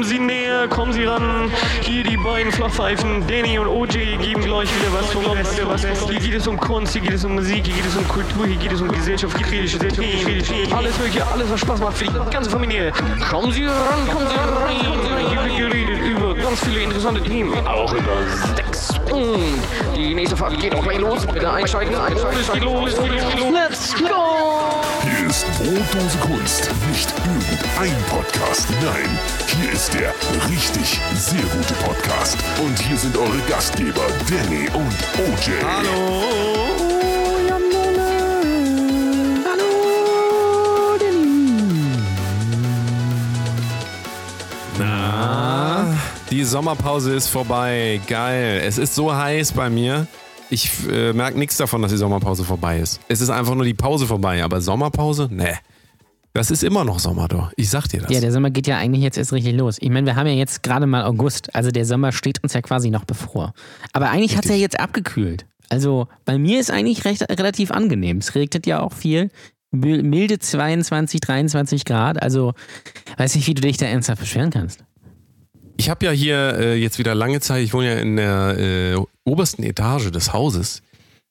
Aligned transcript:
kommen 0.00 0.12
Sie 0.12 0.18
näher, 0.18 0.66
kommen 0.66 0.92
Sie 0.94 1.04
ran. 1.04 1.50
Hier 1.82 2.02
die 2.02 2.16
beiden 2.16 2.50
Flachpfeifen, 2.50 3.22
Danny 3.26 3.58
und 3.58 3.66
OJ, 3.66 4.16
geben 4.16 4.40
gleich 4.40 4.70
wieder 4.74 4.94
was 4.94 5.12
vom 5.12 5.36
Beste. 5.36 5.68
Was. 5.68 5.82
Hier 6.08 6.18
geht 6.18 6.34
es 6.34 6.46
um 6.46 6.56
Kunst, 6.56 6.94
hier 6.94 7.02
geht 7.02 7.12
es 7.12 7.22
um 7.22 7.34
Musik, 7.34 7.66
hier 7.66 7.74
geht 7.74 7.84
es 7.84 7.96
um 7.96 8.08
Kultur, 8.08 8.46
hier 8.46 8.56
geht 8.56 8.72
es 8.72 8.80
um 8.80 8.90
Gesellschaft, 8.90 9.36
kritische. 9.42 9.78
Alles 10.74 10.98
mögliche, 10.98 11.26
alles 11.26 11.50
was 11.50 11.60
Spaß 11.60 11.80
macht 11.80 11.98
für 11.98 12.04
die 12.06 12.30
ganze 12.30 12.48
Familie. 12.48 12.92
Kommen 13.28 13.52
Sie 13.52 13.64
ran, 13.64 14.08
kommen 14.10 14.26
Sie 14.26 14.36
rein. 14.36 15.28
Hier 15.28 15.44
wird 15.44 15.70
geredet 15.70 16.00
über 16.00 16.34
ganz 16.34 16.64
viele 16.64 16.80
interessante 16.80 17.22
Themen, 17.22 17.66
auch 17.66 17.92
über 17.92 18.56
Sex. 18.56 18.94
Und 19.12 19.60
die 19.94 20.14
nächste 20.14 20.34
Fahrt 20.34 20.58
geht 20.58 20.74
auch 20.74 20.82
gleich 20.82 20.98
los. 20.98 21.26
Bitte 21.26 21.52
einsteigen, 21.52 21.94
einsteigen. 21.94 23.52
Let's 23.52 23.94
go! 23.96 24.49
Ist 25.30 25.46
Brotdose 25.58 26.18
Kunst. 26.18 26.68
Nicht 26.88 27.14
irgendein 27.18 28.02
Podcast. 28.08 28.66
Nein, 28.82 29.16
hier 29.46 29.70
ist 29.70 29.94
der 29.94 30.12
richtig 30.50 31.00
sehr 31.14 31.40
gute 31.42 31.74
Podcast. 31.84 32.36
Und 32.60 32.76
hier 32.80 32.96
sind 32.96 33.16
eure 33.16 33.38
Gastgeber 33.48 34.08
Danny 34.28 34.68
und 34.74 34.92
OJ. 35.20 35.52
Hallo. 35.62 36.24
Hallo, 39.44 40.98
Na, 44.80 45.96
die 46.28 46.42
Sommerpause 46.42 47.14
ist 47.14 47.28
vorbei. 47.28 48.00
Geil. 48.08 48.62
Es 48.64 48.78
ist 48.78 48.96
so 48.96 49.14
heiß 49.14 49.52
bei 49.52 49.70
mir. 49.70 50.08
Ich 50.50 50.70
äh, 50.90 51.12
merke 51.12 51.38
nichts 51.38 51.56
davon, 51.56 51.80
dass 51.80 51.92
die 51.92 51.96
Sommerpause 51.96 52.44
vorbei 52.44 52.80
ist. 52.80 53.00
Es 53.08 53.20
ist 53.20 53.30
einfach 53.30 53.54
nur 53.54 53.64
die 53.64 53.74
Pause 53.74 54.06
vorbei, 54.06 54.42
aber 54.42 54.60
Sommerpause? 54.60 55.28
Nee. 55.30 55.54
Das 56.32 56.50
ist 56.50 56.62
immer 56.62 56.84
noch 56.84 57.00
Sommer, 57.00 57.26
doch. 57.28 57.52
Ich 57.56 57.70
sag 57.70 57.88
dir 57.88 58.02
das. 58.02 58.10
Ja, 58.10 58.20
der 58.20 58.30
Sommer 58.32 58.50
geht 58.50 58.66
ja 58.66 58.78
eigentlich 58.78 59.02
jetzt 59.02 59.18
erst 59.18 59.32
richtig 59.32 59.54
los. 59.54 59.78
Ich 59.80 59.90
meine, 59.90 60.06
wir 60.06 60.16
haben 60.16 60.26
ja 60.26 60.32
jetzt 60.32 60.62
gerade 60.62 60.86
mal 60.86 61.04
August, 61.04 61.54
also 61.54 61.70
der 61.70 61.84
Sommer 61.84 62.12
steht 62.12 62.42
uns 62.42 62.52
ja 62.52 62.62
quasi 62.62 62.90
noch 62.90 63.04
bevor. 63.04 63.52
Aber 63.92 64.10
eigentlich 64.10 64.36
hat 64.36 64.44
es 64.44 64.50
ja 64.50 64.56
jetzt 64.56 64.78
abgekühlt. 64.78 65.46
Also 65.68 66.08
bei 66.24 66.38
mir 66.38 66.60
ist 66.60 66.70
eigentlich 66.70 67.04
recht, 67.04 67.22
relativ 67.22 67.70
angenehm. 67.70 68.18
Es 68.18 68.34
regnet 68.34 68.66
ja 68.66 68.80
auch 68.80 68.92
viel. 68.92 69.30
Milde 69.72 70.38
22, 70.38 71.20
23 71.20 71.84
Grad. 71.84 72.20
Also 72.20 72.54
weiß 73.16 73.36
nicht, 73.36 73.46
wie 73.46 73.54
du 73.54 73.62
dich 73.62 73.76
da 73.76 73.86
ernsthaft 73.86 74.20
beschweren 74.20 74.50
kannst. 74.50 74.84
Ich 75.76 75.88
habe 75.88 76.04
ja 76.04 76.12
hier 76.12 76.58
äh, 76.58 76.74
jetzt 76.74 76.98
wieder 76.98 77.14
lange 77.14 77.40
Zeit, 77.40 77.62
ich 77.62 77.72
wohne 77.72 77.86
ja 77.86 78.00
in 78.00 78.16
der 78.16 78.56
äh, 78.58 79.04
obersten 79.30 79.62
Etage 79.62 80.10
des 80.10 80.32
Hauses, 80.32 80.82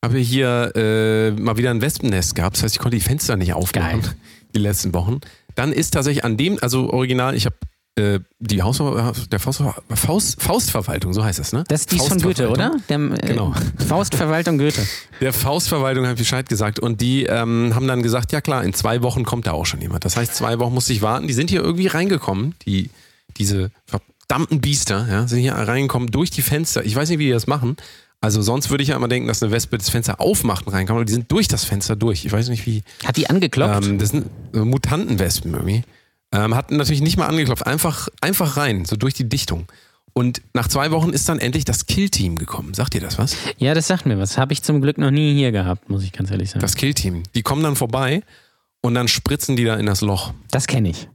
habe 0.04 0.18
hier 0.18 0.72
äh, 0.76 1.32
mal 1.32 1.58
wieder 1.58 1.72
ein 1.72 1.82
Wespennest 1.82 2.36
gehabt. 2.36 2.56
Das 2.56 2.64
heißt, 2.64 2.76
ich 2.76 2.80
konnte 2.80 2.98
die 2.98 3.04
Fenster 3.04 3.36
nicht 3.36 3.54
aufmachen 3.54 4.02
Geil. 4.02 4.16
die 4.56 4.60
letzten 4.60 4.94
Wochen. 4.94 5.20
Dann 5.56 5.74
ist 5.74 5.92
tatsächlich 5.92 6.24
an 6.24 6.38
dem, 6.38 6.58
also 6.62 6.90
original, 6.92 7.36
ich 7.36 7.46
habe 7.46 7.56
äh, 8.00 8.20
die 8.40 8.62
Haus, 8.62 8.82
der 9.30 9.40
Faust, 9.40 9.62
Faust, 9.94 10.42
Faustverwaltung, 10.42 11.14
so 11.14 11.24
heißt 11.24 11.40
das, 11.40 11.52
ne? 11.52 11.66
Das 11.68 11.82
ist 11.82 11.92
die 11.92 11.98
von 11.98 12.18
Goethe, 12.20 12.50
oder? 12.50 12.78
Der, 12.88 12.98
äh, 12.98 13.28
genau. 13.28 13.54
Faustverwaltung 13.86 14.58
Goethe. 14.58 14.82
Der 15.20 15.34
Faustverwaltung 15.34 16.08
hat 16.08 16.16
Bescheid 16.16 16.48
gesagt 16.48 16.80
und 16.80 17.02
die 17.02 17.26
ähm, 17.26 17.76
haben 17.76 17.88
dann 17.88 18.02
gesagt, 18.02 18.32
ja 18.32 18.40
klar, 18.40 18.64
in 18.64 18.74
zwei 18.74 19.02
Wochen 19.02 19.26
kommt 19.26 19.48
da 19.48 19.52
auch 19.52 19.66
schon 19.66 19.82
jemand. 19.82 20.06
Das 20.06 20.16
heißt, 20.16 20.34
zwei 20.34 20.60
Wochen 20.60 20.74
musste 20.74 20.94
ich 20.94 21.02
warten. 21.02 21.28
Die 21.28 21.34
sind 21.34 21.50
hier 21.50 21.62
irgendwie 21.62 21.88
reingekommen, 21.88 22.56
die, 22.66 22.90
diese 23.38 23.70
verdammten 24.30 24.62
Biester, 24.62 25.08
ja, 25.10 25.28
sind 25.28 25.40
hier 25.40 25.54
reingekommen 25.54 26.12
durch 26.12 26.30
die 26.30 26.44
Fenster. 26.44 26.86
Ich 26.86 26.96
weiß 26.96 27.10
nicht, 27.10 27.20
wie 27.20 27.26
die 27.26 27.32
das 27.32 27.48
machen. 27.48 27.78
Also 28.22 28.42
sonst 28.42 28.70
würde 28.70 28.84
ich 28.84 28.90
ja 28.90 28.96
immer 28.96 29.08
denken, 29.08 29.28
dass 29.28 29.42
eine 29.42 29.52
Wespe 29.52 29.78
das 29.78 29.90
Fenster 29.90 30.22
aufmacht 30.22 30.68
und 30.68 30.74
reinkommt, 30.74 30.98
aber 30.98 31.06
die 31.06 31.14
sind 31.14 31.32
durch 31.32 31.48
das 31.48 31.64
Fenster 31.64 31.96
durch. 31.96 32.26
Ich 32.26 32.32
weiß 32.32 32.50
nicht 32.50 32.66
wie. 32.66 32.84
Hat 33.06 33.18
die 33.18 33.30
angeklopft? 33.30 33.88
Ähm, 33.88 33.98
das 33.98 34.10
sind 34.10 34.28
Mutantenwespen 34.54 35.54
irgendwie. 35.54 35.84
Ähm, 36.32 36.54
hat 36.54 36.70
natürlich 36.70 37.02
nicht 37.02 37.18
mal 37.18 37.26
angeklopft, 37.26 37.66
einfach, 37.66 38.08
einfach 38.22 38.58
rein, 38.58 38.86
so 38.86 38.98
durch 38.98 39.16
die 39.16 39.28
Dichtung. 39.28 39.66
Und 40.14 40.42
nach 40.54 40.68
zwei 40.68 40.92
Wochen 40.92 41.10
ist 41.10 41.28
dann 41.28 41.40
endlich 41.40 41.66
das 41.66 41.88
Kill-Team 41.88 42.38
gekommen. 42.38 42.74
Sagt 42.74 42.94
ihr 42.94 43.02
das 43.02 43.18
was? 43.18 43.36
Ja, 43.58 43.74
das 43.74 43.88
sagt 43.88 44.06
mir 44.06 44.20
was. 44.20 44.38
Habe 44.38 44.54
ich 44.54 44.62
zum 44.62 44.82
Glück 44.82 44.98
noch 44.98 45.12
nie 45.12 45.34
hier 45.34 45.52
gehabt, 45.52 45.90
muss 45.90 46.04
ich 46.04 46.12
ganz 46.12 46.30
ehrlich 46.30 46.52
sagen. 46.52 46.60
Das 46.60 46.76
Kill-Team. 46.76 47.24
Die 47.34 47.42
kommen 47.42 47.64
dann 47.64 47.76
vorbei 47.76 48.22
und 48.82 48.94
dann 48.94 49.08
spritzen 49.08 49.56
die 49.56 49.64
da 49.64 49.76
in 49.76 49.88
das 49.88 50.02
Loch. 50.02 50.34
Das 50.52 50.68
kenne 50.68 50.90
ich. 50.90 51.08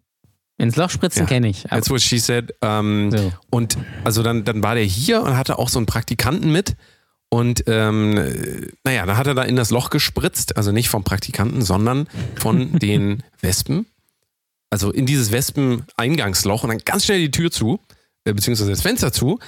Ins 0.57 0.77
Loch 0.77 0.91
spritzen 0.91 1.23
ja. 1.23 1.27
kenne 1.27 1.49
ich. 1.49 1.65
That's 1.65 1.91
what 1.91 2.01
she 2.01 2.19
said. 2.19 2.55
Ähm, 2.63 3.11
so. 3.11 3.33
Und 3.51 3.77
also 4.05 4.23
dann, 4.23 4.45
dann 4.45 4.63
war 4.63 4.75
der 4.75 4.85
hier 4.85 5.23
und 5.23 5.37
hatte 5.37 5.59
auch 5.59 5.69
so 5.69 5.79
einen 5.79 5.87
Praktikanten 5.87 6.53
mit. 6.53 6.77
Und 7.29 7.65
ähm, 7.67 8.15
naja, 8.85 9.05
dann 9.07 9.17
hat 9.17 9.27
er 9.27 9.35
da 9.35 9.43
in 9.43 9.57
das 9.57 9.71
Loch 9.71 9.91
gespritzt. 9.91 10.57
Also 10.57 10.71
nicht 10.71 10.89
vom 10.89 11.03
Praktikanten, 11.03 11.63
sondern 11.63 12.07
von 12.37 12.79
den 12.79 13.25
Wespen. 13.41 13.87
Also 14.71 14.93
in 14.93 15.07
dieses 15.07 15.33
Wespen-Eingangsloch 15.33 16.63
und 16.63 16.71
dann 16.71 16.79
ganz 16.79 17.05
schnell 17.05 17.21
die 17.21 17.31
Tür 17.31 17.51
zu, 17.51 17.81
äh, 18.25 18.33
beziehungsweise 18.33 18.71
das 18.71 18.83
Fenster 18.83 19.13
zu. 19.13 19.41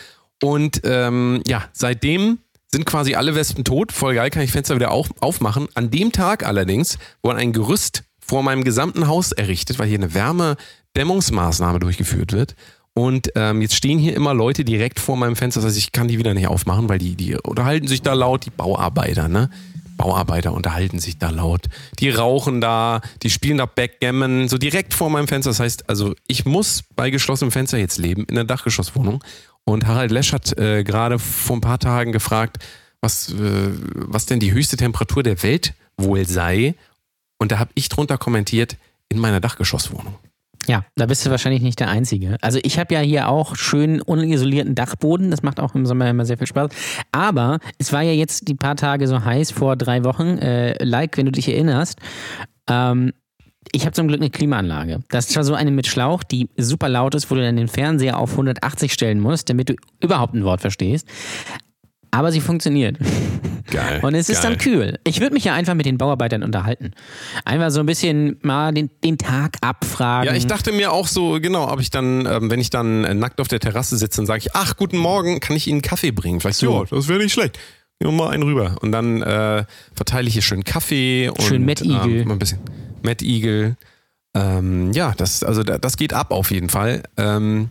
Und 0.43 0.81
ähm, 0.85 1.43
ja, 1.47 1.69
seitdem 1.73 2.39
sind 2.69 2.85
quasi 2.85 3.15
alle 3.15 3.35
Wespen 3.35 3.65
tot. 3.65 3.93
Voll 3.93 4.17
geil, 4.17 4.31
kann 4.31 4.43
ich 4.43 4.53
Fenster 4.53 4.75
wieder 4.75 4.91
auf, 4.91 5.09
aufmachen. 5.21 5.69
An 5.75 5.91
dem 5.91 6.11
Tag 6.11 6.45
allerdings 6.45 6.99
wurde 7.23 7.39
ein 7.39 7.53
Gerüst 7.53 8.03
vor 8.19 8.43
meinem 8.43 8.65
gesamten 8.65 9.07
Haus 9.07 9.33
errichtet, 9.33 9.79
weil 9.79 9.89
hier 9.89 9.99
eine 9.99 10.13
Wärme, 10.13 10.57
Dämmungsmaßnahme 10.97 11.79
durchgeführt 11.79 12.33
wird. 12.33 12.57
Und 12.95 13.31
ähm, 13.35 13.61
jetzt 13.61 13.75
stehen 13.75 13.99
hier 13.99 14.17
immer 14.17 14.33
Leute 14.33 14.65
direkt 14.65 15.01
vor 15.01 15.17
meinem 15.17 15.37
Fenster. 15.37 15.61
Das 15.61 15.69
heißt, 15.69 15.79
ich 15.79 15.93
kann 15.93 16.09
die 16.09 16.19
wieder 16.19 16.33
nicht 16.33 16.49
aufmachen, 16.49 16.89
weil 16.89 16.99
die, 16.99 17.15
die 17.15 17.37
unterhalten 17.37 17.87
sich 17.89 18.01
da 18.01 18.15
laut, 18.15 18.47
die 18.47 18.51
Bauarbeiter, 18.51 19.29
ne? 19.29 19.51
Bauarbeiter 19.99 20.53
unterhalten 20.53 20.99
sich 20.99 21.19
da 21.19 21.31
laut. 21.31 21.67
Die 21.99 22.11
rauchen 22.11 22.61
da, 22.61 23.01
die 23.23 23.31
spielen 23.31 23.59
da 23.59 23.67
Backgammon, 23.67 24.49
so 24.49 24.59
direkt 24.59 24.95
vor 24.95 25.11
meinem 25.11 25.29
Fenster. 25.29 25.51
Das 25.51 25.61
heißt, 25.61 25.89
also 25.89 26.15
ich 26.27 26.45
muss 26.45 26.85
bei 26.95 27.11
geschlossenem 27.11 27.51
Fenster 27.51 27.79
jetzt 27.79 27.99
leben, 27.99 28.25
in 28.25 28.35
der 28.35 28.45
Dachgeschosswohnung. 28.45 29.23
Und 29.65 29.87
Harald 29.87 30.11
Lesch 30.11 30.33
hat 30.33 30.57
äh, 30.59 30.85
gerade 30.85 31.19
vor 31.19 31.57
ein 31.57 31.61
paar 31.61 31.79
Tagen 31.79 32.13
gefragt, 32.13 32.59
was, 33.01 33.31
äh, 33.31 33.71
was 33.95 34.27
denn 34.27 34.41
die 34.41 34.53
höchste 34.53 34.77
Temperatur 34.77 35.23
der 35.23 35.43
Welt 35.43 35.75
wohl 35.97 36.27
sei. 36.27 36.75
Und 37.39 37.53
da 37.53 37.59
habe 37.59 37.71
ich 37.75 37.89
drunter 37.89 38.19
kommentiert, 38.19 38.77
in 39.09 39.19
meiner 39.19 39.41
Dachgeschosswohnung. 39.41 40.17
Ja, 40.67 40.85
da 40.97 41.07
bist 41.07 41.25
du 41.25 41.31
wahrscheinlich 41.31 41.63
nicht 41.63 41.79
der 41.81 41.89
Einzige. 41.89 42.37
Also 42.41 42.59
ich 42.63 42.79
habe 42.79 42.95
ja 42.95 43.01
hier 43.01 43.29
auch 43.29 43.57
schön 43.57 44.01
unisolierten 44.01 44.75
Dachboden. 44.75 45.31
Das 45.31 45.43
macht 45.43 45.61
auch 45.61 45.75
im 45.75 45.87
Sommer 45.87 46.09
immer 46.11 46.25
sehr 46.25 46.39
viel 46.39 46.47
Spaß. 46.47 46.71
Aber 47.13 47.59
es 47.79 47.93
war 47.93 48.03
ja 48.03 48.13
jetzt 48.13 48.49
die 48.49 48.55
paar 48.55 48.77
Tage 48.77 49.07
so 49.07 49.25
heiß 49.25 49.53
vor 49.53 49.77
drei 49.77 50.05
Wochen. 50.05 50.39
Äh, 50.39 50.83
like, 50.83 51.17
wenn 51.17 51.27
du 51.27 51.33
dich 51.33 51.49
erinnerst. 51.49 51.99
Ähm, 52.69 53.13
ich 53.73 53.83
habe 53.83 53.93
zum 53.93 54.09
Glück 54.09 54.21
eine 54.21 54.31
Klimaanlage. 54.31 55.01
Das 55.09 55.27
ist 55.27 55.33
zwar 55.33 55.45
so 55.45 55.55
eine 55.55 55.71
mit 55.71 55.87
Schlauch, 55.87 56.23
die 56.23 56.49
super 56.57 56.89
laut 56.89 57.15
ist, 57.15 57.31
wo 57.31 57.35
du 57.35 57.43
dann 57.43 57.57
den 57.57 57.69
Fernseher 57.69 58.19
auf 58.19 58.33
180 58.33 58.93
stellen 58.93 59.21
musst, 59.21 59.51
damit 59.51 59.69
du 59.69 59.75
überhaupt 60.01 60.35
ein 60.35 60.45
Wort 60.45 60.61
verstehst 60.61 61.07
aber 62.11 62.33
sie 62.33 62.41
funktioniert. 62.41 62.99
Geil. 63.71 64.01
Und 64.03 64.15
es 64.15 64.29
ist 64.29 64.43
geil. 64.43 64.53
dann 64.53 64.59
kühl. 64.59 64.99
Ich 65.05 65.21
würde 65.21 65.35
mich 65.35 65.45
ja 65.45 65.55
einfach 65.55 65.75
mit 65.75 65.87
den 65.87 65.99
Bauarbeitern 65.99 66.43
unterhalten. 66.43 66.93
Einfach 67.45 67.71
so 67.71 67.81
ein 67.81 67.87
bisschen 67.87 68.39
mal 68.43 68.73
den, 68.73 68.91
den 69.03 69.19
Tag 69.19 69.57
abfragen. 69.61 70.27
Ja, 70.29 70.37
ich 70.37 70.47
dachte 70.47 70.73
mir 70.73 70.93
auch 70.93 71.09
so, 71.09 71.41
genau, 71.41 71.71
ob 71.71 71.81
ich 71.81 71.91
dann, 71.91 72.27
ähm, 72.27 72.51
wenn 72.51 72.61
ich 72.61 72.71
dann 72.71 73.05
äh, 73.05 73.15
nackt 73.15 73.41
auf 73.41 73.49
der 73.49 73.61
Terrasse 73.61 73.97
sitze 73.97 74.21
und 74.21 74.27
sage 74.27 74.39
ich, 74.39 74.55
ach, 74.55 74.77
guten 74.77 74.99
Morgen, 74.99 75.41
kann 75.41 75.57
ich 75.57 75.67
Ihnen 75.67 75.83
Kaffee 75.83 76.13
bringen? 76.13 76.41
Vielleicht 76.41 76.59
so, 76.59 76.85
ja, 76.85 76.85
das 76.89 77.09
wäre 77.09 77.19
nicht 77.19 77.33
schlecht. 77.33 77.59
Nur 78.01 78.13
mal 78.13 78.31
einen 78.31 78.43
rüber. 78.43 78.77
Und 78.83 78.93
dann 78.93 79.23
äh, 79.23 79.65
verteile 79.95 80.29
ich 80.29 80.35
hier 80.35 80.43
schön 80.43 80.65
Kaffee 80.65 81.31
und 81.31 81.43
schön 81.43 81.65
Matt 81.65 81.81
Eagle. 81.83 82.21
Ähm, 82.21 82.31
ein 82.31 82.39
bisschen 82.39 82.61
Matt 83.03 83.23
Eagle. 83.23 83.77
Ähm, 84.35 84.93
ja, 84.93 85.15
das, 85.17 85.43
also 85.43 85.63
das 85.63 85.97
geht 85.97 86.13
ab 86.13 86.31
auf 86.31 86.51
jeden 86.51 86.69
Fall. 86.69 87.03
Ähm, 87.17 87.71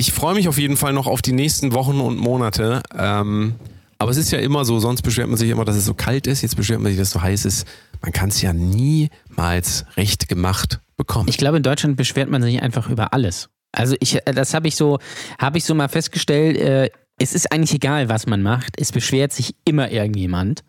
ich 0.00 0.12
freue 0.12 0.34
mich 0.34 0.48
auf 0.48 0.56
jeden 0.56 0.78
Fall 0.78 0.94
noch 0.94 1.06
auf 1.06 1.20
die 1.20 1.32
nächsten 1.32 1.74
Wochen 1.74 2.00
und 2.00 2.16
Monate. 2.16 2.82
Ähm, 2.96 3.56
aber 3.98 4.10
es 4.10 4.16
ist 4.16 4.30
ja 4.32 4.38
immer 4.38 4.64
so, 4.64 4.78
sonst 4.78 5.02
beschwert 5.02 5.28
man 5.28 5.36
sich 5.36 5.50
immer, 5.50 5.66
dass 5.66 5.76
es 5.76 5.84
so 5.84 5.92
kalt 5.92 6.26
ist, 6.26 6.40
jetzt 6.40 6.56
beschwert 6.56 6.80
man 6.80 6.90
sich, 6.90 6.98
dass 6.98 7.08
es 7.08 7.12
so 7.12 7.20
heiß 7.20 7.44
ist. 7.44 7.68
Man 8.00 8.10
kann 8.10 8.30
es 8.30 8.40
ja 8.40 8.54
niemals 8.54 9.84
recht 9.98 10.26
gemacht 10.30 10.80
bekommen. 10.96 11.28
Ich 11.28 11.36
glaube, 11.36 11.58
in 11.58 11.62
Deutschland 11.62 11.98
beschwert 11.98 12.30
man 12.30 12.40
sich 12.40 12.62
einfach 12.62 12.88
über 12.88 13.12
alles. 13.12 13.50
Also 13.72 13.94
ich, 14.00 14.26
äh, 14.26 14.32
das 14.32 14.54
habe 14.54 14.68
ich 14.68 14.74
so, 14.74 14.98
habe 15.38 15.58
ich 15.58 15.64
so 15.64 15.74
mal 15.74 15.88
festgestellt, 15.88 16.56
äh, 16.56 16.88
es 17.18 17.34
ist 17.34 17.52
eigentlich 17.52 17.74
egal, 17.74 18.08
was 18.08 18.26
man 18.26 18.40
macht, 18.40 18.80
es 18.80 18.92
beschwert 18.92 19.34
sich 19.34 19.54
immer 19.66 19.90
irgendjemand. 19.90 20.64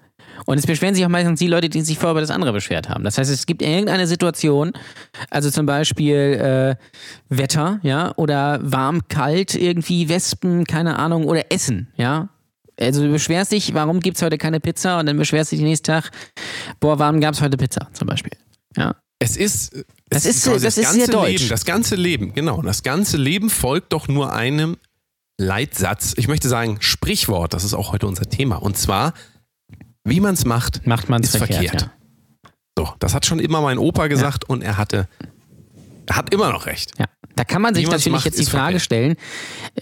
Und 0.46 0.58
es 0.58 0.66
beschweren 0.66 0.96
sich 0.96 1.06
auch 1.06 1.10
meistens 1.10 1.40
die 1.40 1.48
Leute, 1.48 1.70
die 1.70 1.82
sich 1.82 1.98
vorher 1.98 2.12
über 2.12 2.22
das 2.22 2.32
andere 2.32 2.54
beschwert 2.54 2.90
haben. 2.90 3.04
Das 3.04 3.18
heißt, 3.18 3.30
es 3.30 3.46
gibt 3.46 3.62
irgendeine 3.62 4.08
Situation, 4.08 4.74
also 5.30 5.50
zum 5.50 5.66
Beispiel 5.66 6.16
äh, 6.16 6.76
Wetter, 7.30 7.80
ja, 7.84 8.14
oder 8.18 8.60
warm, 8.64 9.08
kalt, 9.08 9.56
irgendwie 9.56 10.10
Wespen, 10.10 10.66
keine 10.66 11.00
Ahnung, 11.00 11.26
oder 11.26 11.52
Essen, 11.52 11.88
ja. 11.96 12.30
Also 12.80 13.04
du 13.04 13.12
beschwerst 13.12 13.52
dich, 13.52 13.74
warum 13.74 14.00
gibt 14.00 14.18
es 14.18 14.24
heute 14.24 14.38
keine 14.38 14.60
Pizza 14.60 15.00
und 15.00 15.06
dann 15.06 15.18
beschwerst 15.18 15.52
du 15.52 15.56
dich 15.56 15.64
nächsten 15.64 15.86
Tag, 15.86 16.10
boah, 16.80 16.98
warum 16.98 17.22
gab 17.22 17.34
es 17.34 17.42
heute 17.42 17.58
Pizza 17.58 17.90
zum 17.94 18.08
Beispiel. 18.08 18.32
Ja. 18.76 18.96
Es 19.20 19.38
ist, 19.38 19.74
es 19.76 19.86
das 20.10 20.26
ist, 20.26 20.48
das, 20.48 20.64
das 20.64 20.78
ist 20.78 20.86
ganze 20.86 21.06
sehr 21.06 21.08
deutsch. 21.08 21.42
Leben, 21.42 21.50
das 21.50 21.66
ganze 21.66 21.96
Leben, 21.96 22.34
genau. 22.34 22.62
Das 22.64 22.82
ganze 22.82 23.18
Leben 23.18 23.52
folgt 23.52 23.94
doch 23.94 24.08
nur 24.08 24.34
einem 24.34 24.78
Leitsatz. 25.38 26.14
Ich 26.18 26.28
möchte 26.28 26.50
sagen, 26.50 26.78
Sprichwort, 26.80 27.54
das 27.54 27.64
ist 27.64 27.76
auch 27.76 27.92
heute 27.92 28.08
unser 28.08 28.26
Thema. 28.26 28.56
Und 28.56 28.78
zwar, 28.78 29.14
wie 30.04 30.20
man 30.20 30.34
es 30.34 30.46
macht, 30.46 30.86
macht 30.88 31.10
man 31.10 31.24
es 31.24 31.36
verkehrt. 31.36 31.70
verkehrt. 31.70 31.82
Ja. 31.84 32.50
So, 32.78 32.94
das 33.00 33.14
hat 33.14 33.26
schon 33.26 33.40
immer 33.40 33.62
mein 33.62 33.78
Opa 33.78 34.08
gesagt 34.08 34.46
ja. 34.48 34.54
und 34.54 34.62
er 34.62 34.78
hatte 34.78 35.08
Hat 36.10 36.34
immer 36.34 36.52
noch 36.52 36.66
recht. 36.66 36.92
Ja. 37.00 37.06
Da 37.36 37.44
kann 37.44 37.62
man 37.62 37.74
sich 37.74 37.86
Wie 37.86 37.90
man's 37.90 38.02
natürlich 38.02 38.14
macht, 38.18 38.26
jetzt 38.26 38.38
die 38.38 38.44
ist 38.44 38.50
Frage 38.50 38.80
verkehrt. 38.80 38.82
stellen, 38.82 39.16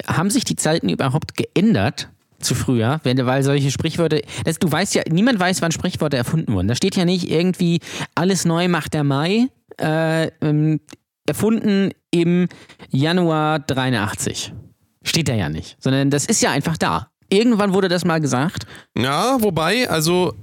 haben 0.07 0.29
sich 0.29 0.43
die 0.43 0.55
Zeiten 0.55 0.89
überhaupt 0.89 1.35
geändert 1.35 2.09
zu 2.39 2.55
früher, 2.55 2.99
wenn, 3.03 3.25
weil 3.25 3.43
solche 3.43 3.71
Sprichwörter, 3.71 4.19
das, 4.45 4.59
du 4.59 4.71
weißt 4.71 4.95
ja, 4.95 5.03
niemand 5.09 5.39
weiß, 5.39 5.61
wann 5.61 5.71
Sprichwörter 5.71 6.17
erfunden 6.17 6.53
wurden. 6.53 6.67
Da 6.67 6.75
steht 6.75 6.95
ja 6.95 7.05
nicht 7.05 7.29
irgendwie, 7.29 7.79
alles 8.15 8.45
neu 8.45 8.67
macht 8.67 8.93
der 8.93 9.03
Mai, 9.03 9.47
äh, 9.79 10.27
ähm, 10.41 10.79
erfunden 11.25 11.91
im 12.11 12.47
Januar 12.89 13.59
83. 13.59 14.53
Steht 15.03 15.27
da 15.29 15.33
ja 15.33 15.49
nicht, 15.49 15.77
sondern 15.79 16.09
das 16.09 16.25
ist 16.25 16.41
ja 16.41 16.51
einfach 16.51 16.77
da. 16.77 17.08
Irgendwann 17.29 17.73
wurde 17.73 17.87
das 17.89 18.05
mal 18.05 18.19
gesagt. 18.19 18.65
Ja, 18.97 19.37
wobei, 19.41 19.89
also 19.89 20.33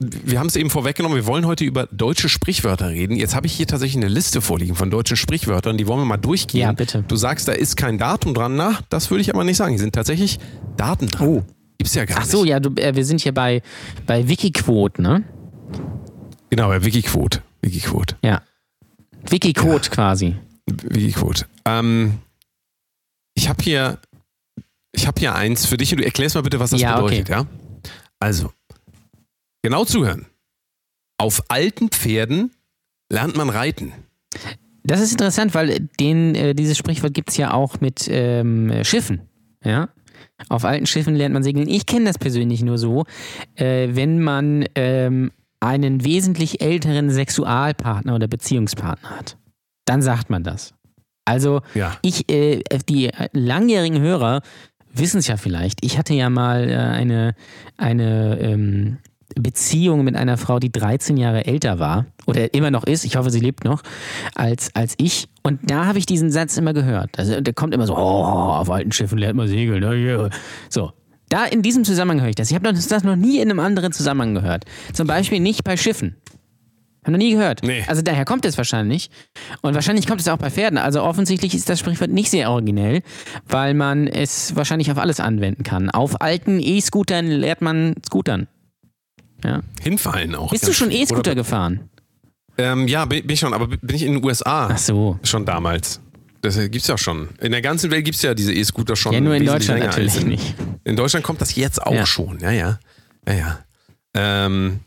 wir 0.00 0.38
haben 0.38 0.46
es 0.46 0.56
eben 0.56 0.70
vorweggenommen, 0.70 1.16
wir 1.16 1.26
wollen 1.26 1.46
heute 1.46 1.64
über 1.64 1.86
deutsche 1.90 2.28
Sprichwörter 2.28 2.90
reden. 2.90 3.16
Jetzt 3.16 3.34
habe 3.34 3.46
ich 3.46 3.52
hier 3.54 3.66
tatsächlich 3.66 4.02
eine 4.02 4.12
Liste 4.12 4.40
vorliegen 4.40 4.74
von 4.76 4.90
deutschen 4.90 5.16
Sprichwörtern, 5.16 5.76
die 5.76 5.86
wollen 5.86 6.00
wir 6.00 6.04
mal 6.04 6.16
durchgehen. 6.18 6.60
Ja, 6.60 6.72
bitte. 6.72 7.04
Du 7.08 7.16
sagst, 7.16 7.48
da 7.48 7.52
ist 7.52 7.76
kein 7.76 7.98
Datum 7.98 8.34
dran. 8.34 8.54
Na, 8.56 8.78
das 8.90 9.10
würde 9.10 9.22
ich 9.22 9.34
aber 9.34 9.44
nicht 9.44 9.56
sagen. 9.56 9.70
Hier 9.72 9.80
sind 9.80 9.94
tatsächlich 9.94 10.38
Daten 10.76 11.08
dran. 11.08 11.26
Oh. 11.28 11.42
Gibt's 11.78 11.94
ja 11.94 12.04
gar 12.04 12.18
Ach 12.20 12.24
so, 12.24 12.42
nicht. 12.42 12.50
ja, 12.50 12.60
du, 12.60 12.70
äh, 12.80 12.94
wir 12.94 13.04
sind 13.04 13.20
hier 13.20 13.32
bei, 13.32 13.62
bei 14.06 14.28
Wikiquote, 14.28 15.00
ne? 15.00 15.24
Genau, 16.50 16.68
bei 16.68 16.84
Wikiquote. 16.84 17.40
Wikiquote. 17.62 18.16
Ja. 18.22 18.42
Wikicode 19.28 19.90
quasi. 19.90 20.36
Wikiquote. 20.66 21.46
Ähm, 21.64 22.18
ich 23.34 23.48
habe 23.48 23.62
hier, 23.62 23.98
ich 24.92 25.06
habe 25.06 25.18
hier 25.20 25.34
eins 25.34 25.66
für 25.66 25.76
dich 25.76 25.92
und 25.92 25.98
du 26.00 26.04
erklärst 26.04 26.34
mal 26.34 26.42
bitte, 26.42 26.60
was 26.60 26.70
das 26.70 26.80
Ja, 26.80 27.00
okay. 27.02 27.22
bedeutet, 27.22 27.28
ja? 27.28 27.46
Also, 28.20 28.52
genau 29.62 29.84
zuhören. 29.84 30.26
Auf 31.18 31.42
alten 31.48 31.88
Pferden 31.88 32.52
lernt 33.12 33.36
man 33.36 33.48
reiten. 33.50 33.92
Das 34.84 35.00
ist 35.00 35.12
interessant, 35.12 35.54
weil 35.54 35.88
den, 36.00 36.34
äh, 36.34 36.54
dieses 36.54 36.78
Sprichwort 36.78 37.12
gibt 37.14 37.30
es 37.30 37.36
ja 37.36 37.52
auch 37.52 37.80
mit 37.80 38.06
ähm, 38.08 38.72
Schiffen. 38.84 39.20
Ja? 39.64 39.88
Auf 40.48 40.64
alten 40.64 40.86
Schiffen 40.86 41.14
lernt 41.14 41.34
man 41.34 41.42
segeln. 41.42 41.68
Ich 41.68 41.86
kenne 41.86 42.06
das 42.06 42.18
persönlich 42.18 42.62
nur 42.62 42.78
so, 42.78 43.04
äh, 43.56 43.88
wenn 43.92 44.20
man 44.22 44.64
ähm, 44.76 45.32
einen 45.60 46.04
wesentlich 46.04 46.60
älteren 46.60 47.10
Sexualpartner 47.10 48.14
oder 48.14 48.28
Beziehungspartner 48.28 49.10
hat. 49.10 49.36
Dann 49.84 50.00
sagt 50.02 50.30
man 50.30 50.44
das. 50.44 50.74
Also 51.24 51.60
Ja. 51.74 51.98
ich, 52.02 52.30
äh, 52.30 52.62
die 52.88 53.10
langjährigen 53.32 54.00
Hörer 54.00 54.40
wissen 54.98 55.18
es 55.18 55.26
ja 55.26 55.36
vielleicht. 55.36 55.84
Ich 55.84 55.98
hatte 55.98 56.14
ja 56.14 56.30
mal 56.30 56.68
äh, 56.68 56.74
eine, 56.74 57.34
eine 57.76 58.38
ähm, 58.40 58.98
Beziehung 59.34 60.04
mit 60.04 60.16
einer 60.16 60.36
Frau, 60.36 60.58
die 60.58 60.72
13 60.72 61.16
Jahre 61.16 61.46
älter 61.46 61.78
war 61.78 62.06
oder 62.26 62.52
immer 62.54 62.70
noch 62.70 62.84
ist, 62.84 63.04
ich 63.04 63.16
hoffe, 63.16 63.30
sie 63.30 63.40
lebt 63.40 63.64
noch, 63.64 63.82
als, 64.34 64.74
als 64.74 64.94
ich. 64.98 65.28
Und 65.42 65.70
da 65.70 65.86
habe 65.86 65.98
ich 65.98 66.06
diesen 66.06 66.30
Satz 66.30 66.56
immer 66.56 66.74
gehört. 66.74 67.18
Also 67.18 67.40
der 67.40 67.54
kommt 67.54 67.74
immer 67.74 67.86
so, 67.86 67.96
oh, 67.96 67.98
auf 67.98 68.70
alten 68.70 68.92
Schiffen 68.92 69.18
lernt 69.18 69.36
man 69.36 69.48
segeln. 69.48 69.80
ne. 69.80 70.30
So. 70.68 70.92
Da 71.30 71.44
in 71.44 71.60
diesem 71.60 71.84
Zusammenhang 71.84 72.22
höre 72.22 72.30
ich 72.30 72.36
das. 72.36 72.50
Ich 72.50 72.54
habe 72.54 72.72
das 72.72 73.04
noch 73.04 73.16
nie 73.16 73.38
in 73.38 73.50
einem 73.50 73.60
anderen 73.60 73.92
Zusammenhang 73.92 74.34
gehört. 74.34 74.64
Zum 74.94 75.06
Beispiel 75.06 75.40
nicht 75.40 75.62
bei 75.62 75.76
Schiffen. 75.76 76.16
Habe 77.02 77.12
noch 77.12 77.18
nie 77.18 77.30
gehört. 77.32 77.62
Nee. 77.62 77.84
Also 77.86 78.02
daher 78.02 78.24
kommt 78.24 78.44
es 78.44 78.56
wahrscheinlich. 78.58 79.10
Und 79.62 79.74
wahrscheinlich 79.74 80.06
kommt 80.06 80.20
es 80.20 80.28
auch 80.28 80.36
bei 80.36 80.50
Pferden. 80.50 80.78
Also 80.78 81.02
offensichtlich 81.02 81.54
ist 81.54 81.68
das 81.68 81.78
Sprichwort 81.78 82.10
nicht 82.10 82.30
sehr 82.30 82.50
originell, 82.50 83.02
weil 83.46 83.74
man 83.74 84.06
es 84.06 84.56
wahrscheinlich 84.56 84.90
auf 84.90 84.98
alles 84.98 85.20
anwenden 85.20 85.62
kann. 85.62 85.90
Auf 85.90 86.20
alten 86.20 86.60
E-Scootern 86.60 87.26
lernt 87.28 87.60
man 87.62 87.94
Scootern. 88.06 88.48
Ja. 89.44 89.60
Hinfallen 89.80 90.34
auch. 90.34 90.50
Bist 90.50 90.66
du 90.66 90.72
schon. 90.72 90.90
E-Scooter 90.90 91.34
gefahren? 91.34 91.88
Ähm, 92.58 92.88
ja, 92.88 93.04
bin 93.04 93.22
bin 93.24 93.34
ich 93.34 93.40
schon, 93.40 93.54
aber 93.54 93.68
bin 93.68 93.94
ich 93.94 94.02
in 94.02 94.14
den 94.14 94.24
USA 94.24 94.68
Ach 94.72 94.78
so. 94.78 95.18
schon 95.22 95.46
damals. 95.46 96.00
Das 96.42 96.56
gibt's 96.56 96.88
ja 96.88 96.98
schon. 96.98 97.28
In 97.40 97.52
der 97.52 97.62
ganzen 97.62 97.90
Welt 97.90 98.04
gibt's 98.04 98.22
ja 98.22 98.34
diese 98.34 98.52
E-Scooter 98.52 98.96
schon. 98.96 99.12
Ja, 99.12 99.20
nur 99.20 99.34
in 99.34 99.46
Deutschland 99.46 99.80
natürlich 99.80 100.20
in, 100.20 100.28
nicht. 100.28 100.54
In 100.84 100.96
Deutschland 100.96 101.24
kommt 101.24 101.40
das 101.40 101.54
jetzt 101.54 101.80
auch 101.80 101.92
Ja. 101.94 102.04
schon. 102.06 102.38
Ja, 102.40 102.50
ja. 102.50 102.78
Ja, 103.28 103.34
ja. 103.34 103.58
Ähm, 104.14 104.80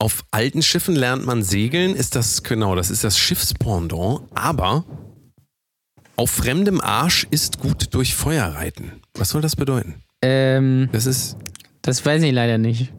auf 0.00 0.24
alten 0.30 0.62
Schiffen 0.62 0.96
lernt 0.96 1.26
man 1.26 1.42
segeln, 1.42 1.94
ist 1.94 2.16
das, 2.16 2.42
genau, 2.42 2.74
das 2.74 2.90
ist 2.90 3.04
das 3.04 3.18
Schiffspendant, 3.18 4.22
aber 4.34 4.84
auf 6.16 6.30
fremdem 6.30 6.80
Arsch 6.80 7.26
ist 7.30 7.60
gut 7.60 7.88
durch 7.94 8.14
Feuer 8.14 8.46
reiten. 8.46 8.92
Was 9.14 9.28
soll 9.28 9.42
das 9.42 9.56
bedeuten? 9.56 10.02
Ähm, 10.22 10.88
Das 10.92 11.06
ist. 11.06 11.36
das 11.82 12.04
weiß 12.04 12.22
ich 12.22 12.32
leider 12.32 12.58
nicht. 12.58 12.92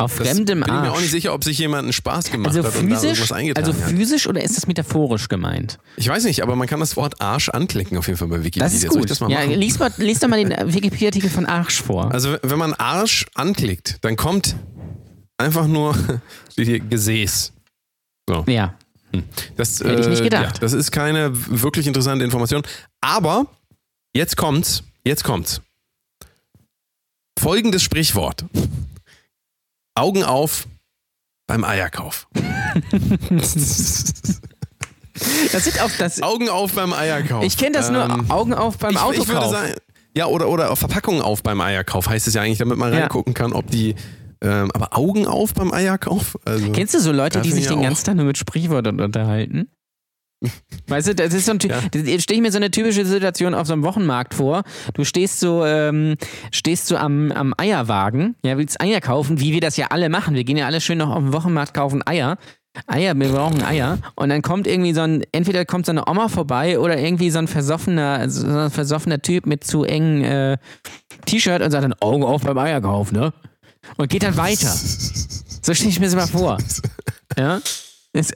Auf 0.00 0.12
fremdem 0.12 0.60
bin 0.60 0.68
ich 0.68 0.80
mir 0.80 0.90
auch 0.90 0.94
Arsch. 0.94 1.00
nicht 1.00 1.10
sicher, 1.10 1.34
ob 1.34 1.42
sich 1.42 1.58
jemand 1.58 1.82
einen 1.82 1.92
Spaß 1.92 2.30
gemacht 2.30 2.54
Also 2.56 2.62
hat 2.62 2.76
und 2.76 2.88
da 2.88 2.94
physisch, 2.96 3.08
irgendwas 3.18 3.32
eingetragen 3.32 3.66
also 3.68 3.82
hat. 3.82 3.90
physisch 3.90 4.26
oder 4.28 4.44
ist 4.44 4.56
das 4.56 4.68
metaphorisch 4.68 5.28
gemeint? 5.28 5.78
Ich 5.96 6.08
weiß 6.08 6.22
nicht, 6.22 6.40
aber 6.44 6.54
man 6.54 6.68
kann 6.68 6.78
das 6.78 6.96
Wort 6.96 7.20
Arsch 7.20 7.48
anklicken 7.48 7.98
auf 7.98 8.06
jeden 8.06 8.16
Fall 8.16 8.28
bei 8.28 8.38
Wikipedia. 8.38 8.62
Das 8.62 8.74
ist 8.74 8.82
Soll 8.82 8.90
ich 8.92 8.98
gut. 9.00 9.10
das 9.10 9.18
mal 9.18 9.28
ja, 9.28 9.40
machen? 9.40 9.54
lies, 9.58 9.76
mal, 9.80 9.90
lies 9.96 10.20
doch 10.20 10.28
mal 10.28 10.44
den 10.44 10.72
Wikipedia-Artikel 10.72 11.28
von 11.30 11.46
Arsch 11.46 11.82
vor. 11.82 12.12
Also 12.12 12.36
wenn 12.42 12.58
man 12.60 12.74
Arsch 12.74 13.26
anklickt, 13.34 13.96
dann 14.02 14.14
kommt 14.14 14.54
einfach 15.38 15.66
nur 15.66 15.96
hier 16.56 16.80
Gesäß. 16.80 17.52
ja. 18.46 18.74
Das, 19.56 19.80
Hätte 19.80 20.02
ich 20.02 20.06
nicht 20.08 20.20
äh, 20.20 20.24
gedacht. 20.24 20.56
Ja, 20.56 20.60
das 20.60 20.74
ist 20.74 20.92
keine 20.92 21.30
wirklich 21.32 21.86
interessante 21.86 22.24
Information. 22.26 22.62
Aber 23.00 23.46
jetzt 24.14 24.36
kommt's. 24.36 24.82
Jetzt 25.02 25.24
kommt's. 25.24 25.62
Folgendes 27.38 27.82
Sprichwort. 27.82 28.44
Augen 29.94 30.24
auf 30.24 30.68
beim 31.46 31.64
Eierkauf. 31.64 32.28
Das 35.52 35.64
sind 35.64 35.82
auch 35.82 35.90
das. 35.98 36.22
Augen 36.22 36.48
auf 36.48 36.74
beim 36.74 36.92
Eierkauf. 36.92 37.42
Ich 37.42 37.56
kenne 37.56 37.72
das 37.72 37.90
nur 37.90 38.04
Ähm, 38.04 38.30
Augen 38.30 38.54
auf 38.54 38.78
beim 38.78 38.92
ich, 38.92 38.98
Autokauf. 39.00 39.22
ich 39.22 39.28
würde 39.28 39.48
sagen, 39.48 39.74
ja, 40.14 40.26
oder, 40.26 40.48
oder 40.48 40.70
auf 40.70 40.78
Verpackungen 40.78 41.22
auf 41.22 41.42
beim 41.42 41.60
Eierkauf 41.60 42.08
heißt 42.08 42.28
es 42.28 42.34
ja 42.34 42.42
eigentlich, 42.42 42.58
damit 42.58 42.78
man 42.78 42.92
Ja. 42.92 43.00
reingucken 43.00 43.34
kann, 43.34 43.52
ob 43.52 43.68
die. 43.68 43.96
Ähm, 44.40 44.70
aber 44.72 44.96
Augen 44.96 45.26
auf 45.26 45.54
beim 45.54 45.72
Eierkauf? 45.72 46.38
Also, 46.44 46.70
Kennst 46.72 46.94
du 46.94 47.00
so 47.00 47.12
Leute, 47.12 47.40
die 47.40 47.50
sich 47.50 47.64
ich 47.64 47.68
den 47.68 47.82
ganzen 47.82 48.04
Tag 48.06 48.16
nur 48.16 48.24
mit 48.24 48.38
Sprichwörtern 48.38 49.00
unterhalten? 49.00 49.68
Weißt 50.86 51.08
du, 51.08 51.14
das 51.14 51.34
ist 51.34 51.46
so 51.46 51.52
ein 51.52 51.58
Ja. 51.60 51.80
stelle 52.20 52.36
ich 52.36 52.40
mir 52.40 52.52
so 52.52 52.58
eine 52.58 52.70
typische 52.70 53.04
Situation 53.04 53.54
auf 53.54 53.66
so 53.66 53.72
einem 53.72 53.82
Wochenmarkt 53.82 54.34
vor. 54.34 54.62
Du 54.94 55.04
stehst 55.04 55.40
so, 55.40 55.64
ähm, 55.64 56.14
stehst 56.52 56.86
so 56.86 56.96
am, 56.96 57.32
am 57.32 57.54
Eierwagen, 57.56 58.36
ja, 58.44 58.56
willst 58.56 58.80
Eier 58.80 59.00
kaufen, 59.00 59.40
wie 59.40 59.52
wir 59.52 59.60
das 59.60 59.76
ja 59.76 59.88
alle 59.90 60.08
machen. 60.08 60.34
Wir 60.34 60.44
gehen 60.44 60.56
ja 60.56 60.66
alle 60.66 60.80
schön 60.80 60.98
noch 60.98 61.10
auf 61.10 61.22
den 61.22 61.32
Wochenmarkt 61.32 61.74
kaufen 61.74 62.06
Eier. 62.06 62.38
Eier, 62.86 63.18
wir 63.18 63.28
brauchen 63.30 63.62
Eier. 63.64 63.98
Und 64.14 64.28
dann 64.28 64.42
kommt 64.42 64.68
irgendwie 64.68 64.92
so 64.92 65.00
ein, 65.00 65.24
entweder 65.32 65.64
kommt 65.64 65.86
so 65.86 65.92
eine 65.92 66.08
Oma 66.08 66.28
vorbei 66.28 66.78
oder 66.78 66.98
irgendwie 66.98 67.30
so 67.30 67.40
ein 67.40 67.48
versoffener, 67.48 68.30
so 68.30 68.46
ein 68.46 68.70
versoffener 68.70 69.20
Typ 69.20 69.46
mit 69.46 69.64
zu 69.64 69.82
engen 69.82 70.22
äh, 70.22 70.58
T-Shirt 71.26 71.62
und 71.62 71.70
sagt 71.72 71.82
dann 71.82 71.94
Augen 72.00 72.22
auf 72.22 72.42
beim 72.42 72.58
Eierkauf, 72.58 73.10
ne? 73.10 73.32
Und 73.96 74.08
geht 74.10 74.22
dann 74.22 74.36
weiter. 74.36 74.72
So 75.62 75.74
stelle 75.74 75.90
ich 75.90 75.98
mir 76.00 76.06
das 76.06 76.14
mal 76.14 76.26
vor. 76.26 76.58
Ja? 77.36 77.60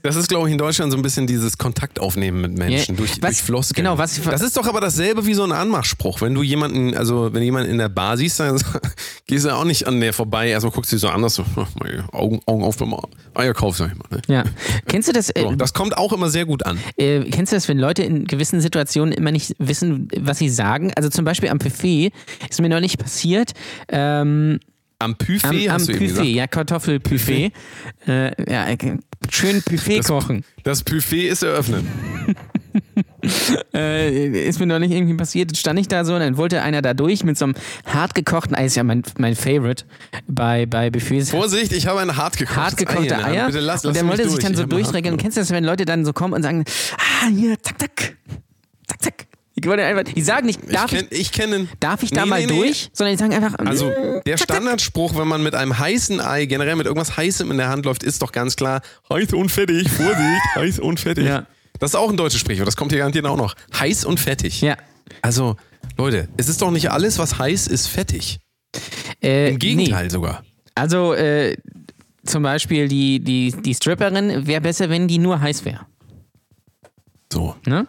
Das 0.03 0.17
ist, 0.17 0.29
glaube 0.29 0.47
ich, 0.49 0.53
in 0.53 0.59
Deutschland 0.59 0.93
so 0.93 0.99
ein 0.99 1.03
bisschen 1.03 1.27
dieses 1.27 1.57
Kontaktaufnehmen 1.59 2.41
mit 2.43 2.53
Menschen 2.57 2.95
Ja, 2.95 2.99
durch, 2.99 3.13
was- 3.23 3.31
durch 3.31 3.43
Floskeln. 3.43 3.83
genau, 3.85 3.99
was- 3.99 4.21
das 4.23 4.43
ist 4.43 4.57
doch 4.57 4.67
aber 4.67 4.81
dasselbe 4.81 5.25
wie 5.27 5.35
so 5.35 5.43
ein 5.43 5.51
Anmachspruch. 5.51 6.21
Wenn 6.21 6.35
du 6.35 6.43
jemanden, 6.43 6.95
also 6.95 7.33
wenn 7.33 7.43
jemanden 7.43 7.71
in 7.71 7.79
der 7.79 7.89
Bar 7.89 8.17
siehst, 8.17 8.39
dann 8.39 8.63
gehst 9.27 9.45
du 9.45 9.49
ja 9.49 9.57
auch 9.57 9.65
nicht 9.65 9.87
an 9.89 9.99
der 10.01 10.13
vorbei. 10.13 10.51
Erstmal 10.51 10.73
guckst 10.73 10.93
du 10.93 10.97
sie 10.97 11.01
so 11.01 11.09
anders, 11.09 11.35
so, 11.37 11.45
meine 11.81 12.05
Augen, 12.13 12.41
Augen 12.47 12.63
auf 12.63 12.77
beim 12.77 12.95
Eierkauf, 13.35 13.77
sag 13.79 13.91
ich 13.93 13.99
mal. 13.99 14.05
Ne? 14.11 14.23
Ja. 14.29 14.45
Kennst 14.87 15.09
du 15.09 15.13
das? 15.13 15.31
Äh, 15.31 15.41
So, 15.43 15.55
das 15.57 15.73
kommt 15.73 15.97
auch 15.97 16.13
immer 16.13 16.29
sehr 16.29 16.45
gut 16.45 16.65
an. 16.65 16.79
äh, 16.99 17.25
kennst 17.31 17.51
du 17.51 17.57
das, 17.57 17.67
wenn 17.67 17.79
Leute 17.79 18.03
in 18.05 18.27
gewissen 18.27 18.61
Situationen 18.61 19.13
immer 19.13 19.33
nicht 19.33 19.57
wissen, 19.59 20.07
was 20.21 20.39
sie 20.39 20.51
sagen? 20.51 20.93
Also 20.97 21.09
zum 21.09 21.25
Beispiel 21.25 21.49
am 21.49 21.59
Buffet 21.59 22.13
ist 22.49 22.61
mir 22.61 22.69
noch 22.69 22.81
nicht 22.81 22.99
passiert. 22.99 23.53
Ähm, 23.89 24.61
Am 25.03 25.17
Buffet 25.17 25.45
am 25.45 25.57
am 25.57 25.73
hast 25.73 25.89
du 25.89 25.93
Buffet, 25.93 26.07
gesagt. 26.07 26.27
ja, 26.29 26.47
Kartoffelbuffet. 26.47 27.53
äh, 28.07 28.51
ja, 28.53 28.69
äh, 28.69 28.77
schön 29.31 29.63
Buffet 29.63 29.99
Das- 29.99 30.07
kochen. 30.09 30.45
Das 30.63 30.83
Buffet 30.83 31.29
ist 31.29 31.43
eröffnet. 31.43 31.85
Äh, 33.73 34.49
ist 34.49 34.59
mir 34.59 34.67
noch 34.67 34.79
nicht 34.81 34.91
irgendwie 34.91 35.15
passiert. 35.15 35.57
Stand 35.57 35.79
ich 35.79 35.87
da 35.87 36.05
so 36.05 36.15
und 36.15 36.21
dann 36.21 36.37
wollte 36.37 36.61
einer 36.63 36.83
da 36.83 36.93
durch 36.95 37.23
mit 37.23 37.39
so 37.39 37.45
einem 37.45 37.55
hart 37.87 38.15
gekochten 38.17 38.57
Ei. 38.57 38.65
Ist 38.65 38.75
ja 38.77 38.83
mein, 38.83 39.03
mein 39.19 39.37
Favorite 39.37 39.85
bei, 40.27 40.67
bei 40.67 40.91
Buffets. 40.91 41.31
Vorsicht, 41.31 41.73
ich 41.73 41.87
habe 41.87 42.01
ein 42.01 42.17
hart 42.17 42.37
gekochtes 42.37 42.57
hart 42.63 42.77
gekochte 42.77 43.03
Ei 43.03 43.07
der. 43.09 43.25
Eier. 43.27 43.47
Bitte 43.47 43.61
lass, 43.61 43.85
und 43.85 43.91
lass 43.91 43.95
der 43.95 44.03
mich 44.05 44.11
wollte 44.11 44.25
sich 44.25 44.33
durch. 44.33 44.43
dann 44.45 44.53
Ich 44.55 44.59
so 44.59 44.67
durchregeln. 44.67 45.17
Kennst 45.19 45.37
du 45.37 45.41
das, 45.41 45.51
wenn 45.51 45.65
Leute 45.65 45.85
dann 45.85 46.05
so 46.05 46.13
kommen 46.13 46.35
und 46.35 46.43
sagen, 46.43 46.65
ah, 46.97 47.29
hier, 47.29 47.57
zack, 47.63 47.79
zack, 47.79 48.17
zack, 48.89 49.03
zack. 49.03 49.27
Ich 49.63 49.69
wollte 49.69 49.85
einfach, 49.85 50.03
die 50.13 50.21
sagen 50.23 50.47
nicht, 50.47 50.61
Ich 50.67 50.73
darf 50.75 50.93
ich, 50.93 50.99
kenne 50.99 51.09
ich 51.11 51.33
kenn, 51.33 51.69
darf 51.81 52.03
ich 52.03 52.11
da 52.11 52.25
Nee, 52.25 52.29
mal 52.31 52.41
nee, 52.41 52.47
nee. 52.53 52.59
durch, 52.67 52.91
sondern 52.93 53.15
die 53.17 53.19
sagen 53.19 53.33
einfach, 53.33 53.55
Also 53.65 53.87
mm, 53.87 54.23
der 54.27 54.37
zack. 54.37 54.45
Standardspruch, 54.51 55.17
wenn 55.17 55.29
man 55.29 55.43
mit 55.43 55.55
einem 55.55 55.79
heißen 55.79 56.21
Ei, 56.21 56.47
generell 56.47 56.77
mit 56.77 56.87
irgendwas 56.87 57.17
Heißem 57.17 57.51
in 57.51 57.57
der 57.59 57.69
Hand 57.69 57.85
läuft, 57.87 58.03
ist 58.03 58.21
doch 58.23 58.33
ganz 58.33 58.57
klar, 58.57 58.83
heiß 59.13 59.33
und 59.33 59.51
fettig, 59.51 59.89
Vorsicht, 59.89 60.43
heiß 60.57 60.79
und 60.81 60.99
fettig. 61.01 61.27
Ja. 61.27 61.47
Das 61.79 61.91
ist 61.93 61.95
auch 61.97 62.11
ein 62.11 62.17
deutsches 62.17 62.41
Sprichwort, 62.41 62.67
das 62.69 62.77
kommt 62.77 62.93
hier 62.93 62.99
garantiert 62.99 63.25
auch 63.27 63.37
noch. 63.37 63.55
Heiß 63.79 64.05
und 64.05 64.19
fettig. 64.21 64.61
Ja. 64.61 64.77
Also, 65.23 65.57
Leute, 65.97 66.29
es 66.37 66.49
ist 66.49 66.61
doch 66.63 66.71
nicht 66.71 66.91
alles, 66.91 67.19
was 67.19 67.39
heiß 67.39 67.67
ist, 67.69 67.87
fettig. 67.89 68.39
Äh, 69.23 69.51
Im 69.51 69.59
Gegenteil 69.59 70.05
Nee. 70.05 70.11
sogar. 70.11 70.43
Also 70.75 71.13
äh, 71.15 71.57
zum 72.25 72.43
Beispiel 72.43 72.89
die, 72.89 73.21
die, 73.21 73.53
die 73.53 73.75
Stripperin 73.75 74.47
wäre 74.47 74.61
besser, 74.61 74.89
wenn 74.91 75.07
die 75.09 75.19
nur 75.19 75.41
heiß 75.41 75.65
wäre. 75.65 75.87
So. 77.33 77.57
Ne? 77.67 77.87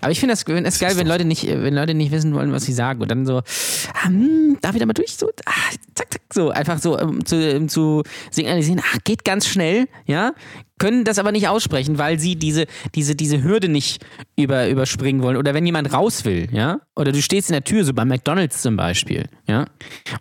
Aber 0.00 0.12
ich 0.12 0.20
finde 0.20 0.34
das, 0.34 0.44
das 0.44 0.78
geil, 0.78 0.96
wenn 0.96 1.06
Leute, 1.06 1.24
nicht, 1.24 1.46
wenn 1.46 1.74
Leute 1.74 1.94
nicht 1.94 2.12
wissen 2.12 2.34
wollen, 2.34 2.52
was 2.52 2.64
sie 2.64 2.72
sagen 2.72 3.00
und 3.00 3.10
dann 3.10 3.26
so, 3.26 3.38
ah, 3.38 4.04
hm, 4.04 4.58
darf 4.60 4.74
ich 4.74 4.80
da 4.80 4.86
mal 4.86 4.92
durch? 4.92 5.16
So, 5.16 5.28
ah, 5.46 5.52
zack, 5.94 6.12
zack, 6.12 6.22
so, 6.32 6.50
einfach 6.50 6.78
so 6.78 6.98
um, 6.98 7.24
zu, 7.24 7.56
um, 7.56 7.68
zu 7.68 8.02
signalisieren, 8.30 8.80
ach, 8.84 8.98
geht 9.04 9.24
ganz 9.24 9.46
schnell, 9.46 9.88
ja, 10.06 10.32
können 10.78 11.04
das 11.04 11.18
aber 11.18 11.32
nicht 11.32 11.48
aussprechen, 11.48 11.98
weil 11.98 12.18
sie 12.18 12.36
diese, 12.36 12.66
diese, 12.94 13.14
diese 13.14 13.42
Hürde 13.42 13.68
nicht 13.68 14.04
über, 14.36 14.68
überspringen 14.68 15.22
wollen. 15.22 15.36
Oder 15.36 15.54
wenn 15.54 15.66
jemand 15.66 15.92
raus 15.92 16.24
will, 16.24 16.48
ja, 16.52 16.80
oder 16.96 17.12
du 17.12 17.20
stehst 17.20 17.50
in 17.50 17.54
der 17.54 17.64
Tür, 17.64 17.84
so 17.84 17.92
bei 17.92 18.04
McDonalds 18.04 18.62
zum 18.62 18.76
Beispiel, 18.76 19.26
ja, 19.46 19.66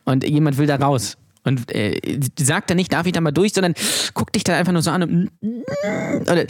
und 0.05 0.27
jemand 0.27 0.57
will 0.57 0.67
da 0.67 0.75
raus. 0.75 1.17
Und 1.45 1.73
äh, 1.73 2.19
sagt 2.37 2.69
dann 2.69 2.77
nicht, 2.77 2.91
darf 2.91 3.05
ich 3.05 3.13
da 3.13 3.21
mal 3.21 3.31
durch, 3.31 3.53
sondern 3.53 3.73
guckt 4.13 4.35
dich 4.35 4.43
dann 4.43 4.55
einfach 4.55 4.73
nur 4.73 4.81
so 4.81 4.91
an 4.91 5.03
und 5.03 5.29
oder 6.29 6.45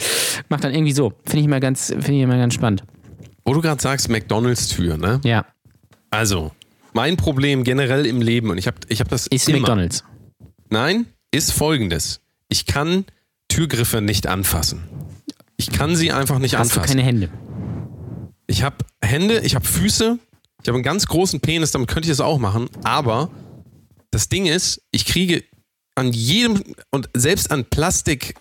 macht 0.48 0.64
dann 0.64 0.74
irgendwie 0.74 0.92
so. 0.92 1.12
Finde 1.24 1.38
ich 1.38 1.44
immer 1.44 1.60
ganz, 1.60 1.86
finde 1.86 2.12
ich 2.12 2.22
immer 2.22 2.36
ganz 2.36 2.54
spannend. 2.54 2.82
Wo 3.50 3.54
du 3.54 3.62
gerade 3.62 3.82
sagst, 3.82 4.08
McDonalds-Tür, 4.08 4.96
ne? 4.96 5.20
Ja. 5.24 5.44
Also, 6.10 6.52
mein 6.92 7.16
Problem 7.16 7.64
generell 7.64 8.06
im 8.06 8.22
Leben, 8.22 8.48
und 8.50 8.58
ich 8.58 8.68
habe 8.68 8.76
ich 8.86 9.00
hab 9.00 9.08
das. 9.08 9.26
Ist 9.26 9.48
immer, 9.48 9.58
McDonalds. 9.58 10.04
Nein, 10.68 11.06
ist 11.32 11.52
folgendes. 11.52 12.20
Ich 12.48 12.64
kann 12.64 13.06
Türgriffe 13.48 14.02
nicht 14.02 14.28
anfassen. 14.28 14.84
Ich 15.56 15.72
kann 15.72 15.96
sie 15.96 16.12
einfach 16.12 16.38
nicht 16.38 16.54
Hast 16.54 16.76
anfassen. 16.76 16.82
du 16.82 16.88
keine 16.90 17.02
Hände? 17.02 17.28
Ich 18.46 18.62
habe 18.62 18.76
Hände, 19.02 19.40
ich 19.40 19.56
habe 19.56 19.66
Füße, 19.66 20.20
ich 20.62 20.68
habe 20.68 20.76
einen 20.76 20.84
ganz 20.84 21.08
großen 21.08 21.40
Penis, 21.40 21.72
damit 21.72 21.88
könnte 21.88 22.06
ich 22.06 22.16
das 22.16 22.20
auch 22.20 22.38
machen, 22.38 22.68
aber 22.84 23.32
das 24.12 24.28
Ding 24.28 24.46
ist, 24.46 24.80
ich 24.92 25.06
kriege 25.06 25.42
an 25.96 26.12
jedem 26.12 26.62
und 26.92 27.10
selbst 27.14 27.50
an 27.50 27.64
Plastik 27.64 28.36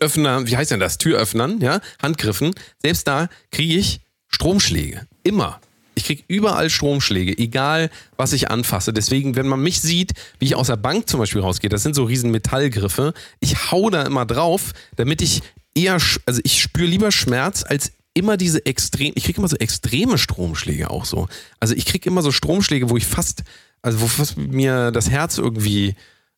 Öffner, 0.00 0.46
wie 0.46 0.56
heißt 0.56 0.70
denn 0.70 0.80
das? 0.80 0.98
Türöffnern, 0.98 1.60
ja, 1.60 1.80
Handgriffen, 2.02 2.54
selbst 2.82 3.06
da 3.08 3.28
kriege 3.50 3.74
ich 3.74 4.00
Stromschläge. 4.28 5.06
Immer. 5.22 5.60
Ich 5.94 6.04
kriege 6.04 6.24
überall 6.26 6.70
Stromschläge, 6.70 7.38
egal 7.38 7.88
was 8.16 8.32
ich 8.32 8.50
anfasse. 8.50 8.92
Deswegen, 8.92 9.36
wenn 9.36 9.46
man 9.46 9.62
mich 9.62 9.80
sieht, 9.80 10.12
wie 10.38 10.46
ich 10.46 10.56
aus 10.56 10.66
der 10.66 10.76
Bank 10.76 11.08
zum 11.08 11.20
Beispiel 11.20 11.40
rausgehe, 11.40 11.70
das 11.70 11.82
sind 11.82 11.94
so 11.94 12.04
riesen 12.04 12.30
Metallgriffe, 12.32 13.14
ich 13.40 13.70
hau 13.70 13.90
da 13.90 14.02
immer 14.02 14.26
drauf, 14.26 14.72
damit 14.96 15.22
ich 15.22 15.42
eher, 15.74 15.98
also 16.26 16.40
ich 16.42 16.60
spüre 16.60 16.86
lieber 16.86 17.12
Schmerz 17.12 17.64
als 17.66 17.92
immer 18.12 18.36
diese 18.36 18.64
extrem, 18.66 19.12
ich 19.14 19.24
kriege 19.24 19.38
immer 19.38 19.48
so 19.48 19.56
extreme 19.56 20.18
Stromschläge 20.18 20.90
auch 20.90 21.04
so. 21.04 21.28
Also 21.60 21.74
ich 21.74 21.84
kriege 21.84 22.08
immer 22.08 22.22
so 22.22 22.32
Stromschläge, 22.32 22.90
wo 22.90 22.96
ich 22.96 23.06
fast, 23.06 23.42
also 23.82 24.00
wo 24.00 24.06
fast 24.06 24.36
mir 24.36 24.90
das 24.90 25.10
Herz 25.10 25.38
irgendwie 25.38 25.94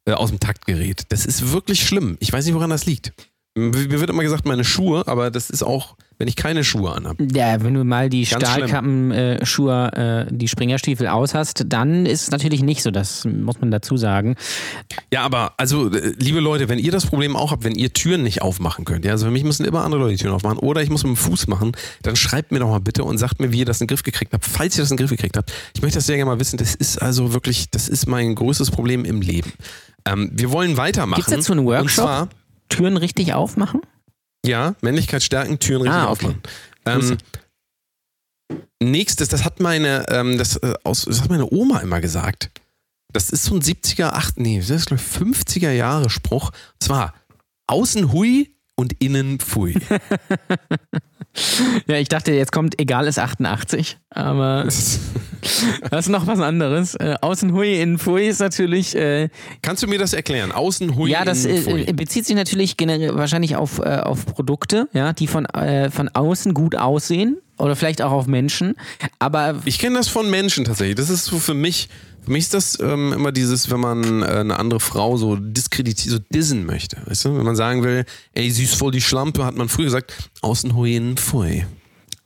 äh, 0.06 0.12
aus 0.12 0.30
dem 0.30 0.40
Takt 0.40 0.66
gerät. 0.66 1.04
Das 1.10 1.26
ist 1.26 1.52
wirklich 1.52 1.86
schlimm. 1.86 2.16
Ich 2.20 2.32
weiß 2.32 2.46
nicht, 2.46 2.54
woran 2.54 2.70
das 2.70 2.86
liegt. 2.86 3.12
Mir 3.58 4.00
wird 4.00 4.10
immer 4.10 4.22
gesagt, 4.22 4.44
meine 4.44 4.64
Schuhe, 4.64 5.08
aber 5.08 5.30
das 5.30 5.48
ist 5.48 5.62
auch, 5.62 5.96
wenn 6.18 6.28
ich 6.28 6.36
keine 6.36 6.62
Schuhe 6.62 6.92
anhabe. 6.92 7.26
Ja, 7.32 7.62
wenn 7.62 7.72
du 7.72 7.84
mal 7.84 8.10
die 8.10 8.26
Stahlkappenschuhe, 8.26 10.26
äh, 10.28 10.30
die 10.30 10.48
Springerstiefel 10.48 11.06
aus 11.06 11.32
hast, 11.32 11.64
dann 11.66 12.04
ist 12.04 12.24
es 12.24 12.30
natürlich 12.30 12.62
nicht 12.62 12.82
so, 12.82 12.90
das 12.90 13.24
muss 13.24 13.58
man 13.58 13.70
dazu 13.70 13.96
sagen. 13.96 14.36
Ja, 15.10 15.22
aber 15.22 15.54
also, 15.56 15.90
äh, 15.90 16.12
liebe 16.18 16.40
Leute, 16.40 16.68
wenn 16.68 16.78
ihr 16.78 16.92
das 16.92 17.06
Problem 17.06 17.34
auch 17.34 17.50
habt, 17.50 17.64
wenn 17.64 17.74
ihr 17.74 17.94
Türen 17.94 18.24
nicht 18.24 18.42
aufmachen 18.42 18.84
könnt, 18.84 19.06
ja, 19.06 19.12
also 19.12 19.24
für 19.24 19.32
mich 19.32 19.44
müssen 19.44 19.64
immer 19.64 19.84
andere 19.84 20.02
Leute 20.02 20.16
die 20.16 20.22
Türen 20.22 20.34
aufmachen 20.34 20.58
oder 20.58 20.82
ich 20.82 20.90
muss 20.90 21.04
mit 21.04 21.14
dem 21.14 21.16
Fuß 21.16 21.46
machen, 21.46 21.72
dann 22.02 22.14
schreibt 22.14 22.52
mir 22.52 22.58
doch 22.58 22.68
mal 22.68 22.80
bitte 22.80 23.04
und 23.04 23.16
sagt 23.16 23.40
mir, 23.40 23.52
wie 23.52 23.60
ihr 23.60 23.64
das 23.64 23.80
in 23.80 23.86
den 23.86 23.88
Griff 23.88 24.02
gekriegt 24.02 24.34
habt, 24.34 24.44
falls 24.44 24.76
ihr 24.76 24.82
das 24.82 24.90
in 24.90 24.98
den 24.98 25.06
Griff 25.06 25.16
gekriegt 25.16 25.38
habt. 25.38 25.50
Ich 25.74 25.80
möchte 25.80 25.96
das 25.96 26.04
sehr 26.04 26.16
gerne 26.16 26.30
mal 26.30 26.38
wissen, 26.38 26.58
das 26.58 26.74
ist 26.74 27.00
also 27.00 27.32
wirklich, 27.32 27.70
das 27.70 27.88
ist 27.88 28.06
mein 28.06 28.34
größtes 28.34 28.70
Problem 28.70 29.06
im 29.06 29.22
Leben. 29.22 29.50
Ähm, 30.06 30.30
wir 30.32 30.50
wollen 30.52 30.76
weitermachen. 30.76 31.20
Gibt 31.20 31.28
es 31.28 31.34
dazu 31.34 31.52
einen 31.52 31.66
Workshop? 31.66 32.04
Zwar, 32.04 32.28
Türen 32.68 32.96
richtig 32.96 33.34
aufmachen? 33.34 33.82
Ja, 34.44 34.74
Männlichkeit 34.80 35.22
stärken, 35.22 35.58
Türen 35.58 35.82
richtig 35.82 35.96
Ah, 35.98 36.10
okay. 36.10 36.26
aufmachen. 36.26 36.42
Ähm, 36.86 37.18
nächstes, 38.80 39.28
das 39.28 39.44
hat 39.44 39.60
meine, 39.60 40.06
ähm, 40.08 40.38
das, 40.38 40.56
äh, 40.56 40.74
aus, 40.84 41.04
das 41.04 41.20
hat 41.20 41.30
meine 41.30 41.50
Oma 41.52 41.80
immer 41.80 42.00
gesagt. 42.00 42.50
Das 43.12 43.30
ist 43.30 43.44
so 43.44 43.54
ein 43.54 43.62
70er, 43.62 44.10
8, 44.12 44.38
nee, 44.38 44.58
das 44.58 44.70
ist 44.70 44.86
glaub 44.86 45.00
ich 45.00 45.06
50er 45.06 45.70
Jahre 45.72 46.10
Spruch. 46.10 46.50
Und 46.50 46.82
zwar 46.82 47.14
außen 47.66 48.12
hui 48.12 48.54
und 48.76 48.92
innen 49.02 49.38
pfui. 49.40 49.74
Ja, 51.86 51.96
ich 51.96 52.08
dachte, 52.08 52.32
jetzt 52.32 52.52
kommt 52.52 52.80
egal 52.80 53.06
ist 53.06 53.18
88, 53.18 53.98
aber 54.10 54.64
das 54.64 55.00
ist 55.90 56.08
noch 56.08 56.26
was 56.26 56.40
anderes. 56.40 56.94
Äh, 56.94 57.16
außen 57.20 57.52
hui, 57.52 57.80
innen 57.80 57.98
pfui 57.98 58.26
ist 58.26 58.40
natürlich. 58.40 58.96
Äh, 58.96 59.28
Kannst 59.62 59.82
du 59.82 59.86
mir 59.86 59.98
das 59.98 60.12
erklären? 60.12 60.52
Außen 60.52 60.96
hui, 60.96 61.10
ja, 61.10 61.24
das 61.24 61.44
äh, 61.44 61.58
äh, 61.58 61.92
bezieht 61.92 62.26
sich 62.26 62.36
natürlich 62.36 62.76
generell 62.76 63.14
wahrscheinlich 63.14 63.56
auf, 63.56 63.78
äh, 63.78 63.98
auf 63.98 64.26
Produkte, 64.26 64.88
ja, 64.92 65.12
die 65.12 65.26
von, 65.26 65.46
äh, 65.46 65.90
von 65.90 66.08
außen 66.08 66.54
gut 66.54 66.76
aussehen 66.76 67.38
oder 67.58 67.76
vielleicht 67.76 68.02
auch 68.02 68.12
auf 68.12 68.26
Menschen. 68.26 68.74
Aber 69.18 69.60
Ich 69.64 69.78
kenne 69.78 69.96
das 69.96 70.08
von 70.08 70.28
Menschen 70.30 70.64
tatsächlich. 70.64 70.96
Das 70.96 71.10
ist 71.10 71.24
so 71.24 71.38
für 71.38 71.54
mich, 71.54 71.88
für 72.24 72.30
mich 72.32 72.44
ist 72.44 72.54
das 72.54 72.78
ähm, 72.80 73.12
immer 73.12 73.32
dieses, 73.32 73.70
wenn 73.70 73.80
man 73.80 74.22
äh, 74.22 74.26
eine 74.26 74.58
andere 74.58 74.80
Frau 74.80 75.16
so 75.16 75.36
diskreditiert, 75.36 76.12
so 76.12 76.18
dissen 76.32 76.66
möchte. 76.66 76.96
Weißt 77.06 77.24
du? 77.24 77.36
Wenn 77.36 77.44
man 77.44 77.56
sagen 77.56 77.82
will, 77.82 78.04
ey, 78.34 78.50
sie 78.50 78.64
ist 78.64 78.74
voll 78.74 78.90
die 78.92 79.00
Schlampe, 79.00 79.44
hat 79.44 79.56
man 79.56 79.68
früher 79.68 79.86
gesagt, 79.86 80.12
außen 80.42 80.74
hui, 80.74 80.96
innen 80.96 81.16
pfui. 81.16 81.64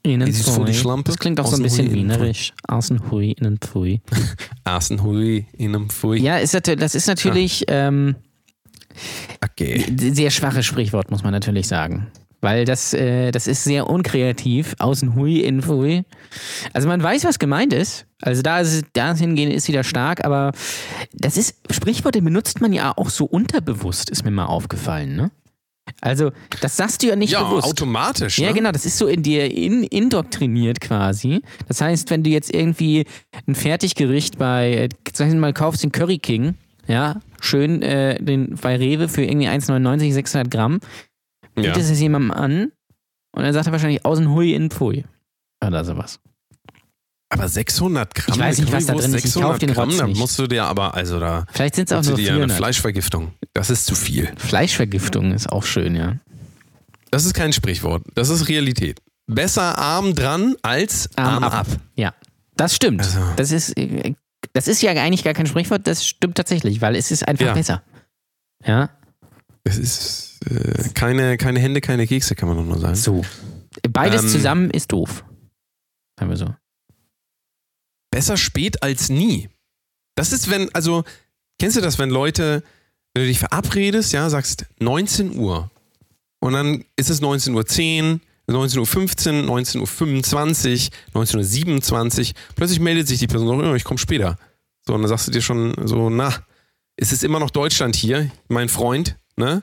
innen 0.02 0.26
ist 0.28 0.48
voll 0.48 0.64
die 0.64 0.72
pfui. 0.72 0.80
Schlampe. 0.80 1.10
Das 1.10 1.18
klingt 1.18 1.38
auch 1.40 1.46
so 1.46 1.56
ein 1.56 1.62
bisschen 1.62 1.88
pfui. 1.88 1.96
wienerisch. 1.96 2.52
Außen 2.66 3.10
hui, 3.10 3.32
innen 3.32 3.58
pfui. 3.58 4.00
Außen 4.64 5.02
hui, 5.02 5.46
innen 5.56 5.90
pfui. 5.90 6.20
Ja, 6.20 6.38
ist, 6.38 6.54
das 6.54 6.94
ist 6.94 7.06
natürlich 7.06 7.64
ähm, 7.68 8.16
Okay. 9.44 9.84
sehr 10.12 10.30
schwaches 10.30 10.66
Sprichwort, 10.66 11.10
muss 11.10 11.22
man 11.22 11.32
natürlich 11.32 11.68
sagen. 11.68 12.08
Weil 12.42 12.64
das, 12.64 12.94
äh, 12.94 13.30
das 13.32 13.46
ist 13.46 13.64
sehr 13.64 13.88
unkreativ. 13.90 14.74
Außen 14.78 15.14
hui, 15.14 15.40
innen 15.40 15.62
pfui. 15.62 16.04
Also 16.72 16.88
man 16.88 17.02
weiß, 17.02 17.24
was 17.24 17.38
gemeint 17.38 17.72
ist. 17.74 18.06
Also 18.22 18.40
da, 18.42 18.60
ist, 18.60 18.72
es- 18.72 18.82
da 18.94 19.14
hingehen 19.14 19.50
ist 19.50 19.68
wieder 19.68 19.84
stark, 19.84 20.24
aber 20.24 20.52
das 21.12 21.36
ist, 21.36 21.56
Sprichworte 21.70 22.22
benutzt 22.22 22.60
man 22.60 22.72
ja 22.72 22.92
auch 22.96 23.10
so 23.10 23.24
unterbewusst, 23.26 24.08
ist 24.10 24.24
mir 24.24 24.30
mal 24.30 24.46
aufgefallen, 24.46 25.16
ne? 25.16 25.30
Also, 26.02 26.30
das 26.60 26.76
sagst 26.76 27.02
du 27.02 27.08
ja 27.08 27.16
nicht 27.16 27.32
Ja, 27.32 27.42
bewusst. 27.42 27.66
automatisch. 27.66 28.38
Ne? 28.38 28.44
Ja, 28.46 28.52
genau, 28.52 28.70
das 28.70 28.86
ist 28.86 28.96
so 28.96 29.06
in 29.08 29.24
dir 29.24 29.50
in, 29.52 29.82
indoktriniert 29.82 30.80
quasi. 30.80 31.42
Das 31.66 31.80
heißt, 31.80 32.10
wenn 32.10 32.22
du 32.22 32.30
jetzt 32.30 32.54
irgendwie 32.54 33.06
ein 33.48 33.56
Fertiggericht 33.56 34.38
bei, 34.38 34.72
äh, 34.72 34.88
sagen 35.12 35.32
wir 35.32 35.40
mal, 35.40 35.52
kaufst 35.52 35.82
den 35.82 35.90
Curry 35.90 36.18
King, 36.18 36.54
ja, 36.86 37.16
schön 37.40 37.82
äh, 37.82 38.22
den, 38.22 38.54
bei 38.62 38.76
Rewe 38.76 39.08
für 39.08 39.24
irgendwie 39.24 39.48
1,99, 39.48 40.12
600 40.12 40.48
Gramm, 40.50 40.78
Ja. 41.56 41.72
bietet 41.74 41.90
es 41.90 42.00
jemandem 42.00 42.30
an 42.30 42.72
und 43.32 43.42
dann 43.42 43.52
sagt 43.52 43.66
er 43.66 43.72
wahrscheinlich 43.72 44.04
außen 44.04 44.28
hui 44.30 44.52
in 44.54 44.70
pfui. 44.70 45.04
Oder 45.64 45.84
sowas. 45.84 46.20
Aber 47.32 47.48
600 47.48 48.12
Gramm. 48.14 48.34
Ich 48.34 48.40
weiß 48.40 48.58
nicht, 48.58 48.72
was 48.72 48.86
da 48.86 48.94
drin 48.94 49.14
ist. 49.14 49.24
Ich 49.24 49.32
600 49.32 49.50
kauf 49.50 49.58
den 49.60 49.72
Gramm, 49.72 49.90
Rotz 49.90 50.02
nicht. 50.02 50.18
musst 50.18 50.38
du 50.38 50.46
dir 50.48 50.64
aber, 50.64 50.94
also 50.94 51.20
da 51.20 51.46
Vielleicht 51.52 51.76
sind 51.76 51.90
es 51.90 51.96
auch 51.96 52.02
nur 52.02 52.16
dir 52.16 52.30
eine 52.30 52.38
400. 52.38 52.56
Fleischvergiftung. 52.56 53.32
Das 53.52 53.70
ist 53.70 53.86
zu 53.86 53.94
viel. 53.94 54.32
Fleischvergiftung 54.36 55.32
ist 55.32 55.48
auch 55.50 55.62
schön, 55.64 55.94
ja. 55.94 56.16
Das 57.12 57.24
ist 57.24 57.34
kein 57.34 57.52
Sprichwort. 57.52 58.02
Das 58.14 58.30
ist 58.30 58.48
Realität. 58.48 59.00
Besser 59.26 59.78
arm 59.78 60.14
dran 60.14 60.56
als 60.62 61.08
arm, 61.16 61.44
ab. 61.44 61.66
Ja, 61.94 62.14
das 62.56 62.74
stimmt. 62.74 63.00
Also- 63.02 63.20
Das 63.36 63.52
ist, 63.52 63.74
das 64.52 64.66
ist 64.66 64.82
ja 64.82 64.90
eigentlich 64.90 65.22
gar 65.22 65.34
kein 65.34 65.46
Sprichwort, 65.46 65.86
das 65.86 66.04
stimmt 66.04 66.34
tatsächlich, 66.36 66.80
weil 66.80 66.96
es 66.96 67.12
ist 67.12 67.28
einfach 67.28 67.46
Ja. 67.46 67.52
besser. 67.54 67.82
Ja, 68.64 68.90
Es 69.62 69.78
ist 69.78 70.29
äh, 70.46 70.88
keine, 70.94 71.36
keine 71.36 71.60
Hände, 71.60 71.80
keine 71.80 72.06
Kekse, 72.06 72.34
kann 72.34 72.48
man 72.48 72.58
doch 72.58 72.64
nur 72.64 72.78
sagen. 72.78 72.94
so. 72.94 73.24
Beides 73.90 74.22
Ähm, 74.22 74.28
zusammen 74.28 74.70
ist 74.70 74.92
doof. 74.92 75.24
Sagen 76.18 76.30
wir 76.30 76.36
so. 76.36 76.54
Besser 78.10 78.36
spät 78.36 78.82
als 78.82 79.08
nie. 79.08 79.48
Das 80.16 80.32
ist, 80.32 80.50
wenn, 80.50 80.74
also, 80.74 81.04
kennst 81.58 81.76
du 81.76 81.80
das, 81.80 81.98
wenn 81.98 82.10
Leute, 82.10 82.62
wenn 83.14 83.22
du 83.24 83.28
dich 83.28 83.38
verabredest, 83.38 84.12
ja, 84.12 84.28
sagst 84.28 84.66
19 84.80 85.36
Uhr 85.38 85.70
und 86.40 86.52
dann 86.54 86.84
ist 86.96 87.10
es 87.10 87.22
19.10 87.22 88.14
Uhr, 88.14 88.20
19.15 88.48 89.46
Uhr, 89.48 89.56
19.25 89.58 90.90
Uhr, 91.14 91.22
19.27 91.22 92.28
Uhr, 92.30 92.34
plötzlich 92.56 92.80
meldet 92.80 93.06
sich 93.06 93.20
die 93.20 93.28
Person 93.28 93.46
so, 93.46 93.54
"Oh, 93.70 93.74
ich 93.74 93.84
komme 93.84 93.98
später. 93.98 94.36
So, 94.86 94.94
und 94.94 95.02
dann 95.02 95.08
sagst 95.08 95.28
du 95.28 95.30
dir 95.30 95.42
schon 95.42 95.74
so, 95.86 96.10
na, 96.10 96.34
es 96.96 97.12
ist 97.12 97.22
immer 97.22 97.38
noch 97.38 97.50
Deutschland 97.50 97.94
hier, 97.94 98.30
mein 98.48 98.68
Freund, 98.68 99.16
ne? 99.36 99.62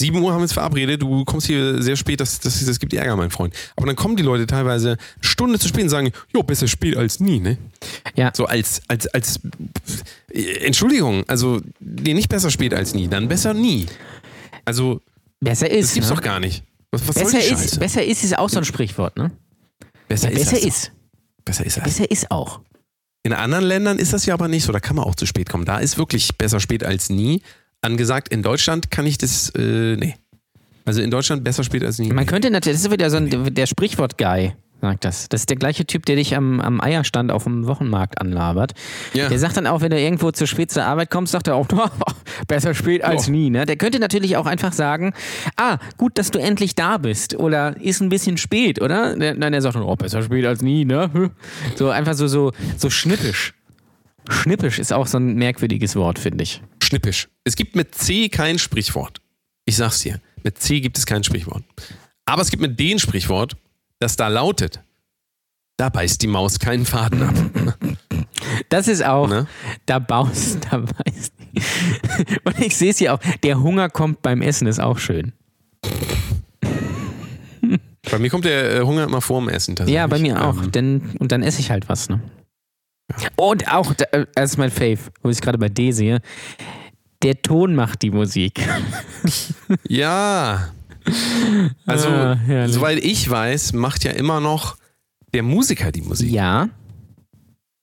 7 0.00 0.16
Uhr 0.20 0.32
haben 0.32 0.38
wir 0.38 0.42
uns 0.42 0.52
verabredet, 0.52 1.00
du 1.00 1.24
kommst 1.24 1.46
hier 1.46 1.80
sehr 1.82 1.96
spät, 1.96 2.20
das, 2.20 2.40
das, 2.40 2.64
das 2.64 2.78
gibt 2.80 2.92
Ärger, 2.92 3.14
mein 3.16 3.30
Freund. 3.30 3.54
Aber 3.76 3.86
dann 3.86 3.94
kommen 3.94 4.16
die 4.16 4.22
Leute 4.22 4.46
teilweise 4.46 4.90
eine 4.90 4.98
Stunde 5.20 5.58
zu 5.58 5.68
spät 5.68 5.84
und 5.84 5.90
sagen, 5.90 6.10
jo, 6.34 6.42
besser 6.42 6.66
spät 6.66 6.96
als 6.96 7.20
nie, 7.20 7.38
ne? 7.38 7.58
Ja. 8.16 8.32
So 8.34 8.46
als, 8.46 8.82
als, 8.88 9.06
als, 9.08 9.40
äh, 10.32 10.64
Entschuldigung, 10.64 11.24
also, 11.28 11.60
nee, 11.78 12.14
nicht 12.14 12.28
besser 12.28 12.50
spät 12.50 12.74
als 12.74 12.94
nie, 12.94 13.06
dann 13.06 13.28
besser 13.28 13.54
nie. 13.54 13.86
Also, 14.64 15.00
Besser 15.40 15.70
ist. 15.70 15.88
das 15.88 15.94
gibt's 15.94 16.08
ne? 16.08 16.16
doch 16.16 16.22
gar 16.22 16.40
nicht. 16.40 16.64
Was, 16.90 17.06
was 17.08 17.14
Besser 17.14 17.38
ist, 17.38 17.80
besser 17.80 18.04
ist 18.04 18.22
ist 18.22 18.38
auch 18.38 18.48
so 18.48 18.58
ein 18.58 18.64
Sprichwort, 18.64 19.16
ne? 19.16 19.30
besser 20.08 20.30
Ja, 20.30 20.38
ist 20.38 20.50
besser 20.50 20.66
ist. 20.66 20.92
Besser 21.44 21.66
ist. 21.66 21.82
Besser 21.82 22.10
ist 22.10 22.30
auch. 22.30 22.60
In 23.24 23.32
anderen 23.32 23.64
Ländern 23.64 23.98
ist 23.98 24.12
das 24.12 24.26
ja 24.26 24.34
aber 24.34 24.48
nicht 24.48 24.64
so, 24.64 24.72
da 24.72 24.80
kann 24.80 24.96
man 24.96 25.04
auch 25.04 25.14
zu 25.14 25.26
spät 25.26 25.48
kommen. 25.48 25.64
Da 25.64 25.78
ist 25.78 25.96
wirklich 25.96 26.36
besser 26.36 26.60
spät 26.60 26.84
als 26.84 27.08
nie 27.08 27.42
angesagt. 27.82 28.28
In 28.28 28.42
Deutschland 28.42 28.90
kann 28.90 29.06
ich 29.06 29.18
das, 29.18 29.50
äh, 29.50 29.96
nee. 29.96 30.14
Also 30.84 31.00
in 31.00 31.10
Deutschland 31.10 31.44
besser 31.44 31.62
spät 31.62 31.84
als 31.84 31.98
nie. 31.98 32.12
Man 32.12 32.26
könnte 32.26 32.50
natürlich, 32.50 32.78
das 32.78 32.86
ist 32.86 32.92
wieder 32.92 33.10
so 33.10 33.16
ein, 33.18 33.54
der 33.54 33.66
Sprichwort-Guy, 33.66 34.52
sagt 34.80 35.04
das. 35.04 35.28
Das 35.28 35.42
ist 35.42 35.48
der 35.50 35.56
gleiche 35.56 35.86
Typ, 35.86 36.06
der 36.06 36.16
dich 36.16 36.34
am, 36.34 36.60
am 36.60 36.80
Eierstand 36.80 37.30
auf 37.30 37.44
dem 37.44 37.68
Wochenmarkt 37.68 38.20
anlabert. 38.20 38.72
Ja. 39.14 39.28
Der 39.28 39.38
sagt 39.38 39.56
dann 39.56 39.68
auch, 39.68 39.80
wenn 39.80 39.90
du 39.90 40.00
irgendwo 40.00 40.32
zu 40.32 40.44
spät 40.44 40.72
zur 40.72 40.82
Arbeit 40.84 41.08
kommst, 41.10 41.30
sagt 41.30 41.46
er 41.46 41.54
auch, 41.54 41.68
besser 42.48 42.74
spät 42.74 43.04
als 43.04 43.28
Oh. 43.28 43.30
nie. 43.30 43.48
Ne? 43.50 43.64
Der 43.64 43.76
könnte 43.76 44.00
natürlich 44.00 44.36
auch 44.36 44.46
einfach 44.46 44.72
sagen, 44.72 45.12
ah, 45.56 45.78
gut, 45.98 46.18
dass 46.18 46.32
du 46.32 46.40
endlich 46.40 46.74
da 46.74 46.98
bist. 46.98 47.36
Oder 47.36 47.80
ist 47.80 48.00
ein 48.00 48.08
bisschen 48.08 48.36
spät, 48.36 48.82
oder? 48.82 49.14
Der, 49.16 49.34
nein, 49.36 49.52
der 49.52 49.62
sagt 49.62 49.76
dann, 49.76 49.84
oh, 49.84 49.94
besser 49.94 50.20
spät 50.22 50.44
als 50.46 50.62
nie, 50.62 50.84
ne? 50.84 51.30
So 51.76 51.90
einfach 51.90 52.14
so, 52.14 52.26
so, 52.26 52.50
so 52.76 52.90
schnippisch. 52.90 53.54
Schnippisch 54.28 54.80
ist 54.80 54.92
auch 54.92 55.06
so 55.06 55.18
ein 55.18 55.34
merkwürdiges 55.36 55.94
Wort, 55.94 56.18
finde 56.18 56.42
ich. 56.42 56.60
Schnippisch. 56.92 57.28
Es 57.44 57.56
gibt 57.56 57.74
mit 57.74 57.94
C 57.94 58.28
kein 58.28 58.58
Sprichwort. 58.58 59.22
Ich 59.64 59.76
sag's 59.76 60.00
dir. 60.00 60.20
Mit 60.44 60.58
C 60.58 60.80
gibt 60.80 60.98
es 60.98 61.06
kein 61.06 61.24
Sprichwort. 61.24 61.64
Aber 62.26 62.42
es 62.42 62.50
gibt 62.50 62.60
mit 62.60 62.78
D 62.78 62.92
ein 62.92 62.98
Sprichwort, 62.98 63.56
das 63.98 64.16
da 64.16 64.28
lautet: 64.28 64.82
Da 65.78 65.88
beißt 65.88 66.20
die 66.20 66.26
Maus 66.26 66.58
keinen 66.58 66.84
Faden 66.84 67.22
ab. 67.22 67.34
Das 68.68 68.88
ist 68.88 69.02
auch, 69.02 69.26
Ne? 69.26 69.46
da 69.86 70.00
baust, 70.00 70.58
da 70.70 70.82
weißt 70.82 71.32
Und 72.44 72.58
ich 72.58 72.76
sehe 72.76 72.90
es 72.90 72.98
hier 72.98 73.14
auch, 73.14 73.20
der 73.42 73.58
Hunger 73.62 73.88
kommt 73.88 74.20
beim 74.20 74.42
Essen, 74.42 74.66
ist 74.66 74.78
auch 74.78 74.98
schön. 74.98 75.32
Bei 78.10 78.18
mir 78.18 78.28
kommt 78.28 78.44
der 78.44 78.76
äh, 78.76 78.80
Hunger 78.82 79.04
immer 79.04 79.22
vor 79.22 79.40
dem 79.40 79.48
Essen. 79.48 79.76
tatsächlich. 79.76 79.94
Ja, 79.96 80.06
bei 80.08 80.18
mir 80.18 80.44
auch. 80.44 80.62
Ähm, 80.62 80.72
Denn, 80.72 81.16
und 81.20 81.32
dann 81.32 81.42
esse 81.42 81.60
ich 81.60 81.70
halt 81.70 81.88
was, 81.88 82.10
ne? 82.10 82.20
Und 83.36 83.72
auch, 83.72 83.94
äh, 84.10 84.26
das 84.34 84.50
ist 84.50 84.56
mein 84.58 84.70
Fave, 84.70 84.98
wo 85.22 85.30
ich 85.30 85.36
es 85.36 85.40
gerade 85.40 85.56
bei 85.56 85.70
D 85.70 85.92
sehe. 85.92 86.20
Der 87.22 87.40
Ton 87.40 87.74
macht 87.74 88.02
die 88.02 88.10
Musik. 88.10 88.60
Ja. 89.88 90.72
Also, 91.86 92.08
Ah, 92.08 92.68
soweit 92.68 92.98
ich 93.02 93.28
weiß, 93.28 93.72
macht 93.72 94.04
ja 94.04 94.12
immer 94.12 94.40
noch 94.40 94.76
der 95.34 95.42
Musiker 95.42 95.90
die 95.92 96.02
Musik. 96.02 96.30
Ja. 96.30 96.68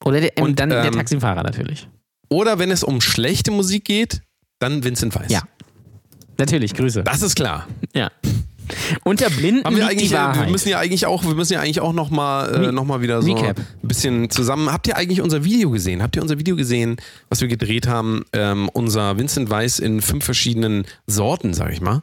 Oder 0.05 0.21
der, 0.21 0.31
Und, 0.37 0.49
und 0.49 0.59
dann 0.59 0.69
der 0.69 0.85
ähm, 0.85 0.93
Taxifahrer 0.93 1.43
natürlich. 1.43 1.87
Oder 2.29 2.59
wenn 2.59 2.71
es 2.71 2.83
um 2.83 3.01
schlechte 3.01 3.51
Musik 3.51 3.85
geht, 3.85 4.21
dann 4.59 4.83
Vincent 4.83 5.15
Weiss. 5.15 5.31
Ja. 5.31 5.41
Natürlich, 6.37 6.73
Grüße. 6.73 7.03
Das 7.03 7.21
ist 7.21 7.35
klar. 7.35 7.67
Ja. 7.93 8.11
Unter 9.03 9.29
Blinden 9.29 9.63
Haben 9.63 9.75
wir 9.75 9.83
liegt 9.83 9.91
eigentlich, 9.91 10.09
die 10.09 10.15
äh, 10.15 10.17
Wahrheit. 10.17 10.45
wir 10.45 10.51
müssen 10.51 10.69
ja 10.69 10.79
eigentlich 10.79 11.05
auch, 11.05 11.23
wir 11.23 11.35
müssen 11.35 11.53
ja 11.53 11.59
eigentlich 11.59 11.79
auch 11.79 11.93
noch 11.93 12.09
mal, 12.09 12.65
äh, 12.65 12.71
noch 12.71 12.85
mal 12.85 13.01
wieder 13.01 13.21
so 13.21 13.33
Recap. 13.33 13.57
ein 13.57 13.87
bisschen 13.87 14.29
zusammen. 14.29 14.71
Habt 14.71 14.87
ihr 14.87 14.97
eigentlich 14.97 15.21
unser 15.21 15.43
Video 15.43 15.69
gesehen? 15.69 16.01
Habt 16.01 16.15
ihr 16.15 16.21
unser 16.21 16.39
Video 16.39 16.55
gesehen, 16.55 16.97
was 17.29 17.41
wir 17.41 17.47
gedreht 17.47 17.87
haben? 17.87 18.23
Ähm, 18.33 18.69
unser 18.73 19.17
Vincent 19.17 19.49
Weiss 19.49 19.79
in 19.79 20.01
fünf 20.01 20.25
verschiedenen 20.25 20.85
Sorten, 21.07 21.53
sag 21.53 21.71
ich 21.71 21.81
mal. 21.81 22.01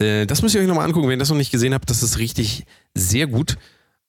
Äh, 0.00 0.26
das 0.26 0.42
müsst 0.42 0.54
ihr 0.54 0.60
euch 0.60 0.66
nochmal 0.68 0.86
angucken. 0.86 1.08
Wenn 1.08 1.16
ihr 1.16 1.20
das 1.20 1.30
noch 1.30 1.36
nicht 1.36 1.50
gesehen 1.52 1.74
habt, 1.74 1.90
das 1.90 2.02
ist 2.02 2.18
richtig 2.18 2.64
sehr 2.94 3.26
gut. 3.26 3.56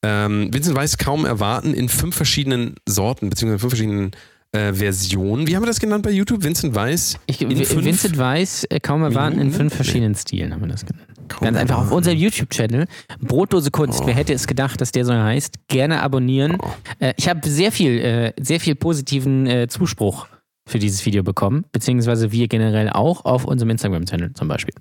Ähm, 0.04 0.50
Vincent 0.54 0.76
Weiss 0.78 0.98
kaum 0.98 1.26
erwarten 1.26 1.74
in 1.74 1.90
fünf 1.90 2.16
verschiedenen 2.16 2.76
Sorten, 2.88 3.30
beziehungsweise 3.30 3.60
fünf 3.60 3.72
verschiedenen 3.72 4.12
äh, 4.52 4.74
Versionen. 4.74 5.46
Wie 5.48 5.56
haben 5.56 5.64
wir 5.64 5.68
das 5.68 5.80
genannt 5.80 6.04
bei 6.04 6.12
YouTube? 6.12 6.44
Vincent 6.44 6.74
Weiss. 6.74 7.18
Ich, 7.26 7.42
in 7.42 7.56
fünf 7.66 7.84
Vincent 7.84 8.18
Weiß, 8.18 8.64
äh, 8.70 8.80
kaum 8.80 9.04
erwarten, 9.04 9.34
in 9.34 9.40
Minuten? 9.48 9.58
fünf 9.58 9.76
verschiedenen 9.76 10.16
Stilen 10.16 10.54
haben 10.54 10.62
wir 10.62 10.70
das 10.70 10.86
genannt. 10.86 11.09
Kaum 11.30 11.46
Ganz 11.46 11.58
einfach 11.58 11.78
auf 11.80 11.92
unserem 11.92 12.18
YouTube-Channel, 12.18 12.86
Brotdose 13.22 13.72
Kunst, 13.72 14.02
Oh. 14.04 14.08
wer 14.08 14.14
hätte 14.14 14.34
es 14.34 14.48
gedacht, 14.48 14.82
dass 14.82 14.92
der 14.92 15.06
so 15.06 15.14
heißt, 15.14 15.56
gerne 15.68 16.02
abonnieren. 16.02 16.58
Oh. 16.62 16.68
Äh, 17.00 17.14
ich 17.18 17.30
habe 17.30 17.48
sehr 17.48 17.72
viel, 17.72 18.00
äh, 18.00 18.34
sehr 18.40 18.60
viel 18.60 18.76
positiven 18.76 19.48
äh, 19.48 19.68
Zuspruch 19.68 20.28
für 20.68 20.80
dieses 20.80 21.06
Video 21.06 21.24
bekommen, 21.24 21.66
beziehungsweise 21.72 22.32
wir 22.32 22.48
generell 22.48 22.90
auch 22.90 23.26
auf 23.26 23.46
unserem 23.46 23.70
Instagram-Channel 23.72 24.34
zum 24.34 24.48
Beispiel. 24.48 24.74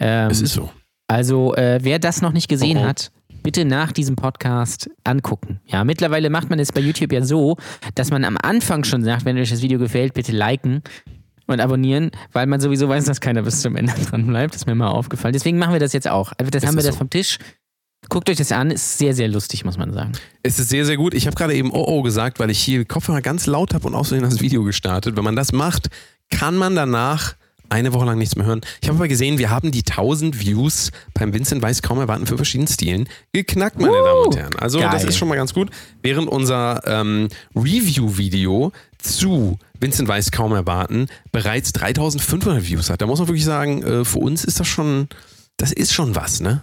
Ähm, 0.00 0.30
Es 0.30 0.40
ist 0.40 0.54
so. 0.54 0.70
also, 1.06 1.54
wer 1.56 1.98
das 1.98 2.22
noch 2.22 2.32
nicht 2.32 2.48
gesehen 2.48 2.78
Oh, 2.78 2.82
oh. 2.82 2.86
hat, 2.88 3.12
bitte 3.44 3.64
nach 3.64 3.92
diesem 3.92 4.16
Podcast 4.16 4.90
angucken. 5.04 5.60
Ja, 5.66 5.84
mittlerweile 5.84 6.28
macht 6.28 6.50
man 6.50 6.58
es 6.58 6.72
bei 6.72 6.80
YouTube 6.80 7.12
ja 7.12 7.22
so, 7.22 7.56
dass 7.94 8.10
man 8.10 8.24
am 8.24 8.36
Anfang 8.42 8.82
schon 8.82 9.04
sagt, 9.04 9.24
wenn 9.24 9.38
euch 9.38 9.50
das 9.50 9.62
Video 9.62 9.78
gefällt, 9.78 10.14
bitte 10.14 10.32
liken 10.32 10.82
und 11.54 11.60
abonnieren, 11.60 12.10
weil 12.32 12.46
man 12.46 12.60
sowieso 12.60 12.88
weiß, 12.88 13.04
dass 13.06 13.20
keiner 13.20 13.42
bis 13.42 13.62
zum 13.62 13.74
Ende 13.76 13.92
dran 14.10 14.26
bleibt. 14.26 14.54
Das 14.54 14.62
ist 14.62 14.66
mir 14.66 14.74
mal 14.74 14.88
aufgefallen. 14.88 15.32
Deswegen 15.32 15.58
machen 15.58 15.72
wir 15.72 15.80
das 15.80 15.92
jetzt 15.92 16.08
auch. 16.08 16.32
Also 16.38 16.50
das 16.50 16.62
Ist 16.62 16.68
haben 16.68 16.74
wir 16.76 16.78
das 16.82 16.86
das 16.86 16.94
so? 16.94 16.98
vom 16.98 17.10
Tisch. 17.10 17.38
Guckt 18.08 18.30
euch 18.30 18.36
das 18.36 18.52
an, 18.52 18.70
ist 18.70 18.96
sehr, 18.98 19.12
sehr 19.14 19.28
lustig, 19.28 19.64
muss 19.64 19.76
man 19.76 19.92
sagen. 19.92 20.12
Es 20.42 20.58
ist 20.58 20.68
sehr, 20.68 20.86
sehr 20.86 20.96
gut. 20.96 21.14
Ich 21.14 21.26
habe 21.26 21.34
gerade 21.36 21.54
eben 21.54 21.70
Oh 21.72 21.84
Oh 21.86 22.02
gesagt, 22.02 22.38
weil 22.38 22.48
ich 22.50 22.58
hier 22.60 22.84
Kopfhörer 22.84 23.22
ganz 23.22 23.46
laut 23.46 23.74
habe 23.74 23.86
und 23.86 23.94
Versehen 23.94 24.22
das 24.22 24.40
Video 24.40 24.62
gestartet. 24.62 25.16
Wenn 25.16 25.24
man 25.24 25.36
das 25.36 25.52
macht, 25.52 25.88
kann 26.30 26.56
man 26.56 26.76
danach 26.76 27.34
eine 27.70 27.92
Woche 27.92 28.06
lang 28.06 28.16
nichts 28.16 28.34
mehr 28.36 28.46
hören. 28.46 28.62
Ich 28.80 28.88
habe 28.88 28.96
aber 28.96 29.08
gesehen, 29.08 29.36
wir 29.38 29.50
haben 29.50 29.72
die 29.72 29.80
1000 29.86 30.40
Views 30.40 30.90
beim 31.12 31.34
Vincent 31.34 31.60
Weiß 31.60 31.82
kaum 31.82 31.98
erwarten 31.98 32.26
für 32.26 32.36
verschiedenen 32.36 32.68
Stilen 32.68 33.08
geknackt, 33.34 33.78
meine 33.78 33.92
Uh, 33.92 34.04
Damen 34.04 34.26
und 34.26 34.36
Herren. 34.36 34.56
Also 34.58 34.78
das 34.80 35.02
geil. 35.02 35.08
ist 35.08 35.18
schon 35.18 35.28
mal 35.28 35.36
ganz 35.36 35.52
gut. 35.52 35.68
Während 36.02 36.28
unser 36.28 36.80
ähm, 36.86 37.28
Review-Video 37.54 38.72
zu 38.98 39.58
Vincent 39.80 40.08
Weiß 40.08 40.30
kaum 40.30 40.52
erwarten 40.52 41.06
bereits 41.32 41.72
3500 41.72 42.66
Views 42.66 42.90
hat. 42.90 43.00
Da 43.00 43.06
muss 43.06 43.18
man 43.18 43.28
wirklich 43.28 43.44
sagen, 43.44 43.82
äh, 43.82 44.04
für 44.04 44.18
uns 44.18 44.44
ist 44.44 44.60
das 44.60 44.66
schon, 44.66 45.08
das 45.56 45.72
ist 45.72 45.92
schon 45.92 46.14
was, 46.14 46.40
ne? 46.40 46.62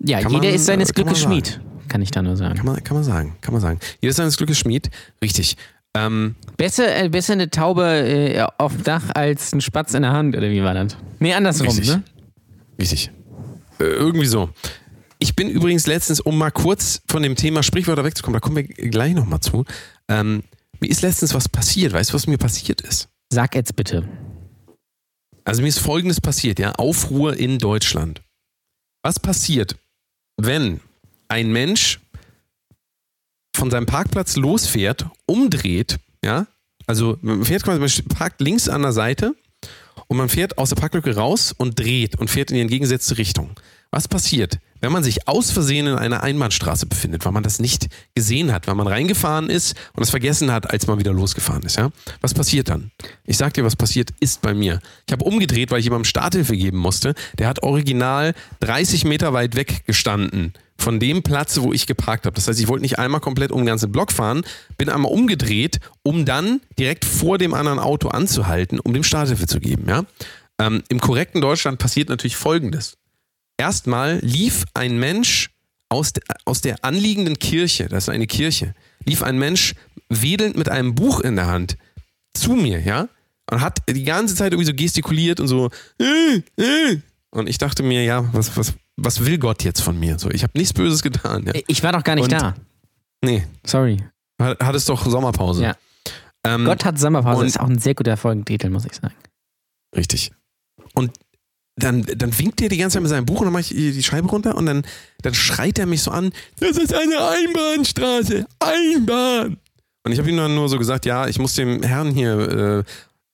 Ja, 0.00 0.20
Kann 0.20 0.32
jeder 0.32 0.44
man, 0.46 0.54
ist 0.54 0.66
seines 0.66 0.90
äh, 0.90 0.92
Glückes 0.92 1.20
Schmied, 1.20 1.60
kann 1.88 2.02
ich 2.02 2.10
da 2.10 2.22
nur 2.22 2.36
sagen. 2.36 2.56
Kann 2.56 2.66
man, 2.66 2.82
kann 2.84 2.96
man 2.96 3.04
sagen, 3.04 3.36
kann 3.40 3.52
man 3.52 3.62
sagen. 3.62 3.78
Jeder 4.00 4.10
ist 4.10 4.16
seines 4.16 4.36
Glückes 4.36 4.58
Schmied. 4.58 4.90
Richtig. 5.22 5.56
Ähm, 5.94 6.34
Besser, 6.56 7.04
äh, 7.04 7.08
besser 7.08 7.32
eine 7.32 7.48
Taube 7.48 7.84
äh, 7.84 8.46
auf 8.58 8.74
dem 8.74 8.82
Dach 8.82 9.04
als 9.14 9.52
ein 9.52 9.60
Spatz 9.60 9.94
in 9.94 10.02
der 10.02 10.12
Hand, 10.12 10.36
oder 10.36 10.50
wie 10.50 10.62
war 10.62 10.74
das? 10.74 10.96
Nee, 11.20 11.32
andersrum, 11.32 11.68
Richtig. 11.68 11.88
ne? 11.88 12.02
Richtig. 12.78 13.10
Äh, 13.78 13.84
irgendwie 13.84 14.26
so. 14.26 14.50
Ich 15.18 15.34
bin 15.34 15.48
übrigens 15.48 15.86
letztens, 15.86 16.20
um 16.20 16.36
mal 16.36 16.50
kurz 16.50 17.00
von 17.08 17.22
dem 17.22 17.36
Thema 17.36 17.62
Sprichwörter 17.62 18.04
wegzukommen, 18.04 18.34
da 18.34 18.40
kommen 18.40 18.56
wir 18.56 18.64
gleich 18.64 19.14
nochmal 19.14 19.40
zu. 19.40 19.64
Ähm, 20.08 20.42
mir 20.80 20.88
ist 20.88 21.02
letztens 21.02 21.34
was 21.34 21.48
passiert. 21.48 21.92
Weißt 21.92 22.10
du, 22.10 22.14
was 22.14 22.26
mir 22.26 22.38
passiert 22.38 22.80
ist? 22.80 23.08
Sag 23.30 23.54
jetzt 23.54 23.76
bitte. 23.76 24.08
Also 25.44 25.62
mir 25.62 25.68
ist 25.68 25.78
Folgendes 25.78 26.20
passiert, 26.20 26.58
ja, 26.58 26.72
Aufruhr 26.72 27.36
in 27.36 27.58
Deutschland. 27.58 28.22
Was 29.02 29.20
passiert, 29.20 29.76
wenn 30.36 30.80
ein 31.28 31.52
Mensch 31.52 32.00
von 33.54 33.70
seinem 33.70 33.86
Parkplatz 33.86 34.36
losfährt, 34.36 35.06
umdreht, 35.26 35.98
ja, 36.24 36.46
also 36.86 37.16
man 37.22 37.44
fährt 37.44 37.62
quasi, 37.62 37.78
man 37.78 38.16
parkt 38.16 38.40
links 38.40 38.68
an 38.68 38.82
der 38.82 38.92
Seite 38.92 39.34
und 40.08 40.16
man 40.16 40.28
fährt 40.28 40.58
aus 40.58 40.70
der 40.70 40.76
Parklücke 40.76 41.14
raus 41.14 41.54
und 41.56 41.78
dreht 41.78 42.16
und 42.16 42.28
fährt 42.28 42.50
in 42.50 42.56
die 42.56 42.62
entgegengesetzte 42.62 43.18
Richtung. 43.18 43.58
Was 43.90 44.08
passiert, 44.08 44.58
wenn 44.80 44.92
man 44.92 45.02
sich 45.02 45.26
aus 45.26 45.50
Versehen 45.50 45.86
in 45.86 45.94
einer 45.94 46.22
Einbahnstraße 46.22 46.86
befindet, 46.86 47.24
weil 47.24 47.32
man 47.32 47.42
das 47.42 47.58
nicht 47.58 47.88
gesehen 48.14 48.52
hat, 48.52 48.66
weil 48.66 48.74
man 48.74 48.86
reingefahren 48.86 49.48
ist 49.48 49.74
und 49.94 50.02
es 50.02 50.10
vergessen 50.10 50.52
hat, 50.52 50.70
als 50.70 50.86
man 50.86 50.98
wieder 50.98 51.12
losgefahren 51.12 51.62
ist, 51.62 51.76
ja? 51.76 51.90
Was 52.20 52.34
passiert 52.34 52.68
dann? 52.68 52.90
Ich 53.24 53.36
sag 53.36 53.54
dir, 53.54 53.64
was 53.64 53.76
passiert 53.76 54.10
ist 54.20 54.42
bei 54.42 54.54
mir. 54.54 54.80
Ich 55.06 55.12
habe 55.12 55.24
umgedreht, 55.24 55.70
weil 55.70 55.78
ich 55.78 55.86
jemandem 55.86 56.04
Starthilfe 56.04 56.56
geben 56.56 56.78
musste. 56.78 57.14
Der 57.38 57.48
hat 57.48 57.62
original 57.62 58.34
30 58.60 59.04
Meter 59.04 59.32
weit 59.32 59.56
weg 59.56 59.84
gestanden 59.86 60.52
von 60.78 61.00
dem 61.00 61.22
Platz, 61.22 61.58
wo 61.60 61.72
ich 61.72 61.86
geparkt 61.86 62.26
habe. 62.26 62.34
Das 62.34 62.46
heißt, 62.48 62.60
ich 62.60 62.68
wollte 62.68 62.82
nicht 62.82 62.98
einmal 62.98 63.20
komplett 63.20 63.50
um 63.50 63.60
den 63.60 63.66
ganzen 63.66 63.90
Block 63.90 64.12
fahren, 64.12 64.42
bin 64.76 64.88
einmal 64.88 65.10
umgedreht, 65.10 65.80
um 66.02 66.24
dann 66.24 66.60
direkt 66.78 67.04
vor 67.04 67.38
dem 67.38 67.54
anderen 67.54 67.78
Auto 67.78 68.08
anzuhalten, 68.08 68.78
um 68.78 68.92
dem 68.92 69.02
Starthilfe 69.02 69.46
zu 69.46 69.58
geben. 69.58 69.86
Ja? 69.88 70.04
Ähm, 70.58 70.82
Im 70.88 71.00
korrekten 71.00 71.40
Deutschland 71.40 71.78
passiert 71.78 72.08
natürlich 72.08 72.36
Folgendes. 72.36 72.98
Erstmal 73.58 74.18
lief 74.22 74.64
ein 74.74 74.98
Mensch 74.98 75.50
aus, 75.88 76.12
de, 76.12 76.22
aus 76.44 76.60
der 76.60 76.84
anliegenden 76.84 77.38
Kirche, 77.38 77.88
das 77.88 78.04
ist 78.04 78.08
eine 78.08 78.26
Kirche, 78.26 78.74
lief 79.04 79.22
ein 79.22 79.38
Mensch 79.38 79.74
wedelnd 80.08 80.56
mit 80.56 80.68
einem 80.68 80.94
Buch 80.94 81.20
in 81.20 81.36
der 81.36 81.46
Hand 81.46 81.76
zu 82.34 82.52
mir, 82.52 82.80
ja, 82.80 83.08
und 83.50 83.60
hat 83.60 83.78
die 83.88 84.04
ganze 84.04 84.34
Zeit 84.34 84.52
irgendwie 84.52 84.66
so 84.66 84.74
gestikuliert 84.74 85.40
und 85.40 85.48
so, 85.48 85.70
äh, 86.00 86.42
äh. 86.60 87.00
und 87.30 87.48
ich 87.48 87.58
dachte 87.58 87.82
mir, 87.82 88.02
ja, 88.04 88.28
was, 88.34 88.56
was, 88.56 88.74
was 88.96 89.24
will 89.24 89.38
Gott 89.38 89.62
jetzt 89.64 89.80
von 89.80 89.98
mir? 89.98 90.18
So, 90.18 90.30
ich 90.30 90.42
habe 90.42 90.52
nichts 90.56 90.72
Böses 90.72 91.02
getan. 91.02 91.44
Ja. 91.46 91.52
Ich 91.66 91.82
war 91.82 91.92
doch 91.92 92.02
gar 92.04 92.14
nicht 92.16 92.24
Und- 92.24 92.32
da. 92.32 92.54
Nee, 93.24 93.46
Sorry. 93.64 93.96
hat, 94.40 94.60
hat 94.60 94.74
es 94.74 94.84
doch 94.84 95.06
Sommerpause. 95.06 95.62
Ja. 95.62 95.76
Ähm, 96.44 96.64
Gott 96.64 96.84
hat 96.84 96.98
Sommerpause. 96.98 97.40
und- 97.40 97.46
ist 97.46 97.58
auch 97.60 97.68
ein 97.68 97.78
sehr 97.78 97.94
guter 97.94 98.16
Folgentitel, 98.16 98.68
muss 98.70 98.84
ich 98.84 98.94
sagen. 98.94 99.14
Richtig. 99.96 100.32
Und 100.94 101.12
dann, 101.76 102.02
dann 102.02 102.38
winkt 102.38 102.60
er 102.62 102.68
die 102.68 102.78
ganze 102.78 102.94
Zeit 102.94 103.02
mit 103.02 103.10
seinem 103.10 103.26
Buch 103.26 103.40
und 103.40 103.46
dann 103.46 103.52
mache 103.52 103.62
ich 103.62 103.68
die 103.68 104.02
Scheibe 104.02 104.28
runter 104.28 104.56
und 104.56 104.66
dann, 104.66 104.82
dann 105.22 105.34
schreit 105.34 105.78
er 105.78 105.86
mich 105.86 106.02
so 106.02 106.10
an, 106.10 106.32
das 106.58 106.78
ist 106.78 106.94
eine 106.94 107.18
Einbahnstraße, 107.28 108.46
Einbahn. 108.58 109.58
Und 110.04 110.12
ich 110.12 110.18
habe 110.18 110.30
ihm 110.30 110.36
dann 110.36 110.54
nur 110.54 110.68
so 110.68 110.78
gesagt, 110.78 111.04
ja, 111.04 111.26
ich 111.26 111.38
muss 111.38 111.54
dem 111.54 111.82
Herrn 111.82 112.12
hier 112.12 112.84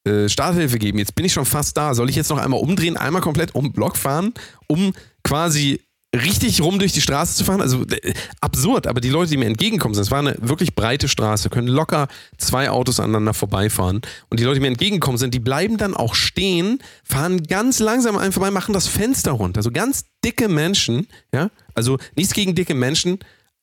äh, 0.07 0.11
äh, 0.11 0.29
Starthilfe 0.29 0.79
geben. 0.79 0.99
Jetzt 0.99 1.15
bin 1.15 1.25
ich 1.25 1.33
schon 1.33 1.45
fast 1.45 1.77
da. 1.77 1.95
Soll 1.95 2.11
ich 2.11 2.17
jetzt 2.17 2.31
noch 2.31 2.39
einmal 2.39 2.61
umdrehen, 2.61 2.97
einmal 2.97 3.23
komplett 3.23 3.55
um 3.55 3.73
Block 3.73 3.97
fahren, 3.97 4.33
um 4.67 4.93
quasi 5.23 5.81
richtig 6.15 6.61
rum 6.61 6.79
durch 6.79 6.93
die 6.93 7.01
Straße 7.01 7.37
zu 7.37 7.45
fahren. 7.45 7.61
Also 7.61 7.85
äh, 7.85 8.13
absurd, 8.41 8.87
aber 8.87 9.01
die 9.01 9.09
Leute, 9.09 9.31
die 9.31 9.37
mir 9.37 9.47
entgegenkommen 9.47 9.95
sind, 9.95 10.03
es 10.03 10.11
war 10.11 10.19
eine 10.19 10.37
wirklich 10.41 10.75
breite 10.75 11.09
Straße, 11.09 11.49
können 11.51 11.69
locker 11.69 12.09
zwei 12.39 12.71
Autos 12.71 13.01
aneinander 13.01 13.35
vorbeifahren. 13.35 14.03
Und 14.29 14.41
die 14.41 14.45
Leute, 14.45 14.57
die 14.57 14.61
mir 14.61 14.69
entgegenkommen 14.69 15.19
sind, 15.19 15.33
die 15.35 15.41
bleiben 15.41 15.79
dann 15.79 15.95
auch 15.95 16.15
stehen, 16.15 16.81
fahren 17.05 17.43
ganz 17.45 17.79
langsam 17.79 18.17
einfach 18.17 18.35
vorbei, 18.35 18.51
machen 18.51 18.73
das 18.75 18.89
Fenster 18.89 19.33
runter. 19.33 19.59
Also 19.59 19.71
ganz 19.71 20.05
dicke 20.25 20.49
Menschen, 20.49 21.07
ja, 21.33 21.51
also 21.75 21.99
nichts 22.17 22.35
gegen 22.35 22.55
dicke 22.55 22.75
Menschen, 22.75 23.19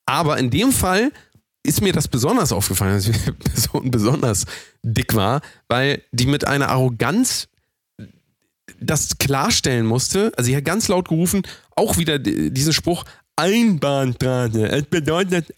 aber 0.06 0.38
in 0.38 0.50
dem 0.50 0.72
Fall 0.72 1.12
ist 1.62 1.82
mir 1.82 1.92
das 1.92 2.08
besonders 2.08 2.52
aufgefallen, 2.52 2.94
dass 2.94 3.04
die 3.04 3.32
Person 3.32 3.90
besonders 3.90 4.46
dick 4.82 5.14
war, 5.14 5.40
weil 5.68 6.02
die 6.10 6.26
mit 6.26 6.46
einer 6.46 6.68
Arroganz 6.68 7.48
das 8.80 9.18
klarstellen 9.18 9.86
musste. 9.86 10.32
Also 10.36 10.48
sie 10.48 10.56
hat 10.56 10.64
ganz 10.64 10.88
laut 10.88 11.08
gerufen, 11.08 11.42
auch 11.80 11.96
wieder 11.96 12.18
diesen 12.18 12.72
Spruch, 12.72 13.04
Einbahnstraße. 13.36 14.68
Es 14.70 14.84
bedeutet 14.84 15.54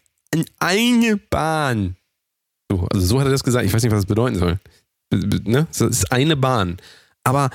eine 0.58 1.16
Bahn. 1.16 1.96
So, 2.70 2.86
also 2.92 3.06
so 3.06 3.20
hat 3.20 3.26
er 3.26 3.32
das 3.32 3.44
gesagt. 3.44 3.66
Ich 3.66 3.72
weiß 3.72 3.82
nicht, 3.82 3.92
was 3.92 4.00
das 4.00 4.06
bedeuten 4.06 4.38
soll. 4.38 4.58
Ne? 5.12 5.66
Das 5.68 5.80
ist 5.80 6.12
eine 6.12 6.36
Bahn. 6.36 6.78
Aber, 7.24 7.50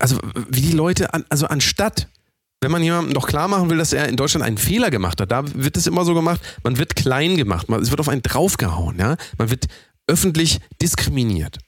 also 0.00 0.18
wie 0.48 0.62
die 0.62 0.72
Leute, 0.72 1.14
an, 1.14 1.24
also 1.28 1.46
anstatt 1.46 2.08
wenn 2.60 2.72
man 2.72 2.82
jemandem 2.82 3.14
doch 3.14 3.28
klar 3.28 3.46
machen 3.46 3.70
will, 3.70 3.78
dass 3.78 3.92
er 3.92 4.08
in 4.08 4.16
Deutschland 4.16 4.44
einen 4.44 4.58
Fehler 4.58 4.90
gemacht 4.90 5.20
hat, 5.20 5.30
da 5.30 5.42
wird 5.54 5.76
es 5.76 5.86
immer 5.86 6.04
so 6.04 6.14
gemacht, 6.14 6.40
man 6.64 6.76
wird 6.76 6.96
klein 6.96 7.36
gemacht, 7.36 7.68
es 7.68 7.90
wird 7.90 8.00
auf 8.00 8.08
einen 8.08 8.22
draufgehauen, 8.22 8.98
ja, 8.98 9.16
man 9.38 9.50
wird 9.50 9.66
öffentlich 10.08 10.58
diskriminiert. 10.82 11.58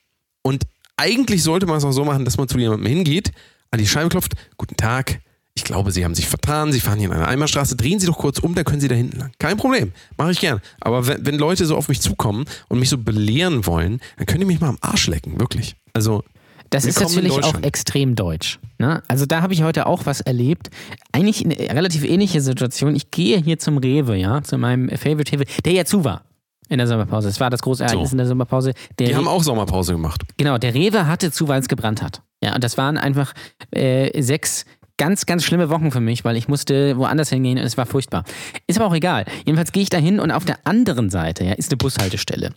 Und 0.43 0.65
eigentlich 0.97 1.43
sollte 1.43 1.67
man 1.67 1.79
es 1.79 1.85
auch 1.85 1.93
so 1.93 2.05
machen, 2.05 2.25
dass 2.25 2.39
man 2.39 2.49
zu 2.49 2.59
jemandem 2.59 2.87
hingeht, 2.87 3.31
an 3.71 3.79
die 3.79 3.87
Scheibe 3.87 4.09
klopft, 4.09 4.35
guten 4.57 4.77
Tag, 4.77 5.21
ich 5.55 5.65
glaube, 5.65 5.91
Sie 5.93 6.05
haben 6.05 6.15
sich 6.15 6.27
vertan, 6.27 6.73
Sie 6.73 6.81
fahren 6.81 6.99
hier 6.99 7.09
in 7.09 7.15
einer 7.15 7.29
Einbahnstraße, 7.29 7.77
drehen 7.77 7.99
Sie 8.01 8.07
doch 8.07 8.19
kurz 8.19 8.39
um, 8.39 8.55
dann 8.55 8.65
können 8.65 8.81
Sie 8.81 8.89
da 8.89 8.95
hinten 8.95 9.19
lang. 9.19 9.33
Kein 9.39 9.57
Problem, 9.57 9.93
mache 10.17 10.33
ich 10.33 10.41
gern. 10.41 10.61
Aber 10.81 11.07
wenn, 11.07 11.27
wenn 11.27 11.35
Leute 11.37 11.67
so 11.67 11.77
auf 11.77 11.89
mich 11.89 12.01
zukommen 12.01 12.45
und 12.69 12.79
mich 12.79 12.89
so 12.89 12.99
belehren 12.99 13.67
wollen, 13.67 14.01
dann 14.17 14.27
können 14.27 14.41
die 14.41 14.47
mich 14.47 14.61
mal 14.61 14.69
am 14.69 14.79
Arsch 14.81 15.07
lecken, 15.09 15.41
wirklich. 15.41 15.77
Also 15.93 16.23
das 16.71 16.85
ist 16.85 17.01
natürlich 17.01 17.33
auch 17.33 17.61
extrem 17.63 18.15
deutsch. 18.15 18.61
Ne? 18.79 19.03
Also 19.09 19.27
da 19.27 19.43
habe 19.43 19.53
ich 19.53 19.65
heute 19.65 19.87
auch 19.87 20.07
was 20.07 20.21
erlebt. 20.21 20.71
Eigentlich 21.11 21.45
eine 21.45 21.59
relativ 21.59 22.05
ähnliche 22.05 22.41
Situation. 22.41 22.95
Ich 22.95 23.11
gehe 23.11 23.39
hier 23.39 23.59
zum 23.59 23.79
Rewe, 23.79 24.17
ja, 24.17 24.43
zu 24.43 24.57
meinem 24.57 24.89
Favorite 24.97 25.33
Rewe, 25.33 25.45
der 25.65 25.73
ja 25.73 25.85
zu 25.85 26.05
war 26.05 26.23
in 26.69 26.79
der 26.79 26.87
Sommerpause. 26.87 27.29
Es 27.29 27.41
war 27.41 27.51
das 27.51 27.61
große 27.63 27.83
Ereignis 27.83 28.11
so. 28.11 28.15
in 28.15 28.19
der 28.19 28.29
Sommerpause. 28.29 28.73
Der 28.99 29.09
Die 29.09 29.17
haben 29.17 29.27
auch 29.27 29.43
Sommerpause 29.43 29.93
gemacht. 29.93 30.23
Genau, 30.37 30.57
der 30.57 30.73
Rewe 30.73 31.09
hatte 31.09 31.33
zu, 31.33 31.49
weil 31.49 31.61
es 31.61 31.69
gebrannt 31.69 32.01
hat. 32.01 32.23
Ja, 32.43 32.55
und 32.55 32.63
das 32.63 32.79
waren 32.79 32.97
einfach 32.97 33.35
äh, 33.73 34.23
sechs 34.23 34.65
ganz, 35.01 35.25
ganz 35.25 35.45
schlimme 35.45 35.71
Wochen 35.71 35.91
für 35.91 36.01
mich, 36.01 36.27
weil 36.27 36.37
ich 36.37 36.47
musste 36.47 36.99
woanders 36.99 37.31
hingehen 37.31 37.57
und 37.57 37.65
es 37.65 37.79
war 37.79 37.87
furchtbar. 37.87 38.23
Ist 38.67 38.79
aber 38.79 38.87
auch 38.87 38.95
egal. 38.95 39.25
Jedenfalls 39.47 39.73
gehe 39.73 39.83
ich 39.83 39.89
da 39.89 39.97
hin 39.97 40.21
und 40.21 40.31
auf 40.31 40.45
der 40.45 40.59
anderen 40.65 41.09
Seite 41.09 41.43
ja, 41.43 41.53
ist 41.55 41.71
eine 41.71 41.79
Bushaltestelle. 41.79 42.51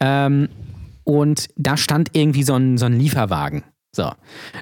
Ähm, 0.00 0.48
und 1.02 1.48
da 1.56 1.76
stand 1.76 2.10
irgendwie 2.12 2.44
so 2.44 2.54
ein, 2.54 2.78
so 2.78 2.86
ein 2.86 2.96
Lieferwagen. 2.96 3.64
So. 3.90 4.12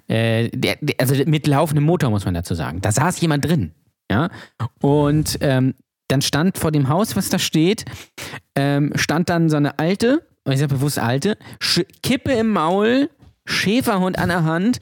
Äh, 0.07 0.49
der, 0.55 0.79
der, 0.81 0.95
also 1.01 1.15
mit 1.27 1.47
laufendem 1.47 1.85
Motor, 1.85 2.09
muss 2.09 2.25
man 2.25 2.33
dazu 2.33 2.55
sagen. 2.55 2.81
Da 2.81 2.93
saß 2.93 3.21
jemand 3.21 3.45
drin. 3.45 3.73
Ja. 4.11 4.31
Und 4.81 5.37
ähm, 5.43 5.75
dann 6.09 6.23
stand 6.23 6.57
vor 6.57 6.73
dem 6.73 6.89
Haus, 6.89 7.15
was 7.15 7.29
da 7.29 7.39
steht, 7.39 7.85
ähm, 8.55 8.93
stand 8.95 9.29
dann 9.29 9.51
so 9.51 9.59
eine 9.59 9.79
alte, 9.79 10.27
ich 10.49 10.61
sage 10.61 10.77
bewusst 10.77 10.99
alte, 10.99 11.37
Sch 11.61 11.83
Kippe 12.03 12.33
im 12.33 12.55
Maul, 12.55 13.11
Schäferhund 13.45 14.19
an 14.19 14.31
der 14.31 14.45
Hand. 14.45 14.81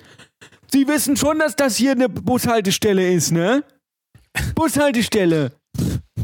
Sie 0.73 0.87
wissen 0.89 1.17
schon, 1.17 1.39
dass 1.39 1.57
das 1.57 1.77
hier 1.77 1.93
eine 1.93 2.09
Bushaltestelle 2.09 3.13
ist, 3.13 3.33
ne? 3.33 3.65
Bushaltestelle. 4.55 5.53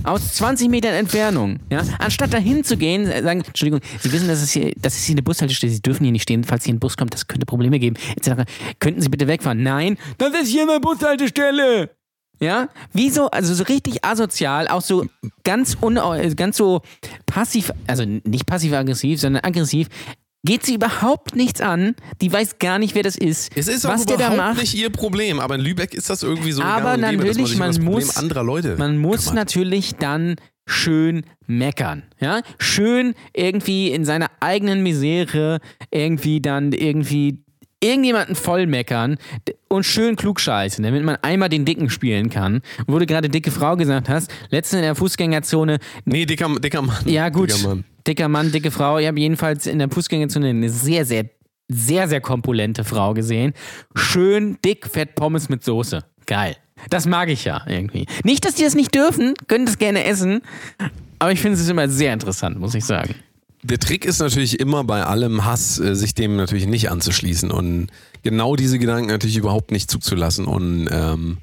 Aus 0.05 0.35
20 0.35 0.69
Metern 0.69 0.95
Entfernung, 0.95 1.61
ja, 1.71 1.83
anstatt 1.99 2.33
dahin 2.33 2.65
zu 2.65 2.77
gehen, 2.77 3.07
äh, 3.07 3.23
sagen, 3.23 3.43
Entschuldigung, 3.47 3.81
Sie 4.01 4.11
wissen, 4.11 4.27
dass 4.27 4.43
es 4.43 4.51
hier, 4.51 4.73
das 4.77 4.97
ist 4.97 5.05
hier 5.05 5.15
eine 5.15 5.23
Bushaltestelle, 5.23 5.73
Sie 5.73 5.81
dürfen 5.81 6.03
hier 6.03 6.13
nicht 6.13 6.23
stehen, 6.23 6.43
falls 6.43 6.65
hier 6.65 6.75
ein 6.75 6.81
Bus 6.81 6.97
kommt, 6.97 7.15
das 7.15 7.29
könnte 7.29 7.47
Probleme 7.47 7.79
geben, 7.79 7.97
etc. 8.17 8.43
Könnten 8.81 9.01
Sie 9.01 9.09
bitte 9.09 9.29
wegfahren? 9.29 9.63
Nein, 9.63 9.99
das 10.19 10.35
ist 10.35 10.49
hier 10.49 10.63
eine 10.63 10.81
Bushaltestelle. 10.81 11.91
Ja, 12.41 12.69
wieso, 12.93 13.31
also 13.31 13.55
so 13.55 13.63
richtig 13.63 14.05
asozial, 14.05 14.67
auch 14.67 14.81
so 14.81 15.07
ganz, 15.45 15.77
un, 15.81 15.95
ganz 16.35 16.57
so 16.57 16.83
passiv, 17.27 17.71
also 17.87 18.05
nicht 18.05 18.47
passiv-aggressiv, 18.47 19.21
sondern 19.21 19.45
aggressiv 19.45 19.87
geht 20.45 20.65
sie 20.65 20.75
überhaupt 20.75 21.37
nichts 21.37 21.61
an. 21.61 21.95
Die 22.21 22.33
weiß 22.33 22.59
gar 22.59 22.79
nicht, 22.79 22.95
wer 22.95 23.03
das 23.03 23.17
ist. 23.17 23.51
Es 23.57 23.69
ist 23.69 23.85
was 23.85 24.03
auch 24.03 24.07
der 24.07 24.17
überhaupt 24.17 24.39
da 24.39 24.43
macht. 24.49 24.61
nicht 24.61 24.75
ihr 24.75 24.91
Problem, 24.91 25.41
aber 25.41 25.55
in 25.55 25.61
Lübeck 25.61 25.95
ist 25.95 26.11
das 26.11 26.23
irgendwie 26.23 26.53
so. 26.53 26.63
Aber 26.63 26.97
natürlich, 26.97 27.57
man, 27.57 27.75
man 27.75 27.85
muss, 27.85 28.17
anderer 28.17 28.43
Leute 28.43 28.77
man 28.77 28.99
muss 28.99 29.27
kümmert. 29.27 29.35
natürlich 29.35 29.95
dann 29.97 30.37
schön 30.67 31.25
meckern, 31.47 32.05
ja, 32.21 32.41
schön 32.59 33.15
irgendwie 33.35 33.91
in 33.91 34.05
seiner 34.05 34.31
eigenen 34.41 34.83
Misere 34.83 35.59
irgendwie 35.91 36.41
dann 36.41 36.73
irgendwie 36.73 37.45
irgendjemanden 37.83 38.35
voll 38.35 38.67
meckern 38.67 39.19
und 39.69 39.85
schön 39.85 40.17
klugscheißen, 40.17 40.83
damit 40.83 41.05
man 41.05 41.17
einmal 41.23 41.49
den 41.49 41.65
Dicken 41.65 41.91
spielen 41.91 42.31
kann. 42.31 42.63
Wo 42.87 42.99
du 42.99 43.07
gerade 43.07 43.29
dicke 43.29 43.51
Frau 43.51 43.77
gesagt 43.77 44.09
hast, 44.09 44.33
letztens 44.51 44.79
in 44.79 44.85
der 44.85 44.95
Fußgängerzone. 44.95 45.79
Nee, 46.05 46.25
dicker, 46.27 46.49
dicker 46.61 46.83
Mann. 46.83 47.07
Ja, 47.07 47.29
gut. 47.29 47.51
Dicker 47.51 47.69
Mann 47.69 47.85
dicker 48.07 48.29
Mann, 48.29 48.53
dicke 48.53 48.71
Frau. 48.71 48.99
Ich 48.99 49.07
habe 49.07 49.19
jedenfalls 49.21 49.67
in 49.67 49.79
der 49.79 49.91
Fußgängerzone 49.91 50.49
eine 50.49 50.71
sehr, 50.71 51.05
sehr, 51.05 51.27
sehr, 51.69 52.09
sehr 52.09 52.21
kompulente 52.21 52.85
Frau 52.85 53.15
gesehen. 53.15 53.53
Schön 53.95 54.59
dick, 54.65 54.87
fett 54.87 55.15
Pommes 55.15 55.49
mit 55.49 55.65
Soße. 55.65 56.05
Geil. 56.27 56.57
Das 56.91 57.07
mag 57.07 57.29
ich 57.29 57.45
ja 57.45 57.63
irgendwie. 57.67 58.07
Nicht, 58.25 58.45
dass 58.45 58.55
die 58.55 58.65
das 58.65 58.75
nicht 58.75 58.95
dürfen, 58.95 59.35
können 59.47 59.67
das 59.67 59.79
gerne 59.79 60.05
essen, 60.05 60.43
aber 61.19 61.31
ich 61.31 61.41
finde 61.41 61.59
es 61.59 61.69
immer 61.69 61.89
sehr 61.89 62.13
interessant, 62.13 62.59
muss 62.59 62.75
ich 62.75 62.85
sagen. 62.85 63.15
Der 63.65 63.79
Trick 63.79 64.05
ist 64.05 64.19
natürlich 64.19 64.59
immer 64.59 64.83
bei 64.83 65.05
allem 65.05 65.45
Hass, 65.45 65.79
äh, 65.79 65.95
sich 65.95 66.15
dem 66.15 66.37
natürlich 66.37 66.67
nicht 66.67 66.91
anzuschließen 66.91 67.51
und 67.51 67.89
genau 68.23 68.57
diese 68.57 68.79
Gedanken 68.79 69.09
natürlich 69.09 69.37
überhaupt 69.37 69.71
nicht 69.71 69.91
zuzulassen 69.91 70.47
und 70.47 70.89
ähm, 70.91 71.39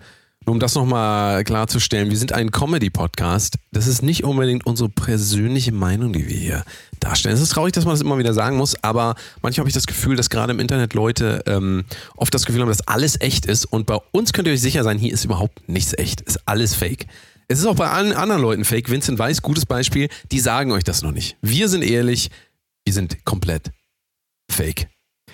nur 0.45 0.53
um 0.53 0.60
das 0.60 0.75
nochmal 0.75 1.43
klarzustellen, 1.43 2.10
wir 2.10 2.17
sind 2.17 2.32
ein 2.32 2.49
Comedy-Podcast. 2.51 3.55
Das 3.71 3.88
ist 3.88 4.01
nicht 4.01 4.23
unbedingt 4.23 4.65
unsere 4.65 4.89
persönliche 4.89 5.71
Meinung, 5.71 6.12
die 6.12 6.27
wir 6.27 6.36
hier 6.36 6.63
darstellen. 6.99 7.36
Es 7.36 7.41
ist 7.41 7.51
traurig, 7.51 7.73
dass 7.73 7.86
man 7.86 7.93
das 7.93 8.01
immer 8.01 8.17
wieder 8.17 8.34
sagen 8.34 8.58
muss, 8.58 8.82
aber 8.84 9.15
manchmal 9.41 9.63
habe 9.63 9.69
ich 9.69 9.75
das 9.75 9.86
Gefühl, 9.86 10.15
dass 10.15 10.29
gerade 10.29 10.51
im 10.51 10.60
Internet 10.60 10.93
Leute 10.93 11.43
ähm, 11.45 11.84
oft 12.15 12.34
das 12.34 12.45
Gefühl 12.45 12.62
haben, 12.62 12.69
dass 12.69 12.88
alles 12.88 13.19
echt 13.21 13.45
ist. 13.45 13.65
Und 13.65 13.86
bei 13.86 13.97
uns 14.12 14.34
könnt 14.34 14.47
ihr 14.47 14.53
euch 14.53 14.62
sicher 14.62 14.84
sein, 14.84 14.97
hier 14.97 15.13
ist 15.13 15.25
überhaupt 15.25 15.69
nichts 15.69 15.93
echt. 15.97 16.21
Ist 16.21 16.47
alles 16.47 16.73
fake. 16.73 17.05
Es 17.51 17.57
ist 17.57 17.65
auch 17.65 17.75
bei 17.75 17.89
allen 17.89 18.13
anderen 18.13 18.43
Leuten 18.43 18.63
fake. 18.63 18.91
Vincent 18.91 19.17
Weiß, 19.17 19.41
gutes 19.41 19.65
Beispiel, 19.65 20.07
die 20.31 20.39
sagen 20.39 20.71
euch 20.71 20.83
das 20.83 21.01
noch 21.01 21.12
nicht. 21.12 21.35
Wir 21.41 21.67
sind 21.67 21.81
ehrlich, 21.81 22.29
wir 22.85 22.93
sind 22.93 23.25
komplett 23.25 23.71
fake. 24.51 24.88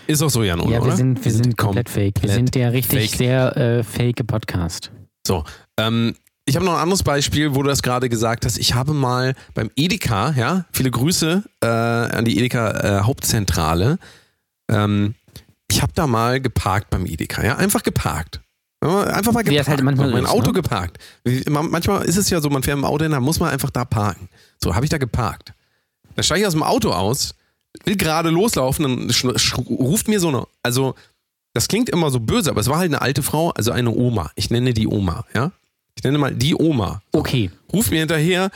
Ist 0.08 0.24
auch 0.24 0.30
so, 0.30 0.42
Jan, 0.42 0.62
oder? 0.62 0.78
Ja, 0.78 0.86
wir 0.86 0.96
sind, 0.96 1.26
wir 1.26 1.32
sind 1.32 1.58
komplett 1.58 1.90
fake. 1.90 2.22
Wir 2.22 2.30
sind 2.30 2.56
der 2.56 2.72
richtig 2.72 3.10
fake. 3.10 3.18
sehr 3.18 3.58
äh, 3.58 3.84
fake 3.84 4.26
Podcast. 4.28 4.92
So, 5.28 5.44
ähm, 5.78 6.16
ich 6.46 6.56
habe 6.56 6.66
noch 6.66 6.76
ein 6.76 6.84
anderes 6.84 7.04
Beispiel, 7.04 7.54
wo 7.54 7.64
du 7.64 7.68
das 7.68 7.82
gerade 7.82 8.08
gesagt 8.08 8.46
hast. 8.46 8.60
Ich 8.60 8.74
habe 8.76 8.94
mal 8.94 9.34
beim 9.54 9.70
Edeka, 9.76 10.34
ja, 10.38 10.66
viele 10.72 10.92
Grüße 10.92 11.44
äh, 11.62 11.68
an 11.68 12.24
die 12.24 12.38
Edeka 12.38 13.00
äh, 13.00 13.04
Hauptzentrale. 13.04 13.98
Ähm, 14.72 15.16
ich 15.70 15.82
habe 15.82 15.92
da 15.94 16.08
mal 16.08 16.40
geparkt 16.40 16.92
beim 16.92 17.06
Edeka, 17.06 17.44
ja, 17.44 17.58
einfach 17.58 17.84
geparkt. 17.84 18.40
Einfach 18.90 19.32
mal 19.32 19.44
geparkt. 19.44 19.70
Halt 19.70 19.84
manchmal 19.84 20.12
mein 20.12 20.26
Auto 20.26 20.48
ne? 20.48 20.54
geparkt. 20.54 20.98
Manchmal 21.48 22.06
ist 22.06 22.18
es 22.18 22.30
ja 22.30 22.42
so, 22.42 22.50
man 22.50 22.64
fährt 22.64 22.78
im 22.78 22.86
Auto 22.86 23.04
hin, 23.04 23.12
da 23.12 23.20
muss 23.20 23.40
man 23.40 23.50
einfach 23.50 23.70
da 23.70 23.86
parken. 23.86 24.30
So, 24.62 24.76
habe 24.76 24.86
ich 24.86 24.90
da 24.90 24.98
geparkt. 24.98 25.54
Dann 26.16 26.24
steige 26.24 26.42
ich 26.42 26.48
aus 26.48 26.54
dem 26.54 26.64
Auto 26.64 26.92
aus, 26.92 27.36
will 27.84 27.98
gerade 27.98 28.30
loslaufen, 28.30 28.84
dann 28.84 29.34
ruft 29.70 30.08
mir 30.08 30.20
so 30.20 30.30
eine, 30.30 30.46
also 30.64 30.96
das 31.54 31.68
klingt 31.68 31.90
immer 31.90 32.12
so 32.12 32.20
böse, 32.20 32.50
aber 32.50 32.62
es 32.62 32.68
war 32.68 32.78
halt 32.78 32.90
eine 32.90 33.02
alte 33.02 33.24
Frau, 33.24 33.52
also 33.52 33.72
eine 33.72 33.92
Oma. 33.92 34.32
Ich 34.36 34.50
nenne 34.50 34.74
die 34.74 34.88
Oma, 34.88 35.26
ja? 35.34 35.52
Ich 35.98 36.04
nenne 36.04 36.18
mal 36.18 36.34
die 36.34 36.56
Oma. 36.56 37.02
Okay. 37.14 37.52
Ruf 37.72 37.90
mir 37.90 38.00
hinterher, 38.00 38.52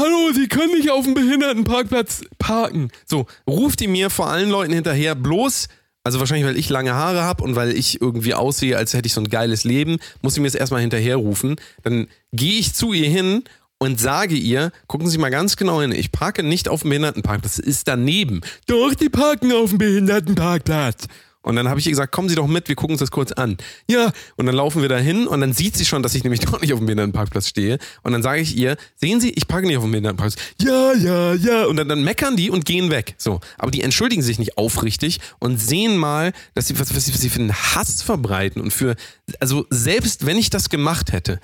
Hallo, 0.00 0.32
Sie 0.32 0.48
können 0.48 0.72
nicht 0.72 0.90
auf 0.90 1.04
dem 1.04 1.12
Behindertenparkplatz 1.12 2.22
parken. 2.38 2.90
So, 3.04 3.26
ruft 3.46 3.80
die 3.80 3.86
mir 3.86 4.08
vor 4.08 4.28
allen 4.28 4.48
Leuten 4.48 4.72
hinterher 4.72 5.14
bloß, 5.14 5.68
also 6.04 6.18
wahrscheinlich, 6.18 6.46
weil 6.46 6.56
ich 6.56 6.70
lange 6.70 6.94
Haare 6.94 7.22
habe 7.22 7.44
und 7.44 7.56
weil 7.56 7.76
ich 7.76 8.00
irgendwie 8.00 8.34
aussehe, 8.34 8.76
als 8.76 8.94
hätte 8.94 9.06
ich 9.06 9.14
so 9.14 9.20
ein 9.20 9.28
geiles 9.28 9.64
Leben, 9.64 9.98
muss 10.22 10.34
sie 10.34 10.40
mir 10.40 10.46
das 10.46 10.54
erstmal 10.54 10.80
hinterher 10.80 11.16
rufen. 11.16 11.56
Dann 11.82 12.08
gehe 12.32 12.58
ich 12.58 12.74
zu 12.74 12.92
ihr 12.92 13.08
hin 13.08 13.44
und 13.78 14.00
sage 14.00 14.34
ihr, 14.34 14.72
gucken 14.86 15.08
Sie 15.08 15.18
mal 15.18 15.30
ganz 15.30 15.56
genau 15.56 15.80
hin, 15.80 15.92
ich 15.92 16.12
parke 16.12 16.42
nicht 16.42 16.68
auf 16.68 16.82
dem 16.82 16.90
Behindertenparkplatz, 16.90 17.56
das 17.56 17.64
ist 17.64 17.88
daneben. 17.88 18.42
Doch, 18.66 18.94
die 18.94 19.08
parken 19.08 19.52
auf 19.52 19.70
dem 19.70 19.78
Behindertenparkplatz. 19.78 21.06
Und 21.42 21.56
dann 21.56 21.68
habe 21.68 21.80
ich 21.80 21.86
ihr 21.86 21.92
gesagt, 21.92 22.12
kommen 22.12 22.28
Sie 22.28 22.34
doch 22.34 22.46
mit, 22.46 22.68
wir 22.68 22.76
gucken 22.76 22.94
uns 22.94 23.00
das 23.00 23.10
kurz 23.10 23.32
an. 23.32 23.56
Ja, 23.88 24.12
und 24.36 24.46
dann 24.46 24.54
laufen 24.54 24.82
wir 24.82 24.90
da 24.90 24.98
hin 24.98 25.26
und 25.26 25.40
dann 25.40 25.54
sieht 25.54 25.74
sie 25.76 25.86
schon, 25.86 26.02
dass 26.02 26.14
ich 26.14 26.22
nämlich 26.22 26.40
doch 26.44 26.60
nicht 26.60 26.72
auf 26.72 26.80
dem 26.80 26.86
Behindertenparkplatz 26.86 27.48
stehe. 27.48 27.78
Und 28.02 28.12
dann 28.12 28.22
sage 28.22 28.40
ich 28.40 28.56
ihr, 28.56 28.76
sehen 28.96 29.20
Sie, 29.20 29.30
ich 29.30 29.48
parke 29.48 29.66
nicht 29.66 29.78
auf 29.78 29.84
dem 29.84 29.90
Behindertenparkplatz. 29.90 30.44
Ja, 30.60 30.92
ja, 30.92 31.34
ja. 31.34 31.64
Und 31.64 31.76
dann, 31.76 31.88
dann 31.88 32.04
meckern 32.04 32.36
die 32.36 32.50
und 32.50 32.64
gehen 32.64 32.90
weg. 32.90 33.14
So. 33.16 33.40
Aber 33.56 33.70
die 33.70 33.82
entschuldigen 33.82 34.22
sich 34.22 34.38
nicht 34.38 34.58
aufrichtig 34.58 35.20
und 35.38 35.58
sehen 35.58 35.96
mal, 35.96 36.32
dass 36.54 36.66
sie, 36.66 36.78
was, 36.78 36.94
was, 36.94 37.12
was 37.12 37.20
sie 37.20 37.30
für 37.30 37.40
einen 37.40 37.54
Hass 37.54 38.02
verbreiten 38.02 38.60
und 38.60 38.72
für, 38.72 38.96
also 39.40 39.66
selbst 39.70 40.26
wenn 40.26 40.36
ich 40.36 40.50
das 40.50 40.68
gemacht 40.68 41.12
hätte, 41.12 41.40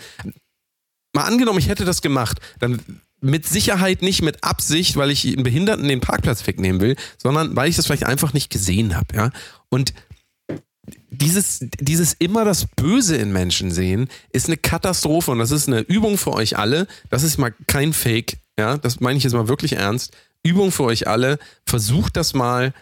mal 1.15 1.25
angenommen, 1.25 1.59
ich 1.59 1.69
hätte 1.69 1.87
das 1.87 2.03
gemacht, 2.03 2.41
dann 2.59 2.81
mit 3.20 3.46
Sicherheit 3.46 4.02
nicht 4.02 4.22
mit 4.22 4.44
Absicht, 4.44 4.96
weil 4.96 5.11
ich 5.11 5.26
einen 5.26 5.42
Behinderten 5.42 5.88
den 5.88 6.00
Parkplatz 6.00 6.46
wegnehmen 6.46 6.81
will, 6.81 6.96
sondern 7.16 7.57
weil 7.57 7.68
ich 7.68 7.76
das 7.76 7.87
vielleicht 7.87 8.05
einfach 8.05 8.33
nicht 8.33 8.50
gesehen 8.50 8.96
habe, 8.96 9.14
ja. 9.14 9.31
Und 9.68 9.94
dieses, 11.11 11.61
dieses 11.81 12.12
immer 12.14 12.44
das 12.44 12.66
Böse 12.76 13.16
in 13.16 13.33
Menschen 13.33 13.70
sehen, 13.70 14.09
ist 14.31 14.46
eine 14.46 14.57
Katastrophe 14.57 15.31
und 15.31 15.38
das 15.38 15.50
ist 15.50 15.68
eine 15.68 15.81
Übung 15.81 16.18
für 16.18 16.33
euch 16.33 16.59
alle. 16.59 16.87
Das 17.11 17.22
ist 17.22 17.38
mal 17.38 17.55
kein 17.66 17.92
Fake, 17.92 18.38
ja. 18.59 18.76
Das 18.76 19.00
meine 19.00 19.16
ich 19.16 19.24
jetzt 19.24 19.33
mal 19.33 19.48
wirklich 19.48 19.74
ernst. 19.74 20.16
Übung 20.42 20.70
für 20.70 20.85
euch 20.85 21.09
alle. 21.09 21.38
Versucht 21.64 22.16
das 22.16 22.35
mal, 22.35 22.72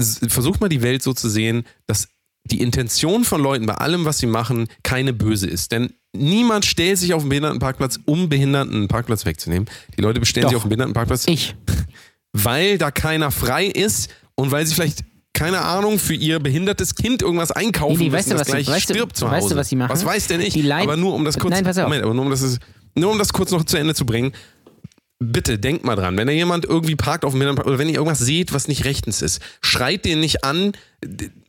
versucht 0.00 0.60
mal 0.60 0.68
die 0.68 0.82
Welt 0.82 1.02
so 1.02 1.12
zu 1.12 1.28
sehen, 1.28 1.64
dass 1.86 2.08
die 2.44 2.60
Intention 2.60 3.24
von 3.24 3.42
Leuten 3.42 3.66
bei 3.66 3.74
allem, 3.74 4.04
was 4.04 4.18
sie 4.18 4.26
machen, 4.26 4.68
keine 4.82 5.12
böse 5.12 5.46
ist. 5.46 5.72
Denn 5.72 5.92
niemand 6.14 6.64
stellt 6.64 6.98
sich 6.98 7.14
auf 7.14 7.22
den 7.22 7.28
Behindertenparkplatz, 7.28 7.98
um 8.04 8.28
Behinderten 8.28 8.74
einen 8.74 8.88
Parkplatz 8.88 9.24
wegzunehmen. 9.24 9.68
Die 9.96 10.02
Leute 10.02 10.20
bestellen 10.20 10.44
Doch. 10.44 10.50
sich 10.50 10.56
auf 10.56 10.62
den 10.64 10.70
Behindertenparkplatz, 10.70 11.26
Ich. 11.28 11.54
weil 12.32 12.78
da 12.78 12.90
keiner 12.90 13.30
frei 13.30 13.66
ist 13.66 14.10
und 14.34 14.50
weil 14.50 14.66
sie 14.66 14.74
vielleicht 14.74 15.04
keine 15.32 15.60
Ahnung, 15.62 15.98
für 15.98 16.12
ihr 16.14 16.38
behindertes 16.40 16.96
Kind 16.96 17.22
irgendwas 17.22 17.52
einkaufen 17.52 17.96
Lili, 17.96 18.10
müssen, 18.10 18.18
weißt 18.18 18.30
du, 18.32 18.34
das 18.36 18.46
gleich 18.48 18.66
weißt 18.66 18.90
du- 18.90 18.94
stirbt 18.94 19.16
zu 19.16 19.26
Hause. 19.30 19.36
weißt 19.36 19.50
du, 19.52 19.56
was 19.56 19.68
sie 19.68 19.76
machen? 19.76 19.90
Was 19.90 20.04
weiß 20.04 20.26
denn 20.26 20.40
ich? 20.40 20.52
Die 20.54 20.70
aber 20.70 20.96
nur 20.96 21.14
um 21.14 21.24
das 21.24 21.38
kurz, 21.38 21.54
Nein, 21.54 21.64
pass 21.64 21.78
auf. 21.78 21.84
Moment, 21.84 22.02
aber 22.04 22.12
nur 22.14 22.24
um 22.24 22.30
das, 22.30 22.58
nur 22.96 23.10
um 23.12 23.18
das 23.18 23.32
kurz 23.32 23.50
noch 23.52 23.64
zu 23.64 23.76
Ende 23.78 23.94
zu 23.94 24.04
bringen. 24.04 24.32
Bitte 25.22 25.58
denkt 25.58 25.84
mal 25.84 25.96
dran, 25.96 26.16
wenn 26.16 26.26
da 26.26 26.32
jemand 26.32 26.64
irgendwie 26.64 26.96
parkt 26.96 27.26
auf 27.26 27.32
dem 27.32 27.40
Behindertenpark 27.40 27.66
oder 27.66 27.78
wenn 27.78 27.88
ihr 27.88 27.96
irgendwas 27.96 28.20
seht, 28.20 28.54
was 28.54 28.68
nicht 28.68 28.86
rechtens 28.86 29.20
ist, 29.20 29.42
schreit 29.60 30.06
den 30.06 30.20
nicht 30.20 30.44
an, 30.44 30.72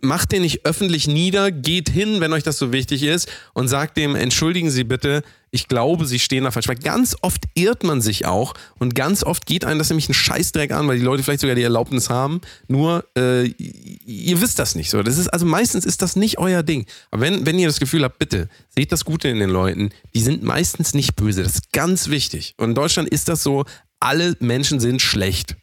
macht 0.01 0.33
den 0.33 0.41
nicht 0.41 0.65
öffentlich 0.65 1.07
nieder, 1.07 1.51
geht 1.51 1.87
hin, 1.87 2.19
wenn 2.19 2.33
euch 2.33 2.43
das 2.43 2.57
so 2.57 2.73
wichtig 2.73 3.03
ist 3.03 3.31
und 3.53 3.69
sagt 3.69 3.95
dem, 3.95 4.15
entschuldigen 4.15 4.69
Sie 4.69 4.83
bitte, 4.83 5.23
ich 5.51 5.67
glaube, 5.67 6.05
Sie 6.05 6.19
stehen 6.19 6.45
da 6.45 6.51
falsch. 6.51 6.67
Weil 6.67 6.77
ganz 6.77 7.15
oft 7.21 7.43
irrt 7.53 7.83
man 7.83 8.01
sich 8.01 8.25
auch 8.25 8.53
und 8.79 8.95
ganz 8.95 9.23
oft 9.23 9.45
geht 9.45 9.65
einem 9.65 9.79
das 9.79 9.89
nämlich 9.89 10.07
einen 10.07 10.13
Scheißdreck 10.13 10.71
an, 10.71 10.87
weil 10.87 10.97
die 10.97 11.03
Leute 11.03 11.23
vielleicht 11.23 11.41
sogar 11.41 11.55
die 11.55 11.63
Erlaubnis 11.63 12.09
haben, 12.09 12.41
nur 12.67 13.05
äh, 13.17 13.47
ihr 13.47 14.41
wisst 14.41 14.59
das 14.59 14.75
nicht 14.75 14.89
so. 14.89 15.03
Das 15.03 15.17
ist, 15.17 15.27
also 15.27 15.45
meistens 15.45 15.85
ist 15.85 16.01
das 16.01 16.15
nicht 16.15 16.39
euer 16.39 16.63
Ding. 16.63 16.85
Aber 17.11 17.21
wenn, 17.21 17.45
wenn 17.45 17.59
ihr 17.59 17.67
das 17.67 17.79
Gefühl 17.79 18.03
habt, 18.03 18.17
bitte, 18.17 18.47
seht 18.69 18.91
das 18.91 19.03
Gute 19.03 19.27
in 19.27 19.39
den 19.39 19.49
Leuten, 19.49 19.89
die 20.15 20.21
sind 20.21 20.41
meistens 20.41 20.93
nicht 20.93 21.15
böse. 21.15 21.43
Das 21.43 21.55
ist 21.55 21.73
ganz 21.73 22.09
wichtig. 22.09 22.55
Und 22.57 22.69
in 22.69 22.75
Deutschland 22.75 23.09
ist 23.09 23.27
das 23.27 23.43
so, 23.43 23.65
alle 23.99 24.35
Menschen 24.39 24.79
sind 24.79 25.01
schlecht. 25.01 25.55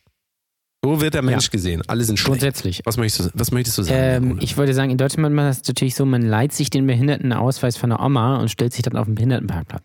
So 0.84 1.00
wird 1.00 1.14
der 1.14 1.22
Mensch 1.22 1.46
Ja. 1.46 1.50
gesehen. 1.50 1.82
Alle 1.88 2.04
sind 2.04 2.18
schlecht. 2.18 2.30
Grundsätzlich. 2.40 2.82
Was 2.84 2.96
möchtest 2.96 3.28
du, 3.34 3.38
was 3.38 3.50
möchtest 3.50 3.78
du 3.78 3.82
sagen? 3.82 4.30
Ähm, 4.32 4.38
ich 4.40 4.56
wollte 4.56 4.74
sagen, 4.74 4.90
in 4.90 4.96
Deutschland 4.98 5.22
macht 5.22 5.32
man 5.32 5.46
das 5.46 5.62
natürlich 5.66 5.94
so, 5.96 6.04
man 6.06 6.22
leiht 6.22 6.52
sich 6.52 6.70
den 6.70 6.86
Behindertenausweis 6.86 7.76
von 7.76 7.90
der 7.90 8.00
Oma 8.00 8.36
und 8.36 8.48
stellt 8.50 8.72
sich 8.72 8.82
dann 8.82 8.96
auf 8.96 9.06
den 9.06 9.16
Behindertenparkplatz. 9.16 9.84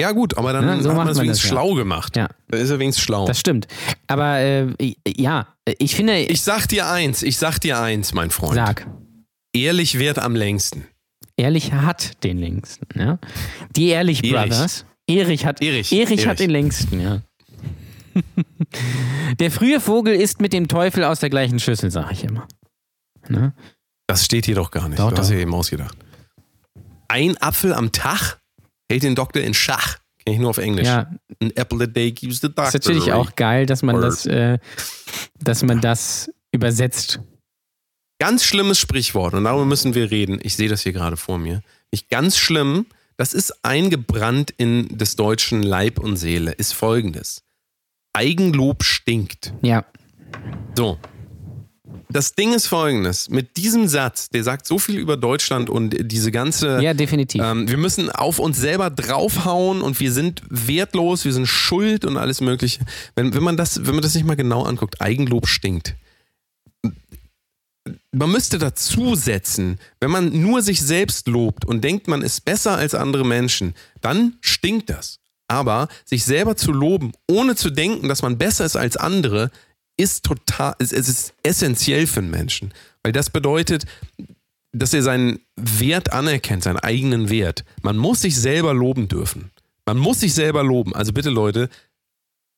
ja 0.00 0.12
gut, 0.12 0.38
aber 0.38 0.54
dann 0.54 0.64
Ja, 0.66 0.80
so 0.80 0.88
hat 0.90 0.96
man 0.96 1.08
es 1.08 1.18
wenigstens 1.18 1.42
das, 1.42 1.44
ja. 1.44 1.48
schlau 1.50 1.74
gemacht. 1.74 2.16
Ja. 2.16 2.28
Da 2.48 2.56
ist 2.58 2.70
er 2.70 2.78
wenigstens 2.78 3.04
schlau. 3.04 3.26
Das 3.26 3.38
stimmt. 3.38 3.68
Aber 4.06 4.38
äh, 4.38 4.68
ja, 5.06 5.46
ich 5.78 5.94
finde, 5.94 6.18
ich 6.20 6.40
sag 6.40 6.66
dir 6.66 6.88
eins, 6.88 7.22
ich 7.22 7.36
sag 7.36 7.58
dir 7.58 7.78
eins, 7.78 8.14
mein 8.14 8.30
Freund. 8.30 8.54
sag, 8.54 8.86
Ehrlich 9.54 9.98
wird 9.98 10.18
am 10.18 10.34
längsten. 10.36 10.86
Ehrlich 11.36 11.72
hat 11.72 12.22
den 12.24 12.38
längsten. 12.38 12.86
Ja? 12.98 13.18
Die 13.76 13.88
Ehrlich 13.88 14.24
Erich. 14.24 14.32
Brothers. 14.50 14.86
Erich 15.06 15.44
hat, 15.44 15.60
Erich. 15.60 15.92
Erich 15.92 16.10
Erich. 16.10 16.26
hat 16.28 16.38
den 16.38 16.50
längsten, 16.50 17.00
ja. 17.00 17.20
Der 19.38 19.50
frühe 19.50 19.80
Vogel 19.80 20.14
ist 20.14 20.40
mit 20.40 20.52
dem 20.52 20.68
Teufel 20.68 21.04
aus 21.04 21.20
der 21.20 21.30
gleichen 21.30 21.58
Schüssel, 21.58 21.90
sag 21.90 22.10
ich 22.12 22.24
immer. 22.24 22.46
Ne? 23.28 23.54
Das 24.06 24.24
steht 24.24 24.46
hier 24.46 24.56
doch 24.56 24.70
gar 24.70 24.88
nicht. 24.88 24.98
Doch, 24.98 25.12
du 25.12 25.18
hast 25.18 25.30
ja 25.30 25.36
eben 25.36 25.54
ausgedacht. 25.54 25.96
Ein 27.08 27.36
Apfel 27.40 27.72
am 27.72 27.92
Tag 27.92 28.40
hält 28.90 29.02
den 29.02 29.14
Doktor 29.14 29.42
in 29.42 29.54
Schach. 29.54 29.98
Kenn 30.24 30.34
ich 30.34 30.40
nur 30.40 30.50
auf 30.50 30.58
Englisch. 30.58 30.86
Ja, 30.86 31.10
An 31.40 31.50
apple 31.54 31.84
a 31.84 31.86
day 31.86 32.12
keeps 32.12 32.40
the 32.40 32.48
doctor 32.48 32.66
ist 32.66 32.74
natürlich 32.74 33.12
auch 33.12 33.34
geil, 33.36 33.66
dass 33.66 33.82
man 33.82 33.96
Word. 33.96 34.04
das, 34.04 34.26
äh, 34.26 34.58
dass 35.38 35.62
man 35.62 35.80
das 35.80 36.30
übersetzt. 36.52 37.20
Ganz 38.18 38.44
schlimmes 38.44 38.78
Sprichwort 38.78 39.32
und 39.34 39.44
darüber 39.44 39.64
müssen 39.64 39.94
wir 39.94 40.10
reden. 40.10 40.38
Ich 40.42 40.56
sehe 40.56 40.68
das 40.68 40.82
hier 40.82 40.92
gerade 40.92 41.16
vor 41.16 41.38
mir. 41.38 41.62
Nicht 41.90 42.10
ganz 42.10 42.36
schlimm, 42.36 42.86
das 43.16 43.32
ist 43.32 43.64
eingebrannt 43.64 44.52
in 44.56 44.88
des 44.98 45.16
Deutschen 45.16 45.62
Leib 45.62 45.98
und 45.98 46.16
Seele, 46.16 46.52
ist 46.52 46.72
folgendes. 46.72 47.42
Eigenlob 48.12 48.84
stinkt. 48.84 49.52
Ja, 49.62 49.84
So. 50.76 50.98
Das 52.12 52.34
Ding 52.34 52.52
ist 52.52 52.66
folgendes. 52.66 53.28
Mit 53.30 53.56
diesem 53.56 53.86
Satz, 53.86 54.30
der 54.30 54.42
sagt 54.42 54.66
so 54.66 54.80
viel 54.80 54.98
über 54.98 55.16
Deutschland 55.16 55.70
und 55.70 55.94
diese 56.10 56.32
ganze. 56.32 56.80
ja, 56.82 56.92
definitiv. 56.92 57.40
Ähm, 57.42 57.68
wir 57.68 57.76
müssen 57.76 58.10
auf 58.10 58.40
uns 58.40 58.58
selber 58.58 58.90
draufhauen 58.90 59.80
und 59.80 60.00
wir 60.00 60.10
sind 60.10 60.42
wertlos, 60.48 61.24
wir 61.24 61.32
sind 61.32 61.46
schuld 61.46 62.04
und 62.04 62.16
alles 62.16 62.40
Mögliche. 62.40 62.80
Wenn, 63.14 63.32
wenn, 63.34 63.44
man, 63.44 63.56
das, 63.56 63.86
wenn 63.86 63.94
man 63.94 64.02
das 64.02 64.14
nicht 64.16 64.26
mal 64.26 64.34
genau 64.34 64.64
anguckt, 64.64 65.00
Eigenlob 65.00 65.46
stinkt. 65.46 65.94
Man 68.12 68.32
müsste 68.32 68.58
dazu 68.58 69.14
setzen, 69.14 69.78
wenn 70.00 70.10
man 70.10 70.42
nur 70.42 70.62
sich 70.62 70.82
selbst 70.82 71.28
lobt 71.28 71.64
und 71.64 71.82
denkt, 71.82 72.08
man 72.08 72.22
ist 72.22 72.44
besser 72.44 72.76
als 72.76 72.94
andere 72.94 73.24
Menschen, 73.24 73.74
dann 74.00 74.36
stinkt 74.40 74.90
das. 74.90 75.19
Aber 75.50 75.88
sich 76.04 76.24
selber 76.24 76.56
zu 76.56 76.70
loben, 76.70 77.10
ohne 77.28 77.56
zu 77.56 77.70
denken, 77.70 78.08
dass 78.08 78.22
man 78.22 78.38
besser 78.38 78.64
ist 78.64 78.76
als 78.76 78.96
andere, 78.96 79.50
ist 79.96 80.24
total, 80.24 80.76
es 80.78 80.92
ist 80.92 81.34
essentiell 81.42 82.06
für 82.06 82.20
einen 82.20 82.30
Menschen. 82.30 82.72
Weil 83.02 83.12
das 83.12 83.30
bedeutet, 83.30 83.84
dass 84.72 84.94
er 84.94 85.02
seinen 85.02 85.40
Wert 85.56 86.12
anerkennt, 86.12 86.62
seinen 86.62 86.78
eigenen 86.78 87.30
Wert. 87.30 87.64
Man 87.82 87.96
muss 87.96 88.20
sich 88.20 88.36
selber 88.36 88.72
loben 88.72 89.08
dürfen. 89.08 89.50
Man 89.86 89.98
muss 89.98 90.20
sich 90.20 90.34
selber 90.34 90.62
loben. 90.62 90.94
Also 90.94 91.12
bitte 91.12 91.30
Leute, 91.30 91.68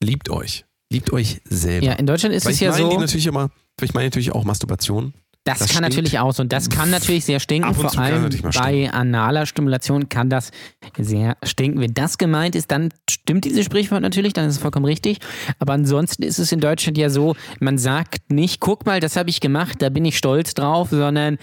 liebt 0.02 0.28
euch. 0.28 0.66
Liebt 0.92 1.10
euch 1.14 1.40
selber. 1.44 1.86
ja, 1.86 1.92
in 1.94 2.06
Deutschland 2.06 2.34
ist 2.34 2.44
Weil 2.44 2.52
es 2.52 2.60
ja 2.60 2.74
so. 2.74 3.00
natürlich 3.00 3.26
immer, 3.26 3.48
ich 3.80 3.94
meine 3.94 4.08
natürlich 4.08 4.32
auch 4.32 4.44
Masturbation. 4.44 5.14
Das, 5.44 5.58
Das 5.58 5.68
kann 5.68 5.78
stinkt. 5.78 5.90
natürlich 5.96 6.18
auch 6.20 6.32
so. 6.32 6.42
Und 6.42 6.52
das 6.52 6.70
kann 6.70 6.90
natürlich 6.90 7.24
sehr 7.24 7.40
stinken. 7.40 7.74
Vor 7.74 7.98
allem 7.98 8.30
bei 8.54 8.90
analer 8.92 9.44
Stimulation 9.46 10.08
kann 10.08 10.30
das 10.30 10.52
sehr 10.96 11.36
stinken. 11.42 11.80
Wenn 11.80 11.94
das 11.94 12.16
gemeint 12.16 12.54
ist, 12.54 12.70
dann 12.70 12.90
stimmt 13.10 13.44
dieses 13.44 13.64
Sprichwort 13.64 14.02
natürlich, 14.02 14.34
dann 14.34 14.46
ist 14.48 14.56
es 14.56 14.62
vollkommen 14.62 14.86
richtig. 14.86 15.18
Aber 15.58 15.72
ansonsten 15.72 16.22
ist 16.22 16.38
es 16.38 16.52
in 16.52 16.60
Deutschland 16.60 16.96
ja 16.96 17.10
so, 17.10 17.34
man 17.58 17.76
sagt 17.76 18.30
nicht, 18.30 18.60
guck 18.60 18.86
mal, 18.86 19.00
das 19.00 19.16
habe 19.16 19.30
ich 19.30 19.40
gemacht, 19.40 19.82
da 19.82 19.88
bin 19.88 20.04
ich 20.04 20.16
stolz 20.16 20.54
drauf, 20.54 20.90
sondern 20.90 21.38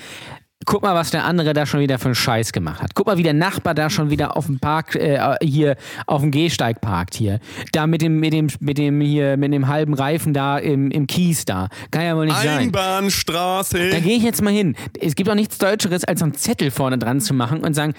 guck 0.70 0.84
mal, 0.84 0.94
was 0.94 1.10
der 1.10 1.26
andere 1.26 1.54
da 1.54 1.66
schon 1.66 1.80
wieder 1.80 1.98
für 1.98 2.06
einen 2.06 2.16
Scheiß 2.16 2.52
gemacht 2.52 2.84
hat. 2.84 2.94
Guck 2.94 3.08
mal, 3.08 3.18
wie 3.18 3.24
der 3.24 3.34
Nachbar 3.34 3.74
da 3.74 3.90
schon 3.90 4.12
wieder 4.12 4.38
auf 4.38 4.46
dem 4.46 4.60
Park, 4.60 4.96
äh, 4.96 5.36
hier 5.42 5.76
auf 6.06 6.22
dem 6.22 6.30
Gehsteig 6.30 6.80
parkt 6.80 7.16
hier. 7.16 7.40
Da 7.72 7.88
mit 7.88 8.04
dem, 8.04 8.20
mit 8.20 8.34
dem, 8.34 8.50
mit 8.60 8.78
dem 8.78 9.02
hier, 9.02 9.36
mit 9.36 9.52
dem 9.52 9.68
halben 9.68 9.96
Reifen 9.96 10.32
da 10.32 10.60
im, 10.60 10.92
im 10.92 11.08
Kies 11.08 11.46
da. 11.46 11.70
Kann 11.90 12.04
ja 12.04 12.16
wohl 12.16 12.28
nicht 12.28 12.38
sein. 12.38 12.60
Einbahnstraße. 12.60 13.90
Da 13.90 14.00
gehe 14.00 14.16
ich 14.16 14.22
jetzt 14.22 14.44
mal 14.44 14.54
hin. 14.54 14.76
Es 15.02 15.16
gibt 15.16 15.28
auch 15.28 15.36
nichts 15.36 15.58
Deutscheres, 15.58 16.04
als 16.04 16.20
so 16.20 16.26
einen 16.26 16.36
Zettel 16.36 16.70
vorne 16.70 17.00
dran 17.00 17.20
zu 17.20 17.34
machen 17.34 17.62
und 17.62 17.74
sagen, 17.74 17.96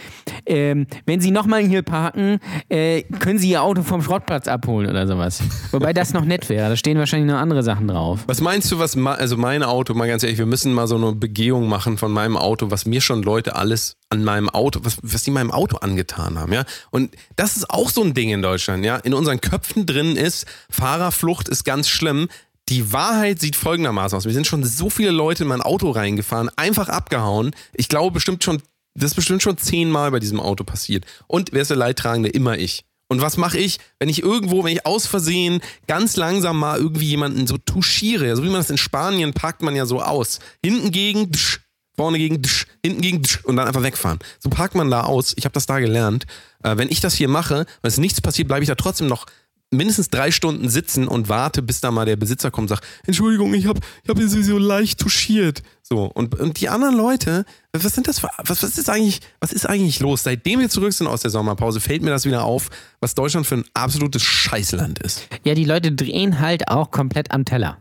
ähm, 0.46 0.86
wenn 1.06 1.20
Sie 1.20 1.32
nochmal 1.32 1.62
hier 1.62 1.82
parken, 1.82 2.38
äh, 2.68 3.02
können 3.02 3.40
Sie 3.40 3.50
Ihr 3.50 3.64
Auto 3.64 3.82
vom 3.82 4.00
Schrottplatz 4.00 4.46
abholen 4.46 4.88
oder 4.88 5.08
sowas. 5.08 5.42
Wobei 5.72 5.92
das 5.92 6.12
noch 6.12 6.24
nett 6.24 6.48
wäre. 6.48 6.68
Da 6.68 6.76
stehen 6.76 6.98
wahrscheinlich 6.98 7.32
noch 7.32 7.40
andere 7.40 7.64
Sachen 7.64 7.88
drauf. 7.88 8.20
Was 8.28 8.40
meinst 8.40 8.70
du, 8.70 8.78
was, 8.78 8.96
also 8.96 9.36
mein 9.36 9.64
Auto, 9.64 9.92
mal 9.94 10.06
ganz 10.06 10.22
ehrlich, 10.22 10.38
wir 10.38 10.46
müssen 10.46 10.72
mal 10.72 10.86
so 10.86 10.94
eine 10.94 11.16
Begehung 11.16 11.68
machen 11.68 11.98
von 11.98 12.12
meinem 12.12 12.36
Auto, 12.36 12.59
was 12.68 12.84
mir 12.84 13.00
schon 13.00 13.22
Leute 13.22 13.54
alles 13.54 13.96
an 14.08 14.24
meinem 14.24 14.48
Auto, 14.48 14.80
was, 14.82 14.98
was 15.02 15.22
die 15.22 15.30
meinem 15.30 15.52
Auto 15.52 15.76
angetan 15.76 16.38
haben, 16.38 16.52
ja. 16.52 16.64
Und 16.90 17.14
das 17.36 17.56
ist 17.56 17.70
auch 17.70 17.90
so 17.90 18.02
ein 18.02 18.12
Ding 18.12 18.30
in 18.30 18.42
Deutschland, 18.42 18.84
ja. 18.84 18.96
In 18.96 19.14
unseren 19.14 19.40
Köpfen 19.40 19.86
drin 19.86 20.16
ist, 20.16 20.46
Fahrerflucht 20.68 21.48
ist 21.48 21.64
ganz 21.64 21.88
schlimm. 21.88 22.28
Die 22.68 22.92
Wahrheit 22.92 23.40
sieht 23.40 23.56
folgendermaßen 23.56 24.16
aus. 24.16 24.24
Wir 24.26 24.32
sind 24.32 24.46
schon 24.46 24.64
so 24.64 24.90
viele 24.90 25.12
Leute 25.12 25.44
in 25.44 25.48
mein 25.48 25.62
Auto 25.62 25.90
reingefahren, 25.90 26.50
einfach 26.56 26.88
abgehauen. 26.88 27.52
Ich 27.74 27.88
glaube 27.88 28.14
bestimmt 28.14 28.44
schon, 28.44 28.62
das 28.94 29.12
ist 29.12 29.16
bestimmt 29.16 29.42
schon 29.42 29.58
zehnmal 29.58 30.10
bei 30.10 30.18
diesem 30.18 30.40
Auto 30.40 30.64
passiert. 30.64 31.04
Und 31.26 31.52
wer 31.52 31.62
ist 31.62 31.70
der 31.70 31.76
Leidtragende? 31.76 32.28
Immer 32.28 32.58
ich. 32.58 32.84
Und 33.10 33.20
was 33.20 33.36
mache 33.36 33.58
ich, 33.58 33.78
wenn 33.98 34.08
ich 34.08 34.22
irgendwo, 34.22 34.62
wenn 34.62 34.72
ich 34.72 34.86
aus 34.86 35.08
Versehen 35.08 35.60
ganz 35.88 36.16
langsam 36.16 36.56
mal 36.58 36.78
irgendwie 36.78 37.08
jemanden 37.08 37.48
so 37.48 37.58
touchiere, 37.58 38.36
so 38.36 38.44
wie 38.44 38.48
man 38.48 38.60
das 38.60 38.70
in 38.70 38.78
Spanien 38.78 39.34
parkt 39.34 39.62
man 39.62 39.74
ja 39.74 39.84
so 39.84 40.00
aus. 40.00 40.38
Hinten 40.64 40.92
gegen, 40.92 41.32
tsch, 41.32 41.58
vorne 42.00 42.16
gegen, 42.16 42.42
tsch, 42.42 42.66
hinten 42.82 43.02
gegen 43.02 43.22
tsch, 43.22 43.44
und 43.44 43.56
dann 43.56 43.68
einfach 43.68 43.82
wegfahren. 43.82 44.20
So 44.38 44.48
parkt 44.48 44.74
man 44.74 44.90
da 44.90 45.02
aus. 45.02 45.34
Ich 45.36 45.44
habe 45.44 45.52
das 45.52 45.66
da 45.66 45.80
gelernt. 45.80 46.24
Äh, 46.62 46.78
wenn 46.78 46.88
ich 46.88 47.00
das 47.00 47.12
hier 47.12 47.28
mache, 47.28 47.66
wenn 47.82 47.88
es 47.90 47.98
nichts 47.98 48.22
passiert, 48.22 48.48
bleibe 48.48 48.62
ich 48.62 48.68
da 48.68 48.74
trotzdem 48.74 49.06
noch 49.06 49.26
mindestens 49.70 50.08
drei 50.08 50.30
Stunden 50.30 50.70
sitzen 50.70 51.06
und 51.06 51.28
warte, 51.28 51.60
bis 51.60 51.82
da 51.82 51.90
mal 51.90 52.06
der 52.06 52.16
Besitzer 52.16 52.50
kommt 52.50 52.70
und 52.70 52.76
sagt, 52.76 52.86
Entschuldigung, 53.06 53.52
ich 53.52 53.66
habe 53.66 53.80
ich 54.02 54.08
hab 54.08 54.16
hier 54.16 54.30
sowieso 54.30 54.56
leicht 54.56 54.98
touchiert. 54.98 55.62
So, 55.82 56.06
und, 56.06 56.40
und 56.40 56.58
die 56.58 56.70
anderen 56.70 56.96
Leute, 56.96 57.44
was 57.74 57.94
sind 57.94 58.08
das 58.08 58.18
für, 58.18 58.30
was, 58.38 58.62
was 58.62 58.78
ist 58.78 58.88
eigentlich, 58.88 59.20
was 59.38 59.52
ist 59.52 59.66
eigentlich 59.66 60.00
los? 60.00 60.22
Seitdem 60.22 60.60
wir 60.60 60.70
zurück 60.70 60.94
sind 60.94 61.06
aus 61.06 61.20
der 61.20 61.30
Sommerpause, 61.30 61.80
fällt 61.80 62.02
mir 62.02 62.10
das 62.10 62.24
wieder 62.24 62.44
auf, 62.44 62.70
was 63.00 63.14
Deutschland 63.14 63.46
für 63.46 63.56
ein 63.56 63.64
absolutes 63.74 64.22
Scheißland 64.22 65.00
ist. 65.00 65.28
Ja, 65.44 65.54
die 65.54 65.66
Leute 65.66 65.92
drehen 65.92 66.40
halt 66.40 66.68
auch 66.68 66.90
komplett 66.90 67.30
am 67.30 67.44
Teller. 67.44 67.76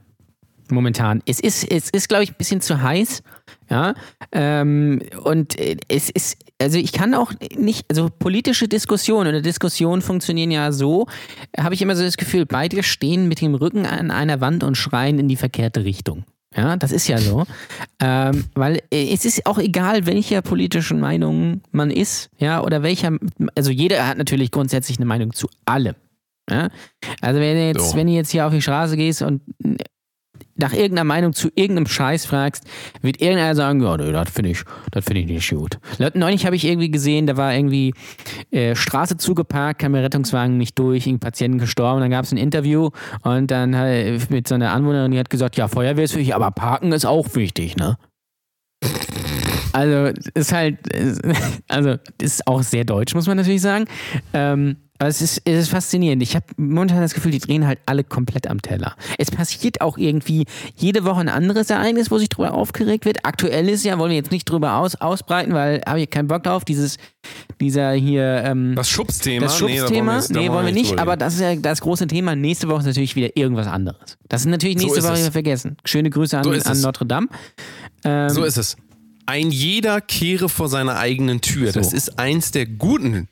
Momentan. 0.72 1.24
Es 1.26 1.40
ist, 1.40 1.64
es 1.72 1.90
ist, 1.90 2.10
glaube 2.10 2.24
ich, 2.24 2.32
ein 2.32 2.38
bisschen 2.38 2.62
zu 2.62 2.82
heiß. 2.82 3.24
Ja. 3.70 3.94
Ähm, 4.32 5.02
und 5.24 5.60
äh, 5.60 5.78
es 5.88 6.10
ist, 6.10 6.38
also 6.60 6.78
ich 6.78 6.92
kann 6.92 7.14
auch 7.14 7.32
nicht, 7.56 7.86
also 7.90 8.10
politische 8.10 8.68
Diskussionen 8.68 9.30
oder 9.30 9.42
Diskussionen 9.42 10.02
funktionieren 10.02 10.52
ja 10.52 10.72
so, 10.72 11.08
habe 11.58 11.76
ich 11.76 11.82
immer 11.82 11.96
so 11.96 12.04
das 12.04 12.18
Gefühl, 12.18 12.46
beide 12.46 12.82
stehen 12.84 13.28
mit 13.28 13.42
dem 13.42 13.56
Rücken 13.56 13.86
an 13.86 14.12
einer 14.12 14.42
Wand 14.42 14.64
und 14.64 14.76
schreien 14.76 15.20
in 15.20 15.28
die 15.28 15.36
verkehrte 15.36 15.84
Richtung. 15.84 16.26
Ja, 16.56 16.78
das 16.78 16.92
ist 16.92 17.08
ja 17.08 17.18
so. 17.18 17.46
Ähm, 18.02 18.46
weil 18.56 18.78
äh, 18.94 19.14
es 19.14 19.26
ist 19.26 19.46
auch 19.46 19.58
egal, 19.58 20.06
welcher 20.06 20.42
politischen 20.42 21.02
Meinung 21.02 21.60
man 21.74 21.92
ist, 21.92 22.30
ja, 22.38 22.64
oder 22.64 22.82
welcher, 22.82 23.12
also 23.56 23.72
jeder 23.72 24.08
hat 24.08 24.18
natürlich 24.18 24.52
grundsätzlich 24.52 25.00
eine 25.00 25.06
Meinung 25.06 25.34
zu 25.34 25.50
allem. 25.66 25.96
Ja? 26.50 26.70
Also 27.20 27.42
wenn 27.42 27.58
du 27.58 27.68
jetzt, 27.68 27.92
So. 27.92 27.98
wenn 27.98 28.08
du 28.08 28.14
jetzt 28.14 28.32
hier 28.32 28.48
auf 28.48 28.54
die 28.54 28.62
Straße 28.62 28.96
gehst 28.96 29.22
und 29.22 29.42
nach 30.60 30.74
irgendeiner 30.74 31.06
Meinung 31.06 31.34
zu 31.34 31.50
irgendeinem 31.56 31.88
Scheiß 31.88 32.26
fragst, 32.26 32.66
wird 33.02 33.22
irgendeiner 33.22 33.56
sagen, 33.56 33.82
ja, 33.82 33.98
nö, 33.98 34.12
das 34.12 34.30
finde 34.30 34.52
ich, 34.52 34.64
das 34.92 35.06
finde 35.06 35.22
ich 35.22 35.28
nicht 35.28 35.50
gut. 35.50 35.80
Neulich 36.14 36.46
habe 36.46 36.56
ich 36.56 36.66
irgendwie 36.66 36.92
gesehen, 36.92 37.28
da 37.28 37.38
war 37.38 37.54
irgendwie 37.54 37.94
äh, 38.52 38.76
Straße 38.76 39.18
zugeparkt, 39.18 39.82
kam 39.82 39.94
der 39.94 40.04
Rettungswagen 40.04 40.58
nicht 40.58 40.78
durch, 40.78 41.08
ein 41.08 41.20
Patient 41.20 41.60
gestorben, 41.60 42.02
dann 42.02 42.12
gab 42.12 42.26
es 42.26 42.32
ein 42.32 42.38
Interview 42.38 42.90
und 43.24 43.50
dann 43.52 43.74
äh, 43.74 44.20
mit 44.30 44.48
so 44.48 44.56
einer 44.56 44.72
Anwohnerin, 44.72 45.12
die 45.12 45.20
hat 45.20 45.30
gesagt, 45.30 45.56
ja, 45.58 45.68
Feuerwehr 45.68 46.04
ist 46.04 46.16
wichtig, 46.16 46.36
aber 46.36 46.52
Parken 46.52 46.92
ist 46.92 47.06
auch 47.06 47.36
wichtig, 47.36 47.76
ne? 47.76 47.98
Also 49.72 50.20
ist 50.34 50.52
halt, 50.52 50.78
also 51.68 51.96
ist 52.22 52.48
auch 52.48 52.64
sehr 52.64 52.86
deutsch, 52.86 53.14
muss 53.14 53.28
man 53.28 53.38
natürlich 53.38 53.62
sagen. 53.62 53.86
Ähm, 54.34 54.78
aber 55.00 55.10
es 55.10 55.22
ist, 55.22 55.42
es 55.46 55.62
ist 55.64 55.70
faszinierend. 55.70 56.22
Ich 56.22 56.36
habe 56.36 56.46
momentan 56.58 57.00
das 57.02 57.14
Gefühl, 57.14 57.32
die 57.32 57.40
drehen 57.40 57.66
halt 57.66 57.80
alle 57.86 58.04
komplett 58.04 58.48
am 58.48 58.62
Teller. 58.62 58.96
Es 59.18 59.32
passiert 59.32 59.82
auch 59.82 59.98
irgendwie 59.98 60.46
jede 60.76 61.06
Woche 61.06 61.22
ein 61.22 61.30
anderes 61.30 61.70
Ereignis, 61.70 62.12
wo 62.12 62.18
sich 62.18 62.30
drüber 62.30 62.54
aufgeregt 62.54 63.06
wird. 63.06 63.26
Aktuell 63.26 63.70
ist 63.70 63.86
ja, 63.86 63.98
wollen 63.98 64.10
wir 64.12 64.18
jetzt 64.18 64.32
nicht 64.32 64.44
drüber 64.50 64.76
aus, 64.76 64.96
ausbreiten, 64.96 65.54
weil 65.54 65.82
habe 65.88 66.02
ich 66.02 66.10
keinen 66.10 66.28
Bock 66.28 66.44
drauf. 66.44 66.66
Dieses, 66.66 66.98
dieser 67.62 67.94
hier, 67.94 68.44
ähm, 68.46 68.76
Das 68.76 68.90
Schubsthema? 68.90 69.46
das 69.46 69.62
Nee, 69.62 69.68
da 69.68 69.78
Schubsthema, 69.80 70.16
jetzt- 70.18 70.36
da 70.36 70.40
nee, 70.40 70.50
wollen 70.50 70.66
wir 70.66 70.74
nicht, 70.74 71.00
aber 71.00 71.16
das 71.18 71.36
ist 71.36 71.40
ja 71.42 71.56
das 71.56 71.82
große 71.82 72.08
Thema. 72.08 72.36
Nächste 72.36 72.68
Woche 72.68 72.80
ist 72.82 72.86
natürlich 72.86 73.16
wieder 73.16 73.36
irgendwas 73.38 73.68
anderes. 73.68 74.18
Das 74.28 74.42
ist 74.42 74.48
natürlich 74.48 74.78
So 74.78 74.84
nächste 74.84 75.00
ist 75.00 75.06
Woche 75.06 75.14
es. 75.14 75.20
wieder 75.22 75.32
vergessen. 75.32 75.78
Schöne 75.86 76.10
Grüße 76.10 76.38
an, 76.38 76.44
So 76.44 76.52
an. 76.52 76.82
Notre 76.82 77.06
Dame. 77.06 77.28
Ähm, 78.04 78.30
So 78.30 78.44
ist 78.44 78.58
es. 78.58 78.76
Ein 79.26 79.52
jeder 79.52 80.02
kehre 80.02 80.50
vor 80.50 80.70
seiner 80.70 80.98
eigenen 80.98 81.40
Tür. 81.42 81.72
Das 81.72 81.92
So. 81.92 81.96
ist 81.96 82.20
eins 82.20 82.52
der 82.52 82.66
guten 82.66 83.28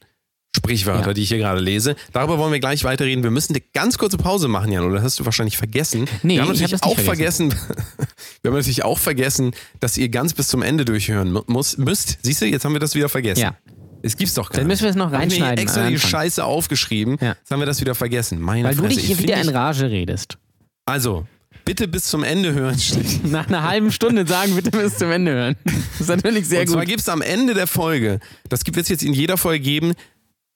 Sprichwörter, 0.58 1.08
Ja. 1.08 1.14
die 1.14 1.22
ich 1.24 1.30
hier 1.30 1.38
gerade 1.38 1.60
lese. 1.62 1.96
Darüber 2.14 2.38
wollen 2.38 2.52
wir 2.52 2.60
gleich 2.60 2.84
weiterreden. 2.84 3.24
Wir 3.24 3.32
müssen 3.32 3.54
eine 3.54 3.64
ganz 3.74 3.98
kurze 3.98 4.18
Pause 4.18 4.48
machen, 4.48 4.72
Jan, 4.72 4.84
oder 4.84 4.96
das 4.96 5.04
hast 5.04 5.20
du 5.20 5.26
wahrscheinlich 5.26 5.58
vergessen. 5.58 6.08
Nee, 6.24 6.36
wir 6.36 6.42
haben 6.42 6.54
ich 6.54 6.64
hab 6.64 6.72
natürlich 6.72 6.72
nicht 6.72 6.84
auch 6.84 7.00
vergessen. 7.00 7.50
wir 8.42 8.50
haben 8.52 8.58
natürlich 8.58 8.84
auch 8.84 9.00
vergessen, 9.00 9.52
dass 9.80 9.98
ihr 9.98 10.10
ganz 10.10 10.34
bis 10.34 10.48
zum 10.48 10.62
Ende 10.62 10.84
durchhören 10.86 11.32
mu- 11.32 11.44
muss, 11.48 11.78
müsst. 11.78 12.18
Siehst 12.22 12.42
du, 12.42 12.46
jetzt 12.46 12.66
haben 12.66 12.74
wir 12.74 12.80
das 12.80 12.96
wieder 12.96 13.10
vergessen. 13.10 13.42
Ja. 13.42 13.56
Es 14.04 14.16
gibt's 14.16 14.36
doch 14.36 14.50
gar 14.50 14.60
Dann 14.60 14.68
müssen 14.68 14.84
wir 14.84 14.90
es 14.92 14.96
noch 14.96 15.12
Hab 15.12 15.24
ich 15.24 15.30
mir 15.30 15.36
hier 15.36 15.46
reinschneiden 15.46 15.64
extra 15.64 15.88
die. 15.90 16.00
Scheiße 16.00 16.44
aufgeschrieben. 16.46 17.18
Ja. 17.20 17.30
Jetzt 17.40 17.50
haben 17.52 17.60
wir 17.60 17.66
das 17.66 17.82
wieder 17.82 17.96
vergessen. 17.96 18.40
Meine 18.40 18.68
Weil 18.68 18.76
du 18.76 18.84
Fresse. 18.84 18.96
dich 18.96 19.10
Ich 19.10 19.18
hier 19.18 19.20
wieder 19.28 19.42
in 19.42 19.50
Rage 19.50 19.90
redest. 19.90 20.38
Also, 20.86 21.26
bitte 21.66 21.88
bis 21.88 22.06
zum 22.06 22.24
Ende 22.24 22.54
hören. 22.54 22.78
Nach 23.24 23.48
einer 23.48 23.64
halben 23.64 23.92
Stunde 23.92 24.26
sagen, 24.26 24.56
bitte 24.56 24.72
bis 24.72 24.98
zum 24.98 25.12
Ende 25.12 25.32
hören. 25.32 25.56
Das 25.66 26.02
ist 26.02 26.08
natürlich 26.10 26.48
sehr 26.48 26.62
Und 26.62 26.68
zwar 26.70 26.82
gut. 26.82 26.90
gibt 26.90 27.02
es 27.02 27.10
am 27.10 27.22
Ende 27.22 27.54
der 27.56 27.68
Folge, 27.68 28.20
das 28.50 28.64
gibt 28.64 28.78
es 28.78 28.88
jetzt 28.88 29.04
in 29.04 29.14
jeder 29.14 29.36
Folge 29.38 29.60
geben, 29.64 29.94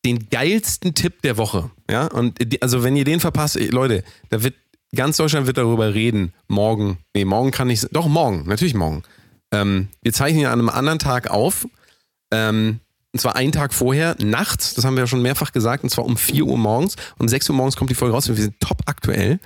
den 0.06 0.30
geilsten 0.30 0.94
Tipp 0.94 1.22
der 1.22 1.38
Woche. 1.38 1.70
Ja, 1.90 2.08
und 2.08 2.40
also 2.62 2.84
wenn 2.84 2.96
ihr 2.96 3.06
den 3.06 3.20
verpasst, 3.20 3.60
Leute, 3.72 4.04
da 4.30 4.44
wird 4.44 4.56
ganz 4.96 5.18
Deutschland 5.18 5.48
wird 5.48 5.58
darüber 5.58 5.94
reden. 5.94 6.34
Morgen, 6.48 6.98
nee, 7.14 7.26
morgen 7.26 7.52
kann 7.52 7.70
ich, 7.70 7.82
doch 7.92 8.08
morgen, 8.08 8.48
natürlich 8.48 8.74
morgen. 8.74 9.04
Ähm, 9.52 9.88
wir 10.02 10.14
zeichnen 10.14 10.42
ja 10.42 10.52
an 10.52 10.60
einem 10.60 10.70
anderen 10.70 11.00
Tag 11.00 11.30
auf. 11.30 11.68
Ähm, 12.32 12.80
und 13.14 13.20
zwar 13.20 13.36
einen 13.36 13.52
Tag 13.52 13.74
vorher, 13.74 14.16
nachts, 14.20 14.74
das 14.74 14.86
haben 14.86 14.96
wir 14.96 15.04
ja 15.04 15.08
schon 15.08 15.22
mehrfach 15.22 15.52
gesagt, 15.52 15.84
und 15.84 15.90
zwar 15.90 16.06
um 16.06 16.16
4 16.16 16.46
Uhr 16.46 16.58
morgens. 16.58 16.96
Um 17.20 17.28
6 17.28 17.50
Uhr 17.50 17.56
morgens 17.56 17.76
kommt 17.76 17.90
die 17.90 17.96
Folge 17.96 18.14
raus 18.14 18.30
und 18.30 18.38
wir 18.38 18.44
sind 18.44 18.60
top 18.62 18.78
aktuell. 18.86 19.40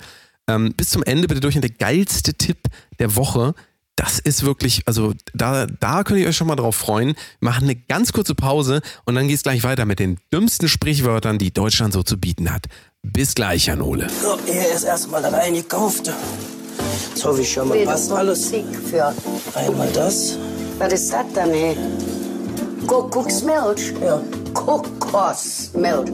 Ähm, 0.48 0.72
bis 0.74 0.90
zum 0.90 1.02
Ende 1.02 1.26
bitte 1.26 1.40
durch 1.40 1.56
und 1.56 1.62
der 1.62 1.72
geilste 1.72 2.34
Tipp 2.34 2.58
der 3.00 3.16
Woche. 3.16 3.54
Das 3.96 4.18
ist 4.18 4.44
wirklich, 4.44 4.82
also 4.86 5.14
da, 5.32 5.66
da 5.66 6.04
könnt 6.04 6.20
ihr 6.20 6.28
euch 6.28 6.36
schon 6.36 6.46
mal 6.46 6.56
drauf 6.56 6.76
freuen. 6.76 7.14
Wir 7.40 7.50
machen 7.50 7.64
eine 7.64 7.76
ganz 7.76 8.12
kurze 8.12 8.34
Pause 8.34 8.82
und 9.06 9.14
dann 9.14 9.26
geht's 9.26 9.42
gleich 9.42 9.64
weiter 9.64 9.86
mit 9.86 9.98
den 9.98 10.18
dümmsten 10.32 10.68
Sprichwörtern, 10.68 11.38
die 11.38 11.50
Deutschland 11.50 11.94
so 11.94 12.02
zu 12.02 12.18
bieten 12.18 12.52
hat. 12.52 12.66
Bis 13.02 13.34
gleich, 13.34 13.66
Jan 13.66 13.80
Ole. 13.80 14.08
So, 14.22 14.38
hier 14.44 14.74
ist 14.74 14.84
erstmal. 14.84 15.22
Jetzt 15.22 17.24
hoffe 17.24 17.40
ich 17.40 17.50
schon 17.50 17.68
mal, 17.68 17.84
passt 17.86 18.12
alles. 18.12 18.52
Für. 18.90 19.14
Einmal 19.54 19.90
das. 19.92 20.36
Was 20.78 20.92
ist 20.92 21.10
das 21.10 21.24
denn, 21.34 21.54
ey? 21.54 21.76
Kuckucksmilch? 22.86 23.94
Ja. 24.02 24.20
Kokosmilch. 24.52 26.10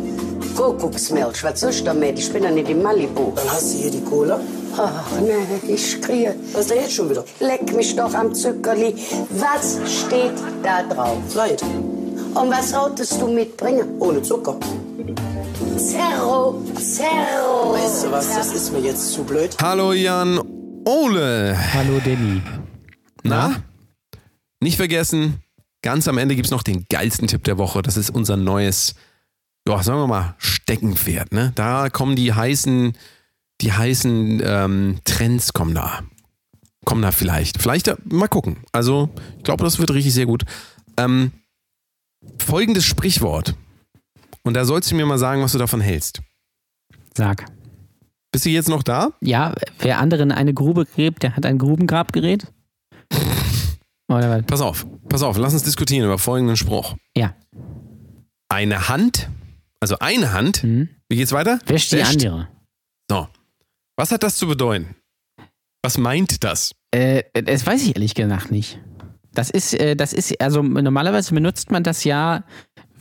Kuckucksmilch, 0.56 1.42
was 1.42 1.60
soll 1.60 1.70
ich 1.70 1.84
damit? 1.84 2.18
Ich 2.18 2.32
bin 2.32 2.44
ja 2.44 2.50
nicht 2.50 2.68
in 2.68 2.82
Malibu. 2.82 3.32
Dann 3.34 3.50
hast 3.50 3.74
du 3.74 3.78
hier 3.78 3.90
die 3.90 4.02
Cola. 4.02 4.40
Ach, 4.76 5.04
nee, 5.20 5.72
ich 5.72 6.00
kriege. 6.00 6.34
Was 6.52 6.62
ist 6.62 6.70
denn 6.70 6.78
jetzt 6.78 6.92
schon 6.94 7.10
wieder? 7.10 7.24
Leck 7.40 7.74
mich 7.74 7.94
doch 7.96 8.12
am 8.14 8.34
Zuckerli. 8.34 8.94
Was 9.30 9.78
steht 9.86 10.32
da 10.62 10.82
drauf? 10.82 11.18
Light. 11.34 11.62
Und 11.62 12.50
was 12.50 12.70
solltest 12.70 13.20
du 13.20 13.28
mitbringen? 13.28 13.96
Ohne 13.98 14.22
Zucker. 14.22 14.56
Zerro, 15.76 16.62
Zerro. 16.76 17.74
Weißt 17.74 18.04
du 18.04 18.10
was, 18.10 18.34
das 18.34 18.54
ist 18.54 18.72
mir 18.72 18.80
jetzt 18.80 19.12
zu 19.12 19.24
blöd. 19.24 19.56
Hallo 19.60 19.92
Jan 19.92 20.40
Ole. 20.84 21.56
Hallo 21.74 22.00
Danny. 22.04 22.40
Na? 23.22 23.62
Nicht 24.60 24.76
vergessen, 24.76 25.42
ganz 25.82 26.08
am 26.08 26.18
Ende 26.18 26.36
gibt's 26.36 26.50
noch 26.50 26.62
den 26.62 26.86
geilsten 26.88 27.28
Tipp 27.28 27.44
der 27.44 27.58
Woche. 27.58 27.82
Das 27.82 27.96
ist 27.96 28.10
unser 28.10 28.36
neues, 28.36 28.94
ja, 29.68 29.82
sagen 29.82 30.00
wir 30.00 30.06
mal, 30.06 30.34
Steckenpferd. 30.38 31.32
Ne? 31.32 31.52
Da 31.54 31.88
kommen 31.90 32.16
die 32.16 32.32
heißen, 32.32 32.92
die 33.60 33.72
heißen 33.72 34.42
ähm, 34.44 34.98
Trends 35.04 35.52
kommen 35.52 35.74
da. 35.74 36.00
Kommen 36.84 37.02
da 37.02 37.12
vielleicht. 37.12 37.62
Vielleicht, 37.62 37.88
äh, 37.88 37.96
mal 38.04 38.28
gucken. 38.28 38.58
Also, 38.72 39.10
ich 39.38 39.44
glaube, 39.44 39.64
das 39.64 39.78
wird 39.78 39.92
richtig 39.92 40.14
sehr 40.14 40.26
gut. 40.26 40.44
Ähm, 40.96 41.32
folgendes 42.38 42.84
Sprichwort. 42.84 43.54
Und 44.42 44.54
da 44.54 44.64
sollst 44.64 44.90
du 44.90 44.96
mir 44.96 45.06
mal 45.06 45.18
sagen, 45.18 45.42
was 45.42 45.52
du 45.52 45.58
davon 45.58 45.80
hältst. 45.80 46.20
Sag. 47.16 47.46
Bist 48.32 48.46
du 48.46 48.50
jetzt 48.50 48.68
noch 48.68 48.82
da? 48.82 49.10
Ja, 49.20 49.54
wer 49.78 49.98
anderen 49.98 50.32
eine 50.32 50.54
Grube 50.54 50.86
gräbt, 50.86 51.22
der 51.22 51.36
hat 51.36 51.46
ein 51.46 51.58
Grubengrabgerät? 51.58 52.46
Pass 54.46 54.60
auf, 54.60 54.86
pass 55.08 55.22
auf, 55.22 55.38
lass 55.38 55.54
uns 55.54 55.62
diskutieren 55.62 56.04
über 56.04 56.18
folgenden 56.18 56.56
Spruch. 56.58 56.96
Ja. 57.16 57.34
Eine 58.50 58.90
Hand, 58.90 59.30
also 59.82 59.98
eine 59.98 60.32
Hand, 60.32 60.62
Hm? 60.62 60.88
wie 61.08 61.16
geht's 61.16 61.32
weiter? 61.32 61.58
Wäscht 61.66 61.90
die 61.92 62.02
andere. 62.02 62.48
So. 63.10 63.28
Was 63.96 64.12
hat 64.12 64.22
das 64.22 64.36
zu 64.36 64.46
bedeuten? 64.46 64.94
Was 65.82 65.98
meint 65.98 66.44
das? 66.44 66.72
Äh, 66.92 67.24
das 67.42 67.66
weiß 67.66 67.82
ich 67.82 67.96
ehrlich 67.96 68.14
gesagt 68.14 68.50
nicht. 68.52 68.78
Das 69.34 69.50
ist, 69.50 69.74
äh, 69.74 69.96
das 69.96 70.12
ist, 70.12 70.40
also 70.40 70.62
normalerweise 70.62 71.34
benutzt 71.34 71.70
man 71.70 71.82
das 71.82 72.04
ja, 72.04 72.44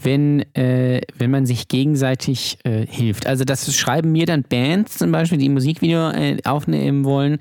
wenn, 0.04 0.42
äh, 0.56 1.02
wenn 1.18 1.32
man 1.32 1.46
sich 1.46 1.68
gegenseitig 1.68 2.58
äh, 2.64 2.86
hilft. 2.88 3.28
Also 3.28 3.44
das 3.44 3.74
schreiben 3.76 4.12
mir 4.12 4.26
dann 4.26 4.44
Bands 4.44 4.98
zum 4.98 5.12
Beispiel, 5.12 5.38
die 5.38 5.50
ein 5.50 5.54
Musikvideo 5.54 6.10
äh, 6.12 6.38
aufnehmen 6.44 7.04
wollen, 7.06 7.38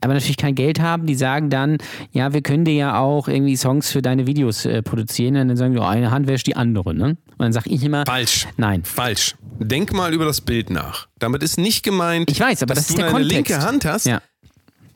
aber 0.00 0.14
natürlich 0.14 0.36
kein 0.36 0.54
Geld 0.54 0.80
haben, 0.80 1.06
die 1.06 1.14
sagen 1.14 1.50
dann, 1.50 1.78
ja, 2.12 2.32
wir 2.32 2.42
können 2.42 2.64
dir 2.64 2.74
ja 2.74 2.98
auch 2.98 3.28
irgendwie 3.28 3.56
Songs 3.56 3.90
für 3.90 4.02
deine 4.02 4.26
Videos 4.26 4.64
äh, 4.66 4.82
produzieren. 4.82 5.36
Und 5.36 5.48
dann 5.48 5.56
sagen 5.56 5.74
wir, 5.74 5.82
oh, 5.82 5.86
eine 5.86 6.10
Hand 6.10 6.26
wäscht 6.26 6.46
die 6.46 6.56
andere, 6.56 6.94
ne? 6.94 7.04
Und 7.10 7.38
dann 7.38 7.52
sage 7.52 7.70
ich 7.70 7.82
immer, 7.84 8.04
Falsch. 8.06 8.46
nein. 8.56 8.84
Falsch. 8.84 9.34
Denk 9.58 9.92
mal 9.92 10.12
über 10.12 10.24
das 10.24 10.40
Bild 10.40 10.70
nach. 10.70 11.08
Damit 11.18 11.42
ist 11.42 11.58
nicht 11.58 11.82
gemeint, 11.82 12.30
Ich 12.30 12.40
weiß, 12.40 12.62
aber 12.62 12.74
dass 12.74 12.84
das 12.84 12.90
ist 12.90 12.96
du 12.98 13.02
der 13.02 13.06
eine 13.10 13.20
Kontext. 13.20 13.48
linke 13.50 13.62
Hand 13.66 13.84
hast. 13.84 14.06
Ja. 14.06 14.20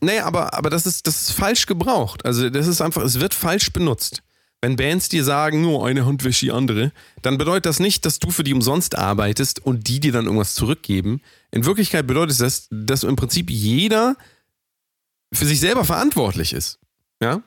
Nee, 0.00 0.18
aber, 0.20 0.52
aber 0.55 0.70
das, 0.70 0.87
ist, 0.87 1.07
das 1.07 1.22
ist 1.22 1.33
falsch 1.33 1.66
gebraucht. 1.66 2.24
Also 2.26 2.50
das 2.50 2.66
ist 2.66 2.81
einfach, 2.81 3.02
es 3.02 3.18
wird 3.20 3.33
falsch 3.35 3.72
benutzt. 3.72 4.22
Wenn 4.62 4.77
Bands 4.77 5.09
dir 5.09 5.23
sagen, 5.23 5.61
nur 5.61 5.87
eine 5.87 6.07
Hand 6.07 6.25
wäscht 6.25 6.42
die 6.42 6.51
andere, 6.51 6.92
dann 7.23 7.38
bedeutet 7.38 7.66
das 7.66 7.79
nicht, 7.79 8.05
dass 8.07 8.19
du 8.19 8.31
für 8.31 8.42
die 8.42 8.55
umsonst 8.55 8.97
arbeitest 8.99 9.64
und 9.64 9.87
die 9.88 10.01
dir 10.01 10.12
dann 10.12 10.25
irgendwas 10.25 10.55
zurückgeben. 10.55 11.21
In 11.51 11.64
Wirklichkeit 11.66 12.07
bedeutet 12.07 12.40
das, 12.40 12.69
dass 12.71 13.05
im 13.05 13.16
Prinzip 13.16 13.51
jeder 13.51 14.16
für 15.33 15.44
sich 15.44 15.61
selber 15.61 15.85
verantwortlich 15.85 16.52
ist. 16.52 16.79
Ja? 17.23 17.42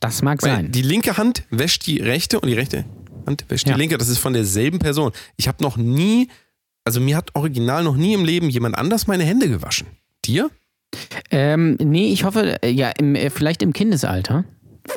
Das 0.00 0.22
mag 0.22 0.42
Weil 0.42 0.56
sein. 0.56 0.72
die 0.72 0.82
linke 0.82 1.16
Hand 1.16 1.44
wäscht 1.50 1.86
die 1.86 1.98
rechte 2.00 2.40
und 2.40 2.48
die 2.48 2.54
rechte 2.54 2.84
Hand 3.26 3.44
wäscht 3.48 3.66
Ja. 3.68 3.74
die 3.74 3.80
linke. 3.80 3.96
Das 3.96 4.08
ist 4.08 4.18
von 4.18 4.32
derselben 4.32 4.80
Person. 4.80 5.12
Ich 5.36 5.48
habe 5.48 5.62
noch 5.62 5.76
nie, 5.76 6.28
also 6.84 7.00
mir 7.00 7.16
hat 7.16 7.34
original 7.34 7.84
noch 7.84 7.96
nie 7.96 8.14
im 8.14 8.24
Leben 8.24 8.50
jemand 8.50 8.76
anders 8.76 9.06
meine 9.06 9.24
Hände 9.24 9.48
gewaschen. 9.48 9.86
Dir? 10.24 10.50
Ähm, 11.30 11.76
nee, 11.80 12.12
ich 12.12 12.24
hoffe, 12.24 12.62
äh, 12.62 12.70
ja, 12.70 12.90
im, 12.90 13.14
äh, 13.14 13.30
vielleicht 13.30 13.62
im 13.62 13.72
Kindesalter. 13.72 14.44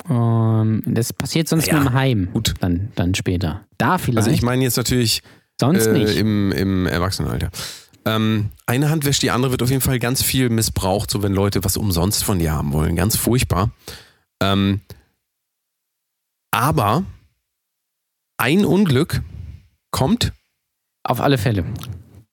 Ähm, 0.09 0.83
das 0.85 1.13
passiert 1.13 1.47
sonst 1.47 1.67
Ja, 1.67 1.73
nur 1.75 1.83
im 1.87 1.93
Heim. 1.93 2.29
gut. 2.33 2.53
Dann, 2.59 2.91
dann 2.95 3.13
später. 3.15 3.65
Da 3.77 3.97
vielleicht. 3.97 4.17
Also 4.19 4.31
ich 4.31 4.41
meine 4.41 4.63
jetzt 4.63 4.77
natürlich 4.77 5.21
sonst 5.59 5.85
äh, 5.87 5.93
nicht. 5.93 6.17
im, 6.17 6.51
im 6.51 6.87
Erwachsenenalter. 6.87 7.49
Ähm, 8.05 8.49
eine 8.65 8.89
Hand 8.89 9.05
wäscht 9.05 9.21
die 9.21 9.31
andere 9.31 9.51
wird 9.51 9.61
auf 9.61 9.69
jeden 9.69 9.81
Fall 9.81 9.99
ganz 9.99 10.23
viel 10.23 10.49
missbraucht, 10.49 11.11
so 11.11 11.21
wenn 11.21 11.33
Leute 11.33 11.63
was 11.63 11.77
umsonst 11.77 12.23
von 12.23 12.39
dir 12.39 12.51
haben 12.51 12.73
wollen. 12.73 12.95
Ganz 12.95 13.15
furchtbar. 13.15 13.69
Ähm, 14.41 14.81
aber 16.51 17.03
ein 18.37 18.65
Unglück 18.65 19.21
kommt 19.91 20.33
Auf 21.03 21.21
alle 21.21 21.37
Fälle. 21.37 21.63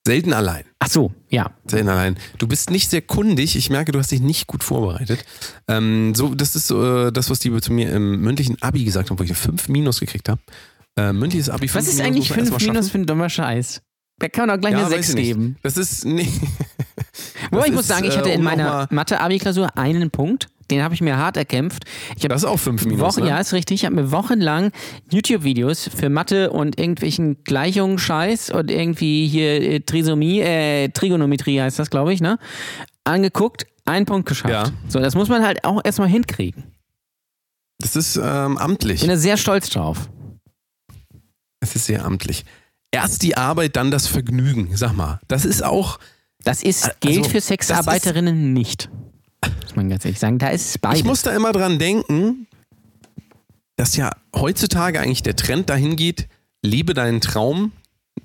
Selten 0.09 0.33
allein. 0.33 0.65
Ach 0.79 0.89
so, 0.89 1.13
ja. 1.29 1.51
Selten 1.67 1.91
allein. 1.91 2.17
Du 2.39 2.49
bist 2.49 2.71
nicht 2.71 2.89
sehr 2.89 3.03
kundig. 3.03 3.57
Ich 3.57 3.69
merke, 3.69 3.93
du 3.93 3.99
hast 3.99 4.11
dich 4.11 4.23
nicht 4.23 4.47
gut 4.47 4.65
vorbereitet. 4.65 5.23
Ähm, 5.69 6.15
so, 6.15 6.35
das 6.35 6.57
ist 6.57 6.71
äh, 6.71 7.13
das, 7.13 7.29
was 7.29 7.41
die 7.41 7.55
zu 7.61 7.75
mir 7.75 7.93
im 7.93 8.23
mündlichen 8.23 8.57
Abi 8.63 8.85
gesagt 8.85 9.11
haben, 9.11 9.19
wo 9.19 9.23
ich 9.23 9.35
5 9.37 9.69
Minus 9.69 10.01
gekriegt 10.01 10.31
habe. 10.31 10.41
Äh, 10.97 11.13
mündliches 11.13 11.51
Abi 11.51 11.69
5 11.69 11.75
Was 11.75 11.89
ist 11.93 11.97
Minus 11.99 12.07
eigentlich 12.07 12.31
muss 12.31 12.37
man 12.39 12.47
5 12.47 12.51
erst 12.53 12.67
mal 12.67 12.73
Minus 12.73 12.91
für 12.91 12.99
ein 12.99 13.07
dummer 13.07 13.29
Scheiß? 13.29 13.83
Da 14.19 14.29
kann 14.29 14.47
man 14.47 14.57
doch 14.57 14.61
gleich 14.63 14.73
Ja, 14.73 14.87
eine 14.87 14.97
weiß 14.97 15.07
6 15.07 15.09
ich 15.11 15.15
nicht. 15.15 15.27
geben. 15.27 15.57
Das 15.63 15.77
ist. 15.77 16.05
Nee. 16.07 16.29
Wobei 17.51 17.67
ich 17.67 17.73
muss 17.75 17.87
sagen, 17.87 18.05
ich 18.07 18.15
äh, 18.15 18.19
hatte 18.19 18.31
in 18.31 18.39
um 18.39 18.45
noch 18.45 18.51
meiner 18.51 18.89
Mathe-Abi-Klausur 18.91 19.77
einen 19.77 20.11
Punkt. 20.11 20.49
Den 20.71 20.83
habe 20.83 20.95
ich 20.95 21.01
mir 21.01 21.17
hart 21.17 21.37
erkämpft. 21.37 21.85
Ich 22.17 22.23
Das 22.29 22.43
ist 22.43 22.49
auch 22.49 22.59
5 22.59 22.85
Minus. 22.85 23.01
Wochen, 23.01 23.23
ne? 23.25 23.31
ja, 23.31 23.39
ist 23.39 23.53
richtig. 23.55 23.77
Ich 23.77 23.85
habe 23.87 23.95
mir 23.97 24.13
wochenlang 24.13 24.71
YouTube-Videos 25.11 25.89
für 25.95 26.11
Mathe 26.11 26.51
und 26.51 26.79
irgendwelchen 26.79 27.43
Gleichungen 27.45 27.99
Scheiß 27.99 28.51
und 28.51 28.71
irgendwie 28.71 29.27
hier 29.29 29.63
äh, 29.63 29.81
Trisomie, 29.81 30.41
äh, 30.41 30.89
Trigonometrie 30.91 31.61
heißt 31.61 31.79
das, 31.79 31.89
glaube 31.91 32.13
ich, 32.13 32.21
ne? 32.21 32.39
Angeguckt, 33.05 33.67
einen 33.87 34.05
Punkt 34.05 34.29
geschafft. 34.29 34.53
Ja. 34.53 34.65
So, 34.89 34.99
das 35.01 35.15
muss 35.15 35.29
man 35.31 35.43
halt 35.45 35.65
auch 35.65 35.81
erstmal 35.83 36.09
hinkriegen. 36.09 36.65
Das 37.79 37.97
ist 37.97 38.17
ähm, 38.17 38.59
amtlich. 38.59 38.97
Ich 38.97 39.01
bin 39.03 39.11
da 39.11 39.17
sehr 39.17 39.37
stolz 39.37 39.71
drauf. 39.71 40.11
Es 41.61 41.75
ist 41.77 41.87
sehr 41.87 42.05
amtlich. 42.05 42.45
Erst 42.91 43.23
die 43.23 43.37
Arbeit, 43.37 43.77
dann 43.77 43.91
das 43.91 44.07
Vergnügen. 44.07 44.77
Sag 44.77 44.93
mal, 44.95 45.21
das 45.29 45.45
ist 45.45 45.65
auch. 45.65 45.99
Das 46.45 46.63
ist 46.63 46.85
Also, 46.85 46.97
gilt 47.01 47.25
das 47.25 47.33
für 47.33 47.39
ist- 47.39 47.47
Sexarbeiterinnen 47.49 48.53
nicht. 48.53 48.91
Muss 49.63 49.77
man 49.77 49.89
ganz 49.89 50.05
ehrlich 50.05 50.19
sagen. 50.19 50.39
Da 50.39 50.49
ist 50.49 50.69
es 50.69 50.79
beides. 50.79 51.01
Ich 51.01 51.05
muss 51.05 51.23
da 51.23 51.31
immer 51.35 51.53
dran 51.53 51.79
denken, 51.79 52.47
dass 53.77 53.97
ja 53.97 54.11
heutzutage 54.35 55.01
eigentlich 55.01 55.23
der 55.23 55.37
Trend 55.37 55.71
dahin 55.71 55.97
geht, 55.97 56.29
lebe 56.63 56.95
deinen 56.95 57.21
Traum, 57.21 57.73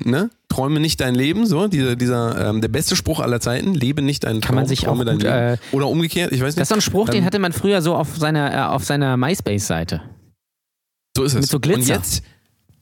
ne? 0.03 0.29
Träume 0.49 0.79
nicht 0.79 0.99
dein 1.01 1.15
Leben, 1.15 1.47
so, 1.47 1.67
dieser, 1.67 1.95
dieser 1.95 2.49
ähm, 2.49 2.61
der 2.61 2.67
beste 2.67 2.95
Spruch 2.95 3.19
aller 3.19 3.39
Zeiten, 3.39 3.73
lebe 3.73 4.01
nicht 4.03 4.23
deinen 4.23 4.41
Traum, 4.41 4.47
Kann 4.49 4.55
man 4.55 4.65
sich 4.67 4.81
träume 4.81 5.01
auch 5.01 5.05
dein 5.05 5.15
gut, 5.15 5.23
Leben. 5.23 5.35
äh, 5.35 5.57
Oder 5.71 5.87
umgekehrt, 5.87 6.31
ich 6.31 6.41
weiß 6.41 6.55
nicht. 6.55 6.57
das 6.59 6.63
ist 6.63 6.69
so 6.69 6.75
ein 6.75 6.81
Spruch, 6.81 7.09
den 7.09 7.19
Ähm, 7.19 7.25
hatte 7.25 7.39
man 7.39 7.53
früher 7.53 7.81
so 7.81 7.95
auf 7.95 8.15
seiner, 8.17 8.53
äh, 8.53 8.57
auf 8.61 8.83
seiner 8.83 9.17
MySpace-Seite. 9.17 10.01
So 11.17 11.23
ist 11.23 11.33
es. 11.33 11.41
Mit 11.41 11.49
so 11.49 11.59
Glitzer. 11.59 11.79
Und 11.79 11.87
jetzt, 11.87 12.23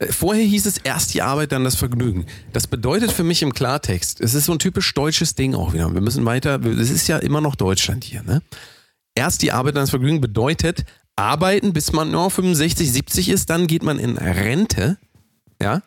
vorher 0.09 0.43
hieß 0.43 0.65
es 0.65 0.77
erst 0.77 1.13
die 1.13 1.21
Arbeit, 1.21 1.51
dann 1.51 1.63
das 1.63 1.75
Vergnügen. 1.75 2.25
Das 2.53 2.67
bedeutet 2.67 3.11
für 3.11 3.23
mich 3.23 3.41
im 3.41 3.53
Klartext, 3.53 4.21
es 4.21 4.33
ist 4.33 4.45
so 4.45 4.53
ein 4.53 4.59
typisch 4.59 4.93
deutsches 4.93 5.35
Ding 5.35 5.53
auch 5.53 5.73
wieder. 5.73 5.93
Wir 5.93 6.01
müssen 6.01 6.25
weiter, 6.25 6.63
es 6.65 6.89
ist 6.89 7.07
ja 7.07 7.17
immer 7.17 7.41
noch 7.41 7.55
Deutschland 7.55 8.03
hier, 8.03 8.23
ne? 8.23 8.41
Erst 9.13 9.41
die 9.41 9.51
Arbeit, 9.51 9.75
dann 9.75 9.83
das 9.83 9.89
Vergnügen 9.89 10.21
bedeutet, 10.21 10.85
arbeiten, 11.17 11.73
bis 11.73 11.91
man 11.91 12.11
nur 12.11 12.31
65, 12.31 12.91
70 12.91 13.29
ist, 13.29 13.49
dann 13.49 13.67
geht 13.67 13.83
man 13.83 13.99
in 13.99 14.17
Rente, 14.17 14.97
ja? 15.61 15.81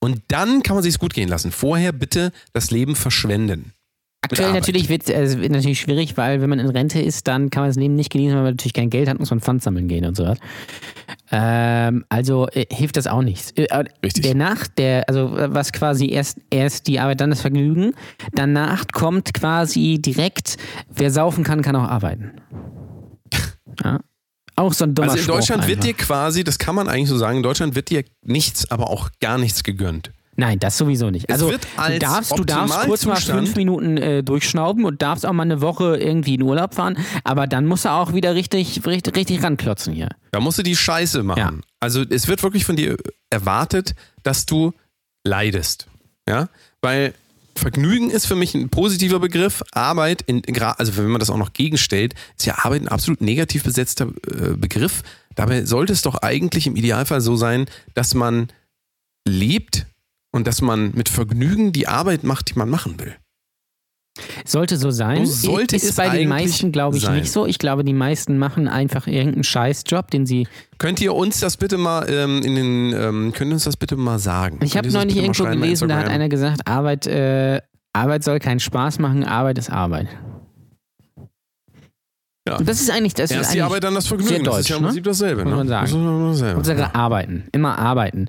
Und 0.00 0.22
dann 0.28 0.62
kann 0.62 0.76
man 0.76 0.82
sich's 0.82 0.98
gut 0.98 1.14
gehen 1.14 1.28
lassen. 1.28 1.52
Vorher 1.52 1.92
bitte 1.92 2.32
das 2.52 2.70
Leben 2.70 2.96
verschwenden. 2.96 3.73
Aktuell 4.24 4.52
natürlich 4.52 4.88
wird 4.88 5.08
äh, 5.08 5.22
es 5.22 5.38
wird 5.38 5.52
natürlich 5.52 5.80
schwierig, 5.80 6.16
weil 6.16 6.40
wenn 6.40 6.48
man 6.48 6.58
in 6.58 6.68
Rente 6.68 7.00
ist, 7.00 7.28
dann 7.28 7.50
kann 7.50 7.62
man 7.62 7.70
das 7.70 7.76
Leben 7.76 7.94
nicht 7.94 8.10
genießen, 8.10 8.34
weil 8.34 8.42
man 8.42 8.52
natürlich 8.52 8.72
kein 8.72 8.90
Geld 8.90 9.08
hat, 9.08 9.18
muss 9.18 9.30
man 9.30 9.40
Pfand 9.40 9.62
sammeln 9.62 9.88
gehen 9.88 10.04
und 10.04 10.16
so 10.16 10.24
was. 10.24 10.38
Ähm, 11.30 12.04
also 12.08 12.48
äh, 12.48 12.66
hilft 12.70 12.96
das 12.96 13.06
auch 13.06 13.22
nichts. 13.22 13.50
Äh, 13.52 13.64
äh, 13.64 13.84
Richtig. 14.02 14.22
Der 14.22 14.34
nach, 14.34 14.66
der, 14.66 15.08
also 15.08 15.36
äh, 15.36 15.52
was 15.52 15.72
quasi 15.72 16.10
erst, 16.10 16.38
erst 16.50 16.86
die 16.86 17.00
Arbeit, 17.00 17.20
dann 17.20 17.30
das 17.30 17.40
Vergnügen. 17.40 17.94
Danach 18.32 18.84
kommt 18.92 19.34
quasi 19.34 20.00
direkt, 20.00 20.56
wer 20.94 21.10
saufen 21.10 21.44
kann, 21.44 21.62
kann 21.62 21.76
auch 21.76 21.88
arbeiten. 21.88 22.32
Ja. 23.82 23.98
Auch 24.54 24.72
so 24.72 24.84
ein 24.84 24.94
dummer 24.94 25.08
Also 25.08 25.18
in 25.18 25.24
Spruch 25.24 25.34
Deutschland 25.38 25.66
wird 25.66 25.78
einfach. 25.78 25.88
dir 25.88 25.94
quasi, 25.94 26.44
das 26.44 26.58
kann 26.58 26.76
man 26.76 26.86
eigentlich 26.86 27.08
so 27.08 27.18
sagen, 27.18 27.38
in 27.38 27.42
Deutschland 27.42 27.74
wird 27.74 27.90
dir 27.90 28.04
nichts, 28.22 28.70
aber 28.70 28.88
auch 28.88 29.10
gar 29.20 29.36
nichts 29.36 29.64
gegönnt. 29.64 30.12
Nein, 30.36 30.58
das 30.58 30.76
sowieso 30.78 31.10
nicht. 31.10 31.30
Also 31.30 31.50
du 31.50 31.98
darfst, 31.98 32.36
du 32.36 32.44
darfst 32.44 32.80
kurz 32.80 33.06
mal 33.06 33.16
fünf 33.16 33.56
Minuten 33.56 33.96
äh, 33.96 34.22
durchschnauben 34.22 34.84
und 34.84 35.02
darfst 35.02 35.24
auch 35.26 35.32
mal 35.32 35.44
eine 35.44 35.60
Woche 35.60 35.96
irgendwie 35.96 36.34
in 36.34 36.42
Urlaub 36.42 36.74
fahren, 36.74 36.96
aber 37.22 37.46
dann 37.46 37.66
musst 37.66 37.84
du 37.84 37.90
auch 37.90 38.12
wieder 38.12 38.34
richtig, 38.34 38.84
richtig, 38.86 39.16
richtig 39.16 39.42
ranklotzen 39.42 39.94
hier. 39.94 40.08
Da 40.32 40.40
musst 40.40 40.58
du 40.58 40.62
die 40.62 40.76
Scheiße 40.76 41.22
machen. 41.22 41.38
Ja. 41.38 41.52
Also 41.80 42.02
es 42.08 42.28
wird 42.28 42.42
wirklich 42.42 42.64
von 42.64 42.76
dir 42.76 42.96
erwartet, 43.30 43.94
dass 44.22 44.46
du 44.46 44.72
leidest. 45.24 45.86
Ja? 46.28 46.48
Weil 46.82 47.14
Vergnügen 47.56 48.10
ist 48.10 48.26
für 48.26 48.34
mich 48.34 48.54
ein 48.54 48.68
positiver 48.68 49.20
Begriff. 49.20 49.62
Arbeit, 49.72 50.22
in, 50.22 50.42
also 50.60 50.96
wenn 50.96 51.06
man 51.06 51.20
das 51.20 51.30
auch 51.30 51.36
noch 51.36 51.52
gegenstellt, 51.52 52.14
ist 52.36 52.46
ja 52.46 52.64
Arbeit 52.64 52.82
ein 52.82 52.88
absolut 52.88 53.20
negativ 53.20 53.62
besetzter 53.62 54.08
äh, 54.26 54.56
Begriff. 54.56 55.02
Dabei 55.34 55.64
sollte 55.64 55.92
es 55.92 56.02
doch 56.02 56.16
eigentlich 56.16 56.66
im 56.66 56.76
Idealfall 56.76 57.20
so 57.20 57.36
sein, 57.36 57.66
dass 57.94 58.14
man 58.14 58.48
lebt 59.26 59.86
und 60.34 60.48
dass 60.48 60.60
man 60.60 60.90
mit 60.94 61.08
Vergnügen 61.08 61.72
die 61.72 61.86
Arbeit 61.86 62.24
macht, 62.24 62.50
die 62.50 62.58
man 62.58 62.68
machen 62.68 62.98
will. 62.98 63.14
Sollte 64.44 64.76
so 64.76 64.90
sein. 64.90 65.26
So 65.26 65.52
sollte 65.52 65.76
ist 65.76 65.84
es 65.84 65.94
bei 65.94 66.08
den 66.08 66.28
meisten, 66.28 66.72
glaube 66.72 66.96
ich, 66.96 67.04
sein. 67.04 67.20
nicht 67.20 67.30
so. 67.30 67.46
Ich 67.46 67.58
glaube, 67.58 67.84
die 67.84 67.92
meisten 67.92 68.36
machen 68.36 68.66
einfach 68.66 69.06
irgendeinen 69.06 69.44
Scheißjob, 69.44 70.10
den 70.10 70.26
sie. 70.26 70.48
Könnt 70.78 71.00
ihr 71.00 71.14
uns 71.14 71.38
das 71.38 71.56
bitte 71.56 71.78
mal 71.78 72.06
ähm, 72.10 72.42
in 72.42 72.54
den, 72.56 72.92
ähm, 72.92 73.32
könnt 73.32 73.52
ihr 73.52 73.54
uns 73.54 73.64
das 73.64 73.76
bitte 73.76 73.96
mal 73.96 74.18
sagen? 74.18 74.58
Ich 74.62 74.76
habe 74.76 74.88
neulich 74.88 75.16
irgendwo 75.16 75.44
gelesen, 75.44 75.88
da 75.88 75.98
hat 75.98 76.08
einer 76.08 76.28
gesagt, 76.28 76.66
Arbeit, 76.66 77.06
äh, 77.06 77.60
Arbeit 77.92 78.24
soll 78.24 78.40
keinen 78.40 78.60
Spaß 78.60 78.98
machen, 78.98 79.22
Arbeit 79.22 79.58
ist 79.58 79.70
Arbeit. 79.70 80.08
Ja. 82.46 82.58
Das 82.58 82.78
ist 82.78 82.90
eigentlich, 82.90 83.14
das 83.14 83.30
ist 83.30 83.36
Erst 83.36 83.54
die 83.54 83.60
eigentlich 83.60 83.64
Arbeit, 83.64 83.84
dann 83.84 83.94
das 83.94 84.06
Vergnügen. 84.06 84.28
sehr 84.28 84.42
das 84.42 84.58
ist 84.60 84.68
ja 84.68 84.76
im 84.76 84.82
deutsch, 84.82 84.88
Prinzip 84.88 85.04
dasselbe. 85.04 85.44
Muss 85.44 85.50
ne? 85.50 85.56
man 85.56 85.68
sagen. 85.68 85.86
Das 85.86 85.92
ist 85.92 85.96
ja 85.96 86.28
dasselbe. 86.28 86.58
Unsere 86.58 86.94
Arbeiten, 86.94 87.44
immer 87.52 87.78
arbeiten. 87.78 88.28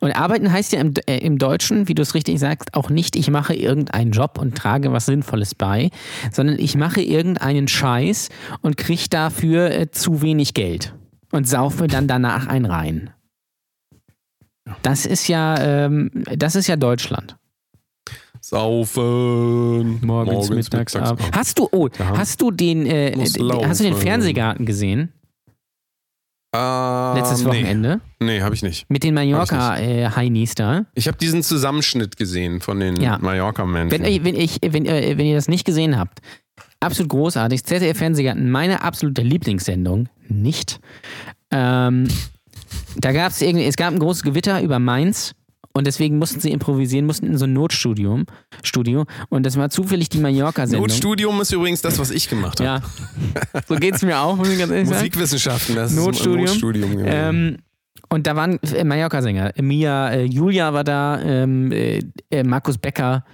Und 0.00 0.10
arbeiten 0.12 0.52
heißt 0.52 0.72
ja 0.74 0.80
im, 0.80 0.92
äh, 1.06 1.18
im 1.18 1.38
Deutschen, 1.38 1.88
wie 1.88 1.94
du 1.94 2.02
es 2.02 2.14
richtig 2.14 2.38
sagst, 2.38 2.74
auch 2.74 2.90
nicht, 2.90 3.16
ich 3.16 3.30
mache 3.30 3.54
irgendeinen 3.54 4.10
Job 4.10 4.38
und 4.38 4.54
trage 4.54 4.92
was 4.92 5.06
Sinnvolles 5.06 5.54
bei, 5.54 5.90
sondern 6.30 6.58
ich 6.58 6.76
mache 6.76 7.00
irgendeinen 7.00 7.66
Scheiß 7.66 8.28
und 8.60 8.76
kriege 8.76 9.08
dafür 9.08 9.70
äh, 9.70 9.90
zu 9.90 10.20
wenig 10.20 10.52
Geld 10.52 10.94
und 11.32 11.48
saufe 11.48 11.86
dann 11.86 12.06
danach 12.06 12.46
ein 12.46 12.66
rein. 12.66 13.10
Das 14.82 15.06
ist 15.06 15.26
ja, 15.28 15.58
ähm, 15.58 16.10
das 16.36 16.54
ist 16.54 16.66
ja 16.66 16.76
Deutschland. 16.76 17.36
Saufen. 18.46 20.04
Morgens, 20.04 20.50
mittags, 20.50 20.94
abends. 20.96 21.24
Hast 21.32 21.58
du, 21.58 21.68
oh, 21.72 21.88
Ja. 21.98 22.18
hast 22.18 22.40
du 22.42 22.50
den, 22.50 22.84
äh, 22.84 23.12
d- 23.12 23.20
hast 23.22 23.80
du 23.80 23.84
den. 23.84 23.94
Fernsehgarten 23.96 24.66
gesehen? 24.66 25.12
Ähm, 26.54 27.14
Letztes 27.16 27.44
Wochenende? 27.44 28.00
Nee, 28.20 28.26
nee 28.36 28.42
habe 28.42 28.54
ich 28.54 28.62
nicht. 28.62 28.84
Mit 28.90 29.02
den 29.02 29.14
Mallorca-Heinis 29.14 30.54
da. 30.54 30.84
Ich 30.94 31.08
habe 31.08 31.16
diesen 31.16 31.42
Zusammenschnitt 31.42 32.16
gesehen 32.16 32.60
von 32.60 32.78
den 32.80 32.96
Ja. 33.00 33.18
Mallorca-Menschen. 33.18 33.90
Wenn, 33.90 34.04
ihr- 34.12 34.22
wenn, 34.24 34.36
ich, 34.36 34.58
wenn, 34.62 34.84
ihr- 34.84 35.16
wenn 35.18 35.26
ihr 35.26 35.34
das 35.36 35.48
nicht 35.48 35.64
gesehen 35.64 35.98
habt, 35.98 36.20
absolut 36.80 37.10
großartig. 37.10 37.64
ZDF 37.64 37.96
Fernsehgarten, 37.98 38.50
meine 38.50 38.82
absolute 38.82 39.22
Lieblingssendung. 39.22 40.08
Nicht. 40.28 40.80
Ähm, 41.50 42.08
da 42.96 43.12
gab 43.12 43.30
es 43.32 43.40
irgendwie, 43.42 43.64
es 43.64 43.76
gab 43.76 43.92
ein 43.92 43.98
großes 43.98 44.22
Gewitter 44.22 44.60
über 44.62 44.78
Mainz 44.78 45.34
und 45.76 45.86
deswegen 45.86 46.18
mussten 46.18 46.40
sie 46.40 46.50
improvisieren, 46.52 47.04
mussten 47.04 47.26
in 47.26 47.36
so 47.36 47.46
ein 47.46 47.52
Notstudio. 47.52 48.22
Studio, 48.62 49.04
und 49.28 49.44
das 49.44 49.56
war 49.56 49.70
zufällig 49.70 50.08
die 50.08 50.18
Mallorca-Sendung. 50.18 50.86
Notstudium 50.86 51.40
ist 51.40 51.52
übrigens 51.52 51.82
das, 51.82 51.98
was 51.98 52.10
ich 52.10 52.28
gemacht 52.28 52.60
habe. 52.60 52.82
Ja, 52.82 53.62
so 53.68 53.74
geht's 53.74 54.02
mir 54.02 54.20
auch, 54.20 54.36
muss 54.36 54.48
ich 54.48 54.58
ganz 54.58 54.70
ehrlich 54.70 54.88
sagen. 54.88 55.00
Musikwissenschaften, 55.00 55.74
das 55.74 55.92
Notstudium. 55.92 56.44
ist 56.44 56.50
ein 56.52 56.60
Notstudium. 56.60 57.02
Ähm, 57.04 57.56
und 58.08 58.26
da 58.26 58.36
waren 58.36 58.62
äh, 58.62 58.84
Mallorca-Sänger. 58.84 59.52
Mia, 59.60 60.10
äh, 60.10 60.24
Julia 60.24 60.72
war 60.72 60.84
da, 60.84 61.20
ähm, 61.20 61.72
äh, 61.72 62.00
äh, 62.30 62.44
Markus 62.44 62.78
Becker, 62.78 63.24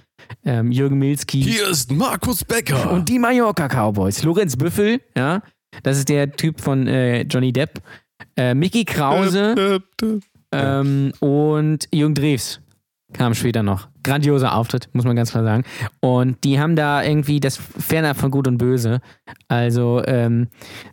ähm, 0.43 0.71
Jürgen 0.71 0.97
Milski. 0.97 1.43
Hier 1.43 1.67
ist 1.69 1.91
Markus 1.91 2.43
Becker. 2.43 2.91
Und 2.91 3.07
die 3.07 3.19
Mallorca 3.19 3.67
Cowboys. 3.67 4.23
Lorenz 4.23 4.55
Büffel, 4.57 4.99
ja, 5.15 5.43
das 5.83 5.99
ist 5.99 6.09
der 6.09 6.31
Typ 6.31 6.59
von 6.59 6.87
äh, 6.87 7.21
Johnny 7.23 7.53
Depp. 7.53 7.81
Äh, 8.35 8.53
Mickey 8.53 8.85
Krause 8.85 9.55
Döp, 9.55 9.83
döp, 9.97 9.97
döp. 9.97 10.23
Ähm, 10.51 11.13
und 11.19 11.87
Jürgen 11.91 12.15
Drews 12.15 12.61
kam 13.13 13.33
später 13.33 13.63
noch. 13.63 13.89
Grandioser 14.03 14.55
Auftritt, 14.55 14.89
muss 14.93 15.05
man 15.05 15.15
ganz 15.15 15.31
klar 15.31 15.43
sagen. 15.43 15.63
Und 15.99 16.43
die 16.43 16.59
haben 16.59 16.75
da 16.75 17.03
irgendwie 17.03 17.39
das 17.39 17.57
fernab 17.57 18.17
von 18.17 18.31
Gut 18.31 18.47
und 18.47 18.57
Böse. 18.57 19.01
Also, 19.47 20.01
ähm, 20.05 20.47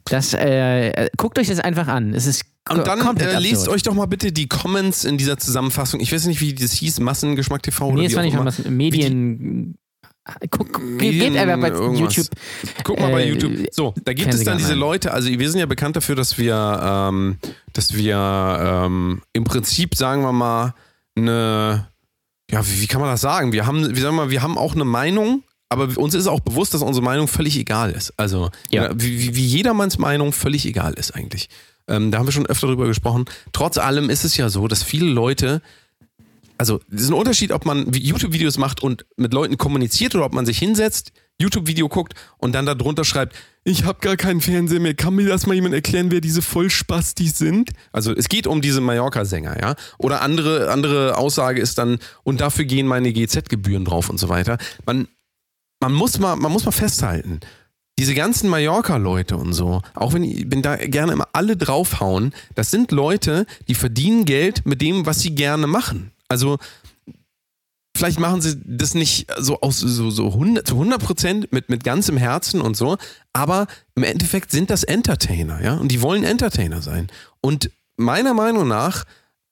das, 0.04 0.34
äh, 0.34 1.08
guckt 1.16 1.38
euch 1.38 1.48
das 1.48 1.60
einfach 1.60 1.88
an. 1.88 2.14
Es 2.14 2.26
ist 2.26 2.44
Und 2.68 2.86
dann 2.86 3.16
äh, 3.16 3.38
lest 3.38 3.68
euch 3.68 3.82
doch 3.82 3.94
mal 3.94 4.06
bitte 4.06 4.32
die 4.32 4.48
Comments 4.48 5.04
in 5.04 5.16
dieser 5.16 5.38
Zusammenfassung. 5.38 6.00
Ich 6.00 6.12
weiß 6.12 6.26
nicht, 6.26 6.40
wie 6.40 6.54
das 6.54 6.72
hieß, 6.72 7.00
Massengeschmack 7.00 7.62
TV 7.62 7.86
oder 7.86 7.96
Nee, 7.96 8.08
das 8.08 8.16
war 8.16 8.44
nicht 8.44 8.68
Medien. 8.68 9.76
Guck, 10.50 10.72
guck, 10.72 10.98
geht 10.98 11.36
einfach 11.36 11.60
bei 11.60 11.68
irgendwas. 11.68 12.16
YouTube. 12.16 12.28
Guck 12.84 13.00
mal 13.00 13.10
bei 13.10 13.22
äh, 13.24 13.28
YouTube. 13.30 13.66
So, 13.72 13.94
da 14.04 14.12
gibt 14.12 14.32
es 14.34 14.44
dann 14.44 14.58
diese. 14.58 14.74
Leute, 14.74 15.12
also 15.12 15.28
wir 15.28 15.50
sind 15.50 15.58
ja 15.60 15.66
bekannt 15.66 15.96
dafür, 15.96 16.14
dass 16.16 16.36
wir, 16.38 16.80
ähm, 16.82 17.38
dass 17.72 17.94
wir 17.94 18.84
ähm, 18.84 19.22
im 19.32 19.44
Prinzip, 19.44 19.94
sagen 19.94 20.22
wir 20.22 20.32
mal, 20.32 20.74
eine, 21.16 21.88
ja, 22.50 22.66
wie, 22.66 22.82
wie 22.82 22.86
kann 22.86 23.00
man 23.00 23.10
das 23.10 23.20
sagen? 23.22 23.52
Wir 23.52 23.66
haben, 23.66 23.80
wie 23.96 24.00
sagen 24.00 24.16
wir 24.16 24.24
mal, 24.24 24.30
wir 24.30 24.42
haben 24.42 24.58
auch 24.58 24.74
eine 24.74 24.84
Meinung, 24.84 25.42
aber 25.70 25.88
uns 25.98 26.14
ist 26.14 26.26
auch 26.26 26.40
bewusst, 26.40 26.74
dass 26.74 26.82
unsere 26.82 27.04
Meinung 27.04 27.28
völlig 27.28 27.56
egal 27.58 27.90
ist. 27.92 28.12
Also, 28.16 28.50
Ja. 28.70 28.90
wie, 28.94 29.18
wie- 29.20 29.34
wie 29.36 29.46
jedermanns 29.46 29.98
Meinung 29.98 30.32
völlig 30.32 30.64
egal 30.66 30.94
ist 30.94 31.14
eigentlich. 31.14 31.48
Ähm, 31.88 32.10
da 32.10 32.18
haben 32.18 32.26
wir 32.26 32.32
schon 32.32 32.46
öfter 32.46 32.66
drüber 32.66 32.86
gesprochen. 32.86 33.24
Trotz 33.52 33.78
allem 33.78 34.10
ist 34.10 34.24
es 34.24 34.36
ja 34.36 34.48
so, 34.50 34.68
dass 34.68 34.82
viele 34.82 35.06
Leute 35.06 35.62
also 36.58 36.80
es 36.92 37.02
ist 37.02 37.08
ein 37.08 37.14
Unterschied, 37.14 37.52
ob 37.52 37.64
man 37.64 37.90
YouTube-Videos 37.92 38.58
macht 38.58 38.82
und 38.82 39.06
mit 39.16 39.32
Leuten 39.32 39.56
kommuniziert 39.56 40.14
oder 40.14 40.24
ob 40.24 40.34
man 40.34 40.44
sich 40.44 40.58
hinsetzt, 40.58 41.12
YouTube-Video 41.40 41.88
guckt 41.88 42.14
und 42.36 42.52
dann 42.52 42.66
darunter 42.66 43.04
schreibt, 43.04 43.36
ich 43.62 43.84
habe 43.84 44.00
gar 44.00 44.16
keinen 44.16 44.40
Fernseher 44.40 44.80
mehr, 44.80 44.94
kann 44.94 45.14
mir 45.14 45.28
das 45.28 45.46
mal 45.46 45.54
jemand 45.54 45.74
erklären, 45.74 46.10
wer 46.10 46.20
diese 46.20 46.42
Vollspastis 46.42 47.38
sind? 47.38 47.70
Also 47.92 48.12
es 48.12 48.28
geht 48.28 48.46
um 48.46 48.60
diese 48.60 48.80
Mallorca-Sänger, 48.80 49.60
ja? 49.60 49.74
Oder 49.98 50.20
andere, 50.22 50.70
andere 50.70 51.16
Aussage 51.16 51.60
ist 51.60 51.78
dann, 51.78 51.98
und 52.24 52.40
dafür 52.40 52.64
gehen 52.64 52.86
meine 52.86 53.12
GZ-Gebühren 53.12 53.84
drauf 53.84 54.10
und 54.10 54.18
so 54.18 54.28
weiter. 54.28 54.58
Man, 54.84 55.06
man, 55.80 55.92
muss 55.92 56.18
mal, 56.18 56.34
man 56.34 56.50
muss 56.50 56.64
mal 56.64 56.72
festhalten, 56.72 57.38
diese 57.98 58.14
ganzen 58.14 58.48
Mallorca-Leute 58.48 59.36
und 59.36 59.52
so, 59.52 59.82
auch 59.94 60.12
wenn, 60.12 60.50
wenn 60.50 60.62
da 60.62 60.76
gerne 60.76 61.12
immer 61.12 61.28
alle 61.32 61.56
draufhauen, 61.56 62.32
das 62.54 62.70
sind 62.70 62.90
Leute, 62.90 63.46
die 63.68 63.74
verdienen 63.74 64.24
Geld 64.24 64.66
mit 64.66 64.80
dem, 64.80 65.06
was 65.06 65.20
sie 65.20 65.34
gerne 65.34 65.66
machen. 65.66 66.12
Also 66.28 66.58
vielleicht 67.96 68.20
machen 68.20 68.40
sie 68.40 68.56
das 68.64 68.94
nicht 68.94 69.26
so 69.38 69.60
aus 69.60 69.80
so, 69.80 70.10
so 70.10 70.28
100, 70.28 70.66
zu 70.66 70.74
100 70.74 71.02
Prozent 71.02 71.52
mit, 71.52 71.68
mit 71.68 71.84
ganzem 71.84 72.16
Herzen 72.16 72.60
und 72.60 72.76
so, 72.76 72.96
aber 73.32 73.66
im 73.96 74.04
Endeffekt 74.04 74.50
sind 74.50 74.70
das 74.70 74.84
Entertainer, 74.84 75.62
ja, 75.62 75.74
und 75.74 75.88
die 75.88 76.00
wollen 76.00 76.24
Entertainer 76.24 76.80
sein. 76.80 77.08
Und 77.40 77.70
meiner 77.96 78.34
Meinung 78.34 78.68
nach 78.68 79.04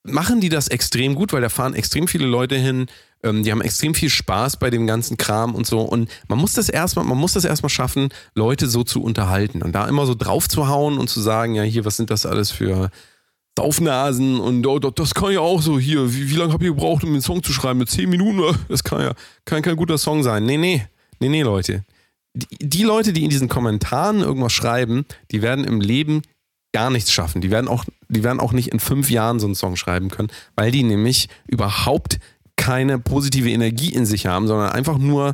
machen 0.04 0.40
die 0.40 0.48
das 0.48 0.68
extrem 0.68 1.16
gut, 1.16 1.32
weil 1.32 1.40
da 1.42 1.48
fahren 1.48 1.74
extrem 1.74 2.06
viele 2.06 2.26
Leute 2.26 2.56
hin, 2.56 2.86
ähm, 3.22 3.42
die 3.42 3.50
haben 3.50 3.60
extrem 3.60 3.94
viel 3.94 4.10
Spaß 4.10 4.58
bei 4.58 4.70
dem 4.70 4.86
ganzen 4.86 5.16
Kram 5.16 5.54
und 5.54 5.66
so. 5.66 5.80
Und 5.80 6.08
man 6.28 6.38
muss 6.38 6.52
das 6.52 6.68
erstmal, 6.68 7.04
man 7.04 7.18
muss 7.18 7.32
das 7.32 7.44
erstmal 7.44 7.70
schaffen, 7.70 8.10
Leute 8.34 8.68
so 8.68 8.84
zu 8.84 9.02
unterhalten 9.02 9.62
und 9.62 9.72
da 9.72 9.88
immer 9.88 10.06
so 10.06 10.14
drauf 10.14 10.48
zu 10.48 10.68
hauen 10.68 10.98
und 10.98 11.08
zu 11.08 11.20
sagen, 11.20 11.54
ja, 11.54 11.62
hier, 11.62 11.84
was 11.84 11.96
sind 11.96 12.10
das 12.10 12.24
alles 12.24 12.52
für 12.52 12.90
Saufnasen 13.58 14.38
und 14.38 14.66
oh, 14.66 14.78
das- 14.78 14.92
das 14.94 15.14
kann 15.14 15.32
ja 15.32 15.40
auch 15.40 15.62
so 15.62 15.78
hier. 15.78 16.12
Wie, 16.14 16.30
wie 16.30 16.34
lange 16.36 16.52
habt 16.52 16.62
ihr 16.62 16.70
gebraucht, 16.74 17.04
um 17.04 17.12
den 17.12 17.22
Song 17.22 17.42
zu 17.42 17.52
schreiben? 17.52 17.78
Mit 17.78 17.88
zehn 17.90 18.08
Minuten? 18.10 18.42
Das 18.68 18.84
kann 18.84 19.00
ja 19.00 19.12
kann 19.44 19.62
kein 19.62 19.76
guter 19.76 19.98
Song 19.98 20.22
sein. 20.22 20.44
Nee, 20.44 20.56
nee, 20.58 20.86
nee, 21.20 21.28
nee, 21.28 21.42
Leute. 21.42 21.84
Die, 22.34 22.46
die 22.68 22.82
Leute, 22.82 23.12
die 23.12 23.24
in 23.24 23.30
diesen 23.30 23.48
Kommentaren 23.48 24.20
irgendwas 24.20 24.52
schreiben, 24.52 25.06
die 25.30 25.40
werden 25.40 25.64
im 25.64 25.80
Leben 25.80 26.22
gar 26.72 26.90
nichts 26.90 27.10
schaffen. 27.10 27.40
Die 27.40 27.50
werden 27.50 27.68
auch, 27.68 27.84
die 28.10 28.22
werden 28.22 28.40
auch 28.40 28.52
nicht 28.52 28.68
in 28.68 28.80
fünf 28.80 29.10
Jahren 29.10 29.40
so 29.40 29.46
einen 29.46 29.54
Song 29.54 29.76
schreiben 29.76 30.10
können, 30.10 30.28
weil 30.54 30.70
die 30.70 30.82
nämlich 30.82 31.28
überhaupt 31.46 32.18
keine 32.56 32.98
positive 32.98 33.50
Energie 33.50 33.94
in 33.94 34.04
sich 34.04 34.26
haben, 34.26 34.46
sondern 34.46 34.70
einfach 34.70 34.98
nur 34.98 35.32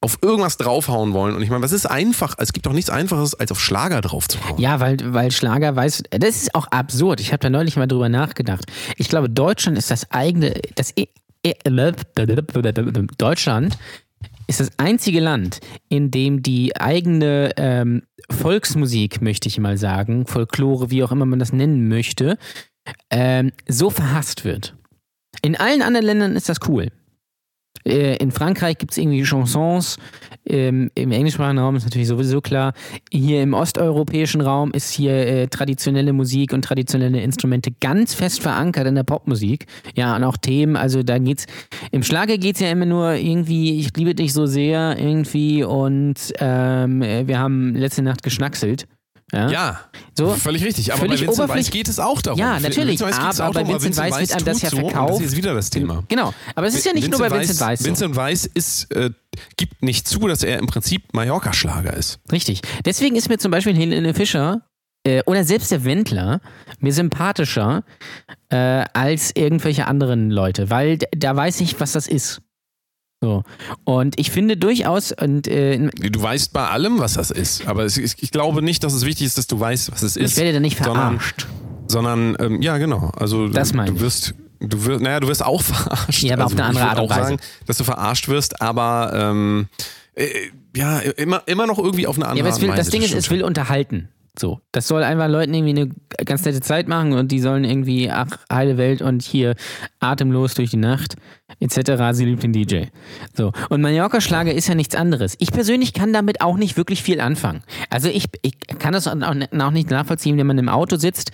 auf 0.00 0.18
irgendwas 0.22 0.56
draufhauen 0.56 1.12
wollen. 1.14 1.34
Und 1.34 1.42
ich 1.42 1.50
meine, 1.50 1.62
was 1.62 1.72
ist 1.72 1.86
einfach? 1.86 2.34
Es 2.38 2.52
gibt 2.52 2.66
doch 2.66 2.72
nichts 2.72 2.90
Einfaches, 2.90 3.34
als 3.34 3.50
auf 3.50 3.60
Schlager 3.60 4.00
draufzuhauen. 4.00 4.60
Ja, 4.60 4.78
weil, 4.80 4.98
weil 5.14 5.30
Schlager 5.32 5.74
weiß, 5.74 6.04
das 6.10 6.36
ist 6.42 6.54
auch 6.54 6.66
absurd. 6.68 7.20
Ich 7.20 7.32
habe 7.32 7.40
da 7.40 7.50
neulich 7.50 7.76
mal 7.76 7.86
drüber 7.86 8.08
nachgedacht. 8.08 8.66
Ich 8.96 9.08
glaube, 9.08 9.30
Deutschland 9.30 9.78
ist 9.78 9.90
das 9.90 10.10
eigene, 10.12 10.54
das 10.74 10.92
E- 10.96 11.08
E- 11.42 11.54
Deutschland 13.18 13.78
ist 14.48 14.60
das 14.60 14.70
einzige 14.78 15.20
Land, 15.20 15.60
in 15.88 16.10
dem 16.10 16.42
die 16.42 16.76
eigene 16.76 17.52
ähm, 17.56 18.02
Volksmusik, 18.30 19.20
möchte 19.22 19.48
ich 19.48 19.58
mal 19.58 19.76
sagen, 19.78 20.26
Folklore, 20.26 20.90
wie 20.90 21.02
auch 21.02 21.12
immer 21.12 21.26
man 21.26 21.38
das 21.38 21.52
nennen 21.52 21.88
möchte, 21.88 22.38
ähm, 23.10 23.52
so 23.68 23.90
verhasst 23.90 24.44
wird. 24.44 24.74
In 25.42 25.56
allen 25.56 25.82
anderen 25.82 26.06
Ländern 26.06 26.36
ist 26.36 26.48
das 26.48 26.58
cool. 26.68 26.88
Äh, 27.86 28.16
In 28.16 28.32
Frankreich 28.32 28.78
gibt 28.78 28.92
es 28.92 28.98
irgendwie 28.98 29.22
Chansons, 29.22 29.96
ähm, 30.48 30.90
im 30.94 31.12
englischsprachigen 31.12 31.58
Raum 31.58 31.76
ist 31.76 31.84
natürlich 31.84 32.08
sowieso 32.08 32.40
klar. 32.40 32.72
Hier 33.10 33.42
im 33.42 33.54
osteuropäischen 33.54 34.40
Raum 34.40 34.70
ist 34.72 34.92
hier 34.92 35.12
äh, 35.12 35.46
traditionelle 35.48 36.12
Musik 36.12 36.52
und 36.52 36.62
traditionelle 36.62 37.20
Instrumente 37.20 37.70
ganz 37.80 38.14
fest 38.14 38.40
verankert 38.40 38.86
in 38.86 38.94
der 38.94 39.02
Popmusik. 39.02 39.66
Ja, 39.94 40.14
und 40.16 40.24
auch 40.24 40.36
Themen, 40.36 40.76
also 40.76 41.02
da 41.02 41.18
geht's, 41.18 41.46
im 41.90 42.02
Schlager 42.02 42.38
geht's 42.38 42.60
ja 42.60 42.70
immer 42.70 42.86
nur 42.86 43.14
irgendwie, 43.14 43.80
ich 43.80 43.96
liebe 43.96 44.14
dich 44.14 44.32
so 44.32 44.46
sehr 44.46 44.96
irgendwie 44.98 45.64
und 45.64 46.32
ähm, 46.38 47.02
äh, 47.02 47.26
wir 47.26 47.38
haben 47.38 47.74
letzte 47.74 48.02
Nacht 48.02 48.22
geschnackselt. 48.22 48.86
Ja, 49.32 49.50
Ja, 49.50 49.80
So, 50.16 50.30
völlig 50.34 50.64
richtig. 50.64 50.92
Aber 50.92 51.00
völlig 51.00 51.20
bei 51.20 51.26
Vincent 51.26 51.48
Weiss 51.48 51.70
geht 51.70 51.88
es 51.88 51.98
auch 51.98 52.22
darum. 52.22 52.38
Ja, 52.38 52.60
natürlich, 52.60 53.00
Vincent 53.00 53.20
aber 53.20 53.48
auch 53.48 53.54
bei 53.54 53.62
darum, 53.64 53.82
Vincent 53.82 53.96
Weiss 53.96 54.20
wird 54.20 54.32
einem 54.32 54.44
das 54.44 54.62
ja 54.62 54.70
so, 54.70 54.76
verkauft. 54.76 55.14
Das 55.14 55.26
ist 55.26 55.36
wieder 55.36 55.54
das 55.54 55.70
Thema. 55.70 56.04
Genau, 56.08 56.32
aber 56.54 56.66
es 56.68 56.74
ist 56.74 56.86
ja 56.86 56.92
nicht 56.92 57.10
nur 57.10 57.18
bei 57.18 57.30
Vincent 57.30 57.60
Weiss 57.60 57.80
so. 57.80 57.86
Vincent 57.86 58.14
Weiss 58.14 58.46
ist, 58.46 58.90
äh, 58.92 59.10
gibt 59.56 59.82
nicht 59.82 60.06
zu, 60.06 60.28
dass 60.28 60.42
er 60.42 60.58
im 60.58 60.66
Prinzip 60.66 61.12
Mallorca-Schlager 61.12 61.94
ist. 61.94 62.20
Richtig. 62.30 62.62
Deswegen 62.84 63.16
ist 63.16 63.28
mir 63.28 63.38
zum 63.38 63.50
Beispiel 63.50 63.74
Helene 63.74 64.14
Fischer 64.14 64.62
äh, 65.04 65.22
oder 65.26 65.44
selbst 65.44 65.72
der 65.72 65.84
Wendler 65.84 66.40
mir 66.80 66.92
sympathischer 66.92 67.84
äh, 68.48 68.84
als 68.92 69.32
irgendwelche 69.34 69.86
anderen 69.86 70.30
Leute, 70.30 70.70
weil 70.70 70.98
da 71.16 71.34
weiß 71.34 71.60
ich, 71.60 71.80
was 71.80 71.92
das 71.92 72.06
ist. 72.06 72.42
So. 73.22 73.42
Und 73.84 74.18
ich 74.20 74.30
finde 74.30 74.56
durchaus, 74.56 75.12
und 75.12 75.48
äh, 75.48 75.88
Du 75.88 76.22
weißt 76.22 76.52
bei 76.52 76.68
allem, 76.68 76.98
was 76.98 77.14
das 77.14 77.30
ist. 77.30 77.66
Aber 77.66 77.84
es, 77.84 77.96
ich 77.96 78.30
glaube 78.30 78.62
nicht, 78.62 78.84
dass 78.84 78.92
es 78.92 79.04
wichtig 79.06 79.26
ist, 79.26 79.38
dass 79.38 79.46
du 79.46 79.58
weißt, 79.58 79.90
was 79.92 80.02
es 80.02 80.16
ist. 80.16 80.32
ich 80.32 80.36
werde 80.36 80.52
da 80.52 80.60
nicht 80.60 80.76
sondern, 80.76 81.18
verarscht. 81.18 81.46
sondern 81.88 82.36
ähm, 82.40 82.62
ja, 82.62 82.76
genau. 82.78 83.10
Also 83.16 83.48
Das 83.48 83.72
meine 83.72 83.92
du 83.92 84.00
wirst. 84.00 84.34
Du 84.58 84.84
wirst, 84.86 85.02
naja, 85.02 85.20
du 85.20 85.28
wirst 85.28 85.44
auch 85.44 85.60
verarscht. 85.62 86.22
Ja, 86.22 86.34
aber 86.34 86.46
auf 86.46 86.52
also, 86.52 86.62
eine 86.62 86.68
andere 86.70 86.84
ich 86.84 86.90
Art 86.90 87.00
und 87.00 87.10
Weise. 87.10 87.22
sagen, 87.22 87.36
dass 87.66 87.76
du 87.78 87.84
verarscht 87.84 88.28
wirst, 88.28 88.62
aber 88.62 89.10
ähm, 89.14 89.68
äh, 90.14 90.26
ja, 90.74 90.98
immer, 90.98 91.42
immer 91.46 91.66
noch 91.66 91.78
irgendwie 91.78 92.06
auf 92.06 92.16
eine 92.16 92.26
andere 92.26 92.48
Ja, 92.48 92.52
Art 92.54 92.62
und 92.62 92.68
Weise. 92.68 92.78
das 92.78 92.88
Ding 92.90 93.02
ist, 93.02 93.14
es 93.14 93.30
will 93.30 93.42
unterhalten. 93.44 94.08
So. 94.38 94.60
Das 94.72 94.86
soll 94.88 95.02
einfach 95.02 95.28
Leuten 95.28 95.54
irgendwie 95.54 95.80
eine 95.82 96.24
ganz 96.24 96.44
nette 96.44 96.60
Zeit 96.60 96.88
machen 96.88 97.12
und 97.14 97.32
die 97.32 97.40
sollen 97.40 97.64
irgendwie, 97.64 98.10
ach, 98.10 98.28
heile 98.52 98.76
Welt 98.76 99.00
und 99.02 99.22
hier 99.22 99.54
atemlos 100.00 100.52
durch 100.54 100.70
die 100.70 100.76
Nacht, 100.76 101.16
etc. 101.60 102.02
Sie 102.12 102.24
liebt 102.24 102.42
den 102.42 102.52
DJ. 102.52 102.84
So. 103.34 103.52
Und 103.70 103.80
Mallorca-Schlager 103.80 104.52
ist 104.52 104.68
ja 104.68 104.74
nichts 104.74 104.94
anderes. 104.94 105.36
Ich 105.38 105.52
persönlich 105.52 105.92
kann 105.92 106.12
damit 106.12 106.40
auch 106.40 106.56
nicht 106.56 106.76
wirklich 106.76 107.02
viel 107.02 107.20
anfangen. 107.20 107.62
Also 107.90 108.08
ich, 108.08 108.26
ich 108.42 108.58
kann 108.78 108.92
das 108.92 109.06
auch 109.06 109.16
auch 109.16 109.70
nicht 109.70 109.90
nachvollziehen, 109.90 110.36
wenn 110.38 110.46
man 110.46 110.58
im 110.58 110.68
Auto 110.68 110.96
sitzt. 110.96 111.32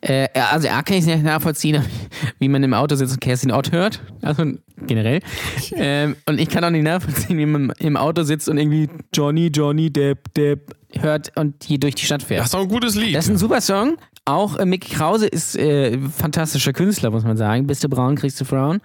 Äh, 0.00 0.28
also 0.52 0.68
er 0.68 0.82
kann 0.82 0.96
ich 0.96 1.02
es 1.02 1.06
nicht 1.06 1.22
nachvollziehen, 1.22 1.82
wie 2.38 2.48
man 2.48 2.62
im 2.62 2.74
Auto 2.74 2.96
sitzt 2.96 3.14
und 3.14 3.20
Kerstin 3.20 3.52
Ott 3.52 3.72
hört. 3.72 4.00
Also 4.22 4.44
generell. 4.86 5.20
Ähm, 5.76 6.14
und 6.26 6.40
ich 6.40 6.48
kann 6.48 6.62
auch 6.62 6.70
nicht 6.70 6.84
nachvollziehen, 6.84 7.36
wie 7.36 7.46
man 7.46 7.72
im 7.78 7.96
Auto 7.96 8.22
sitzt 8.22 8.48
und 8.48 8.58
irgendwie 8.58 8.88
Johnny, 9.12 9.48
Johnny, 9.48 9.90
Depp, 9.90 10.32
Depp 10.34 10.74
hört 11.00 11.32
und 11.36 11.64
hier 11.64 11.78
durch 11.78 11.94
die 11.94 12.04
Stadt 12.04 12.22
fährt. 12.22 12.40
Das 12.40 12.46
ist 12.48 12.54
doch 12.54 12.60
ein 12.60 12.68
gutes 12.68 12.94
Lied. 12.94 13.14
Das 13.14 13.24
ist 13.24 13.30
ein 13.30 13.38
super 13.38 13.60
Song. 13.60 13.96
Auch 14.24 14.56
äh, 14.56 14.64
Mickey 14.64 14.94
Krause 14.94 15.26
ist 15.26 15.56
äh, 15.56 15.98
fantastischer 15.98 16.72
Künstler, 16.72 17.10
muss 17.10 17.24
man 17.24 17.36
sagen. 17.36 17.66
Bist 17.66 17.84
du 17.84 17.88
braun, 17.88 18.16
kriegst 18.16 18.40
du 18.40 18.44
Frauen. 18.44 18.80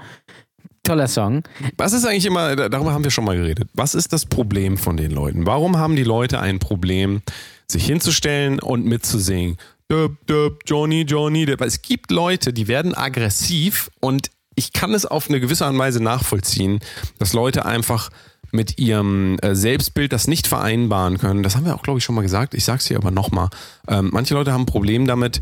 Toller 0.83 1.07
Song. 1.07 1.43
Was 1.77 1.93
ist 1.93 2.05
eigentlich 2.05 2.25
immer, 2.25 2.55
da- 2.55 2.69
darüber 2.69 2.93
haben 2.93 3.03
wir 3.03 3.11
schon 3.11 3.25
mal 3.25 3.35
geredet, 3.37 3.69
was 3.73 3.93
ist 3.95 4.11
das 4.13 4.25
Problem 4.25 4.77
von 4.77 4.97
den 4.97 5.11
Leuten? 5.11 5.45
Warum 5.45 5.77
haben 5.77 5.95
die 5.95 6.03
Leute 6.03 6.39
ein 6.39 6.59
Problem, 6.59 7.21
sich 7.67 7.85
hinzustellen 7.85 8.59
und 8.59 8.85
mitzusingen? 8.85 9.57
Döp, 9.91 10.25
döp, 10.27 10.61
Johnny, 10.65 11.01
Johnny. 11.01 11.45
döp. 11.45 11.61
Es 11.61 11.81
gibt 11.81 12.11
Leute, 12.11 12.53
die 12.53 12.67
werden 12.67 12.93
aggressiv 12.95 13.89
und 13.99 14.29
ich 14.55 14.73
kann 14.73 14.93
es 14.93 15.05
auf 15.05 15.29
eine 15.29 15.39
gewisse 15.39 15.65
Art 15.65 15.73
und 15.73 15.79
Weise 15.79 16.01
nachvollziehen, 16.03 16.79
dass 17.17 17.33
Leute 17.33 17.65
einfach 17.65 18.09
mit 18.51 18.79
ihrem 18.79 19.37
äh, 19.41 19.55
Selbstbild 19.55 20.11
das 20.11 20.27
nicht 20.27 20.47
vereinbaren 20.47 21.17
können. 21.19 21.43
Das 21.43 21.55
haben 21.55 21.65
wir 21.65 21.75
auch, 21.75 21.83
glaube 21.83 21.99
ich, 21.99 22.03
schon 22.03 22.15
mal 22.15 22.21
gesagt. 22.23 22.53
Ich 22.55 22.65
sage 22.65 22.79
es 22.79 22.87
hier 22.87 22.97
aber 22.97 23.11
nochmal. 23.11 23.49
Ähm, 23.87 24.09
manche 24.11 24.33
Leute 24.33 24.51
haben 24.53 24.63
ein 24.63 24.65
Problem 24.65 25.05
damit, 25.07 25.41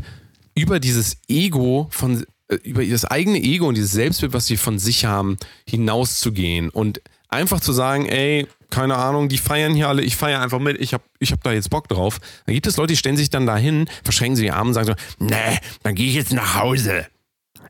über 0.54 0.78
dieses 0.78 1.16
Ego 1.28 1.88
von 1.90 2.24
über 2.62 2.84
das 2.84 3.04
eigene 3.04 3.38
Ego 3.38 3.66
und 3.66 3.76
dieses 3.76 3.92
Selbstbild, 3.92 4.32
was 4.32 4.46
sie 4.46 4.56
von 4.56 4.78
sich 4.78 5.04
haben, 5.04 5.36
hinauszugehen 5.68 6.70
und 6.70 7.00
einfach 7.28 7.60
zu 7.60 7.72
sagen, 7.72 8.06
ey, 8.06 8.46
keine 8.70 8.96
Ahnung, 8.96 9.28
die 9.28 9.38
feiern 9.38 9.74
hier 9.74 9.88
alle, 9.88 10.02
ich 10.02 10.16
feiere 10.16 10.40
einfach 10.40 10.58
mit, 10.58 10.80
ich 10.80 10.92
hab, 10.94 11.02
ich 11.18 11.32
hab 11.32 11.42
da 11.42 11.52
jetzt 11.52 11.70
Bock 11.70 11.88
drauf. 11.88 12.18
Dann 12.46 12.54
gibt 12.54 12.66
es 12.66 12.76
Leute, 12.76 12.92
die 12.92 12.96
stellen 12.96 13.16
sich 13.16 13.30
dann 13.30 13.46
dahin, 13.46 13.88
verschränken 14.04 14.36
sie 14.36 14.42
die 14.42 14.50
Arme 14.50 14.68
und 14.68 14.74
sagen 14.74 14.86
so, 14.88 14.94
nee, 15.24 15.58
dann 15.82 15.94
gehe 15.94 16.08
ich 16.08 16.14
jetzt 16.14 16.32
nach 16.32 16.56
Hause. 16.56 17.06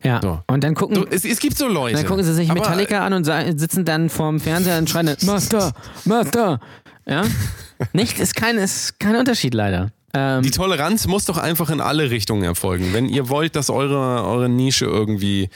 Ja. 0.02 0.20
So. 0.22 0.40
Und 0.46 0.62
dann 0.62 0.74
gucken, 0.74 0.96
So, 0.96 1.06
es, 1.06 1.24
es 1.24 1.40
gibt 1.40 1.56
so 1.58 1.66
Leute. 1.66 1.96
dann 1.96 2.06
gucken 2.06 2.24
sie 2.24 2.34
sich 2.34 2.52
Metallica 2.52 3.04
an 3.04 3.12
und 3.12 3.24
sitzen 3.58 3.84
dann 3.84 4.10
vorm 4.10 4.38
Fernseher 4.38 4.78
und 4.78 4.88
schreien 4.88 5.16
Master, 5.22 5.72
Master. 6.04 6.60
Ja? 7.06 7.24
Nicht, 7.92 8.18
ist 8.18 8.36
kein, 8.36 8.58
ist 8.58 8.98
kein 9.00 9.16
Unterschied 9.16 9.54
leider. 9.54 9.90
Ähm, 10.14 10.42
Die 10.42 10.50
Toleranz 10.50 11.06
muss 11.06 11.24
doch 11.26 11.36
einfach 11.36 11.70
in 11.70 11.80
alle 11.80 12.10
Richtungen 12.10 12.44
erfolgen. 12.44 12.92
Wenn 12.92 13.08
ihr 13.08 13.28
wollt, 13.28 13.56
dass 13.56 13.70
eure, 13.70 14.24
eure 14.24 14.48
Nische 14.48 14.86
irgendwie 14.86 15.50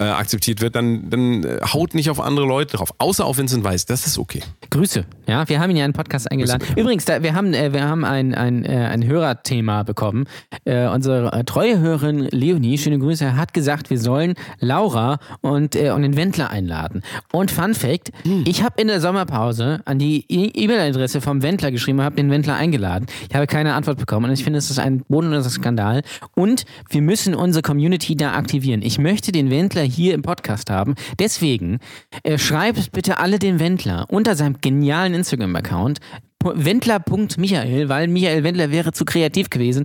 äh, 0.00 0.04
akzeptiert 0.04 0.60
wird, 0.60 0.76
dann, 0.76 1.10
dann 1.10 1.42
äh, 1.44 1.58
haut 1.72 1.94
nicht 1.94 2.08
auf 2.10 2.20
andere 2.20 2.46
Leute 2.46 2.76
drauf. 2.76 2.90
Außer 2.98 3.24
auf 3.24 3.38
Vincent 3.38 3.64
Weiss. 3.64 3.84
Das 3.84 4.06
ist 4.06 4.18
okay. 4.18 4.42
Grüße. 4.70 5.04
Ja, 5.26 5.48
wir 5.48 5.58
haben 5.60 5.70
ihn 5.70 5.76
ja 5.76 5.84
in 5.84 5.90
den 5.90 5.96
Podcast 5.96 6.30
eingeladen. 6.30 6.60
Grüße. 6.66 6.80
Übrigens, 6.80 7.04
da, 7.04 7.22
wir 7.22 7.34
haben, 7.34 7.52
äh, 7.54 7.72
wir 7.72 7.82
haben 7.88 8.04
ein, 8.04 8.34
ein, 8.34 8.64
äh, 8.64 8.68
ein 8.90 9.04
Hörerthema 9.04 9.82
bekommen. 9.82 10.26
Unsere 10.64 11.44
treue 11.46 11.78
Hörerin 11.80 12.28
Leonie, 12.30 12.76
schöne 12.78 12.98
Grüße, 12.98 13.36
hat 13.36 13.54
gesagt, 13.54 13.90
wir 13.90 13.98
sollen 13.98 14.34
Laura 14.60 15.18
und, 15.40 15.74
äh, 15.74 15.90
und 15.90 16.02
den 16.02 16.16
Wendler 16.16 16.50
einladen. 16.50 17.02
Und 17.32 17.50
Fun 17.50 17.74
Fact, 17.74 18.10
ich 18.44 18.62
habe 18.62 18.80
in 18.80 18.88
der 18.88 19.00
Sommerpause 19.00 19.80
an 19.84 19.98
die 19.98 20.24
E- 20.28 20.50
E-Mail-Adresse 20.54 21.20
vom 21.20 21.42
Wendler 21.42 21.70
geschrieben 21.70 21.98
und 22.00 22.04
habe 22.04 22.16
den 22.16 22.30
Wendler 22.30 22.56
eingeladen. 22.56 23.06
Ich 23.28 23.34
habe 23.34 23.46
keine 23.46 23.74
Antwort 23.74 23.98
bekommen 23.98 24.26
und 24.26 24.32
ich 24.32 24.44
finde, 24.44 24.58
es 24.58 24.70
ist 24.70 24.78
ein 24.78 25.02
bodenloser 25.08 25.50
Skandal. 25.50 26.02
Und 26.34 26.64
wir 26.90 27.02
müssen 27.02 27.34
unsere 27.34 27.62
Community 27.62 28.14
da 28.16 28.32
aktivieren. 28.34 28.82
Ich 28.82 28.98
möchte 28.98 29.32
den 29.32 29.50
Wendler 29.50 29.82
hier 29.88 30.14
im 30.14 30.22
Podcast 30.22 30.70
haben. 30.70 30.94
Deswegen 31.18 31.78
äh, 32.22 32.38
schreibt 32.38 32.92
bitte 32.92 33.18
alle 33.18 33.38
den 33.38 33.60
Wendler 33.60 34.06
unter 34.08 34.36
seinem 34.36 34.60
genialen 34.60 35.14
Instagram-Account. 35.14 35.98
Wendler.michael, 36.44 37.88
weil 37.88 38.06
Michael 38.08 38.44
Wendler 38.44 38.70
wäre 38.70 38.92
zu 38.92 39.04
kreativ 39.04 39.50
gewesen. 39.50 39.84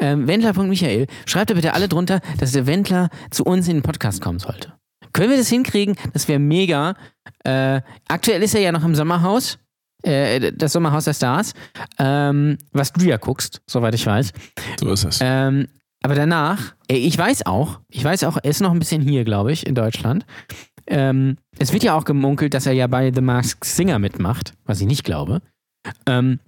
Ähm, 0.00 0.28
Wendler.michael, 0.28 1.06
schreibt 1.26 1.50
da 1.50 1.54
bitte 1.54 1.72
alle 1.72 1.88
drunter, 1.88 2.20
dass 2.38 2.52
der 2.52 2.66
Wendler 2.66 3.08
zu 3.30 3.44
uns 3.44 3.68
in 3.68 3.76
den 3.76 3.82
Podcast 3.82 4.20
kommen 4.20 4.38
sollte. 4.38 4.74
Können 5.12 5.30
wir 5.30 5.38
das 5.38 5.48
hinkriegen? 5.48 5.96
Das 6.12 6.28
wäre 6.28 6.38
mega. 6.40 6.94
Äh, 7.44 7.80
aktuell 8.08 8.42
ist 8.42 8.54
er 8.54 8.60
ja 8.60 8.72
noch 8.72 8.84
im 8.84 8.94
Sommerhaus. 8.94 9.58
Äh, 10.02 10.52
das 10.52 10.72
Sommerhaus 10.72 11.04
der 11.04 11.14
Stars. 11.14 11.54
Ähm, 11.98 12.58
was 12.72 12.92
du 12.92 13.04
ja 13.04 13.16
guckst, 13.16 13.62
soweit 13.66 13.94
ich 13.94 14.04
weiß. 14.04 14.32
So 14.80 14.92
ist 14.92 15.04
es. 15.04 15.18
Ähm, 15.22 15.68
aber 16.04 16.14
danach, 16.14 16.74
ich 16.86 17.16
weiß 17.16 17.46
auch, 17.46 17.80
ich 17.88 18.04
weiß 18.04 18.24
auch, 18.24 18.36
er 18.36 18.50
ist 18.50 18.60
noch 18.60 18.72
ein 18.72 18.78
bisschen 18.78 19.00
hier, 19.00 19.24
glaube 19.24 19.52
ich, 19.52 19.66
in 19.66 19.74
Deutschland. 19.74 20.26
Ähm, 20.86 21.38
es 21.58 21.72
wird 21.72 21.82
ja 21.82 21.96
auch 21.96 22.04
gemunkelt, 22.04 22.52
dass 22.52 22.66
er 22.66 22.74
ja 22.74 22.86
bei 22.88 23.10
The 23.10 23.22
Masked 23.22 23.64
Singer 23.64 23.98
mitmacht, 23.98 24.52
was 24.66 24.82
ich 24.82 24.86
nicht 24.86 25.02
glaube. 25.02 25.40
Ähm, 26.04 26.40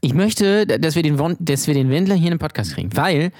ich 0.00 0.14
möchte, 0.14 0.66
dass 0.66 0.96
wir, 0.96 1.04
den, 1.04 1.16
dass 1.38 1.68
wir 1.68 1.74
den 1.74 1.90
Wendler 1.90 2.16
hier 2.16 2.26
in 2.26 2.34
den 2.34 2.38
Podcast 2.40 2.74
kriegen, 2.74 2.90
weil 2.96 3.30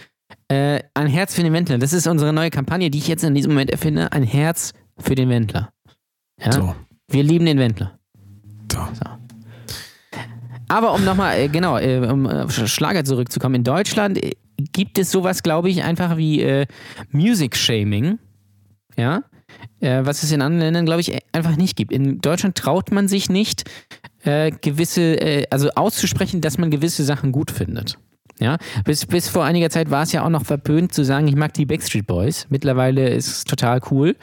äh, 0.47 0.81
ein 0.95 1.09
Herz 1.09 1.35
für 1.35 1.43
den 1.43 1.53
Wendler, 1.53 1.79
das 1.79 1.93
ist 1.93 2.07
unsere 2.07 2.33
neue 2.33 2.51
Kampagne, 2.51 2.89
die 2.89 2.99
ich 2.99 3.09
jetzt 3.09 3.25
in 3.25 3.35
diesem 3.35 3.51
Moment 3.51 3.71
erfinde, 3.71 4.13
ein 4.13 4.23
Herz 4.23 4.73
für 4.97 5.17
den 5.17 5.29
Wendler. 5.29 5.73
Ja? 6.39 6.53
So. 6.53 6.77
Wir 7.09 7.25
lieben 7.25 7.47
den 7.47 7.59
Wendler. 7.59 7.99
So. 8.71 8.79
Aber 10.69 10.95
um 10.95 11.05
nochmal, 11.05 11.37
äh, 11.37 11.49
genau, 11.49 11.79
äh, 11.79 11.99
um 11.99 12.29
auf 12.29 12.53
Schlager 12.69 13.05
zurückzukommen, 13.05 13.57
in 13.57 13.65
Deutschland 13.65 14.23
äh, 14.23 14.37
gibt 14.73 14.99
es 14.99 15.11
sowas, 15.11 15.43
glaube 15.43 15.71
ich, 15.71 15.83
einfach 15.83 16.17
wie 16.17 16.41
äh, 16.43 16.67
Music 17.11 17.57
Shaming. 17.57 18.19
Ja. 18.97 19.23
Äh, 19.81 20.05
was 20.05 20.23
es 20.23 20.33
in 20.33 20.43
anderen 20.43 20.61
Ländern, 20.61 20.87
glaube 20.87 21.01
ich, 21.01 21.13
äh, 21.13 21.21
einfach 21.33 21.57
nicht 21.57 21.77
gibt. 21.77 21.93
In 21.93 22.21
Deutschland 22.21 22.57
traut 22.57 22.91
man 22.91 23.09
sich 23.09 23.29
nicht, 23.29 23.65
äh, 24.25 24.51
gewisse, 24.51 25.21
äh, 25.21 25.47
also 25.51 25.71
auszusprechen, 25.71 26.41
dass 26.41 26.59
man 26.59 26.71
gewisse 26.71 27.05
Sachen 27.05 27.33
gut 27.33 27.51
findet. 27.51 27.99
Ja, 28.43 28.57
bis, 28.85 29.07
bis 29.07 29.29
vor 29.29 29.45
einiger 29.45 29.71
Zeit 29.71 29.93
war 29.93 30.03
es 30.03 30.11
ja 30.11 30.25
auch 30.25 30.29
noch 30.29 30.45
verpönt 30.45 30.93
zu 30.93 31.05
sagen, 31.05 31.29
ich 31.29 31.37
mag 31.37 31.55
die 31.55 31.65
Backstreet 31.65 32.09
Boys. 32.09 32.47
Mittlerweile 32.51 33.09
ist 33.11 33.29
es 33.29 33.45
total 33.45 33.81
cool. 33.93 34.17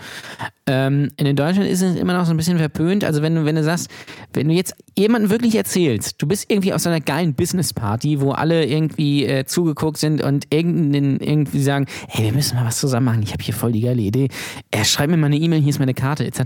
Ähm, 0.67 1.07
in 1.15 1.35
Deutschland 1.37 1.69
ist 1.69 1.81
es 1.81 1.95
immer 1.95 2.11
noch 2.11 2.25
so 2.25 2.31
ein 2.31 2.37
bisschen 2.37 2.57
verpönt. 2.57 3.05
Also 3.05 3.21
wenn 3.21 3.33
du, 3.33 3.45
wenn 3.45 3.55
du 3.55 3.63
sagst, 3.63 3.89
wenn 4.33 4.49
du 4.49 4.53
jetzt 4.53 4.75
jemandem 4.97 5.31
wirklich 5.31 5.55
erzählst, 5.55 6.21
du 6.21 6.27
bist 6.27 6.51
irgendwie 6.51 6.73
auf 6.73 6.81
so 6.81 6.89
einer 6.89 6.99
geilen 6.99 7.33
Business-Party, 7.33 8.19
wo 8.19 8.31
alle 8.31 8.65
irgendwie 8.65 9.25
äh, 9.25 9.45
zugeguckt 9.45 9.97
sind 9.97 10.21
und 10.21 10.53
irgendeinen, 10.53 11.21
irgendwie 11.21 11.63
sagen, 11.63 11.85
hey, 12.09 12.25
wir 12.25 12.33
müssen 12.33 12.57
mal 12.57 12.65
was 12.65 12.77
zusammen 12.77 13.05
machen, 13.05 13.23
ich 13.23 13.31
habe 13.31 13.41
hier 13.41 13.53
voll 13.53 13.71
die 13.71 13.81
geile 13.81 14.01
Idee. 14.01 14.27
Äh, 14.71 14.83
schreib 14.83 15.09
mir 15.09 15.15
mal 15.15 15.27
eine 15.27 15.37
E-Mail, 15.37 15.61
hier 15.61 15.69
ist 15.69 15.79
meine 15.79 15.93
Karte, 15.93 16.25
etc. 16.25 16.41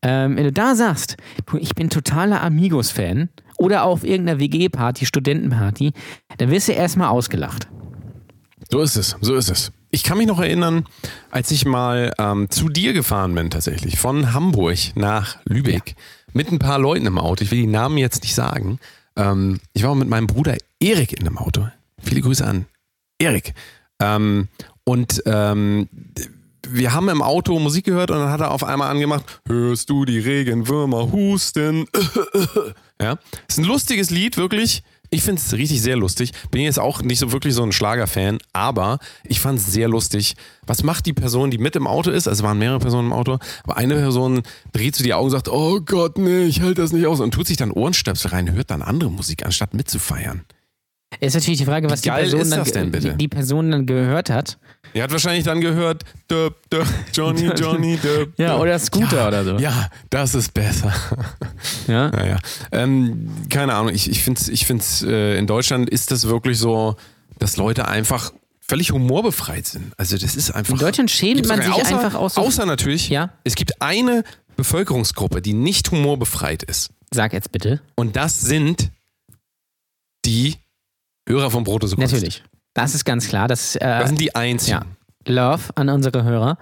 Ähm, 0.00 0.36
wenn 0.36 0.44
du 0.44 0.52
da 0.52 0.74
sagst, 0.74 1.18
du, 1.44 1.58
ich 1.58 1.74
bin 1.74 1.90
totaler 1.90 2.42
Amigos-Fan 2.42 3.28
oder 3.58 3.84
auf 3.84 4.04
irgendeiner 4.04 4.40
WG-Party, 4.40 5.06
Studentenparty, 5.06 5.92
dann 6.38 6.50
wirst 6.50 6.68
du 6.68 6.72
erstmal 6.72 7.08
ausgelacht. 7.08 7.68
So 8.70 8.80
ist 8.80 8.96
es, 8.96 9.16
so 9.20 9.34
ist 9.34 9.50
es. 9.50 9.72
Ich 9.90 10.02
kann 10.02 10.18
mich 10.18 10.26
noch 10.26 10.40
erinnern, 10.40 10.84
als 11.30 11.50
ich 11.50 11.64
mal 11.64 12.12
ähm, 12.18 12.50
zu 12.50 12.68
dir 12.68 12.92
gefahren 12.92 13.34
bin, 13.34 13.50
tatsächlich, 13.50 13.98
von 13.98 14.32
Hamburg 14.34 14.78
nach 14.94 15.38
Lübeck, 15.44 15.94
mit 16.32 16.50
ein 16.50 16.58
paar 16.58 16.78
Leuten 16.78 17.06
im 17.06 17.18
Auto. 17.18 17.44
Ich 17.44 17.50
will 17.50 17.60
die 17.60 17.66
Namen 17.66 17.96
jetzt 17.96 18.22
nicht 18.22 18.34
sagen. 18.34 18.78
Ähm, 19.16 19.60
ich 19.72 19.84
war 19.84 19.94
mit 19.94 20.08
meinem 20.08 20.26
Bruder 20.26 20.56
Erik 20.80 21.12
in 21.12 21.26
einem 21.26 21.38
Auto. 21.38 21.68
Viele 22.02 22.20
Grüße 22.20 22.44
an 22.44 22.66
Erik. 23.18 23.54
Ähm, 24.00 24.48
und 24.84 25.22
ähm, 25.26 25.88
wir 26.68 26.92
haben 26.92 27.08
im 27.08 27.22
Auto 27.22 27.58
Musik 27.58 27.86
gehört 27.86 28.10
und 28.10 28.18
dann 28.18 28.30
hat 28.30 28.40
er 28.40 28.50
auf 28.50 28.64
einmal 28.64 28.90
angemacht, 28.90 29.40
hörst 29.46 29.88
du 29.88 30.04
die 30.04 30.18
Regenwürmer 30.18 31.12
husten? 31.12 31.86
ja, 33.00 33.18
ist 33.48 33.58
ein 33.58 33.64
lustiges 33.64 34.10
Lied, 34.10 34.36
wirklich. 34.36 34.82
Ich 35.10 35.22
finde 35.22 35.40
es 35.40 35.52
richtig 35.52 35.82
sehr 35.82 35.96
lustig. 35.96 36.32
Bin 36.50 36.62
jetzt 36.62 36.80
auch 36.80 37.00
nicht 37.02 37.20
so 37.20 37.30
wirklich 37.30 37.54
so 37.54 37.62
ein 37.62 37.72
Schlagerfan, 37.72 38.38
aber 38.52 38.98
ich 39.24 39.38
fand 39.38 39.58
es 39.58 39.66
sehr 39.66 39.88
lustig. 39.88 40.34
Was 40.66 40.82
macht 40.82 41.06
die 41.06 41.12
Person, 41.12 41.50
die 41.50 41.58
mit 41.58 41.76
im 41.76 41.86
Auto 41.86 42.10
ist? 42.10 42.26
Also 42.26 42.40
es 42.40 42.42
waren 42.42 42.58
mehrere 42.58 42.80
Personen 42.80 43.08
im 43.08 43.12
Auto, 43.12 43.38
aber 43.62 43.76
eine 43.76 43.94
Person 43.94 44.42
dreht 44.72 44.96
zu 44.96 45.04
die 45.04 45.14
Augen 45.14 45.26
und 45.26 45.30
sagt, 45.30 45.48
oh 45.48 45.80
Gott, 45.80 46.18
nee, 46.18 46.44
ich 46.44 46.60
halte 46.60 46.82
das 46.82 46.92
nicht 46.92 47.06
aus 47.06 47.20
und 47.20 47.32
tut 47.32 47.46
sich 47.46 47.56
dann 47.56 47.70
Ohrenstöpsel 47.70 48.32
rein, 48.32 48.52
hört 48.52 48.70
dann 48.70 48.82
andere 48.82 49.10
Musik, 49.10 49.44
anstatt 49.46 49.74
mitzufeiern. 49.74 50.44
Ist 51.20 51.34
natürlich 51.34 51.58
die 51.58 51.64
Frage, 51.64 51.88
was 51.88 52.02
die 52.02 52.10
Person, 52.10 52.50
dann, 52.50 52.64
denn? 52.64 52.92
Die, 52.92 53.16
die 53.16 53.28
Person 53.28 53.70
dann 53.70 53.86
gehört 53.86 54.28
hat. 54.28 54.58
Er 54.92 55.04
hat 55.04 55.12
wahrscheinlich 55.12 55.44
dann 55.44 55.60
gehört, 55.60 56.04
döp, 56.30 56.56
döp, 56.70 56.86
Johnny, 57.12 57.50
Johnny, 57.56 57.96
döp, 57.96 58.32
Ja, 58.38 58.58
oder 58.58 58.78
Scooter 58.78 59.16
ja, 59.16 59.28
oder 59.28 59.44
so. 59.44 59.56
Ja, 59.56 59.88
das 60.10 60.34
ist 60.34 60.52
besser. 60.52 60.92
Ja. 61.86 62.10
Naja. 62.10 62.38
Ähm, 62.72 63.30
keine 63.48 63.74
Ahnung, 63.74 63.94
ich, 63.94 64.10
ich 64.10 64.22
finde 64.24 64.40
es 64.40 64.48
ich 64.48 64.66
find's, 64.66 65.02
äh, 65.02 65.38
in 65.38 65.46
Deutschland 65.46 65.88
ist 65.88 66.10
das 66.10 66.26
wirklich 66.26 66.58
so, 66.58 66.96
dass 67.38 67.56
Leute 67.56 67.86
einfach 67.86 68.32
völlig 68.60 68.90
humorbefreit 68.90 69.66
sind. 69.66 69.92
Also 69.96 70.18
das 70.18 70.34
ist 70.34 70.50
einfach. 70.50 70.72
In 70.74 70.80
Deutschland 70.80 71.10
schämt 71.10 71.46
man 71.46 71.62
sich 71.62 71.72
außer, 71.72 71.96
einfach 71.96 72.18
aus 72.18 72.36
Außer 72.36 72.66
natürlich, 72.66 73.08
Ja. 73.08 73.30
es 73.44 73.54
gibt 73.54 73.80
eine 73.80 74.24
Bevölkerungsgruppe, 74.56 75.40
die 75.42 75.52
nicht 75.52 75.90
humorbefreit 75.92 76.64
ist. 76.64 76.90
Sag 77.12 77.32
jetzt 77.32 77.52
bitte. 77.52 77.80
Und 77.94 78.16
das 78.16 78.40
sind 78.40 78.90
die 80.24 80.56
Hörer 81.28 81.50
von 81.50 81.64
Brotose 81.64 81.96
Kunst. 81.96 82.12
Natürlich. 82.12 82.42
Das 82.74 82.94
ist 82.94 83.04
ganz 83.04 83.28
klar. 83.28 83.48
Das, 83.48 83.76
äh, 83.76 83.80
Das 83.80 84.08
sind 84.08 84.20
die 84.20 84.34
einzigen. 84.34 84.78
ja. 84.78 84.82
Love 85.28 85.64
an 85.74 85.88
unsere 85.88 86.22
Hörer. 86.22 86.56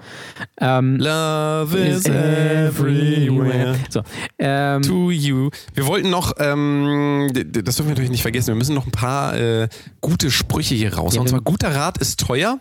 Ähm, 0.59 0.97
Love 0.97 1.77
is 1.79 2.07
everywhere. 2.07 3.77
So. 3.91 4.01
Ähm, 4.39 4.81
To 4.81 5.11
you. 5.11 5.51
Wir 5.75 5.87
wollten 5.87 6.09
noch, 6.09 6.33
ähm, 6.39 7.31
das 7.35 7.77
dürfen 7.77 7.89
wir 7.89 7.91
natürlich 7.91 8.11
nicht 8.11 8.23
vergessen, 8.23 8.49
wir 8.49 8.55
müssen 8.55 8.75
noch 8.75 8.87
ein 8.87 8.91
paar 8.91 9.37
äh, 9.37 9.69
gute 10.01 10.31
Sprüche 10.31 10.75
hier 10.75 10.95
raus. 10.95 11.15
Ja, 11.15 11.21
Und 11.21 11.29
zwar, 11.29 11.43
guter 11.43 11.75
Rat 11.75 11.99
ist 11.99 12.21
teuer. 12.21 12.59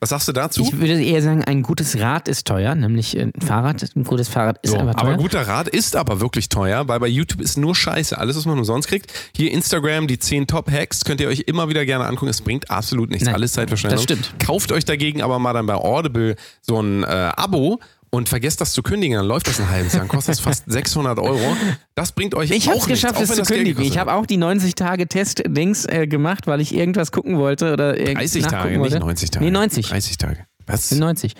Was 0.00 0.10
sagst 0.10 0.28
du 0.28 0.32
dazu? 0.32 0.62
ich 0.62 0.78
würde 0.78 1.02
eher 1.02 1.22
sagen, 1.22 1.44
ein 1.44 1.62
gutes 1.62 1.98
Rad 1.98 2.28
ist 2.28 2.46
teuer, 2.46 2.74
nämlich 2.74 3.18
ein 3.18 3.32
Fahrrad. 3.44 3.84
Ein 3.96 4.04
gutes 4.04 4.28
Fahrrad 4.28 4.58
ist 4.62 4.70
So, 4.70 4.78
aber 4.78 4.92
teuer. 4.92 5.00
aber 5.02 5.16
guter 5.16 5.46
Rat 5.46 5.68
ist 5.68 5.96
aber 5.96 6.20
wirklich 6.20 6.48
teuer, 6.48 6.88
weil 6.88 7.00
bei 7.00 7.08
YouTube 7.08 7.40
ist 7.40 7.56
nur 7.58 7.74
Scheiße. 7.74 8.16
Alles, 8.18 8.36
was 8.36 8.46
man 8.46 8.58
umsonst 8.58 8.88
kriegt. 8.88 9.12
Hier 9.36 9.50
Instagram, 9.52 10.06
die 10.06 10.18
10 10.18 10.46
Top-Hacks, 10.46 11.04
könnt 11.04 11.20
ihr 11.20 11.28
euch 11.28 11.40
immer 11.46 11.68
wieder 11.68 11.84
gerne 11.86 12.06
angucken. 12.06 12.30
Es 12.30 12.40
bringt 12.40 12.70
absolut 12.70 13.10
nichts. 13.10 13.24
Nein, 13.24 13.34
Alles 13.34 13.52
Zeitverschwendung. 13.52 13.96
das 13.96 14.02
stimmt. 14.04 14.34
Kauft 14.38 14.72
euch 14.72 14.84
dagegen 14.84 15.22
aber 15.22 15.38
mal 15.38 15.52
dann 15.52 15.66
bei 15.66 15.74
Audible 15.74 16.36
so 16.62 16.80
ein 16.80 17.02
äh, 17.04 17.06
Abo 17.06 17.80
und 18.14 18.28
vergesst 18.28 18.60
das 18.60 18.72
zu 18.72 18.82
kündigen. 18.82 19.16
Dann 19.16 19.26
läuft 19.26 19.48
das 19.48 19.60
ein 19.60 19.68
halbes 19.68 19.92
Jahr. 19.92 20.02
Dann 20.02 20.08
kostet 20.08 20.32
das 20.32 20.40
fast 20.40 20.64
600 20.70 21.18
Euro. 21.18 21.56
Das 21.94 22.12
bringt 22.12 22.34
euch 22.34 22.50
Ich 22.50 22.68
auch 22.68 22.72
habe 22.72 22.78
es 22.78 22.86
nichts, 22.86 23.02
geschafft, 23.02 23.18
auch 23.18 23.22
es 23.22 23.30
zu 23.30 23.36
das 23.38 23.48
kündigen. 23.48 23.82
Ich 23.84 23.98
habe 23.98 24.12
auch 24.14 24.26
die 24.26 24.38
90-Tage-Test-Dings 24.38 25.86
äh, 25.86 26.06
gemacht, 26.06 26.46
weil 26.46 26.60
ich 26.60 26.74
irgendwas 26.74 27.12
gucken 27.12 27.38
wollte 27.38 27.72
oder 27.72 27.98
irgend 27.98 28.18
30 28.18 28.42
nachgucken 28.44 28.62
Tage, 28.62 28.80
wollte. 28.80 28.94
nicht 28.94 29.04
90 29.04 29.30
Tage. 29.30 29.44
Nee, 29.44 29.50
90. 29.50 29.86
30 29.88 30.16
Tage. 30.18 30.46
Was? 30.66 30.88
Sind 30.88 31.00
90. 31.00 31.34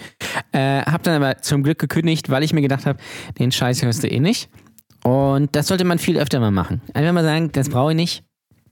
Äh, 0.52 0.82
hab 0.82 1.02
dann 1.02 1.22
aber 1.22 1.40
zum 1.40 1.62
Glück 1.62 1.78
gekündigt, 1.78 2.28
weil 2.28 2.42
ich 2.42 2.52
mir 2.52 2.60
gedacht 2.60 2.86
habe, 2.86 2.98
den 3.38 3.52
Scheiß 3.52 3.82
hörst 3.82 4.02
du 4.02 4.08
eh 4.08 4.20
nicht. 4.20 4.50
Und 5.02 5.54
das 5.54 5.68
sollte 5.68 5.84
man 5.84 5.98
viel 5.98 6.18
öfter 6.18 6.40
mal 6.40 6.50
machen. 6.50 6.82
Einfach 6.92 7.12
mal 7.12 7.24
sagen, 7.24 7.52
das 7.52 7.68
brauche 7.68 7.92
ich 7.92 7.96
nicht. 7.96 8.24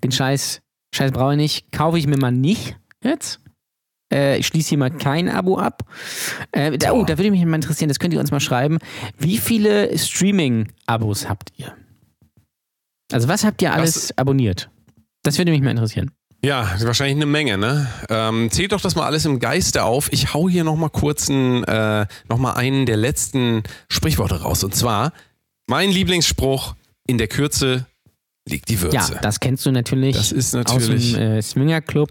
Den 0.02 0.12
Scheiß, 0.12 0.60
Scheiß 0.94 1.12
brauche 1.12 1.32
ich 1.32 1.38
nicht. 1.38 1.72
Kaufe 1.72 1.98
ich 1.98 2.06
mir 2.06 2.18
mal 2.18 2.32
nicht 2.32 2.76
jetzt. 3.02 3.41
Äh, 4.12 4.38
ich 4.38 4.46
schließe 4.46 4.70
hier 4.70 4.78
mal 4.78 4.90
kein 4.90 5.28
Abo 5.28 5.58
ab. 5.58 5.82
Äh, 6.52 6.76
da, 6.78 6.92
oh, 6.92 7.04
da 7.04 7.18
würde 7.18 7.30
mich 7.30 7.44
mal 7.44 7.54
interessieren, 7.56 7.88
das 7.88 7.98
könnt 7.98 8.12
ihr 8.14 8.20
uns 8.20 8.30
mal 8.30 8.40
schreiben. 8.40 8.78
Wie 9.18 9.38
viele 9.38 9.96
Streaming-Abos 9.98 11.28
habt 11.28 11.50
ihr? 11.56 11.72
Also 13.12 13.28
was 13.28 13.44
habt 13.44 13.60
ihr 13.62 13.72
alles 13.72 14.16
abonniert? 14.16 14.70
Das 15.22 15.38
würde 15.38 15.50
mich 15.50 15.60
mal 15.62 15.70
interessieren. 15.70 16.10
Ja, 16.44 16.74
wahrscheinlich 16.80 17.16
eine 17.16 17.26
Menge, 17.26 17.56
ne? 17.56 17.86
Ähm, 18.08 18.50
zählt 18.50 18.72
doch 18.72 18.80
das 18.80 18.96
mal 18.96 19.04
alles 19.06 19.24
im 19.24 19.38
Geiste 19.38 19.84
auf. 19.84 20.12
Ich 20.12 20.34
hau 20.34 20.48
hier 20.48 20.64
nochmal 20.64 20.90
kurz 20.90 21.30
einen, 21.30 21.62
äh, 21.64 22.06
noch 22.28 22.38
mal 22.38 22.54
einen 22.54 22.84
der 22.84 22.96
letzten 22.96 23.62
Sprichworte 23.88 24.42
raus. 24.42 24.64
Und 24.64 24.74
zwar, 24.74 25.12
mein 25.68 25.90
Lieblingsspruch, 25.90 26.74
in 27.06 27.18
der 27.18 27.28
Kürze 27.28 27.86
liegt 28.48 28.68
die 28.70 28.80
Würze. 28.80 28.96
Ja, 28.96 29.20
das 29.20 29.38
kennst 29.38 29.64
du 29.66 29.70
natürlich, 29.70 30.16
Das 30.16 30.32
ist 30.32 30.52
natürlich- 30.52 31.12
aus 31.12 31.18
dem 31.20 31.22
äh, 31.38 31.42
Swingerclub. 31.42 32.10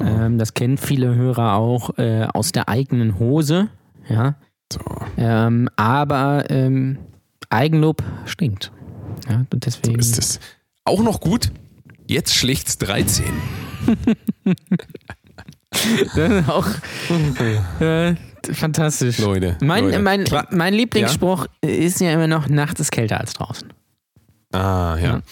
Ähm, 0.00 0.38
das 0.38 0.54
kennen 0.54 0.78
viele 0.78 1.14
Hörer 1.14 1.54
auch 1.54 1.98
äh, 1.98 2.24
aus 2.32 2.52
der 2.52 2.68
eigenen 2.68 3.18
Hose. 3.18 3.68
Ja. 4.08 4.34
so. 4.72 4.80
Ähm, 5.16 5.68
aber 5.76 6.50
ähm, 6.50 6.98
Eigenlob 7.50 8.02
stinkt. 8.24 8.72
Ja, 9.28 9.44
und 9.52 9.66
deswegen. 9.66 9.98
ist 9.98 10.18
es. 10.18 10.40
Auch 10.84 11.02
noch 11.02 11.20
gut, 11.20 11.52
jetzt 12.08 12.34
schlicht's 12.34 12.78
13. 12.78 13.24
Das 16.14 16.30
ist 16.30 16.48
auch 16.50 16.66
äh, 17.80 18.14
fantastisch. 18.52 19.18
Leute. 19.18 19.56
Mein, 19.62 19.84
Leute. 19.84 19.98
mein, 20.00 20.24
mein 20.50 20.74
Lieblingsspruch 20.74 21.46
ist 21.62 22.00
ja 22.00 22.12
immer 22.12 22.26
noch, 22.26 22.48
nachts 22.48 22.78
ist 22.80 22.92
kälter 22.92 23.18
als 23.18 23.32
draußen. 23.32 23.72
Ah, 24.52 24.96
ja. 24.96 25.02
Ja. 25.02 25.22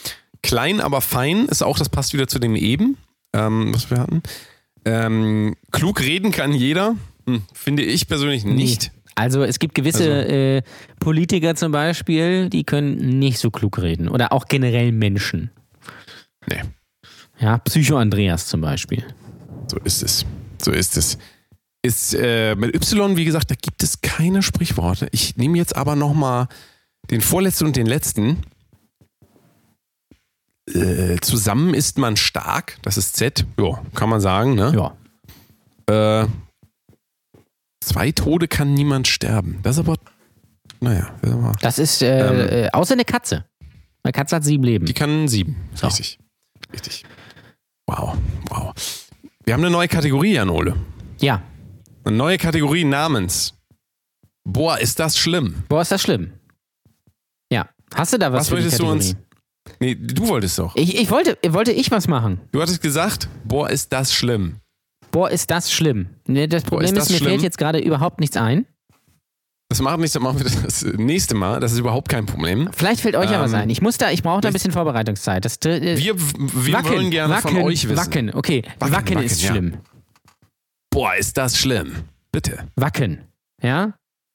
Klein, 0.42 0.80
aber 0.80 1.02
fein 1.02 1.46
ist 1.46 1.62
auch, 1.62 1.78
das 1.78 1.90
passt 1.90 2.14
wieder 2.14 2.26
zu 2.26 2.38
dem 2.38 2.56
eben, 2.56 2.96
ähm, 3.34 3.74
was 3.74 3.90
wir 3.90 3.98
hatten. 3.98 4.22
Ähm, 4.84 5.54
klug 5.70 6.00
reden 6.00 6.32
kann 6.32 6.52
jeder, 6.52 6.96
hm, 7.26 7.42
finde 7.52 7.82
ich 7.82 8.08
persönlich 8.08 8.44
nicht. 8.44 8.92
Also 9.14 9.42
es 9.42 9.58
gibt 9.58 9.74
gewisse 9.74 10.12
Also- 10.14 10.32
äh, 10.32 10.62
Politiker 11.00 11.54
zum 11.54 11.72
Beispiel, 11.72 12.48
die 12.48 12.64
können 12.64 13.18
nicht 13.18 13.38
so 13.38 13.50
klug 13.50 13.78
reden. 13.78 14.08
Oder 14.08 14.32
auch 14.32 14.46
generell 14.46 14.92
Menschen. 14.92 15.50
Nee, 16.48 16.62
Ja, 17.38 17.58
Psycho 17.58 17.96
Andreas 17.98 18.46
zum 18.46 18.60
Beispiel. 18.60 19.04
so 19.70 19.78
ist 19.78 20.02
es. 20.02 20.24
So 20.62 20.72
ist 20.72 20.96
es. 20.96 21.18
Ist 21.82 22.14
äh, 22.14 22.54
mit 22.54 22.74
Y, 22.74 23.16
wie 23.16 23.24
gesagt, 23.24 23.50
da 23.50 23.54
gibt 23.54 23.82
es 23.82 24.00
keine 24.02 24.42
Sprichworte. 24.42 25.08
Ich 25.12 25.36
nehme 25.36 25.56
jetzt 25.56 25.74
aber 25.76 25.96
nochmal 25.96 26.48
den 27.10 27.20
vorletzten 27.22 27.64
und 27.66 27.76
den 27.76 27.86
letzten. 27.86 28.38
Äh, 30.74 31.18
zusammen 31.20 31.74
ist 31.74 31.98
man 31.98 32.16
stark, 32.16 32.78
das 32.82 32.96
ist 32.96 33.16
Z, 33.16 33.44
ja, 33.58 33.82
kann 33.94 34.08
man 34.08 34.20
sagen, 34.20 34.54
ne? 34.54 34.72
Ja. 35.88 36.22
Äh, 36.22 36.28
zwei 37.82 38.12
Tode 38.12 38.46
kann 38.48 38.74
niemand 38.74 39.08
sterben. 39.08 39.58
Das 39.62 39.76
ist 39.76 39.80
aber, 39.80 39.96
naja, 40.80 41.12
das 41.22 41.30
ist 41.30 41.34
aber- 41.36 41.56
Das 41.60 41.78
ist 41.78 42.02
äh, 42.02 42.28
Ähm. 42.28 42.64
äh, 42.66 42.70
außer 42.72 42.94
eine 42.94 43.04
Katze. 43.04 43.44
Eine 44.02 44.12
Katze 44.12 44.36
hat 44.36 44.44
sieben 44.44 44.64
Leben. 44.64 44.86
die 44.86 44.94
kann 44.94 45.28
sieben. 45.28 45.56
So. 45.74 45.86
Richtig. 45.88 46.18
Richtig. 46.72 47.04
Wow, 47.86 48.16
wow. 48.48 48.72
Wir 49.44 49.54
haben 49.54 49.60
eine 49.62 49.70
neue 49.70 49.88
Kategorie, 49.88 50.34
Jan 50.34 50.48
Ole. 50.50 50.76
Ja. 51.20 51.42
Eine 52.04 52.16
neue 52.16 52.38
Kategorie 52.38 52.84
namens. 52.84 53.54
Boah, 54.44 54.78
ist 54.78 54.98
das 55.00 55.18
schlimm. 55.18 55.64
Boah, 55.68 55.82
ist 55.82 55.90
das 55.92 56.00
schlimm. 56.02 56.32
Ja. 57.52 57.68
Hast 57.94 58.12
du 58.12 58.18
da 58.18 58.32
was, 58.32 58.40
Was 58.42 58.48
für 58.48 58.54
wolltest 58.54 58.78
du 58.78 58.86
uns- 58.90 59.16
Nee, 59.82 59.94
du 59.94 60.28
wolltest 60.28 60.58
doch. 60.58 60.76
Ich, 60.76 60.96
ich 60.98 61.10
wollte, 61.10 61.38
wollte 61.48 61.72
ich 61.72 61.90
was 61.90 62.06
machen. 62.06 62.40
Du 62.52 62.60
hattest 62.60 62.82
gesagt, 62.82 63.28
boah, 63.44 63.68
ist 63.70 63.92
das 63.92 64.12
schlimm. 64.12 64.56
Boah, 65.10 65.30
ist 65.30 65.50
das 65.50 65.72
schlimm. 65.72 66.10
Ne, 66.26 66.46
das 66.48 66.62
Problem 66.62 66.84
ist 66.84 66.92
ist, 66.92 66.98
das 66.98 67.10
mir 67.10 67.16
schlimm? 67.16 67.28
fällt 67.30 67.42
jetzt 67.42 67.58
gerade 67.58 67.78
überhaupt 67.80 68.20
nichts 68.20 68.36
ein. 68.36 68.66
Das 69.70 69.80
machen 69.80 69.98
wir 69.98 70.02
nicht, 70.02 70.14
das 70.14 70.22
machen 70.22 70.38
wir 70.38 70.44
das 70.64 70.82
nächste 70.82 71.34
Mal. 71.34 71.60
Das 71.60 71.72
ist 71.72 71.78
überhaupt 71.78 72.08
kein 72.08 72.26
Problem. 72.26 72.68
Vielleicht 72.72 73.00
fällt 73.00 73.14
euch 73.16 73.30
ja 73.30 73.44
Ähm, 73.44 73.54
ein. 73.54 73.70
Ich 73.70 73.80
muss 73.80 73.98
da, 73.98 74.10
ich 74.10 74.22
brauche 74.22 74.40
da 74.40 74.48
ein 74.48 74.52
bisschen 74.52 74.72
Vorbereitungszeit. 74.72 75.44
Das, 75.44 75.56
äh, 75.64 75.96
Wir, 75.96 76.14
wir 76.18 76.72
Wacken, 76.74 76.90
wollen 76.90 77.10
gerne 77.10 77.34
Wacken, 77.34 77.50
von 77.56 77.62
euch 77.62 77.88
wissen. 77.88 77.96
Wacken, 77.96 78.34
okay. 78.34 78.62
Wacken, 78.80 78.94
Wacken, 78.94 79.18
ist 79.22 79.40
ja. 79.42 79.50
schlimm. 79.50 79.78
Boah, 80.90 81.14
ist 81.14 81.38
das 81.38 81.56
schlimm. 81.56 81.92
Bitte. 82.32 82.66
Wacken. 82.76 83.20
Ja? 83.62 83.94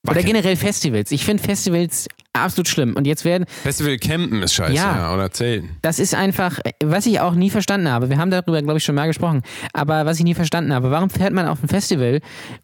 Oder 0.10 0.24
generell 0.24 0.56
Festivals. 0.56 1.12
Ich 1.12 1.26
finde 1.26 1.42
Festivals 1.44 2.08
absolut 2.34 2.68
schlimm. 2.68 2.96
Und 2.96 3.08
jetzt 3.08 3.24
werden, 3.26 3.46
Festival 3.64 3.98
campen 3.98 4.44
ist 4.44 4.54
scheiße, 4.54 4.74
Ja. 4.74 4.96
ja. 4.96 5.14
oder 5.14 5.32
zelten. 5.32 5.78
das 5.82 6.00
ist 6.00 6.14
einfach, 6.16 6.60
was 6.84 7.06
ich 7.06 7.20
auch 7.22 7.34
nie 7.34 7.50
verstanden 7.50 7.90
habe. 7.90 8.10
Wir 8.10 8.18
haben 8.18 8.30
darüber, 8.32 8.62
glaube 8.62 8.78
ich, 8.78 8.84
schon 8.84 8.96
mal 8.96 9.08
gesprochen. 9.08 9.42
Aber 9.74 10.06
was 10.06 10.18
ich 10.20 10.24
nie 10.26 10.34
verstanden 10.36 10.74
habe, 10.74 10.92
warum 10.92 11.10
fährt 11.10 11.34
man 11.34 11.48
auf 11.48 11.64
ein 11.64 11.70
Festival 11.70 12.20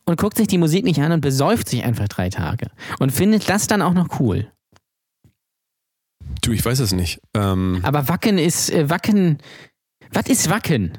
und 0.06 0.20
guckt 0.20 0.38
sich 0.38 0.48
die 0.48 0.58
Musik 0.58 0.84
nicht 0.84 1.00
an 1.02 1.12
und 1.14 1.22
besäuft 1.22 1.70
sich 1.70 1.84
einfach 1.84 2.08
drei 2.10 2.30
Tage? 2.30 2.68
Und 3.00 3.12
findet 3.12 3.48
das 3.50 3.68
dann 3.68 3.82
auch 3.82 3.94
noch 3.94 4.20
cool? 4.20 4.48
Du, 6.42 6.52
ich 6.52 6.64
weiß 6.64 6.80
es 6.80 6.92
nicht. 6.92 7.22
Ähm, 7.36 7.80
Aber 7.84 8.08
Wacken 8.08 8.38
ist, 8.38 8.70
äh, 8.72 8.90
Wacken, 8.90 9.38
was 10.12 10.26
ist 10.28 10.50
Wacken? 10.50 10.98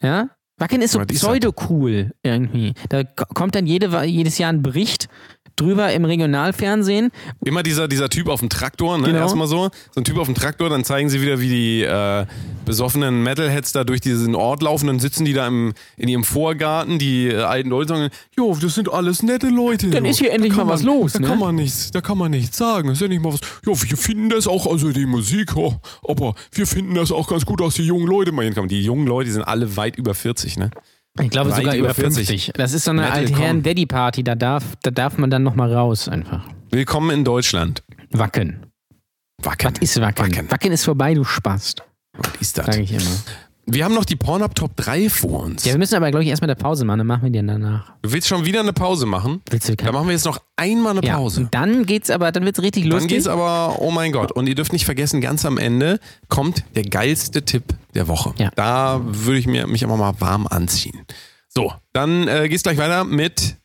Ja? 0.00 0.30
Wacken 0.60 0.82
ist 0.82 0.92
so 0.92 1.00
pseudo-cool 1.00 2.10
irgendwie. 2.24 2.74
Da 2.88 3.04
ko- 3.04 3.26
kommt 3.32 3.54
dann 3.54 3.66
jede, 3.66 4.04
jedes 4.04 4.38
Jahr 4.38 4.52
ein 4.52 4.62
Bericht 4.62 5.08
drüber 5.60 5.92
im 5.92 6.04
Regionalfernsehen. 6.04 7.10
Immer 7.44 7.62
dieser, 7.62 7.86
dieser 7.86 8.08
Typ 8.08 8.28
auf 8.28 8.40
dem 8.40 8.48
Traktor, 8.48 8.98
ne? 8.98 9.06
Genau. 9.06 9.18
Erstmal 9.18 9.46
so. 9.46 9.70
So 9.90 10.00
ein 10.00 10.04
Typ 10.04 10.18
auf 10.18 10.26
dem 10.26 10.34
Traktor, 10.34 10.68
dann 10.68 10.84
zeigen 10.84 11.08
sie 11.08 11.22
wieder, 11.22 11.40
wie 11.40 11.48
die 11.48 11.82
äh, 11.82 12.26
besoffenen 12.64 13.22
Metalheads 13.22 13.72
da 13.72 13.84
durch 13.84 14.00
diesen 14.00 14.34
Ort 14.34 14.62
laufen. 14.62 14.88
Dann 14.88 14.98
sitzen 14.98 15.24
die 15.24 15.32
da 15.32 15.46
im, 15.46 15.74
in 15.96 16.08
ihrem 16.08 16.24
Vorgarten, 16.24 16.98
die 16.98 17.28
äh, 17.28 17.42
alten 17.42 17.70
Leute 17.70 17.88
sagen, 17.88 18.08
jo, 18.36 18.56
das 18.60 18.74
sind 18.74 18.92
alles 18.92 19.22
nette 19.22 19.48
Leute. 19.48 19.90
Dann 19.90 20.04
jo. 20.04 20.10
ist 20.10 20.18
hier 20.18 20.32
endlich 20.32 20.56
mal 20.56 20.66
was 20.66 20.82
man, 20.82 20.94
los, 20.94 21.12
Da 21.12 21.20
ne? 21.20 21.28
kann 21.28 21.38
man 21.38 21.54
nichts, 21.54 21.90
da 21.92 22.00
kann 22.00 22.18
man 22.18 22.30
nichts 22.30 22.56
sagen. 22.56 22.88
Das 22.88 22.98
ist 22.98 23.02
ja 23.02 23.08
nicht 23.08 23.22
mal 23.22 23.32
was. 23.32 23.40
Ja, 23.66 23.72
wir 23.72 23.96
finden 23.96 24.30
das 24.30 24.46
auch, 24.46 24.66
also 24.66 24.90
die 24.90 25.06
Musik, 25.06 25.56
oh, 25.56 25.74
aber 26.06 26.34
wir 26.52 26.66
finden 26.66 26.94
das 26.94 27.12
auch 27.12 27.28
ganz 27.28 27.46
gut, 27.46 27.60
dass 27.60 27.74
die 27.74 27.86
jungen 27.86 28.06
Leute 28.06 28.32
mal 28.32 28.44
hinkommen. 28.44 28.68
Die 28.68 28.82
jungen 28.82 29.06
Leute 29.06 29.28
die 29.28 29.32
sind 29.32 29.42
alle 29.42 29.76
weit 29.76 29.96
über 29.96 30.14
40, 30.14 30.56
ne? 30.56 30.70
Ich 31.20 31.30
glaube 31.30 31.50
sogar 31.52 31.74
über 31.74 31.86
über 31.86 31.94
40. 31.94 32.26
50. 32.28 32.52
Das 32.54 32.72
ist 32.72 32.84
so 32.84 32.90
eine 32.92 33.02
Metal, 33.02 33.16
alte 33.18 33.36
Herren 33.36 33.56
komm. 33.56 33.62
Daddy 33.64 33.86
Party, 33.86 34.22
da 34.24 34.34
darf, 34.34 34.64
da 34.82 34.90
darf 34.90 35.18
man 35.18 35.30
dann 35.30 35.42
nochmal 35.42 35.72
raus 35.72 36.08
einfach. 36.08 36.44
Willkommen 36.70 37.10
in 37.10 37.24
Deutschland. 37.24 37.82
Wacken. 38.10 38.66
Wacken. 39.42 39.72
Was 39.74 39.80
ist 39.82 40.00
Wacken? 40.00 40.26
Wacken. 40.26 40.50
Wacken, 40.50 40.72
ist 40.72 40.84
vorbei, 40.84 41.14
du 41.14 41.24
Spast, 41.24 41.82
Was 42.16 42.30
ist 42.40 42.58
das? 42.58 42.66
sage 42.66 42.82
ich 42.82 42.92
immer. 42.92 43.10
Wir 43.70 43.84
haben 43.84 43.94
noch 43.94 44.06
die 44.06 44.16
Pornhub 44.16 44.54
Top 44.54 44.74
3 44.76 45.10
vor 45.10 45.42
uns. 45.42 45.66
Ja, 45.66 45.72
wir 45.72 45.78
müssen 45.78 45.94
aber, 45.94 46.08
glaube 46.10 46.24
ich, 46.24 46.30
erstmal 46.30 46.48
eine 46.48 46.56
Pause 46.56 46.86
machen, 46.86 46.98
dann 47.00 47.06
machen 47.06 47.24
wir 47.24 47.30
die 47.30 47.36
dann 47.46 47.48
danach. 47.48 47.92
Du 48.00 48.10
willst 48.12 48.26
schon 48.26 48.46
wieder 48.46 48.60
eine 48.60 48.72
Pause 48.72 49.04
machen? 49.04 49.42
Willst 49.50 49.68
du 49.68 49.76
Da 49.76 49.92
machen 49.92 50.06
wir 50.06 50.14
jetzt 50.14 50.24
noch 50.24 50.40
einmal 50.56 50.96
eine 50.96 51.06
ja, 51.06 51.16
Pause. 51.16 51.42
und 51.42 51.54
dann 51.54 51.84
geht's 51.84 52.08
aber, 52.08 52.32
dann 52.32 52.46
wird's 52.46 52.62
richtig 52.62 52.84
Dann 52.84 52.92
lustig. 52.92 53.10
geht's 53.10 53.26
aber, 53.26 53.76
oh 53.80 53.90
mein 53.90 54.12
Gott. 54.12 54.32
Und 54.32 54.46
ihr 54.46 54.54
dürft 54.54 54.72
nicht 54.72 54.86
vergessen, 54.86 55.20
ganz 55.20 55.44
am 55.44 55.58
Ende 55.58 56.00
kommt 56.30 56.64
der 56.76 56.84
geilste 56.84 57.44
Tipp 57.44 57.64
der 57.94 58.08
Woche. 58.08 58.32
Ja. 58.38 58.50
Da 58.54 59.02
würde 59.04 59.38
ich 59.38 59.46
mir, 59.46 59.66
mich 59.66 59.84
einfach 59.84 59.98
mal 59.98 60.14
warm 60.18 60.46
anziehen. 60.46 61.04
So, 61.48 61.74
dann 61.92 62.26
äh, 62.26 62.48
geht's 62.48 62.62
gleich 62.62 62.78
weiter 62.78 63.04
mit 63.04 63.56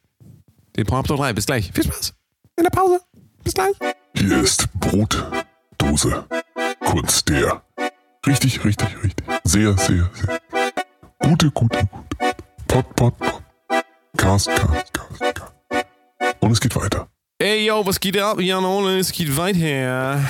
den 0.76 0.86
Pornhub 0.86 1.08
Top 1.08 1.18
3. 1.20 1.32
Bis 1.32 1.46
gleich. 1.46 1.72
Viel 1.74 1.86
Spaß. 1.86 2.14
In 2.58 2.64
der 2.66 2.72
Pause. 2.72 3.00
Bis 3.46 3.54
gleich. 3.54 3.76
Hier 4.18 4.42
ist 4.42 4.68
Brotdose. 4.82 6.26
Kunst 6.82 7.30
der. 7.30 7.62
Richtig, 8.28 8.66
richtig, 8.66 8.88
richtig. 9.02 9.33
Sehr, 9.46 9.78
sehr, 9.78 10.10
sehr. 10.14 10.40
Gute, 11.20 11.52
gute, 11.52 11.80
gute. 11.86 12.36
Pot, 12.68 12.96
pot, 12.96 13.18
pot. 13.18 13.44
Cast, 14.18 14.48
cast, 14.48 14.94
cast, 14.94 15.36
cast. 15.36 15.54
Und 16.40 16.52
es 16.52 16.60
geht 16.60 16.76
weiter. 16.76 17.08
Ey, 17.40 17.66
yo, 17.66 17.86
was 17.86 18.00
geht 18.00 18.18
ab? 18.18 18.40
Jan 18.40 18.64
Ole, 18.64 19.00
es 19.00 19.12
geht 19.12 19.36
weiter. 19.36 20.24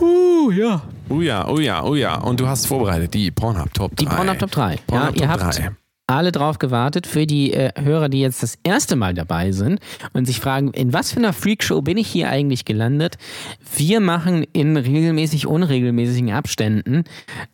uh, 0.00 0.50
ja. 0.50 0.82
Oh 1.08 1.20
ja, 1.20 1.46
oh 1.46 1.60
ja, 1.60 1.82
oh 1.84 1.94
ja. 1.94 2.16
Und 2.16 2.40
du 2.40 2.48
hast 2.48 2.66
vorbereitet 2.66 3.14
die 3.14 3.30
Pornhub 3.30 3.72
Top 3.72 3.94
3. 3.94 4.04
Die 4.04 4.06
Pornhub 4.06 4.38
Top 4.38 4.50
3. 4.50 4.74
Ja, 4.74 4.80
Pornhub 4.86 5.16
ihr 5.16 5.28
Top 5.28 5.40
habt 5.40 5.58
3. 5.58 5.70
alle 6.06 6.32
drauf 6.32 6.58
gewartet 6.58 7.06
für 7.06 7.26
die 7.26 7.52
äh, 7.52 7.70
Hörer, 7.80 8.08
die 8.08 8.20
jetzt 8.20 8.42
das 8.42 8.58
erste 8.62 8.96
Mal 8.96 9.14
dabei 9.14 9.52
sind 9.52 9.80
und 10.12 10.26
sich 10.26 10.40
fragen, 10.40 10.72
in 10.72 10.92
was 10.92 11.12
für 11.12 11.18
einer 11.18 11.32
Freakshow 11.32 11.82
bin 11.82 11.96
ich 11.96 12.08
hier 12.08 12.30
eigentlich 12.30 12.64
gelandet? 12.64 13.16
Wir 13.76 14.00
machen 14.00 14.44
in 14.52 14.76
regelmäßig 14.76 15.46
unregelmäßigen 15.46 16.32
Abständen 16.32 17.04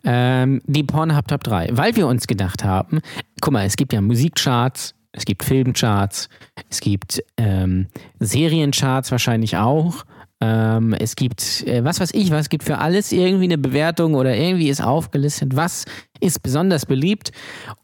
ähm, 0.03 0.61
die 0.65 0.83
Pornhub 0.83 1.27
Top 1.27 1.43
3, 1.43 1.69
weil 1.71 1.95
wir 1.95 2.07
uns 2.07 2.27
gedacht 2.27 2.63
haben, 2.63 2.99
guck 3.41 3.53
mal, 3.53 3.65
es 3.65 3.75
gibt 3.75 3.93
ja 3.93 4.01
Musikcharts, 4.01 4.93
es 5.13 5.25
gibt 5.25 5.43
Filmcharts, 5.43 6.29
es 6.69 6.79
gibt 6.79 7.23
ähm, 7.37 7.87
Seriencharts 8.19 9.11
wahrscheinlich 9.11 9.57
auch. 9.57 10.05
Ähm, 10.43 10.93
es 10.93 11.15
gibt, 11.15 11.65
äh, 11.65 11.85
was 11.85 12.01
weiß 12.01 12.13
ich, 12.13 12.31
was 12.31 12.49
gibt 12.49 12.65
für 12.65 12.79
alles 12.79 13.13
irgendwie 13.13 13.45
eine 13.45 13.57
Bewertung 13.57 14.13
oder 14.13 14.35
irgendwie 14.35 14.67
ist 14.67 14.83
aufgelistet, 14.83 15.55
was 15.55 15.85
ist 16.19 16.43
besonders 16.43 16.85
beliebt. 16.85 17.31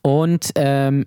Und 0.02 0.52
ähm, 0.56 1.06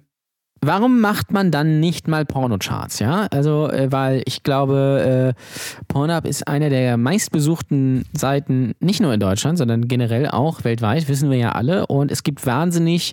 warum 0.63 1.03
macht 1.03 1.31
man 1.31 1.51
dann 1.51 1.79
nicht 1.79 2.09
mal 2.09 2.25
Pornocharts, 2.25 3.01
ja? 3.01 3.27
Also, 3.31 3.69
äh, 3.69 3.93
weil 3.93 4.23
ich 4.25 4.45
glaube, 4.45 5.35
äh, 5.37 5.85
Pornhub 5.89 6.25
ist 6.25 6.49
einer 6.49 6.71
der 6.71 6.97
meistbesuchten 6.97 8.07
Seiten, 8.15 8.73
nicht 8.81 9.03
nur 9.03 9.13
in 9.13 9.21
Deutschland, 9.21 9.59
sondern 9.59 9.89
generell 9.89 10.29
auch 10.29 10.65
weltweit, 10.65 11.07
wissen 11.09 11.31
wir 11.31 11.37
ja 11.37 11.53
alle. 11.53 11.87
Und 11.87 12.11
es 12.11 12.23
gibt 12.23 12.47
wahnsinnig 12.47 13.13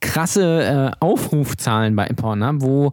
krasse 0.00 0.64
äh, 0.64 0.90
Aufrufzahlen 0.98 1.94
bei 1.94 2.06
Pornhub, 2.06 2.62
wo 2.62 2.92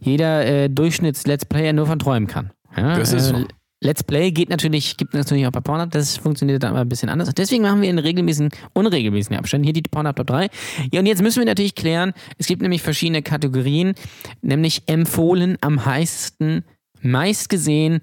jeder 0.00 0.44
äh, 0.44 0.68
Durchschnitts-Let's 0.68 1.46
Player 1.46 1.72
nur 1.72 1.86
von 1.86 1.98
träumen 1.98 2.26
kann. 2.26 2.50
Ja? 2.76 2.98
Das 2.98 3.14
ist 3.14 3.28
so. 3.28 3.46
Let's 3.84 4.02
Play 4.02 4.30
geht 4.30 4.48
natürlich, 4.48 4.96
gibt 4.96 5.12
natürlich 5.12 5.46
auch 5.46 5.52
bei 5.52 5.60
Pornhub, 5.60 5.90
das 5.90 6.16
funktioniert 6.16 6.62
dann 6.62 6.70
aber 6.70 6.80
ein 6.80 6.88
bisschen 6.88 7.10
anders. 7.10 7.28
Deswegen 7.34 7.62
machen 7.62 7.82
wir 7.82 7.90
in 7.90 7.98
regelmäßigen, 7.98 8.50
unregelmäßigen 8.72 9.36
Abständen 9.36 9.64
hier 9.64 9.74
die 9.74 9.82
Pornhub 9.82 10.16
Top 10.16 10.26
3. 10.26 10.48
Ja, 10.90 11.00
und 11.00 11.06
jetzt 11.06 11.20
müssen 11.20 11.40
wir 11.40 11.46
natürlich 11.46 11.74
klären, 11.74 12.14
es 12.38 12.46
gibt 12.46 12.62
nämlich 12.62 12.80
verschiedene 12.80 13.20
Kategorien, 13.20 13.92
nämlich 14.40 14.84
empfohlen 14.86 15.58
am 15.60 15.84
heißesten, 15.84 16.64
meistgesehen 17.02 18.00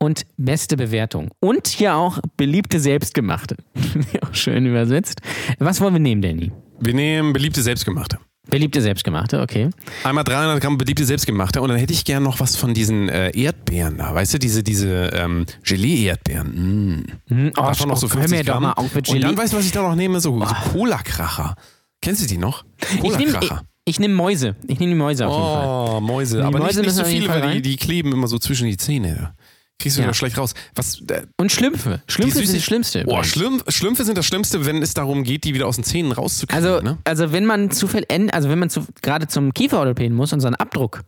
und 0.00 0.26
beste 0.36 0.76
Bewertung. 0.76 1.30
Und 1.38 1.68
hier 1.68 1.94
auch 1.94 2.18
beliebte 2.36 2.80
Selbstgemachte. 2.80 3.56
auch 4.22 4.34
schön 4.34 4.66
übersetzt. 4.66 5.20
Was 5.60 5.80
wollen 5.80 5.94
wir 5.94 6.00
nehmen, 6.00 6.22
Danny? 6.22 6.50
Wir 6.80 6.94
nehmen 6.94 7.32
beliebte 7.32 7.62
Selbstgemachte. 7.62 8.18
Beliebte 8.48 8.80
Selbstgemachte, 8.80 9.40
okay. 9.40 9.68
Einmal 10.02 10.24
300 10.24 10.60
Gramm 10.62 10.78
beliebte 10.78 11.04
Selbstgemachte 11.04 11.60
und 11.60 11.68
dann 11.68 11.78
hätte 11.78 11.92
ich 11.92 12.04
gern 12.04 12.22
noch 12.22 12.40
was 12.40 12.56
von 12.56 12.72
diesen 12.72 13.08
äh, 13.08 13.30
Erdbeeren 13.38 13.98
da, 13.98 14.14
weißt 14.14 14.34
du, 14.34 14.38
diese, 14.38 14.62
diese 14.62 15.10
ähm, 15.12 15.44
Gelee-Erdbeeren. 15.62 16.48
Mm. 16.48 17.04
Hm, 17.28 17.52
oh, 17.56 17.60
Davon 17.60 17.88
noch 17.88 17.98
so 17.98 18.08
hör 18.08 18.22
50 18.22 18.38
mir 18.38 18.44
doch 18.44 18.52
Gramm. 18.54 18.62
mal 18.62 18.72
auf 18.72 18.94
mit 18.94 19.08
und 19.08 19.14
Gelee. 19.14 19.26
dann 19.26 19.36
weißt 19.36 19.52
du, 19.52 19.58
was 19.58 19.66
ich 19.66 19.72
da 19.72 19.82
noch 19.82 19.94
nehme? 19.94 20.20
So, 20.20 20.38
so 20.38 20.54
Cola-Kracher. 20.72 21.54
Kennst 22.00 22.22
du 22.22 22.26
die 22.26 22.38
noch? 22.38 22.64
Nehme 23.02 23.14
Cola-Kracher. 23.14 23.62
ich 23.84 24.00
nehm 24.00 24.14
Mäuse. 24.14 24.56
Ich 24.66 24.80
nehme 24.80 24.92
die 24.92 24.98
Mäuse 24.98 25.26
auf 25.28 25.34
jeden 25.34 25.46
Fall. 25.46 25.96
Oh, 25.96 26.00
Mäuse. 26.00 26.38
Die 26.38 26.42
Aber 26.42 26.58
Mäuse 26.58 26.80
nicht, 26.80 26.86
nicht 26.86 26.96
so 26.96 27.04
viele, 27.04 27.28
weil 27.28 27.52
die, 27.52 27.62
die 27.62 27.76
kleben 27.76 28.10
immer 28.10 28.26
so 28.26 28.38
zwischen 28.38 28.66
die 28.68 28.78
Zähne. 28.78 29.34
Kriegst 29.80 29.96
du 29.96 30.02
Ja. 30.02 30.06
wieder 30.06 30.14
schlecht 30.14 30.38
raus. 30.38 30.54
Was, 30.74 31.00
äh, 31.08 31.22
Und 31.38 31.50
Schlümpfe. 31.50 32.02
Schlümpfe 32.06 32.44
sind 32.46 32.56
das 32.56 32.64
Schlimmste. 32.64 33.04
Oh. 33.06 33.22
Schlümpf, 33.22 33.64
Schlümpfe 33.68 34.04
sind 34.04 34.16
das 34.18 34.26
Schlimmste, 34.26 34.66
wenn 34.66 34.82
es 34.82 34.94
darum 34.94 35.24
geht, 35.24 35.44
die 35.44 35.54
wieder 35.54 35.66
aus 35.66 35.76
den 35.76 35.84
Zähnen 35.84 36.12
rauszukriegen. 36.12 36.64
Also, 36.64 36.82
ne? 36.82 36.98
also 37.04 37.32
wenn 37.32 37.46
man 37.46 37.70
zufällig, 37.70 38.08
also 38.32 38.48
wenn 38.48 38.58
man 38.58 38.70
zu, 38.70 38.86
gerade 39.02 39.26
zum 39.26 39.52
Kieferorthopäden 39.54 40.14
muss 40.14 40.32
und 40.32 40.40
so 40.40 40.46
einen 40.46 40.56
Abdruck 40.56 41.00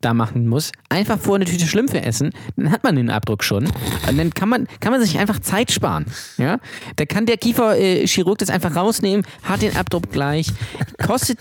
da 0.00 0.14
machen 0.14 0.48
muss, 0.48 0.72
einfach 0.88 1.18
vor 1.18 1.36
eine 1.36 1.44
Tüte 1.44 1.66
Schlümpfe 1.66 2.02
essen, 2.02 2.30
dann 2.56 2.70
hat 2.72 2.82
man 2.84 2.96
den 2.96 3.10
Abdruck 3.10 3.44
schon. 3.44 3.66
Und 4.08 4.18
dann 4.18 4.32
kann 4.34 4.48
man, 4.48 4.66
kann 4.80 4.92
man 4.92 5.00
sich 5.00 5.18
einfach 5.18 5.38
Zeit 5.40 5.70
sparen. 5.70 6.06
Ja? 6.38 6.58
Da 6.96 7.04
kann 7.06 7.26
der 7.26 7.36
Kieferchirurg 7.36 8.38
das 8.38 8.50
einfach 8.50 8.74
rausnehmen, 8.74 9.24
hat 9.42 9.62
den 9.62 9.76
Abdruck 9.76 10.10
gleich, 10.10 10.48
kostet 11.04 11.38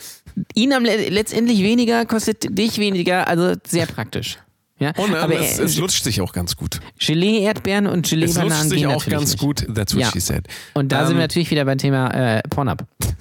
ihn 0.53 0.73
am 0.73 0.83
le 0.83 1.09
letztendlich 1.09 1.63
weniger, 1.63 2.05
kostet 2.05 2.57
dich 2.57 2.77
weniger, 2.77 3.27
also 3.27 3.53
sehr 3.65 3.85
praktisch. 3.87 4.37
Ja? 4.81 4.91
Und 4.97 5.09
ähm, 5.11 5.15
Aber 5.15 5.39
es, 5.39 5.59
es 5.59 5.77
lutscht 5.77 6.03
sich 6.03 6.19
auch 6.21 6.33
ganz 6.33 6.57
gut. 6.57 6.79
Gelee, 6.99 7.39
Erdbeeren 7.43 7.85
und 7.87 8.09
Gelee, 8.09 8.25
Es 8.25 8.35
lutscht 8.35 8.63
sich 8.69 8.87
auch 8.87 9.05
ganz 9.05 9.31
nicht. 9.33 9.39
gut. 9.39 9.67
That's 9.73 9.93
what 9.93 10.01
Ja. 10.01 10.11
she 10.11 10.19
said. 10.19 10.47
Und 10.73 10.91
da 10.91 11.01
Ähm, 11.01 11.07
sind 11.07 11.15
wir 11.17 11.21
natürlich 11.21 11.51
wieder 11.51 11.63
beim 11.65 11.77
Thema 11.77 12.09
äh, 12.37 12.41
Pornhub. 12.49 12.83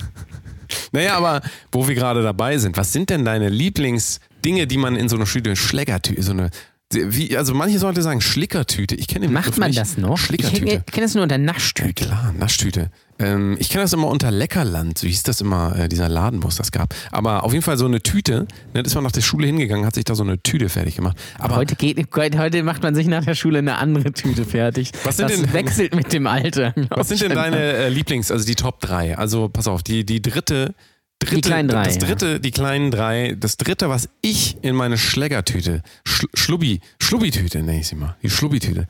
Naja, 0.92 1.16
aber 1.16 1.40
wo 1.72 1.88
wir 1.88 1.94
gerade 1.96 2.22
dabei 2.22 2.56
sind, 2.58 2.76
was 2.76 2.92
sind 2.92 3.10
denn 3.10 3.24
deine 3.24 3.48
Lieblingsdinge, 3.48 4.66
die 4.68 4.76
man 4.76 4.94
in 4.96 5.08
so 5.08 5.16
einer 5.16 5.26
Schütte 5.26 5.56
Schlägertüte, 5.56 6.22
so 6.22 6.30
eine, 6.32 6.50
wie, 6.92 7.36
also 7.36 7.54
manche 7.54 7.78
Leute 7.78 8.02
sagen 8.02 8.20
Schlickertüte. 8.20 8.96
Ich 8.96 9.06
kenne 9.06 9.28
Macht 9.28 9.44
Begriff 9.44 9.58
man 9.58 9.68
nicht. 9.68 9.78
das 9.80 9.96
noch? 9.96 10.14
Ich 10.18 10.22
Schlickertüte. 10.24 10.64
kenne 10.66 10.82
kenn 10.90 11.02
das 11.02 11.14
nur 11.14 11.22
unter 11.22 11.36
Ja, 11.36 11.42
Naschtüte. 11.42 11.92
klar, 12.06 12.34
Naschtüte. 12.36 12.90
Ähm, 13.20 13.56
ich 13.60 13.68
kenne 13.68 13.82
das 13.84 13.92
immer 13.92 14.08
unter 14.08 14.30
Leckerland, 14.32 14.98
so 14.98 15.06
hieß 15.06 15.22
das 15.22 15.40
immer, 15.40 15.76
äh, 15.78 15.88
dieser 15.88 16.08
Laden, 16.08 16.42
wo 16.42 16.48
es 16.48 16.56
das 16.56 16.72
gab. 16.72 16.94
Aber 17.12 17.44
auf 17.44 17.52
jeden 17.52 17.62
Fall 17.62 17.76
so 17.78 17.84
eine 17.86 18.02
Tüte, 18.02 18.48
ne, 18.74 18.80
ist 18.80 18.94
man 18.94 19.04
nach 19.04 19.12
der 19.12 19.20
Schule 19.20 19.46
hingegangen, 19.46 19.84
hat 19.86 19.94
sich 19.94 20.04
da 20.04 20.14
so 20.16 20.22
eine 20.24 20.42
Tüte 20.42 20.68
fertig 20.68 20.96
gemacht. 20.96 21.16
Aber 21.38 21.54
Heute, 21.56 21.76
geht, 21.76 22.08
heute 22.38 22.62
macht 22.64 22.82
man 22.82 22.94
sich 22.94 23.06
nach 23.06 23.24
der 23.24 23.34
Schule 23.36 23.58
eine 23.58 23.76
andere 23.76 24.12
Tüte 24.12 24.44
fertig. 24.44 24.90
Was 25.04 25.18
sind 25.18 25.30
das 25.30 25.38
denn- 25.40 25.52
wechselt 25.52 25.94
mit 25.94 26.12
dem 26.12 26.26
Alter. 26.26 26.74
was 26.90 27.08
sind 27.08 27.20
denn 27.22 27.34
deine 27.34 27.58
äh, 27.58 27.88
Lieblings-, 27.88 28.32
also 28.32 28.44
die 28.44 28.56
Top 28.56 28.80
3? 28.80 29.16
Also 29.18 29.48
pass 29.48 29.68
auf, 29.68 29.82
die, 29.84 30.04
die 30.04 30.22
dritte, 30.22 30.74
dritte, 31.20 31.48
kleinen 31.48 31.68
drei, 31.68 31.84
das 31.84 31.94
ja. 31.94 32.00
dritte, 32.00 32.40
die 32.40 32.50
kleinen 32.50 32.90
drei, 32.90 33.36
das 33.38 33.56
dritte, 33.56 33.88
was 33.88 34.08
ich 34.20 34.56
in 34.62 34.74
meine 34.74 34.98
Schlägertüte, 34.98 35.82
Schl 36.04 36.28
Schlubbi, 36.34 36.80
Schlubbitüte 37.00 37.62
nenne 37.62 37.80
ich 37.80 37.88
sie 37.88 37.94
mal, 37.94 38.16
die 38.22 38.30
Schlubbitüte. 38.30 38.88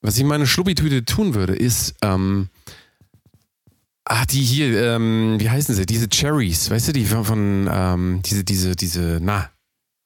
Was 0.00 0.16
ich 0.16 0.22
in 0.22 0.26
meine 0.26 0.46
Schlubbitüte 0.46 1.04
tun 1.04 1.34
würde, 1.34 1.54
ist, 1.54 1.94
ähm, 2.02 2.48
ah, 4.04 4.24
die 4.26 4.42
hier, 4.42 4.94
ähm, 4.96 5.36
wie 5.38 5.50
heißen 5.50 5.74
sie? 5.74 5.86
Diese 5.86 6.08
Cherries, 6.08 6.70
weißt 6.70 6.88
du, 6.88 6.92
die 6.92 7.04
von, 7.04 7.24
von 7.24 7.70
ähm, 7.70 8.22
diese, 8.24 8.42
diese, 8.42 8.74
diese, 8.74 9.18
na, 9.22 9.50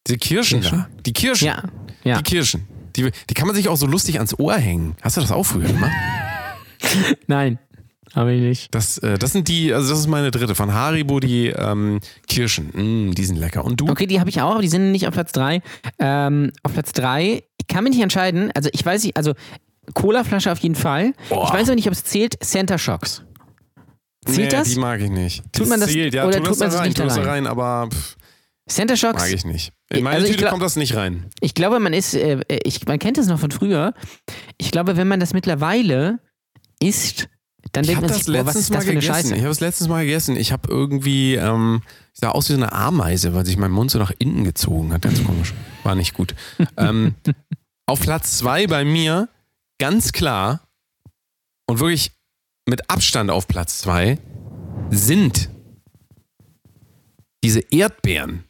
diese 0.06 0.18
Kirschen, 0.18 0.60
Kirschen? 0.60 0.78
da. 0.78 1.02
Die 1.04 1.12
Kirschen. 1.12 1.46
Ja, 1.46 1.62
ja. 2.04 2.18
Die 2.18 2.22
Kirschen. 2.22 2.68
Die, 2.96 3.10
die 3.28 3.34
kann 3.34 3.46
man 3.46 3.56
sich 3.56 3.68
auch 3.68 3.76
so 3.76 3.86
lustig 3.86 4.16
ans 4.16 4.38
Ohr 4.38 4.56
hängen. 4.56 4.96
Hast 5.02 5.16
du 5.16 5.20
das 5.20 5.30
auch 5.30 5.44
früher 5.44 5.68
gemacht? 5.68 5.92
Nein, 7.26 7.58
habe 8.16 8.32
ich 8.32 8.40
nicht. 8.40 8.74
Das, 8.74 8.98
äh, 8.98 9.18
das 9.18 9.32
sind 9.32 9.46
die, 9.48 9.72
also 9.72 9.90
das 9.90 10.00
ist 10.00 10.06
meine 10.08 10.30
dritte. 10.30 10.54
Von 10.54 10.72
Haribo 10.72 11.20
die 11.20 11.48
ähm, 11.48 12.00
Kirschen. 12.26 12.70
Mm, 13.08 13.14
die 13.14 13.24
sind 13.24 13.36
lecker. 13.36 13.64
Und 13.64 13.80
du? 13.80 13.88
Okay, 13.88 14.06
die 14.06 14.18
habe 14.18 14.30
ich 14.30 14.40
auch, 14.40 14.52
aber 14.52 14.62
die 14.62 14.68
sind 14.68 14.90
nicht 14.90 15.06
auf 15.06 15.14
Platz 15.14 15.32
3. 15.32 15.62
Ähm, 15.98 16.50
auf 16.62 16.72
Platz 16.72 16.92
3, 16.92 17.42
ich 17.60 17.66
kann 17.68 17.84
mich 17.84 17.92
nicht 17.92 18.02
entscheiden. 18.02 18.50
Also 18.54 18.70
ich 18.72 18.84
weiß 18.84 19.04
nicht, 19.04 19.16
also 19.16 19.34
Colaflasche 19.94 20.50
auf 20.50 20.58
jeden 20.58 20.74
Fall. 20.74 21.12
Boah. 21.28 21.44
Ich 21.46 21.52
weiß 21.52 21.68
aber 21.68 21.76
nicht, 21.76 21.86
ob 21.86 21.92
es 21.92 22.02
zählt. 22.04 22.42
Center 22.42 22.78
Shocks. 22.78 23.22
Zählt 24.24 24.38
nee, 24.38 24.48
das? 24.48 24.68
Die 24.70 24.80
mag 24.80 25.00
ich 25.00 25.10
nicht. 25.10 25.44
Tut 25.52 25.68
man 25.68 25.78
das- 25.78 25.90
zählt, 25.92 26.14
ja, 26.14 26.26
oder 26.26 26.38
tu 26.38 26.50
tut 26.50 26.58
man 26.58 26.58
da 26.58 26.66
das 26.66 26.74
rein, 26.80 26.88
nicht 26.88 26.96
tu 26.96 27.02
da 27.02 27.06
das 27.08 27.14
da 27.16 27.20
rein? 27.22 27.30
rein, 27.30 27.46
aber 27.46 27.88
pff, 27.92 28.16
Center 28.68 28.96
Shocks? 28.96 29.22
mag 29.22 29.32
ich 29.32 29.44
nicht. 29.44 29.72
In 29.90 30.02
meine 30.02 30.16
Also 30.16 30.24
ich 30.26 30.32
Tüte 30.32 30.42
glaub- 30.42 30.50
kommt 30.50 30.62
das 30.64 30.74
nicht 30.74 30.96
rein. 30.96 31.26
Ich 31.40 31.54
glaube, 31.54 31.78
man 31.78 31.92
ist, 31.92 32.14
äh, 32.14 32.40
ich, 32.64 32.84
man 32.86 32.98
kennt 32.98 33.18
das 33.18 33.28
noch 33.28 33.38
von 33.38 33.52
früher. 33.52 33.94
Ich 34.58 34.72
glaube, 34.72 34.96
wenn 34.96 35.06
man 35.06 35.20
das 35.20 35.32
mittlerweile 35.32 36.18
isst, 36.80 37.28
dann 37.72 37.84
Ich 37.84 37.96
habe 37.96 38.06
das 38.06 38.18
sich, 38.18 38.26
letztens 38.26 38.56
ist 38.56 38.70
mal 38.70 38.78
das 38.78 38.88
eine 38.88 39.00
gegessen. 39.00 39.34
Ich 39.34 39.40
habe 39.40 39.50
es 39.50 39.60
letztens 39.60 39.88
mal 39.88 40.04
gegessen. 40.04 40.36
Ich 40.36 40.52
habe 40.52 40.68
irgendwie, 40.68 41.34
ähm, 41.34 41.82
ich 42.14 42.20
sah 42.20 42.30
aus 42.30 42.48
wie 42.48 42.54
so 42.54 42.58
eine 42.58 42.72
Ameise, 42.72 43.34
weil 43.34 43.44
sich 43.44 43.56
mein 43.56 43.70
Mund 43.70 43.90
so 43.90 43.98
nach 43.98 44.12
innen 44.18 44.44
gezogen 44.44 44.92
hat. 44.92 45.02
Ganz 45.02 45.22
komisch. 45.24 45.54
War 45.82 45.94
nicht 45.94 46.14
gut. 46.14 46.34
ähm, 46.76 47.14
auf 47.86 48.00
Platz 48.00 48.38
zwei 48.38 48.66
bei 48.66 48.84
mir, 48.84 49.28
ganz 49.78 50.12
klar 50.12 50.68
und 51.66 51.80
wirklich 51.80 52.12
mit 52.68 52.90
Abstand 52.90 53.30
auf 53.30 53.46
Platz 53.46 53.78
zwei, 53.78 54.18
sind 54.90 55.50
diese 57.44 57.60
Erdbeeren. 57.70 58.45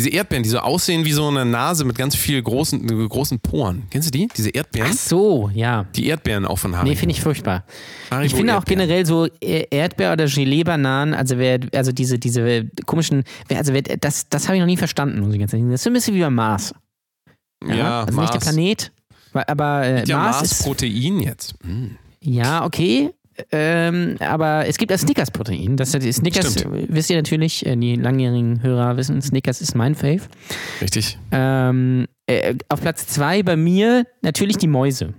Diese 0.00 0.08
Erdbeeren, 0.16 0.42
die 0.42 0.48
so 0.48 0.58
aussehen 0.60 1.04
wie 1.04 1.12
so 1.12 1.28
eine 1.28 1.44
Nase 1.44 1.84
mit 1.84 1.98
ganz 1.98 2.16
viel 2.16 2.42
großen, 2.42 3.08
großen 3.10 3.38
Poren. 3.40 3.82
Kennst 3.90 4.08
du 4.08 4.18
die? 4.18 4.28
Diese 4.34 4.48
Erdbeeren? 4.48 4.88
Ach 4.90 4.96
so, 4.96 5.50
ja. 5.52 5.84
Die 5.94 6.06
Erdbeeren 6.06 6.46
auch 6.46 6.56
von 6.58 6.74
Haribo. 6.74 6.88
Nee, 6.90 6.96
finde 6.96 7.14
ich 7.14 7.20
furchtbar. 7.20 7.64
Haribo 8.10 8.24
Ich 8.26 8.34
finde 8.34 8.54
auch 8.54 8.60
Erdbeeren. 8.60 8.80
generell 8.88 9.04
so 9.04 9.26
äh, 9.42 9.66
Erdbeer- 9.70 10.14
oder 10.14 10.24
Gelee-Bananen, 10.26 11.12
also 11.12 11.36
wer, 11.36 11.60
also 11.74 11.92
diese, 11.92 12.18
diese 12.18 12.66
komischen, 12.86 13.24
wer, 13.48 13.58
also 13.58 13.74
wer, 13.74 13.82
das, 13.82 14.26
das 14.30 14.46
habe 14.48 14.56
ich 14.56 14.60
noch 14.60 14.66
nie 14.66 14.78
verstanden, 14.78 15.20
muss 15.20 15.34
ich 15.34 15.38
ganz 15.38 15.52
ehrlich 15.52 15.64
sagen. 15.64 15.70
Das 15.72 15.80
ist 15.80 15.84
so 15.84 15.90
ein 15.90 15.92
bisschen 15.92 16.14
wie 16.14 16.20
beim 16.22 16.34
Mars. 16.34 16.72
Ja, 17.68 18.00
also 18.04 18.18
nicht 18.18 18.32
der 18.32 18.40
Mars. 18.40 18.54
Planet, 18.54 18.92
aber 19.34 19.82
äh, 19.84 20.04
Ja, 20.06 20.16
Mars, 20.16 20.36
Mars 20.40 20.52
ist, 20.52 20.62
Protein 20.62 21.20
jetzt. 21.20 21.54
Hm. 21.62 21.96
ja, 22.22 22.64
okay. 22.64 23.10
Ähm, 23.52 24.16
aber 24.20 24.66
es 24.66 24.76
gibt 24.78 24.90
das 24.90 25.02
Snickers-Protein. 25.02 25.76
Das 25.76 25.92
die 25.92 26.12
Snickers, 26.12 26.52
Stimmt. 26.52 26.86
wisst 26.88 27.10
ihr 27.10 27.16
natürlich, 27.16 27.64
äh, 27.66 27.76
die 27.76 27.96
langjährigen 27.96 28.62
Hörer 28.62 28.96
wissen, 28.96 29.20
Snickers 29.22 29.60
ist 29.60 29.74
mein 29.74 29.94
Fave. 29.94 30.22
Richtig. 30.80 31.18
Ähm, 31.32 32.06
äh, 32.26 32.54
auf 32.68 32.80
Platz 32.80 33.06
zwei 33.06 33.42
bei 33.42 33.56
mir 33.56 34.04
natürlich 34.22 34.56
die 34.58 34.68
Mäuse. 34.68 35.14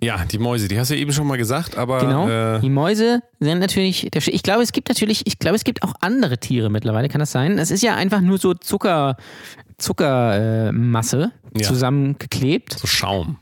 Ja, 0.00 0.24
die 0.30 0.38
Mäuse, 0.38 0.68
die 0.68 0.78
hast 0.78 0.90
du 0.90 0.94
ja 0.94 1.00
eben 1.00 1.12
schon 1.12 1.26
mal 1.26 1.38
gesagt, 1.38 1.76
aber 1.76 1.98
Genau. 2.00 2.28
äh, 2.28 2.60
Die 2.60 2.70
Mäuse 2.70 3.20
sind 3.40 3.58
natürlich. 3.58 4.08
Ich 4.14 4.42
glaube, 4.44 4.62
es 4.62 4.70
gibt 4.70 4.88
natürlich. 4.88 5.26
Ich 5.26 5.40
glaube, 5.40 5.56
es 5.56 5.64
gibt 5.64 5.82
auch 5.82 5.94
andere 6.00 6.38
Tiere 6.38 6.70
mittlerweile. 6.70 7.08
Kann 7.08 7.18
das 7.18 7.32
sein? 7.32 7.58
Es 7.58 7.72
ist 7.72 7.82
ja 7.82 7.96
einfach 7.96 8.20
nur 8.20 8.38
so 8.38 8.54
Zucker, 8.54 9.16
Zuckermasse 9.78 11.32
äh, 11.54 11.60
Ja. 11.62 11.66
zusammengeklebt. 11.68 12.78
so 12.78 12.86
Schaum. 12.86 13.38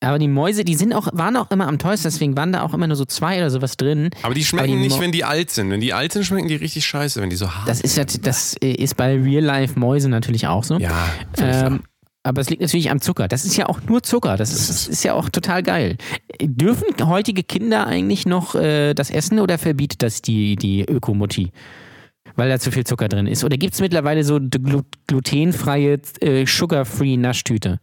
Aber 0.00 0.18
die 0.18 0.28
Mäuse, 0.28 0.64
die 0.64 0.76
sind 0.76 0.92
auch, 0.92 1.08
waren 1.12 1.36
auch 1.36 1.50
immer 1.50 1.66
am 1.66 1.78
teuersten. 1.78 2.08
Deswegen 2.08 2.36
waren 2.36 2.52
da 2.52 2.62
auch 2.62 2.72
immer 2.72 2.86
nur 2.86 2.96
so 2.96 3.04
zwei 3.04 3.38
oder 3.38 3.50
sowas 3.50 3.76
drin. 3.76 4.10
Aber 4.22 4.34
die 4.34 4.44
schmecken 4.44 4.68
die 4.68 4.76
nicht, 4.76 5.00
wenn 5.00 5.10
die 5.10 5.24
alt 5.24 5.50
sind. 5.50 5.70
Wenn 5.70 5.80
die 5.80 5.92
alt 5.92 6.12
sind, 6.12 6.24
schmecken 6.24 6.46
die 6.46 6.54
richtig 6.54 6.86
scheiße, 6.86 7.20
wenn 7.20 7.30
die 7.30 7.36
so 7.36 7.52
hart 7.52 7.68
Das 7.68 7.80
ist 7.80 7.98
das 8.24 8.54
äh, 8.62 8.70
ist 8.70 8.96
bei 8.96 9.16
Real 9.20 9.42
Life 9.44 9.78
Mäuse 9.78 10.08
natürlich 10.08 10.46
auch 10.46 10.62
so. 10.62 10.78
Ja. 10.78 11.08
Ähm, 11.38 11.80
aber 12.22 12.42
es 12.42 12.50
liegt 12.50 12.60
natürlich 12.62 12.90
am 12.90 13.00
Zucker. 13.00 13.26
Das 13.26 13.44
ist 13.44 13.56
ja 13.56 13.68
auch 13.68 13.80
nur 13.88 14.02
Zucker. 14.02 14.36
Das 14.36 14.52
ist, 14.52 14.88
ist 14.88 15.02
ja 15.02 15.14
auch 15.14 15.30
total 15.30 15.62
geil. 15.62 15.96
Dürfen 16.40 16.84
heutige 17.06 17.42
Kinder 17.42 17.86
eigentlich 17.86 18.26
noch 18.26 18.54
äh, 18.54 18.94
das 18.94 19.10
essen 19.10 19.40
oder 19.40 19.58
verbietet 19.58 20.02
das 20.02 20.22
die, 20.22 20.54
die 20.56 20.82
Ökomutti? 20.82 21.52
Weil 22.36 22.50
da 22.50 22.60
zu 22.60 22.70
viel 22.70 22.84
Zucker 22.84 23.08
drin 23.08 23.26
ist. 23.26 23.44
Oder 23.44 23.56
gibt 23.56 23.74
es 23.74 23.80
mittlerweile 23.80 24.22
so 24.22 24.38
glutenfreie, 25.06 26.00
äh, 26.20 26.46
sugar-free 26.46 27.16
Naschtüte? 27.16 27.80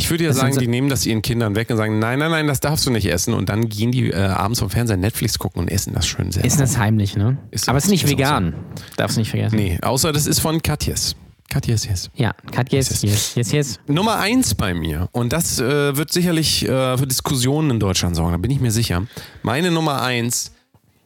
Ich 0.00 0.10
würde 0.10 0.24
ja 0.24 0.30
das 0.30 0.38
sagen, 0.38 0.52
so- 0.54 0.60
die 0.60 0.68
nehmen 0.68 0.88
das 0.88 1.04
ihren 1.04 1.22
Kindern 1.22 1.54
weg 1.56 1.68
und 1.70 1.76
sagen, 1.76 1.98
nein, 1.98 2.20
nein, 2.20 2.30
nein, 2.30 2.46
das 2.46 2.60
darfst 2.60 2.86
du 2.86 2.90
nicht 2.90 3.06
essen. 3.06 3.34
Und 3.34 3.48
dann 3.48 3.68
gehen 3.68 3.90
die 3.92 4.10
äh, 4.10 4.16
abends 4.16 4.60
vom 4.60 4.70
Fernseher 4.70 4.96
Netflix 4.96 5.38
gucken 5.38 5.60
und 5.62 5.68
essen 5.68 5.92
das 5.92 6.06
schön 6.06 6.30
selber. 6.30 6.46
Ist 6.46 6.60
das 6.60 6.78
heimlich, 6.78 7.16
ne? 7.16 7.36
Ist 7.50 7.68
Aber 7.68 7.78
es 7.78 7.84
ist 7.84 7.90
nicht 7.90 8.04
ist 8.04 8.10
vegan. 8.10 8.54
Darfst 8.96 9.18
nicht 9.18 9.30
vergessen. 9.30 9.56
Nee, 9.56 9.78
außer 9.82 10.12
das 10.12 10.26
ist 10.26 10.38
von 10.38 10.62
Katjes. 10.62 11.16
Katjes, 11.50 11.86
yes. 11.86 12.10
Ja, 12.14 12.32
Cut 12.52 12.70
yes, 12.72 13.02
Yes, 13.02 13.34
yes, 13.34 13.52
yes. 13.52 13.80
Nummer 13.86 14.18
eins 14.18 14.54
bei 14.54 14.74
mir, 14.74 15.08
und 15.12 15.32
das 15.32 15.58
äh, 15.58 15.96
wird 15.96 16.12
sicherlich 16.12 16.64
äh, 16.68 16.98
für 16.98 17.06
Diskussionen 17.06 17.70
in 17.70 17.80
Deutschland 17.80 18.14
sorgen, 18.16 18.32
da 18.32 18.36
bin 18.38 18.50
ich 18.50 18.60
mir 18.60 18.70
sicher. 18.70 19.06
Meine 19.42 19.70
Nummer 19.70 20.02
eins 20.02 20.52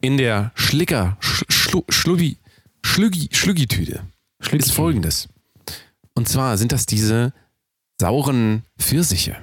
in 0.01 0.17
der 0.19 0.51
Schlicker, 0.57 1.17
Sch 1.21 1.45
Schlu 1.49 1.83
Schluggi, 1.89 2.39
Schluggi, 2.85 3.29
Schluggi-Tüte 3.31 4.01
ist 4.51 4.73
folgendes. 4.73 5.29
Und 6.15 6.29
zwar 6.29 6.59
sind 6.59 6.73
das 6.73 6.87
diese 6.87 7.33
sauren 8.03 8.65
Pfirsiche. 8.81 9.37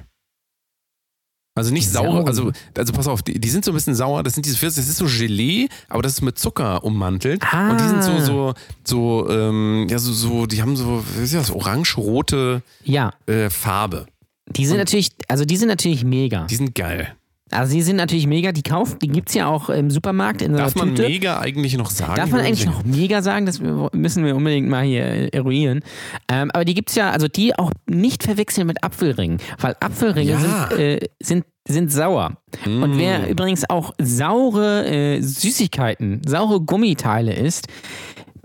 Also 1.54 1.72
nicht 1.72 1.88
sauer, 1.88 2.12
Sauren. 2.12 2.26
also, 2.26 2.52
also 2.76 2.92
pass 2.92 3.08
auf, 3.08 3.22
die, 3.22 3.40
die 3.40 3.48
sind 3.48 3.64
so 3.64 3.70
ein 3.70 3.74
bisschen 3.74 3.94
sauer, 3.94 4.22
das 4.22 4.34
sind 4.34 4.44
diese 4.44 4.56
Pfirsiche, 4.56 4.82
das 4.82 4.90
ist 4.90 4.98
so 4.98 5.06
Gelee, 5.06 5.68
aber 5.88 6.02
das 6.02 6.12
ist 6.12 6.20
mit 6.20 6.38
Zucker 6.38 6.84
ummantelt. 6.84 7.42
Ah. 7.42 7.70
Und 7.70 7.80
die 7.80 7.88
sind 7.88 8.04
so, 8.04 8.20
so, 8.20 8.54
so, 8.84 9.30
ähm, 9.30 9.86
ja, 9.88 9.98
so, 9.98 10.12
so, 10.12 10.46
die 10.46 10.60
haben 10.60 10.76
so, 10.76 11.02
was 11.16 11.22
ist 11.22 11.34
das, 11.34 11.50
orange-rote 11.50 12.62
Ja, 12.84 13.14
äh, 13.26 13.48
Farbe. 13.48 14.06
Die 14.50 14.66
sind 14.66 14.76
natürlich, 14.76 15.10
also 15.28 15.46
die 15.46 15.56
sind 15.56 15.68
natürlich 15.68 16.04
mega. 16.04 16.44
Die 16.44 16.56
sind 16.56 16.74
geil. 16.74 17.16
Also 17.50 17.74
die 17.74 17.82
sind 17.82 17.96
natürlich 17.96 18.26
mega, 18.26 18.52
die 18.52 18.62
kauft, 18.62 19.02
die 19.02 19.08
gibt's 19.08 19.34
ja 19.34 19.46
auch 19.48 19.68
im 19.70 19.90
Supermarkt 19.90 20.42
in 20.42 20.52
Darf 20.52 20.74
man 20.76 20.90
Tüte. 20.94 21.08
mega 21.08 21.40
eigentlich 21.40 21.76
noch 21.76 21.90
sagen? 21.90 22.14
Darf 22.16 22.30
man 22.30 22.40
eigentlich 22.40 22.66
noch 22.66 22.84
mega 22.84 23.22
sagen? 23.22 23.46
Das 23.46 23.60
müssen 23.60 24.24
wir 24.24 24.36
unbedingt 24.36 24.68
mal 24.68 24.84
hier 24.84 25.32
eruieren. 25.34 25.80
Ähm, 26.28 26.50
aber 26.52 26.64
die 26.64 26.74
gibt's 26.74 26.94
ja, 26.94 27.10
also 27.10 27.28
die 27.28 27.58
auch 27.58 27.72
nicht 27.88 28.22
verwechseln 28.22 28.66
mit 28.66 28.82
Apfelringen, 28.84 29.38
weil 29.58 29.74
Apfelringe 29.80 30.30
Ja. 30.32 30.38
sind, 30.68 30.78
äh, 30.78 31.00
sind, 31.20 31.44
sind 31.68 31.92
sauer. 31.92 32.36
Und 32.66 32.98
wer 32.98 33.28
übrigens 33.28 33.68
auch 33.68 33.92
saure 34.00 34.86
äh, 34.86 35.20
Süßigkeiten, 35.20 36.22
saure 36.26 36.60
Gummiteile 36.60 37.34
isst, 37.34 37.66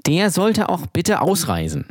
der 0.08 0.30
sollte 0.30 0.70
auch 0.70 0.86
bitte 0.88 1.22
ausreisen. 1.22 1.86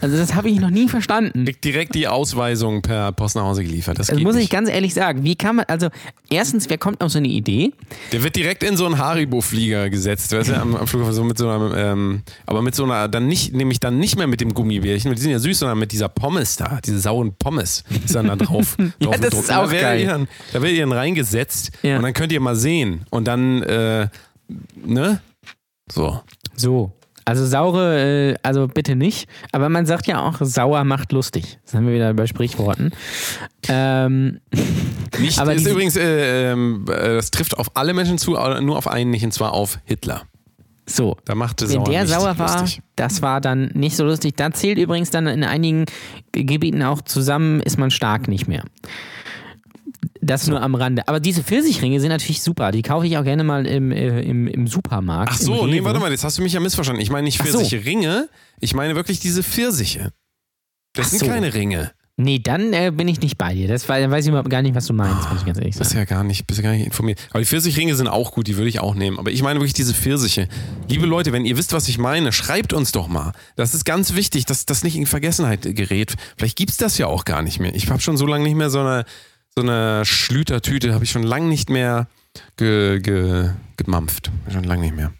Also 0.00 0.16
das 0.16 0.34
habe 0.34 0.50
ich 0.50 0.60
noch 0.60 0.70
nie 0.70 0.88
verstanden. 0.88 1.46
Direkt 1.64 1.94
die 1.94 2.08
Ausweisung 2.08 2.82
per 2.82 3.12
Post 3.12 3.36
nach 3.36 3.44
Hause 3.44 3.64
geliefert. 3.64 3.98
Das 3.98 4.08
Das 4.08 4.20
muss 4.20 4.34
ich 4.34 4.42
nicht. 4.42 4.52
ganz 4.52 4.68
ehrlich 4.68 4.92
sagen. 4.92 5.24
Wie 5.24 5.34
kann 5.34 5.56
man, 5.56 5.64
also 5.68 5.88
erstens, 6.28 6.68
wer 6.68 6.76
kommt 6.78 7.00
auf 7.02 7.10
so 7.10 7.18
eine 7.18 7.28
Idee? 7.28 7.72
Der 8.12 8.22
wird 8.22 8.36
direkt 8.36 8.62
in 8.62 8.76
so 8.76 8.84
einen 8.84 8.98
Haribo-Flieger 8.98 9.88
gesetzt, 9.88 10.32
weißt 10.32 10.50
du, 10.50 10.60
am, 10.60 10.76
am 10.76 10.86
Flughafen, 10.86 11.14
so 11.14 11.24
mit 11.24 11.38
so 11.38 11.48
einer, 11.48 11.74
ähm, 11.76 12.22
aber 12.44 12.60
mit 12.60 12.74
so 12.74 12.84
einer, 12.84 13.08
dann 13.08 13.26
nicht, 13.28 13.54
nämlich 13.54 13.80
dann 13.80 13.98
nicht 13.98 14.16
mehr 14.18 14.26
mit 14.26 14.40
dem 14.42 14.52
Gummibärchen, 14.52 15.08
weil 15.10 15.16
die 15.16 15.22
sind 15.22 15.30
ja 15.30 15.38
süß, 15.38 15.58
sondern 15.60 15.78
mit 15.78 15.92
dieser 15.92 16.08
Pommes 16.10 16.56
da, 16.56 16.80
diese 16.84 16.98
sauren 16.98 17.34
Pommes, 17.38 17.82
ist 18.04 18.14
dann 18.14 18.26
da 18.26 18.36
drauf. 18.36 18.76
Ja, 18.98 19.10
drauf 19.10 19.20
das 19.20 19.34
ist 19.34 19.52
auch 19.52 19.70
da 19.70 19.80
geil. 19.80 20.06
Dann, 20.06 20.28
da 20.52 20.60
werdet 20.60 20.76
ihr 20.78 20.84
dann 20.84 20.92
reingesetzt 20.92 21.70
Ja. 21.82 21.96
und 21.96 22.02
dann 22.02 22.12
könnt 22.12 22.30
ihr 22.32 22.40
mal 22.40 22.56
sehen 22.56 23.06
und 23.10 23.24
dann, 23.26 23.62
äh, 23.62 24.08
ne? 24.84 25.20
So. 25.90 26.20
So. 26.56 26.92
Also 27.26 27.46
saure, 27.46 28.32
äh, 28.32 28.34
also 28.42 28.68
bitte 28.68 28.96
nicht. 28.96 29.28
Aber 29.52 29.68
man 29.68 29.86
sagt 29.86 30.06
ja 30.06 30.20
auch, 30.22 30.36
sauer 30.40 30.84
macht 30.84 31.12
lustig. 31.12 31.58
Das 31.64 31.74
haben 31.74 31.86
wir 31.86 31.94
wieder 31.94 32.12
bei 32.14 32.26
Sprichworten. 32.26 32.92
Ähm, 33.68 34.40
Nicht, 35.20 35.38
Aber 35.38 35.54
ist 35.54 35.66
übrigens, 35.66 35.96
äh, 35.96 36.52
äh, 36.52 36.56
das 36.86 37.30
trifft 37.30 37.56
auf 37.56 37.76
alle 37.76 37.94
Menschen 37.94 38.18
zu, 38.18 38.36
aber 38.36 38.60
nur 38.60 38.76
auf 38.76 38.88
einen 38.88 39.10
nicht, 39.12 39.24
und 39.24 39.32
zwar 39.32 39.52
auf 39.52 39.78
Hitler. 39.84 40.22
so. 40.86 41.16
Da 41.24 41.34
machte 41.36 41.68
Wenn 41.68 41.76
sauer 41.76 41.90
der 41.90 42.06
sauer 42.08 42.38
war, 42.38 42.60
lustig. 42.62 42.82
das 42.96 43.22
war 43.22 43.40
dann 43.40 43.70
nicht 43.74 43.96
so 43.96 44.04
lustig. 44.04 44.34
Da 44.36 44.50
zählt 44.50 44.76
übrigens 44.78 45.10
dann 45.10 45.26
in 45.28 45.44
einigen 45.44 45.84
Ge- 46.32 46.42
Gebieten 46.44 46.82
auch 46.82 47.00
zusammen, 47.00 47.60
ist 47.60 47.78
man 47.78 47.90
stark 47.92 48.26
nicht 48.26 48.48
mehr. 48.48 48.64
Das 50.20 50.46
nur 50.46 50.60
am 50.60 50.74
Rande. 50.74 51.06
Aber 51.08 51.20
diese 51.20 51.42
Pfirsichringe 51.42 52.00
sind 52.00 52.10
natürlich 52.10 52.42
super. 52.42 52.70
Die 52.70 52.82
kaufe 52.82 53.06
ich 53.06 53.16
auch 53.18 53.24
gerne 53.24 53.44
mal 53.44 53.66
im, 53.66 53.92
äh, 53.92 54.20
im, 54.22 54.46
im 54.46 54.66
Supermarkt. 54.66 55.32
Ach 55.34 55.38
so, 55.38 55.66
nee, 55.66 55.82
warte 55.84 56.00
mal, 56.00 56.10
jetzt 56.10 56.24
hast 56.24 56.38
du 56.38 56.42
mich 56.42 56.52
ja 56.52 56.60
missverstanden. 56.60 57.02
Ich 57.02 57.10
meine 57.10 57.24
nicht 57.24 57.40
Ach 57.40 57.46
so. 57.46 57.60
Ich 57.60 58.74
meine 58.74 58.94
wirklich 58.94 59.20
diese 59.20 59.42
Pfirsiche. 59.42 60.12
Das 60.94 61.06
Ach 61.06 61.10
sind 61.10 61.18
so. 61.20 61.26
keine 61.26 61.54
Ringe. 61.54 61.92
Nee, 62.16 62.38
dann 62.38 62.72
äh, 62.72 62.92
bin 62.94 63.08
ich 63.08 63.20
nicht 63.20 63.38
bei 63.38 63.54
dir. 63.54 63.66
Das 63.66 63.88
war, 63.88 63.98
dann 63.98 64.12
weiß 64.12 64.24
ich 64.24 64.28
überhaupt 64.28 64.48
gar 64.48 64.62
nicht, 64.62 64.76
was 64.76 64.86
du 64.86 64.92
meinst, 64.92 65.28
muss 65.30 65.40
ich 65.40 65.46
ganz 65.46 65.58
ehrlich 65.58 65.76
Bist 65.76 65.90
sagen. 65.90 65.98
ja 65.98 66.04
gar 66.04 66.22
nicht, 66.22 66.46
bist 66.46 66.60
ja 66.60 66.62
gar 66.62 66.72
nicht 66.72 66.86
informiert. 66.86 67.18
Aber 67.30 67.40
die 67.40 67.44
Pfirsichringe 67.44 67.96
sind 67.96 68.06
auch 68.06 68.30
gut, 68.30 68.46
die 68.46 68.56
würde 68.56 68.68
ich 68.68 68.78
auch 68.78 68.94
nehmen. 68.94 69.18
Aber 69.18 69.32
ich 69.32 69.42
meine 69.42 69.58
wirklich 69.58 69.72
diese 69.72 69.94
Pfirsiche. 69.94 70.46
Liebe 70.88 71.06
Leute, 71.06 71.32
wenn 71.32 71.44
ihr 71.44 71.56
wisst, 71.56 71.72
was 71.72 71.88
ich 71.88 71.98
meine, 71.98 72.30
schreibt 72.30 72.72
uns 72.72 72.92
doch 72.92 73.08
mal. 73.08 73.32
Das 73.56 73.74
ist 73.74 73.84
ganz 73.84 74.14
wichtig, 74.14 74.46
dass 74.46 74.64
das 74.64 74.84
nicht 74.84 74.94
in 74.94 75.06
Vergessenheit 75.06 75.62
gerät. 75.62 76.14
Vielleicht 76.36 76.56
gibt's 76.56 76.76
das 76.76 76.98
ja 76.98 77.08
auch 77.08 77.24
gar 77.24 77.42
nicht 77.42 77.58
mehr. 77.58 77.74
Ich 77.74 77.90
habe 77.90 78.00
schon 78.00 78.16
so 78.16 78.26
lange 78.26 78.44
nicht 78.44 78.54
mehr 78.54 78.70
so 78.70 78.78
eine, 78.78 79.04
so 79.56 79.62
eine 79.64 80.04
Schlütertüte, 80.04 80.94
habe 80.94 81.04
ich 81.04 81.10
schon 81.10 81.22
lange 81.22 81.46
nicht 81.46 81.70
mehr 81.70 82.08
ge, 82.56 83.00
ge, 83.00 83.50
gemampft. 83.76 84.30
Schon 84.52 84.64
lange 84.64 84.82
nicht 84.82 84.96
mehr. 84.96 85.12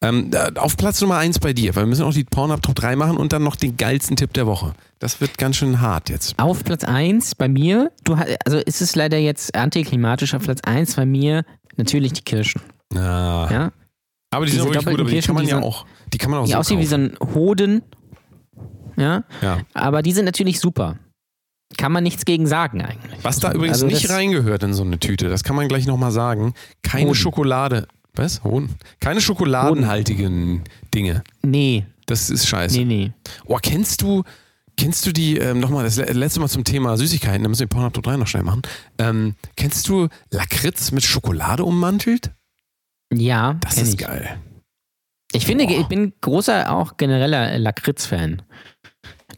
Ähm, 0.00 0.30
auf 0.56 0.76
Platz 0.76 1.00
Nummer 1.00 1.16
eins 1.16 1.38
bei 1.38 1.52
dir, 1.52 1.74
weil 1.76 1.84
wir 1.84 1.88
müssen 1.88 2.04
auch 2.04 2.12
die 2.12 2.24
Pornhub 2.24 2.62
Top 2.62 2.74
3 2.74 2.96
machen 2.96 3.16
und 3.16 3.32
dann 3.32 3.42
noch 3.42 3.56
den 3.56 3.76
geilsten 3.76 4.16
Tipp 4.16 4.32
der 4.34 4.46
Woche. 4.46 4.74
Das 4.98 5.20
wird 5.20 5.38
ganz 5.38 5.56
schön 5.56 5.80
hart 5.80 6.10
jetzt. 6.10 6.38
Auf 6.38 6.62
Platz 6.64 6.84
1 6.84 7.34
bei 7.36 7.48
mir, 7.48 7.90
du, 8.04 8.14
also 8.44 8.58
ist 8.58 8.82
es 8.82 8.96
leider 8.96 9.18
jetzt 9.18 9.54
antiklimatisch, 9.54 10.34
auf 10.34 10.42
Platz 10.42 10.60
1 10.62 10.96
bei 10.96 11.06
mir 11.06 11.44
natürlich 11.76 12.12
die 12.12 12.22
Kirschen. 12.22 12.60
Na, 12.92 13.50
Ja? 13.50 13.72
aber 14.30 14.44
die 14.46 14.52
sind 14.52 14.60
Diese 14.62 14.74
wirklich 14.74 14.84
gut, 14.84 15.00
aber 15.00 15.10
die 15.10 15.20
kann 15.20 15.34
man 15.34 15.44
Kirschen, 15.44 15.58
ja 15.58 15.60
die 15.60 15.66
auch, 15.66 15.86
die 16.12 16.18
kann 16.18 16.30
man 16.30 16.40
auch 16.40 16.44
Die 16.46 16.52
so 16.52 16.58
aussehen 16.58 16.80
wie 16.80 16.86
so 16.86 16.96
kaufen. 16.96 17.16
ein 17.20 17.34
Hoden. 17.34 17.82
Ja? 18.96 19.24
Ja. 19.40 19.58
Aber 19.72 20.02
die 20.02 20.12
sind 20.12 20.26
natürlich 20.26 20.60
super. 20.60 20.98
Kann 21.76 21.92
man 21.92 22.02
nichts 22.04 22.24
gegen 22.24 22.46
sagen 22.46 22.82
eigentlich. 22.82 23.22
Was 23.22 23.38
da 23.40 23.52
übrigens 23.52 23.76
Also 23.82 23.86
nicht 23.86 24.08
reingehört 24.10 24.62
in 24.62 24.74
so 24.74 24.82
eine 24.82 24.98
Tüte, 24.98 25.28
das 25.28 25.44
kann 25.44 25.56
man 25.56 25.68
gleich 25.68 25.86
nochmal 25.86 26.12
sagen. 26.12 26.54
Keine 26.82 27.06
Hoden. 27.06 27.14
Schokolade. 27.14 27.86
Was? 28.14 28.44
Hoden? 28.44 28.70
Keine 29.00 29.20
schokoladenhaltigen 29.20 30.62
Dinge. 30.94 31.22
Nee, 31.42 31.84
Das 32.06 32.30
ist 32.30 32.46
scheiße. 32.46 32.78
nee, 32.78 32.84
nee. 32.84 33.12
Oh, 33.46 33.58
kennst 33.60 34.02
du, 34.02 34.22
kennst 34.76 35.04
du 35.06 35.12
die, 35.12 35.36
ähm, 35.38 35.58
nochmal, 35.58 35.84
das 35.84 35.96
le- 35.96 36.04
letzte 36.12 36.38
Mal 36.40 36.48
zum 36.48 36.62
Thema 36.64 36.96
Süßigkeiten, 36.96 37.42
da 37.42 37.48
müssen 37.48 37.60
wir 37.60 37.66
Pornhub 37.66 37.92
Top 37.92 38.04
3 38.04 38.16
noch 38.16 38.26
schnell 38.28 38.42
machen. 38.44 38.62
Ähm, 38.98 39.34
kennst 39.56 39.88
du 39.88 40.08
Lakritz 40.30 40.92
mit 40.92 41.02
Schokolade 41.02 41.64
ummantelt? 41.64 42.30
Ja, 43.12 43.54
Das 43.60 43.78
ist 43.78 43.94
ich. 43.94 43.98
geil. 43.98 44.38
Ich 45.32 45.46
finde, 45.46 45.66
Boah. 45.66 45.80
ich 45.80 45.86
bin 45.86 46.12
großer 46.20 46.70
auch 46.72 46.96
genereller 46.96 47.58
Lakritz-Fan. 47.58 48.42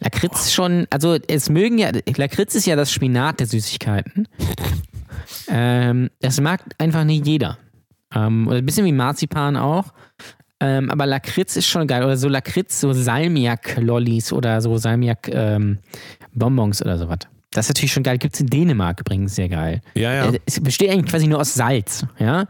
Lakritz 0.00 0.52
schon, 0.52 0.86
also 0.90 1.16
es 1.28 1.48
mögen 1.48 1.78
ja, 1.78 1.90
Lakritz 2.16 2.54
ist 2.54 2.66
ja 2.66 2.76
das 2.76 2.92
Spinat 2.92 3.40
der 3.40 3.46
Süßigkeiten. 3.46 4.28
ähm, 5.48 6.10
das 6.20 6.40
mag 6.40 6.62
einfach 6.78 7.04
nicht 7.04 7.26
jeder. 7.26 7.58
Ähm, 8.14 8.46
oder 8.48 8.58
ein 8.58 8.66
bisschen 8.66 8.84
wie 8.86 8.92
Marzipan 8.92 9.56
auch. 9.56 9.92
Ähm, 10.60 10.90
aber 10.90 11.06
Lakritz 11.06 11.56
ist 11.56 11.66
schon 11.66 11.86
geil. 11.86 12.04
Oder 12.04 12.16
so 12.16 12.28
Lakritz, 12.28 12.80
so 12.80 12.92
Salmiak-Lollis 12.92 14.32
oder 14.32 14.60
so 14.60 14.76
Salmiak-Bonbons 14.76 16.82
oder 16.82 16.98
sowas. 16.98 17.18
Das 17.50 17.66
ist 17.66 17.70
natürlich 17.70 17.92
schon 17.92 18.02
geil. 18.02 18.18
Gibt 18.18 18.34
es 18.34 18.40
in 18.40 18.48
Dänemark 18.48 19.00
übrigens 19.00 19.34
sehr 19.34 19.48
geil. 19.48 19.80
Ja, 19.94 20.12
ja. 20.12 20.30
Äh, 20.30 20.40
Es 20.46 20.60
besteht 20.60 20.90
eigentlich 20.90 21.10
quasi 21.10 21.26
nur 21.26 21.40
aus 21.40 21.54
Salz, 21.54 22.04
ja. 22.18 22.42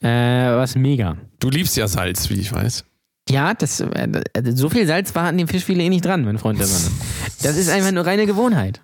Äh, 0.00 0.56
was 0.56 0.74
mega. 0.74 1.16
Du 1.38 1.50
liebst 1.50 1.76
ja 1.76 1.86
Salz, 1.88 2.28
wie 2.30 2.34
ich 2.34 2.52
weiß. 2.52 2.84
Ja, 3.28 3.54
das, 3.54 3.80
äh, 3.80 4.22
so 4.54 4.68
viel 4.68 4.86
Salz 4.86 5.14
war 5.14 5.24
an 5.24 5.38
dem 5.38 5.48
Fischfilet 5.48 5.84
eh 5.84 5.88
nicht 5.88 6.04
dran, 6.04 6.24
mein 6.24 6.38
Freund 6.38 6.58
der 6.58 6.66
Sonne. 6.66 6.92
Das 7.42 7.56
ist 7.56 7.68
einfach 7.70 7.92
nur 7.92 8.04
reine 8.04 8.26
Gewohnheit. 8.26 8.80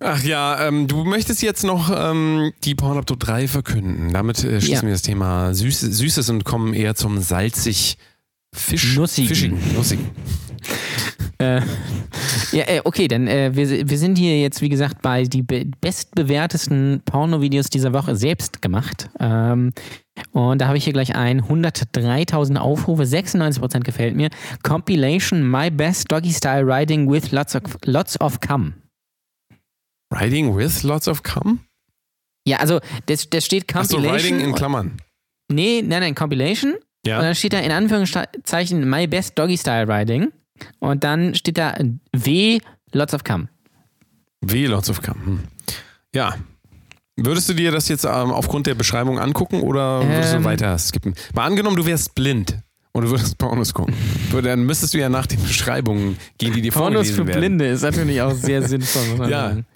Ach 0.00 0.22
ja, 0.22 0.66
ähm, 0.68 0.86
du 0.86 1.04
möchtest 1.04 1.42
jetzt 1.42 1.64
noch 1.64 1.90
ähm, 1.92 2.52
die 2.64 2.74
Pornhub 2.76 3.06
Top 3.06 3.18
3 3.20 3.48
verkünden. 3.48 4.12
Damit 4.12 4.44
äh, 4.44 4.60
schließen 4.60 4.72
Ja. 4.74 4.82
wir 4.82 4.92
das 4.92 5.02
Thema 5.02 5.54
Süß, 5.54 5.80
Süßes 5.80 6.30
und 6.30 6.44
kommen 6.44 6.72
eher 6.74 6.94
zum 6.94 7.20
salzig 7.20 7.98
Fisch, 8.54 8.96
Nussigen. 8.96 9.28
Fischigen. 9.28 9.58
Nussigen. 9.74 10.06
Äh, 11.38 11.60
ja, 12.52 12.64
äh, 12.66 12.80
okay, 12.84 13.06
dann 13.08 13.26
äh, 13.28 13.54
wir, 13.54 13.88
wir 13.88 13.98
sind 13.98 14.18
hier 14.18 14.40
jetzt, 14.40 14.60
wie 14.60 14.68
gesagt, 14.68 15.02
bei 15.02 15.22
die 15.24 15.42
be 15.42 15.66
bestbewertesten 15.80 17.02
Porno-Videos 17.04 17.68
dieser 17.68 17.92
Woche 17.92 18.16
selbst 18.16 18.62
gemacht. 18.62 19.08
Ähm, 19.20 19.72
und 20.32 20.60
da 20.60 20.66
habe 20.68 20.76
ich 20.78 20.84
hier 20.84 20.92
gleich 20.92 21.14
ein 21.14 21.42
103.000 21.42 22.56
Aufrufe, 22.56 23.02
96% 23.04 23.80
gefällt 23.80 24.14
mir. 24.16 24.30
Compilation 24.62 25.48
My 25.50 25.70
Best 25.70 26.10
Doggy 26.10 26.32
Style 26.32 26.64
Riding 26.66 27.10
with 27.10 27.30
Lots 27.32 27.54
of, 27.56 27.62
lots 27.84 28.20
of 28.20 28.40
Cum. 28.40 28.74
Riding 30.12 30.56
with 30.56 30.82
lots 30.84 31.06
of 31.08 31.22
cum? 31.22 31.60
Ja, 32.46 32.58
also 32.58 32.80
das, 33.06 33.28
das 33.28 33.44
steht 33.44 33.64
Achso, 33.74 33.96
Compilation. 33.96 34.34
Riding 34.38 34.48
in 34.48 34.54
Klammern. 34.54 34.96
nee, 35.50 35.82
nein, 35.82 36.00
nein, 36.00 36.14
Compilation. 36.14 36.72
Und 36.74 36.80
Ja. 37.06 37.20
dann 37.20 37.34
steht 37.34 37.52
da 37.52 37.58
in 37.60 37.70
Anführungszeichen 37.72 38.88
My 38.88 39.06
Best 39.06 39.38
Doggy 39.38 39.56
Style 39.58 39.86
Riding. 39.86 40.32
Und 40.80 41.04
dann 41.04 41.34
steht 41.34 41.58
da 41.58 41.76
W, 42.12 42.58
Lots 42.92 43.12
of 43.14 43.22
Cum. 43.24 43.48
W, 44.40 44.66
lots 44.66 44.88
of 44.88 45.02
cum. 45.02 45.14
Hm. 45.26 45.40
Ja. 46.14 46.36
Würdest 47.24 47.48
du 47.48 47.54
dir 47.54 47.72
das 47.72 47.88
jetzt 47.88 48.04
ähm, 48.04 48.10
aufgrund 48.30 48.66
der 48.66 48.74
Beschreibung 48.74 49.18
angucken 49.18 49.60
oder 49.60 50.02
würdest 50.08 50.34
Ähm. 50.34 50.42
du 50.42 50.48
weiter 50.48 50.78
skippen? 50.78 51.14
Mal 51.34 51.44
angenommen, 51.44 51.76
du 51.76 51.84
wärst 51.86 52.14
blind 52.14 52.58
und 52.92 53.04
du 53.04 53.10
würdest 53.10 53.36
Pornos 53.38 53.74
gucken. 53.74 53.94
Dann 54.42 54.64
müsstest 54.64 54.94
du 54.94 54.98
ja 54.98 55.08
nach 55.08 55.26
den 55.26 55.42
Beschreibungen 55.42 56.16
gehen, 56.38 56.52
die 56.54 56.62
dir 56.62 56.72
Pornos 56.72 57.08
für 57.10 57.16
vorgelesen 57.16 57.26
werden. 57.28 57.40
Blinde 57.58 57.66
ist 57.68 57.82
natürlich 57.82 58.22
auch 58.22 58.34
sehr 58.34 58.62
sinnvoll, 58.66 59.06
muss 59.08 59.18
man 59.18 59.30
Ja. 59.30 59.48
sagen. 59.48 59.66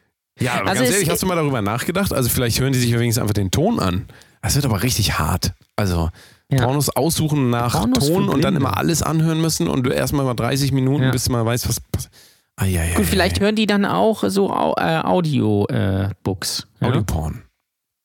Ja, 0.40 0.52
aber 0.60 0.70
Also 0.70 0.82
ganz 0.84 0.94
ehrlich, 0.94 1.10
hast 1.10 1.22
du 1.22 1.26
mal 1.26 1.34
darüber 1.36 1.60
nachgedacht? 1.62 2.12
Also 2.12 2.28
vielleicht 2.30 2.58
hören 2.60 2.72
die 2.72 2.78
sich 2.78 2.90
übrigens 2.92 3.18
einfach 3.18 3.34
den 3.34 3.50
Ton 3.50 3.80
an. 3.80 4.06
Das 4.40 4.54
wird 4.54 4.64
aber 4.64 4.82
richtig 4.82 5.18
hart. 5.18 5.52
Also 5.76 6.08
Ja. 6.50 6.64
Pornos 6.64 6.90
aussuchen 6.90 7.50
nach 7.50 7.72
Pornos 7.72 8.06
für 8.06 8.12
Ton 8.12 8.28
und 8.28 8.42
dann 8.42 8.56
immer 8.56 8.76
alles 8.76 9.02
anhören 9.02 9.40
müssen 9.40 9.68
und 9.68 9.84
du 9.84 9.90
erstmal 9.90 10.24
mal 10.24 10.34
30 10.34 10.72
Minuten, 10.72 11.04
Ja. 11.04 11.10
bis 11.10 11.24
du 11.24 11.32
mal 11.32 11.44
weißt, 11.44 11.68
was 11.68 11.80
passiert. 11.80 12.12
Ah, 12.56 12.66
ja, 12.66 12.84
ja, 12.84 12.94
Gut, 12.94 13.06
vielleicht 13.06 13.40
hören 13.40 13.56
die 13.56 13.66
dann 13.66 13.84
auch 13.84 14.24
so 14.28 14.48
äh, 14.76 15.00
Audio-Books. 15.02 16.66
ja? 16.80 16.88
Audioporn. 16.88 17.42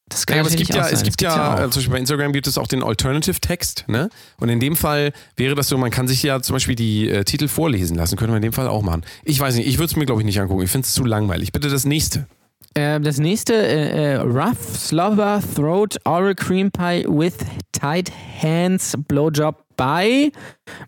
Das 0.10 0.26
kann 0.26 0.38
Ja, 0.38 0.41
aber 0.41 0.50
es 0.50 0.56
gibt 0.56 0.74
ja, 0.74 0.88
es 0.88 1.04
gibt 1.04 1.08
Das 1.08 1.18
gibt's 1.18 1.24
ja, 1.24 1.56
auch. 1.56 1.60
äh, 1.60 1.64
zum 1.70 1.80
Beispiel 1.80 1.91
bei 1.91 2.00
Instagram 2.00 2.32
gibt 2.32 2.48
es 2.48 2.58
auch 2.58 2.68
den 2.68 2.82
Alternative 2.82 3.41
Text, 3.41 3.84
ne? 3.88 4.10
Und 4.39 4.48
in 4.48 4.62
dem 4.62 4.78
Fall 4.78 5.12
wäre 5.36 5.54
das 5.54 5.68
so, 5.68 5.78
man 5.78 5.91
kann 5.91 6.08
sich 6.08 6.24
ja 6.24 6.41
zum 6.41 6.54
Beispiel 6.56 6.76
die 6.76 7.10
äh, 7.10 7.26
Titel 7.26 7.50
vorlesen 7.50 7.98
lassen, 7.98 8.16
können 8.16 8.32
wir 8.32 8.38
in 8.38 8.41
dem 8.41 8.54
Fall 8.54 8.70
auch 8.70 8.82
machen. 8.84 9.04
Ich 9.26 9.38
weiß 9.38 9.56
nicht, 9.56 9.68
ich 9.68 9.78
würde 9.80 9.88
es 9.91 9.95
mir 9.98 10.06
glaube 10.06 10.22
ich 10.22 10.26
nicht 10.26 10.39
angucken, 10.39 10.64
ich 10.64 10.72
finde 10.72 10.86
es 10.86 10.93
zu 10.93 11.04
langweilig. 11.04 11.52
Bitte 11.52 11.70
das 11.70 11.84
nächste. 11.86 12.26
Äh, 12.74 12.99
das 12.99 13.18
nächste, 13.18 13.53
äh, 13.55 14.13
äh, 14.13 14.15
Rough 14.18 14.59
Slobber 14.78 15.41
Throat 15.55 15.97
Oral 16.05 16.36
Cream 16.36 16.72
Pie 16.72 17.05
with 17.07 17.36
Tight 17.72 18.11
Hands 18.41 18.93
Blowjob 19.07 19.63
by, 19.78 20.32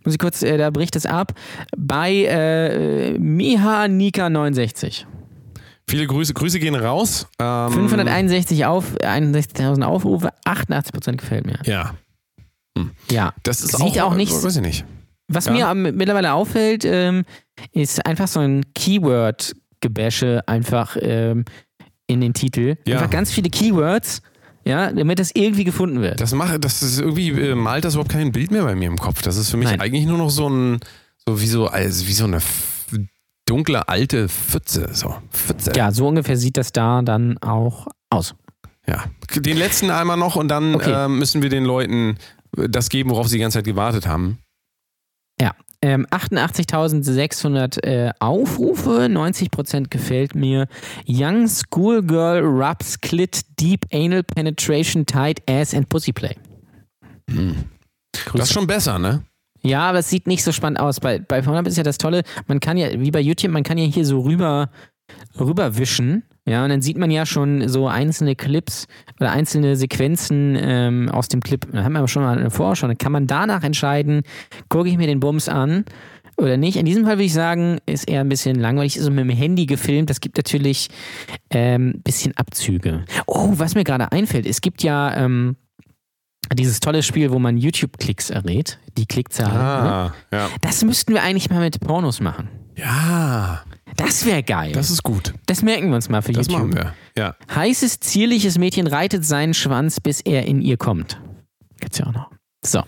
muss 0.03 0.13
ich 0.13 0.19
kurz, 0.19 0.41
äh, 0.43 0.57
da 0.57 0.69
bricht 0.71 0.95
es 0.95 1.05
ab, 1.05 1.33
bei 1.77 2.11
äh, 2.25 3.17
Miha 3.19 3.87
Nika 3.87 4.29
69. 4.29 5.05
Viele 5.87 6.05
Grüße, 6.05 6.33
Grüße 6.35 6.59
gehen 6.59 6.75
raus. 6.75 7.27
Ähm, 7.39 7.71
561 7.71 8.65
auf, 8.65 8.95
61.000 8.97 9.83
Aufrufe, 9.83 10.29
88% 10.45 11.17
gefällt 11.17 11.45
mir. 11.47 11.59
Ja, 11.65 11.95
Ja, 13.11 13.33
das 13.43 13.61
ist 13.61 13.77
Sieht 13.77 13.99
auch 13.99 14.13
nicht- 14.15 14.31
Weiß 14.31 14.55
ich 14.55 14.61
nicht. 14.61 14.85
Was 15.27 15.45
Ja. 15.47 15.73
mir 15.73 15.91
mittlerweile 15.91 16.33
auffällt, 16.33 16.85
ähm, 16.85 17.23
ist 17.71 18.03
einfach 18.05 18.27
so 18.27 18.39
ein 18.39 18.63
Keyword-Gebäsche 18.73 20.41
einfach 20.47 20.95
ähm, 21.01 21.45
in 22.09 22.21
den 22.21 22.33
Titel. 22.33 22.75
Ja. 22.85 22.97
Einfach 22.97 23.09
ganz 23.11 23.31
viele 23.31 23.49
Keywords, 23.49 24.21
ja, 24.65 24.91
damit 24.91 25.19
das 25.19 25.31
irgendwie 25.33 25.63
gefunden 25.63 26.01
wird. 26.01 26.19
Das 26.19 26.33
macht, 26.33 26.63
das 26.65 26.81
ist 26.83 26.99
irgendwie, 26.99 27.29
äh, 27.29 27.55
malt 27.55 27.85
das 27.85 27.93
überhaupt 27.93 28.11
kein 28.11 28.31
Bild 28.31 28.51
mehr 28.51 28.63
bei 28.63 28.75
mir 28.75 28.87
im 28.87 28.97
Kopf. 28.97 29.21
Das 29.21 29.37
ist 29.37 29.49
für 29.49 29.57
mich 29.57 29.69
Nein. 29.69 29.79
eigentlich 29.79 30.05
nur 30.05 30.17
noch 30.17 30.29
so 30.29 30.49
ein, 30.49 30.79
so 31.25 31.39
wie 31.41 31.47
so, 31.47 31.67
also 31.67 32.07
wie 32.07 32.13
so 32.13 32.25
eine 32.25 32.39
dunkle 33.45 33.87
alte 33.87 34.27
Pfütze. 34.29 34.89
So, 34.93 35.15
Pfütze. 35.31 35.71
ja, 35.75 35.91
so 35.91 36.07
ungefähr 36.07 36.37
sieht 36.37 36.57
das 36.57 36.71
da 36.71 37.01
dann 37.01 37.37
auch 37.39 37.87
aus. 38.09 38.35
Ja. 38.87 39.05
Den 39.35 39.57
letzten 39.57 39.91
einmal 39.91 40.17
noch 40.17 40.35
und 40.35 40.47
dann 40.49 40.75
Okay. 40.75 40.91
ähm, 41.05 41.19
müssen 41.19 41.41
wir 41.41 41.49
den 41.49 41.63
Leuten 41.63 42.17
das 42.51 42.89
geben, 42.89 43.11
worauf 43.11 43.27
sie 43.27 43.35
die 43.37 43.41
ganze 43.41 43.59
Zeit 43.59 43.65
gewartet 43.65 44.07
haben. 44.07 44.39
Ähm, 45.81 46.05
88.600 46.07 47.83
äh, 47.83 48.11
Aufrufe, 48.19 49.07
90% 49.09 49.87
gefällt 49.89 50.35
mir. 50.35 50.67
Young 51.07 51.47
Schoolgirl 51.47 52.43
rubs 52.43 52.99
clit 52.99 53.41
deep 53.59 53.85
anal 53.93 54.23
penetration 54.23 55.05
tight 55.05 55.41
ass 55.49 55.73
and 55.73 55.87
pussy 55.87 56.11
play. 56.11 56.35
Das 58.33 58.49
ist 58.49 58.53
schon 58.53 58.67
besser, 58.67 58.99
ne? 58.99 59.23
Ja, 59.61 59.89
aber 59.89 59.99
es 59.99 60.09
sieht 60.09 60.27
nicht 60.27 60.43
so 60.43 60.51
spannend 60.51 60.79
aus. 60.79 60.99
Bei, 60.99 61.19
bei 61.19 61.41
Pornhub 61.41 61.67
ist 61.67 61.77
ja 61.77 61.83
das 61.83 61.97
Tolle, 61.97 62.23
man 62.47 62.59
kann 62.59 62.77
ja, 62.77 62.99
wie 62.99 63.11
bei 63.11 63.19
YouTube, 63.19 63.51
man 63.51 63.63
kann 63.63 63.77
ja 63.77 63.85
hier 63.85 64.05
so 64.05 64.21
rüber, 64.21 64.69
rüberwischen. 65.39 66.23
Ja, 66.49 66.63
und 66.63 66.69
dann 66.69 66.81
sieht 66.81 66.97
man 66.97 67.11
ja 67.11 67.27
schon 67.27 67.69
so 67.69 67.87
einzelne 67.87 68.35
Clips 68.35 68.87
oder 69.19 69.31
einzelne 69.31 69.75
Sequenzen 69.75 70.57
ähm, 70.59 71.07
aus 71.09 71.27
dem 71.27 71.41
Clip. 71.41 71.63
Da 71.71 71.83
haben 71.83 71.93
wir 71.93 71.99
aber 71.99 72.07
schon 72.07 72.23
mal 72.23 72.39
eine 72.39 72.49
Vorschau. 72.49 72.87
Dann 72.87 72.97
kann 72.97 73.11
man 73.11 73.27
danach 73.27 73.63
entscheiden, 73.63 74.23
gucke 74.67 74.89
ich 74.89 74.97
mir 74.97 75.05
den 75.05 75.19
Bums 75.19 75.47
an 75.47 75.85
oder 76.37 76.57
nicht. 76.57 76.77
In 76.77 76.87
diesem 76.87 77.05
Fall 77.05 77.17
würde 77.17 77.25
ich 77.25 77.33
sagen, 77.33 77.77
ist 77.85 78.09
eher 78.09 78.21
ein 78.21 78.29
bisschen 78.29 78.55
langweilig. 78.55 78.97
Ist 78.97 79.03
so 79.03 79.11
mit 79.11 79.19
dem 79.19 79.29
Handy 79.29 79.67
gefilmt. 79.67 80.09
Das 80.09 80.21
gibt 80.21 80.37
natürlich 80.37 80.89
ein 81.51 81.59
ähm, 81.59 82.01
bisschen 82.03 82.35
Abzüge. 82.35 83.05
Oh, 83.27 83.53
was 83.57 83.75
mir 83.75 83.83
gerade 83.83 84.11
einfällt, 84.11 84.47
es 84.47 84.61
gibt 84.61 84.81
ja 84.81 85.15
ähm, 85.17 85.55
dieses 86.55 86.79
tolle 86.79 87.03
Spiel, 87.03 87.29
wo 87.29 87.37
man 87.37 87.57
YouTube-Klicks 87.57 88.31
errät. 88.31 88.79
Die 88.97 89.05
Klickzahl. 89.05 89.53
Ne? 89.53 89.59
Ah, 89.59 90.13
ja. 90.31 90.49
Das 90.61 90.83
müssten 90.83 91.13
wir 91.13 91.21
eigentlich 91.21 91.51
mal 91.51 91.59
mit 91.59 91.79
Pornos 91.79 92.21
machen. 92.21 92.49
Ja, 92.75 93.61
Das 93.99 94.25
wäre 94.25 94.43
geil. 94.43 94.71
das 94.71 94.87
Das, 94.87 94.91
ist 94.91 95.03
gut. 95.03 95.33
merken 95.63 95.89
wir 95.89 95.95
uns 95.95 96.09
mal 96.09 96.21
für 96.21 96.31
Das 96.33 96.47
YouTube. 96.47 96.73
machen 96.73 96.75
wir. 96.75 96.93
Ja. 97.17 97.35
Heißes, 97.53 97.99
zierliches 97.99 98.57
Mädchen 98.57 98.87
reitet 98.87 99.25
seinen 99.25 99.53
Schwanz, 99.53 99.99
bis 99.99 100.21
er 100.21 100.45
in 100.45 100.61
ihr 100.61 100.77
kommt. 100.77 101.19
Gibt's 101.79 101.97
ja 101.97 102.07
auch 102.07 102.13
noch. 102.13 102.29
So, 102.65 102.83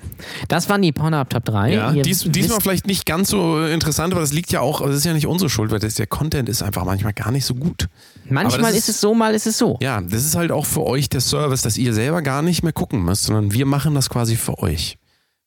das 0.49 0.67
waren 0.67 0.81
die 0.81 0.91
Pornhub 0.91 1.29
Top 1.29 1.45
3. 1.45 1.73
Ja, 1.73 1.93
dies, 1.93 2.25
diesmal 2.27 2.59
vielleicht 2.59 2.87
nicht 2.87 3.05
ganz 3.05 3.29
so 3.29 3.63
interessant, 3.65 4.11
aber 4.13 4.19
das 4.19 4.33
liegt 4.33 4.51
ja 4.51 4.59
auch, 4.59 4.81
das 4.85 4.97
ist 4.97 5.05
ja 5.05 5.13
nicht 5.13 5.27
unsere 5.27 5.49
Schuld, 5.49 5.71
weil 5.71 5.79
das, 5.79 5.95
der 5.95 6.07
Content 6.07 6.49
ist 6.49 6.61
einfach 6.61 6.83
manchmal 6.83 7.13
gar 7.13 7.31
nicht 7.31 7.45
so 7.45 7.55
gut. 7.55 7.87
manchmal 8.29 8.59
das 8.59 8.71
ist, 8.71 8.89
ist- 8.89 8.95
es 8.95 9.01
so, 9.01 9.13
mal 9.13 9.33
ist 9.33 9.47
es 9.47 9.57
so. 9.57 9.77
Ja, 9.81 10.01
das 10.01 10.25
ist 10.25 10.35
halt 10.35 10.51
auch 10.51 10.65
für 10.65 10.83
euch 10.83 11.07
der 11.07 11.21
Service, 11.21 11.61
dass 11.61 11.77
ihr 11.77 11.93
selber 11.93 12.21
gar 12.21 12.41
nicht 12.41 12.63
mehr 12.63 12.73
gucken 12.73 13.01
müsst, 13.03 13.23
sondern 13.23 13.53
wir 13.53 13.65
machen 13.65 13.95
das 13.95 14.09
quasi 14.09 14.35
für 14.35 14.59
euch. 14.59 14.97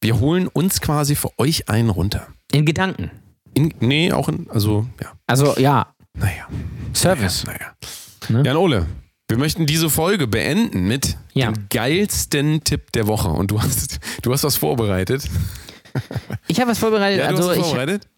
Wir 0.00 0.18
holen 0.20 0.48
uns 0.48 0.80
quasi 0.80 1.16
für 1.16 1.28
euch 1.36 1.68
einen 1.68 1.90
runter. 1.90 2.26
In 2.50 2.64
Gedanken. 2.64 3.10
In, 3.54 3.72
nee, 3.80 4.12
auch 4.12 4.28
in, 4.28 4.46
also, 4.50 4.86
ja, 5.00 5.12
Also 5.26 5.56
ja, 5.58 5.86
naja. 6.18 6.46
Service. 6.92 7.44
Naja. 7.44 7.74
Ne? 8.28 8.42
Jan 8.44 8.56
Ole, 8.56 8.86
wir 9.28 9.38
möchten 9.38 9.66
diese 9.66 9.90
Folge 9.90 10.26
beenden 10.26 10.86
mit 10.86 11.16
Ja. 11.34 11.50
dem 11.50 11.66
geilsten 11.70 12.62
Tipp 12.64 12.92
der 12.92 13.06
Woche. 13.06 13.28
Und 13.28 13.50
du 13.50 13.60
hast, 13.62 13.98
du 14.22 14.32
hast 14.32 14.44
was 14.44 14.56
vorbereitet. 14.56 15.28
Ich 16.48 16.60
habe 16.60 16.70
was 16.70 16.78
vorbereitet. 16.78 17.20
Ja, 17.20 17.28
du 17.30 17.36
also 17.36 17.50
hast 17.50 17.50
was 17.50 17.56
ich, 17.58 17.64
vorbereitet? 17.64 18.08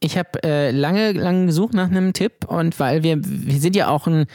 Ich 0.00 0.18
habe 0.18 0.42
äh, 0.42 0.70
lange, 0.70 1.12
lange 1.12 1.46
gesucht 1.46 1.72
nach 1.72 1.86
einem 1.90 2.12
Tipp 2.12 2.44
und 2.46 2.78
weil 2.78 3.02
wir, 3.02 3.16
wir 3.22 3.58
sind 3.58 3.74
ja 3.74 3.88
auch 3.88 4.06
ein, 4.06 4.26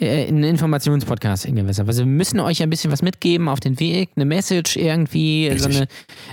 äh, 0.00 0.26
ein 0.26 0.42
Informationspodcast 0.42 1.44
in 1.44 1.54
gewisser 1.54 1.86
Weise. 1.86 2.00
Wir 2.00 2.06
müssen 2.06 2.40
euch 2.40 2.62
ein 2.62 2.70
bisschen 2.70 2.90
was 2.90 3.02
mitgeben 3.02 3.48
auf 3.48 3.60
den 3.60 3.78
Weg, 3.78 4.10
eine 4.16 4.24
Message 4.24 4.76
irgendwie, 4.76 5.46
so 5.56 5.68
Richtig. 5.68 5.88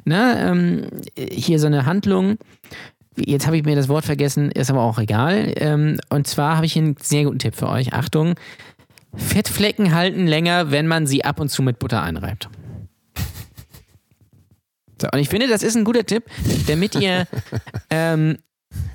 eine, 0.05 0.15
ne, 0.35 0.87
ähm, 1.15 1.27
hier 1.29 1.59
so 1.59 1.67
eine 1.67 1.85
Handlung. 1.85 2.37
Jetzt 3.17 3.45
habe 3.45 3.57
ich 3.57 3.65
mir 3.65 3.75
das 3.75 3.89
Wort 3.89 4.05
vergessen, 4.05 4.51
ist 4.51 4.69
aber 4.69 4.81
auch 4.81 4.97
egal. 4.97 5.53
Ähm, 5.57 5.99
und 6.09 6.27
zwar 6.27 6.55
habe 6.55 6.65
ich 6.65 6.77
einen 6.77 6.95
sehr 7.01 7.25
guten 7.25 7.39
Tipp 7.39 7.55
für 7.55 7.67
euch. 7.67 7.93
Achtung, 7.93 8.35
Fettflecken 9.13 9.93
halten 9.93 10.27
länger, 10.27 10.71
wenn 10.71 10.87
man 10.87 11.05
sie 11.07 11.25
ab 11.25 11.39
und 11.39 11.49
zu 11.49 11.61
mit 11.61 11.79
Butter 11.79 12.01
einreibt. 12.01 12.49
So, 15.01 15.07
und 15.11 15.17
ich 15.17 15.29
finde, 15.29 15.47
das 15.47 15.63
ist 15.63 15.75
ein 15.75 15.83
guter 15.83 16.05
Tipp, 16.05 16.25
damit 16.67 16.93
ihr 16.93 17.25
ähm, 17.89 18.37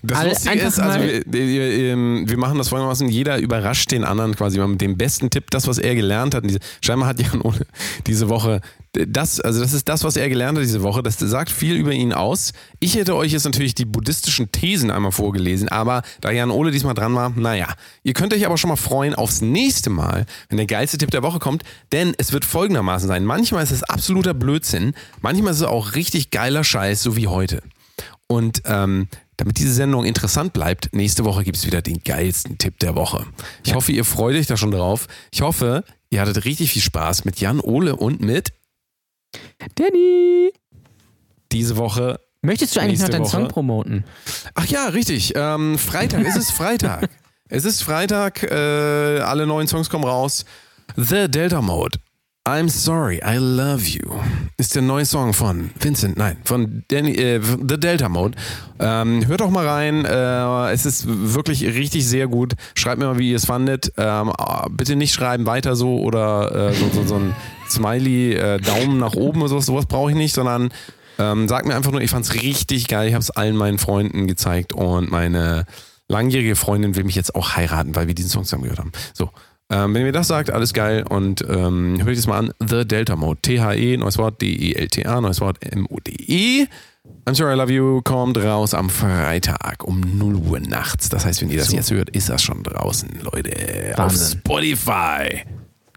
Das 0.03 0.19
Alle- 0.19 0.31
Lustige 0.31 0.61
ist, 0.61 0.79
also 0.79 1.01
wir, 1.01 1.23
wir, 1.27 1.63
ähm, 1.93 2.25
wir 2.27 2.39
machen 2.39 2.59
das 2.59 2.69
folgendermaßen, 2.69 3.09
jeder 3.09 3.39
überrascht 3.39 3.91
den 3.91 4.05
anderen 4.05 4.35
quasi 4.37 4.59
mal 4.59 4.69
mit 4.69 4.81
dem 4.81 4.97
besten 4.97 5.31
Tipp, 5.31 5.51
das, 5.51 5.67
was 5.67 5.79
er 5.79 5.95
gelernt 5.95 6.35
hat. 6.35 6.45
Diese, 6.45 6.61
scheinbar 6.81 7.09
hat 7.09 7.21
Jan 7.21 7.41
Ole 7.43 7.67
diese 8.07 8.29
Woche 8.29 8.61
das, 9.07 9.41
also 9.41 9.61
das 9.61 9.73
ist 9.73 9.89
das, 9.89 10.05
was 10.05 10.17
er 10.17 10.29
gelernt 10.29 10.57
hat 10.57 10.65
diese 10.65 10.83
Woche. 10.83 11.03
Das 11.03 11.19
sagt 11.19 11.51
viel 11.51 11.77
über 11.77 11.93
ihn 11.93 12.13
aus. 12.13 12.53
Ich 12.81 12.95
hätte 12.97 13.15
euch 13.15 13.33
jetzt 13.33 13.45
natürlich 13.45 13.75
die 13.75 13.85
buddhistischen 13.85 14.51
Thesen 14.53 14.91
einmal 14.91 15.13
vorgelesen, 15.13 15.69
aber 15.69 16.03
da 16.21 16.31
Jan 16.31 16.51
Ole 16.51 16.71
diesmal 16.71 16.95
dran 16.95 17.15
war, 17.15 17.31
naja, 17.31 17.69
ihr 18.03 18.15
könnt 18.15 18.33
euch 18.33 18.47
aber 18.47 18.57
schon 18.57 18.69
mal 18.69 18.77
freuen 18.77 19.15
aufs 19.15 19.41
nächste 19.41 19.91
Mal, 19.91 20.27
wenn 20.49 20.57
der 20.57 20.67
geilste 20.67 20.99
Tipp 20.99 21.11
der 21.11 21.23
Woche 21.23 21.39
kommt, 21.39 21.63
denn 21.93 22.15
es 22.19 22.33
wird 22.33 22.45
folgendermaßen 22.45 23.09
sein. 23.09 23.25
Manchmal 23.25 23.63
ist 23.63 23.73
es 23.73 23.83
absoluter 23.83 24.35
Blödsinn, 24.35 24.95
manchmal 25.21 25.53
ist 25.53 25.61
es 25.61 25.67
auch 25.67 25.95
richtig 25.95 26.31
geiler 26.31 26.65
Scheiß, 26.65 27.03
so 27.03 27.17
wie 27.17 27.27
heute. 27.27 27.63
Und 28.29 28.63
ähm, 28.65 29.09
damit 29.37 29.59
diese 29.59 29.73
Sendung 29.73 30.05
interessant 30.05 30.53
bleibt, 30.53 30.95
nächste 30.95 31.25
Woche 31.25 31.45
gibt 31.45 31.57
es 31.57 31.67
wieder 31.67 31.83
den 31.83 32.03
geilsten 32.03 32.59
Tipp 32.59 32.79
der 32.79 32.95
Woche. 32.95 33.27
Ich 33.65 33.75
hoffe, 33.75 33.93
ihr 33.93 34.05
freut 34.05 34.37
euch 34.37 34.47
da 34.47 34.57
schon 34.57 34.71
drauf. 34.71 35.09
Ich 35.31 35.43
hoffe, 35.43 35.85
ihr 36.11 36.21
hattet 36.21 36.45
richtig 36.45 36.73
viel 36.73 36.83
Spaß 36.83 37.25
mit 37.25 37.41
Jan 37.41 37.61
Ole 37.61 37.97
und 37.97 38.21
mit 38.21 38.53
Danny! 39.75 40.53
diese 41.53 41.77
Woche. 41.77 42.21
Möchtest 42.43 42.77
du 42.77 42.81
eigentlich 42.81 43.01
noch 43.01 43.09
deinen 43.09 43.23
Woche. 43.23 43.31
Song 43.31 43.49
promoten? 43.49 44.05
Ach 44.55 44.67
ja, 44.67 44.87
richtig. 44.89 45.33
Ähm, 45.35 45.79
Freitag. 45.79 46.25
es 46.27 46.37
ist 46.37 46.51
Freitag. 46.53 47.09
es 47.49 47.65
ist 47.65 47.83
Freitag. 47.83 48.43
Äh, 48.43 49.21
alle 49.21 49.47
neuen 49.47 49.67
Songs 49.67 49.91
kommen 49.91 50.05
raus. 50.05 50.45
The 50.97 51.29
Delta 51.29 51.61
Mode. 51.61 51.99
I'm 52.47 52.69
sorry, 52.69 53.21
I 53.27 53.39
love 53.39 53.83
you. 53.89 54.21
Ist 54.57 54.77
der 54.77 54.83
neue 54.83 55.05
Song 55.05 55.33
von 55.33 55.73
Vincent, 55.81 56.17
nein, 56.17 56.37
von 56.45 56.85
Danny, 56.87 57.11
äh, 57.17 57.41
The 57.43 57.77
Delta 57.77 58.09
Mode. 58.09 58.39
Ähm, 58.79 59.27
hört 59.27 59.41
doch 59.41 59.51
mal 59.51 59.67
rein. 59.67 60.05
Äh, 60.05 60.71
es 60.71 60.87
ist 60.87 61.07
wirklich 61.09 61.65
richtig 61.65 62.07
sehr 62.07 62.29
gut. 62.29 62.55
Schreibt 62.77 63.01
mir 63.01 63.07
mal, 63.07 63.19
wie 63.19 63.31
ihr 63.31 63.37
es 63.37 63.47
fandet. 63.47 63.93
Ähm, 63.97 64.33
bitte 64.71 64.95
nicht 64.95 65.13
schreiben 65.13 65.45
weiter 65.45 65.75
so 65.75 65.99
oder 65.99 66.71
äh, 66.71 66.75
so, 66.75 66.89
so, 66.91 67.05
so 67.05 67.17
ein 67.17 67.35
Smiley, 67.69 68.35
äh, 68.35 68.61
Daumen 68.61 68.99
nach 68.99 69.15
oben 69.15 69.41
oder 69.41 69.49
sowas, 69.49 69.67
sowas 69.67 69.87
brauche 69.87 70.13
ich 70.13 70.17
nicht, 70.17 70.33
sondern 70.33 70.69
ähm, 71.19 71.49
sagt 71.49 71.67
mir 71.67 71.75
einfach 71.75 71.91
nur, 71.91 72.01
ich 72.01 72.13
fand 72.13 72.27
es 72.27 72.35
richtig 72.35 72.87
geil. 72.87 73.09
Ich 73.09 73.15
habe 73.15 73.23
es 73.23 73.31
allen 73.31 73.57
meinen 73.57 73.79
Freunden 73.79 74.29
gezeigt 74.29 74.73
und 74.73 75.11
meine 75.11 75.65
langjährige 76.07 76.55
Freundin 76.55 76.95
will 76.95 77.03
mich 77.03 77.17
jetzt 77.17 77.35
auch 77.35 77.57
heiraten, 77.57 77.97
weil 77.97 78.07
wir 78.07 78.15
diesen 78.15 78.31
Song 78.31 78.45
zusammen 78.45 78.63
gehört 78.63 78.79
haben. 78.79 78.93
So. 79.15 79.31
Ähm, 79.69 79.95
wenn 79.95 80.03
ihr 80.03 80.07
mir 80.07 80.13
das 80.13 80.29
sagt, 80.29 80.51
alles 80.51 80.73
geil 80.73 81.05
und 81.09 81.43
ähm, 81.49 81.97
hört 81.99 82.09
euch 82.09 82.17
das 82.17 82.27
mal 82.29 82.39
an. 82.39 82.53
The 82.65 82.87
Delta 82.87 83.17
Mode. 83.17 83.41
T-H-E, 83.43 83.97
neues 83.97 84.17
Wort, 84.17 84.41
D-E-L-T-A, 84.41 85.21
neues 85.21 85.41
Wort, 85.41 85.59
M-O-D-E. 85.61 86.67
I'm 87.25 87.35
sorry, 87.35 87.55
I 87.55 87.57
love 87.57 87.73
you 87.73 88.01
kommt 88.03 88.39
raus 88.39 88.75
am 88.75 88.89
Freitag 88.89 89.85
um 89.85 90.01
0 90.19 90.37
Uhr 90.37 90.61
nachts. 90.61 91.09
Das 91.09 91.25
heißt, 91.25 91.43
wenn 91.43 91.51
ihr 91.51 91.59
das 91.59 91.73
jetzt 91.73 91.91
hört, 91.91 92.11
ist 92.11 92.29
das 92.29 92.43
schon 92.43 92.63
draußen, 92.63 93.09
Leute. 93.23 93.51
Auf 93.93 93.99
Wahnsinn. 93.99 94.39
Spotify. 94.39 95.45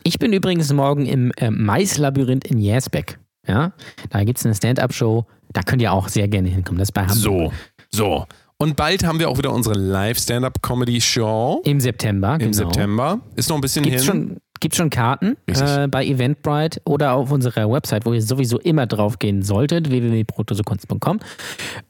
Ich 0.03 0.17
bin 0.17 0.33
übrigens 0.33 0.71
morgen 0.73 1.05
im 1.05 1.31
äh, 1.37 1.51
Maislabyrinth 1.51 2.47
in 2.47 2.57
Jäsbeck. 2.59 3.19
Ja, 3.47 3.73
da 4.09 4.23
gibt 4.23 4.39
es 4.39 4.45
eine 4.45 4.55
Stand-Up-Show. 4.55 5.25
Da 5.53 5.61
könnt 5.61 5.81
ihr 5.81 5.91
auch 5.91 6.07
sehr 6.07 6.27
gerne 6.27 6.49
hinkommen. 6.49 6.79
Das 6.79 6.89
ist 6.89 6.93
bei 6.93 7.01
Hamburg. 7.01 7.15
So, 7.17 7.51
so. 7.91 8.25
Und 8.61 8.75
bald 8.75 9.05
haben 9.05 9.19
wir 9.19 9.29
auch 9.29 9.37
wieder 9.37 9.53
unsere 9.53 9.75
Live-Stand-Up-Comedy-Show 9.79 11.61
Im 11.63 11.79
September, 11.79 12.33
im 12.33 12.39
genau. 12.51 12.53
September. 12.53 13.21
Ist 13.35 13.47
noch 13.49 13.55
ein 13.55 13.61
bisschen 13.61 13.83
Gibt's 13.85 14.03
hin. 14.03 14.11
schon, 14.11 14.37
gibt's 14.59 14.75
schon 14.77 14.89
Karten 14.89 15.37
äh, 15.47 15.87
bei 15.87 16.05
Eventbrite 16.05 16.81
oder 16.83 17.13
auf 17.13 17.31
unserer 17.31 17.71
Website, 17.71 18.05
wo 18.05 18.11
ihr 18.13 18.21
sowieso 18.21 18.59
immer 18.59 18.85
drauf 18.85 19.17
gehen 19.17 19.43
solltet, 19.43 19.89
www.protosokunst.com. 19.89 21.19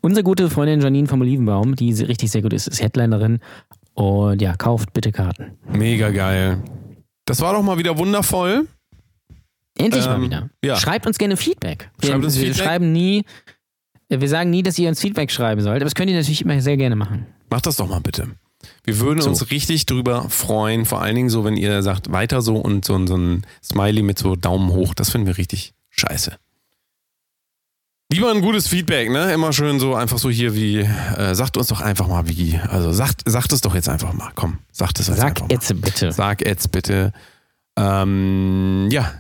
Unsere 0.02 0.24
gute 0.24 0.48
Freundin 0.52 0.80
Janine 0.82 1.08
vom 1.08 1.22
Olivenbaum, 1.22 1.76
die 1.76 1.91
richtig 2.04 2.30
sehr 2.30 2.44
gut 2.44 2.54
ist, 2.54 2.68
ist 2.68 2.82
Headlinerin. 2.84 3.40
Und 3.96 4.40
ja, 4.40 4.56
kauft 4.56 4.94
bitte 4.94 5.12
Karten. 5.12 5.58
Mega 5.74 6.12
geil. 6.12 6.62
Das 7.26 7.41
war 7.41 7.54
doch 7.54 7.64
mal 7.64 7.80
wieder 7.80 7.98
wundervoll. 7.98 8.68
Endlich 9.76 10.06
mal 10.06 10.18
Ähm, 10.18 10.22
wieder. 10.24 10.50
ja. 10.64 10.76
Schreibt 10.76 11.08
uns 11.08 11.18
gerne 11.18 11.36
Feedback. 11.36 11.90
Wir, 12.00 12.10
Schreibt 12.12 12.24
uns 12.26 12.38
wir 12.38 12.46
Feedback. 12.48 12.64
schreiben 12.64 12.91
nie, 12.91 13.24
wir 14.10 14.27
sagen 14.30 14.49
nie, 14.49 14.64
dass 14.64 14.77
ihr 14.80 14.90
uns 14.90 14.99
Feedback 14.99 15.31
schreiben 15.31 15.61
sollt, 15.61 15.77
aber 15.77 15.86
das 15.86 15.95
könnt 15.95 16.10
ihr 16.10 16.18
natürlich 16.18 16.41
immer 16.41 16.60
sehr 16.61 16.77
gerne 16.77 16.95
machen. 16.95 17.26
Macht 17.49 17.65
das 17.65 17.76
doch 17.77 17.88
mal 17.88 18.02
bitte. 18.02 18.27
Wir 18.84 18.99
würden 18.99 19.22
So. 19.22 19.30
uns 19.30 19.52
richtig 19.52 19.86
drüber 19.86 20.26
freuen, 20.30 20.86
vor 20.86 21.02
allen 21.02 21.15
Dingen 21.15 21.30
so, 21.30 21.45
wenn 21.45 21.56
ihr 21.56 21.81
sagt, 21.84 22.11
weiter 22.11 22.41
so 22.41 22.57
und 22.57 22.84
so, 22.86 23.06
so 23.06 23.15
ein 23.15 23.45
Smiley 23.64 24.02
mit 24.03 24.19
so 24.19 24.36
Daumen 24.36 24.69
hoch, 24.72 24.94
das 24.94 25.10
finden 25.11 25.27
wir 25.27 25.38
richtig 25.38 25.73
scheiße. 25.91 26.36
Lieber 28.11 28.31
ein 28.31 28.41
gutes 28.41 28.68
Feedback, 28.68 29.11
ne? 29.11 29.31
Immer 29.34 29.53
schön 29.53 29.80
so 29.80 29.94
einfach 29.94 30.18
so 30.18 30.31
hier 30.31 30.56
wie, 30.56 30.80
äh, 30.80 31.36
sagt 31.36 31.57
uns 31.57 31.68
doch 31.68 31.80
einfach 31.81 32.07
mal 32.07 32.27
wie. 32.27 32.57
Also 32.57 32.91
sagt, 32.91 33.22
sagt 33.30 33.53
es 33.53 33.61
doch 33.61 33.76
jetzt 33.76 33.88
einfach 33.88 34.14
mal. 34.14 34.31
Komm, 34.34 34.57
sagt 34.72 34.99
es 34.99 35.07
jetzt 35.07 35.18
Sag 35.18 35.27
einfach 35.27 35.41
mal. 35.48 35.52
jetzt 35.53 35.81
bitte. 35.81 36.11
Sag 36.11 36.44
jetzt 36.45 36.72
bitte. 36.72 37.14
Ähm, 37.77 38.88
ja, 38.91 39.14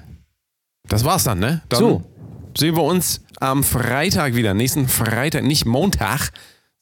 das 0.87 1.05
war's 1.05 1.23
dann, 1.23 1.37
ne? 1.39 1.61
Dann 1.69 1.79
So. 1.79 2.03
Sehen 2.57 2.75
wir 2.75 2.83
uns 2.83 3.21
am 3.39 3.63
Freitag 3.63 4.35
wieder. 4.35 4.53
Nächsten 4.53 4.87
Freitag, 4.87 5.43
nicht 5.43 5.65
Montag, 5.65 6.31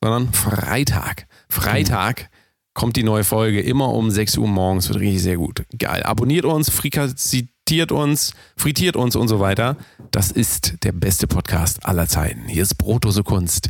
sondern 0.02 0.34
Freitag. 0.34 1.28
Freitag 1.50 2.30
kommt 2.74 2.96
die 2.96 3.04
neue 3.04 3.24
Folge, 3.24 3.62
immer 3.62 3.94
um 3.94 4.12
6 4.12 4.38
Uhr 4.38 4.48
morgens. 4.48 4.90
Wird 4.90 5.00
richtig 5.00 5.24
sehr 5.24 5.38
gut. 5.38 5.66
Geil. 5.78 6.04
Abonniert 6.04 6.46
uns, 6.46 6.70
frikazitiert 6.70 7.92
uns, 7.92 8.34
frittiert 8.56 8.96
uns 8.96 9.16
und 9.16 9.28
so 9.28 9.40
weiter. 9.40 9.78
Das 10.12 10.32
ist 10.32 10.84
der 10.84 10.92
beste 10.92 11.28
Podcast 11.28 11.86
aller 11.86 12.08
Zeiten. 12.08 12.48
Hier 12.48 12.64
ist 12.64 12.76
Brotdose 12.76 13.24
Kunst. 13.24 13.70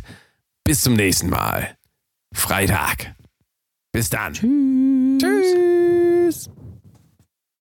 Bis 0.64 0.82
zum 0.82 0.94
nächsten 0.94 1.30
Mal. 1.30 1.76
Freitag. 2.34 3.14
Bis 3.92 4.10
dann. 4.10 4.34
Tschüss. 4.34 5.18
Tschüss. 5.18 6.50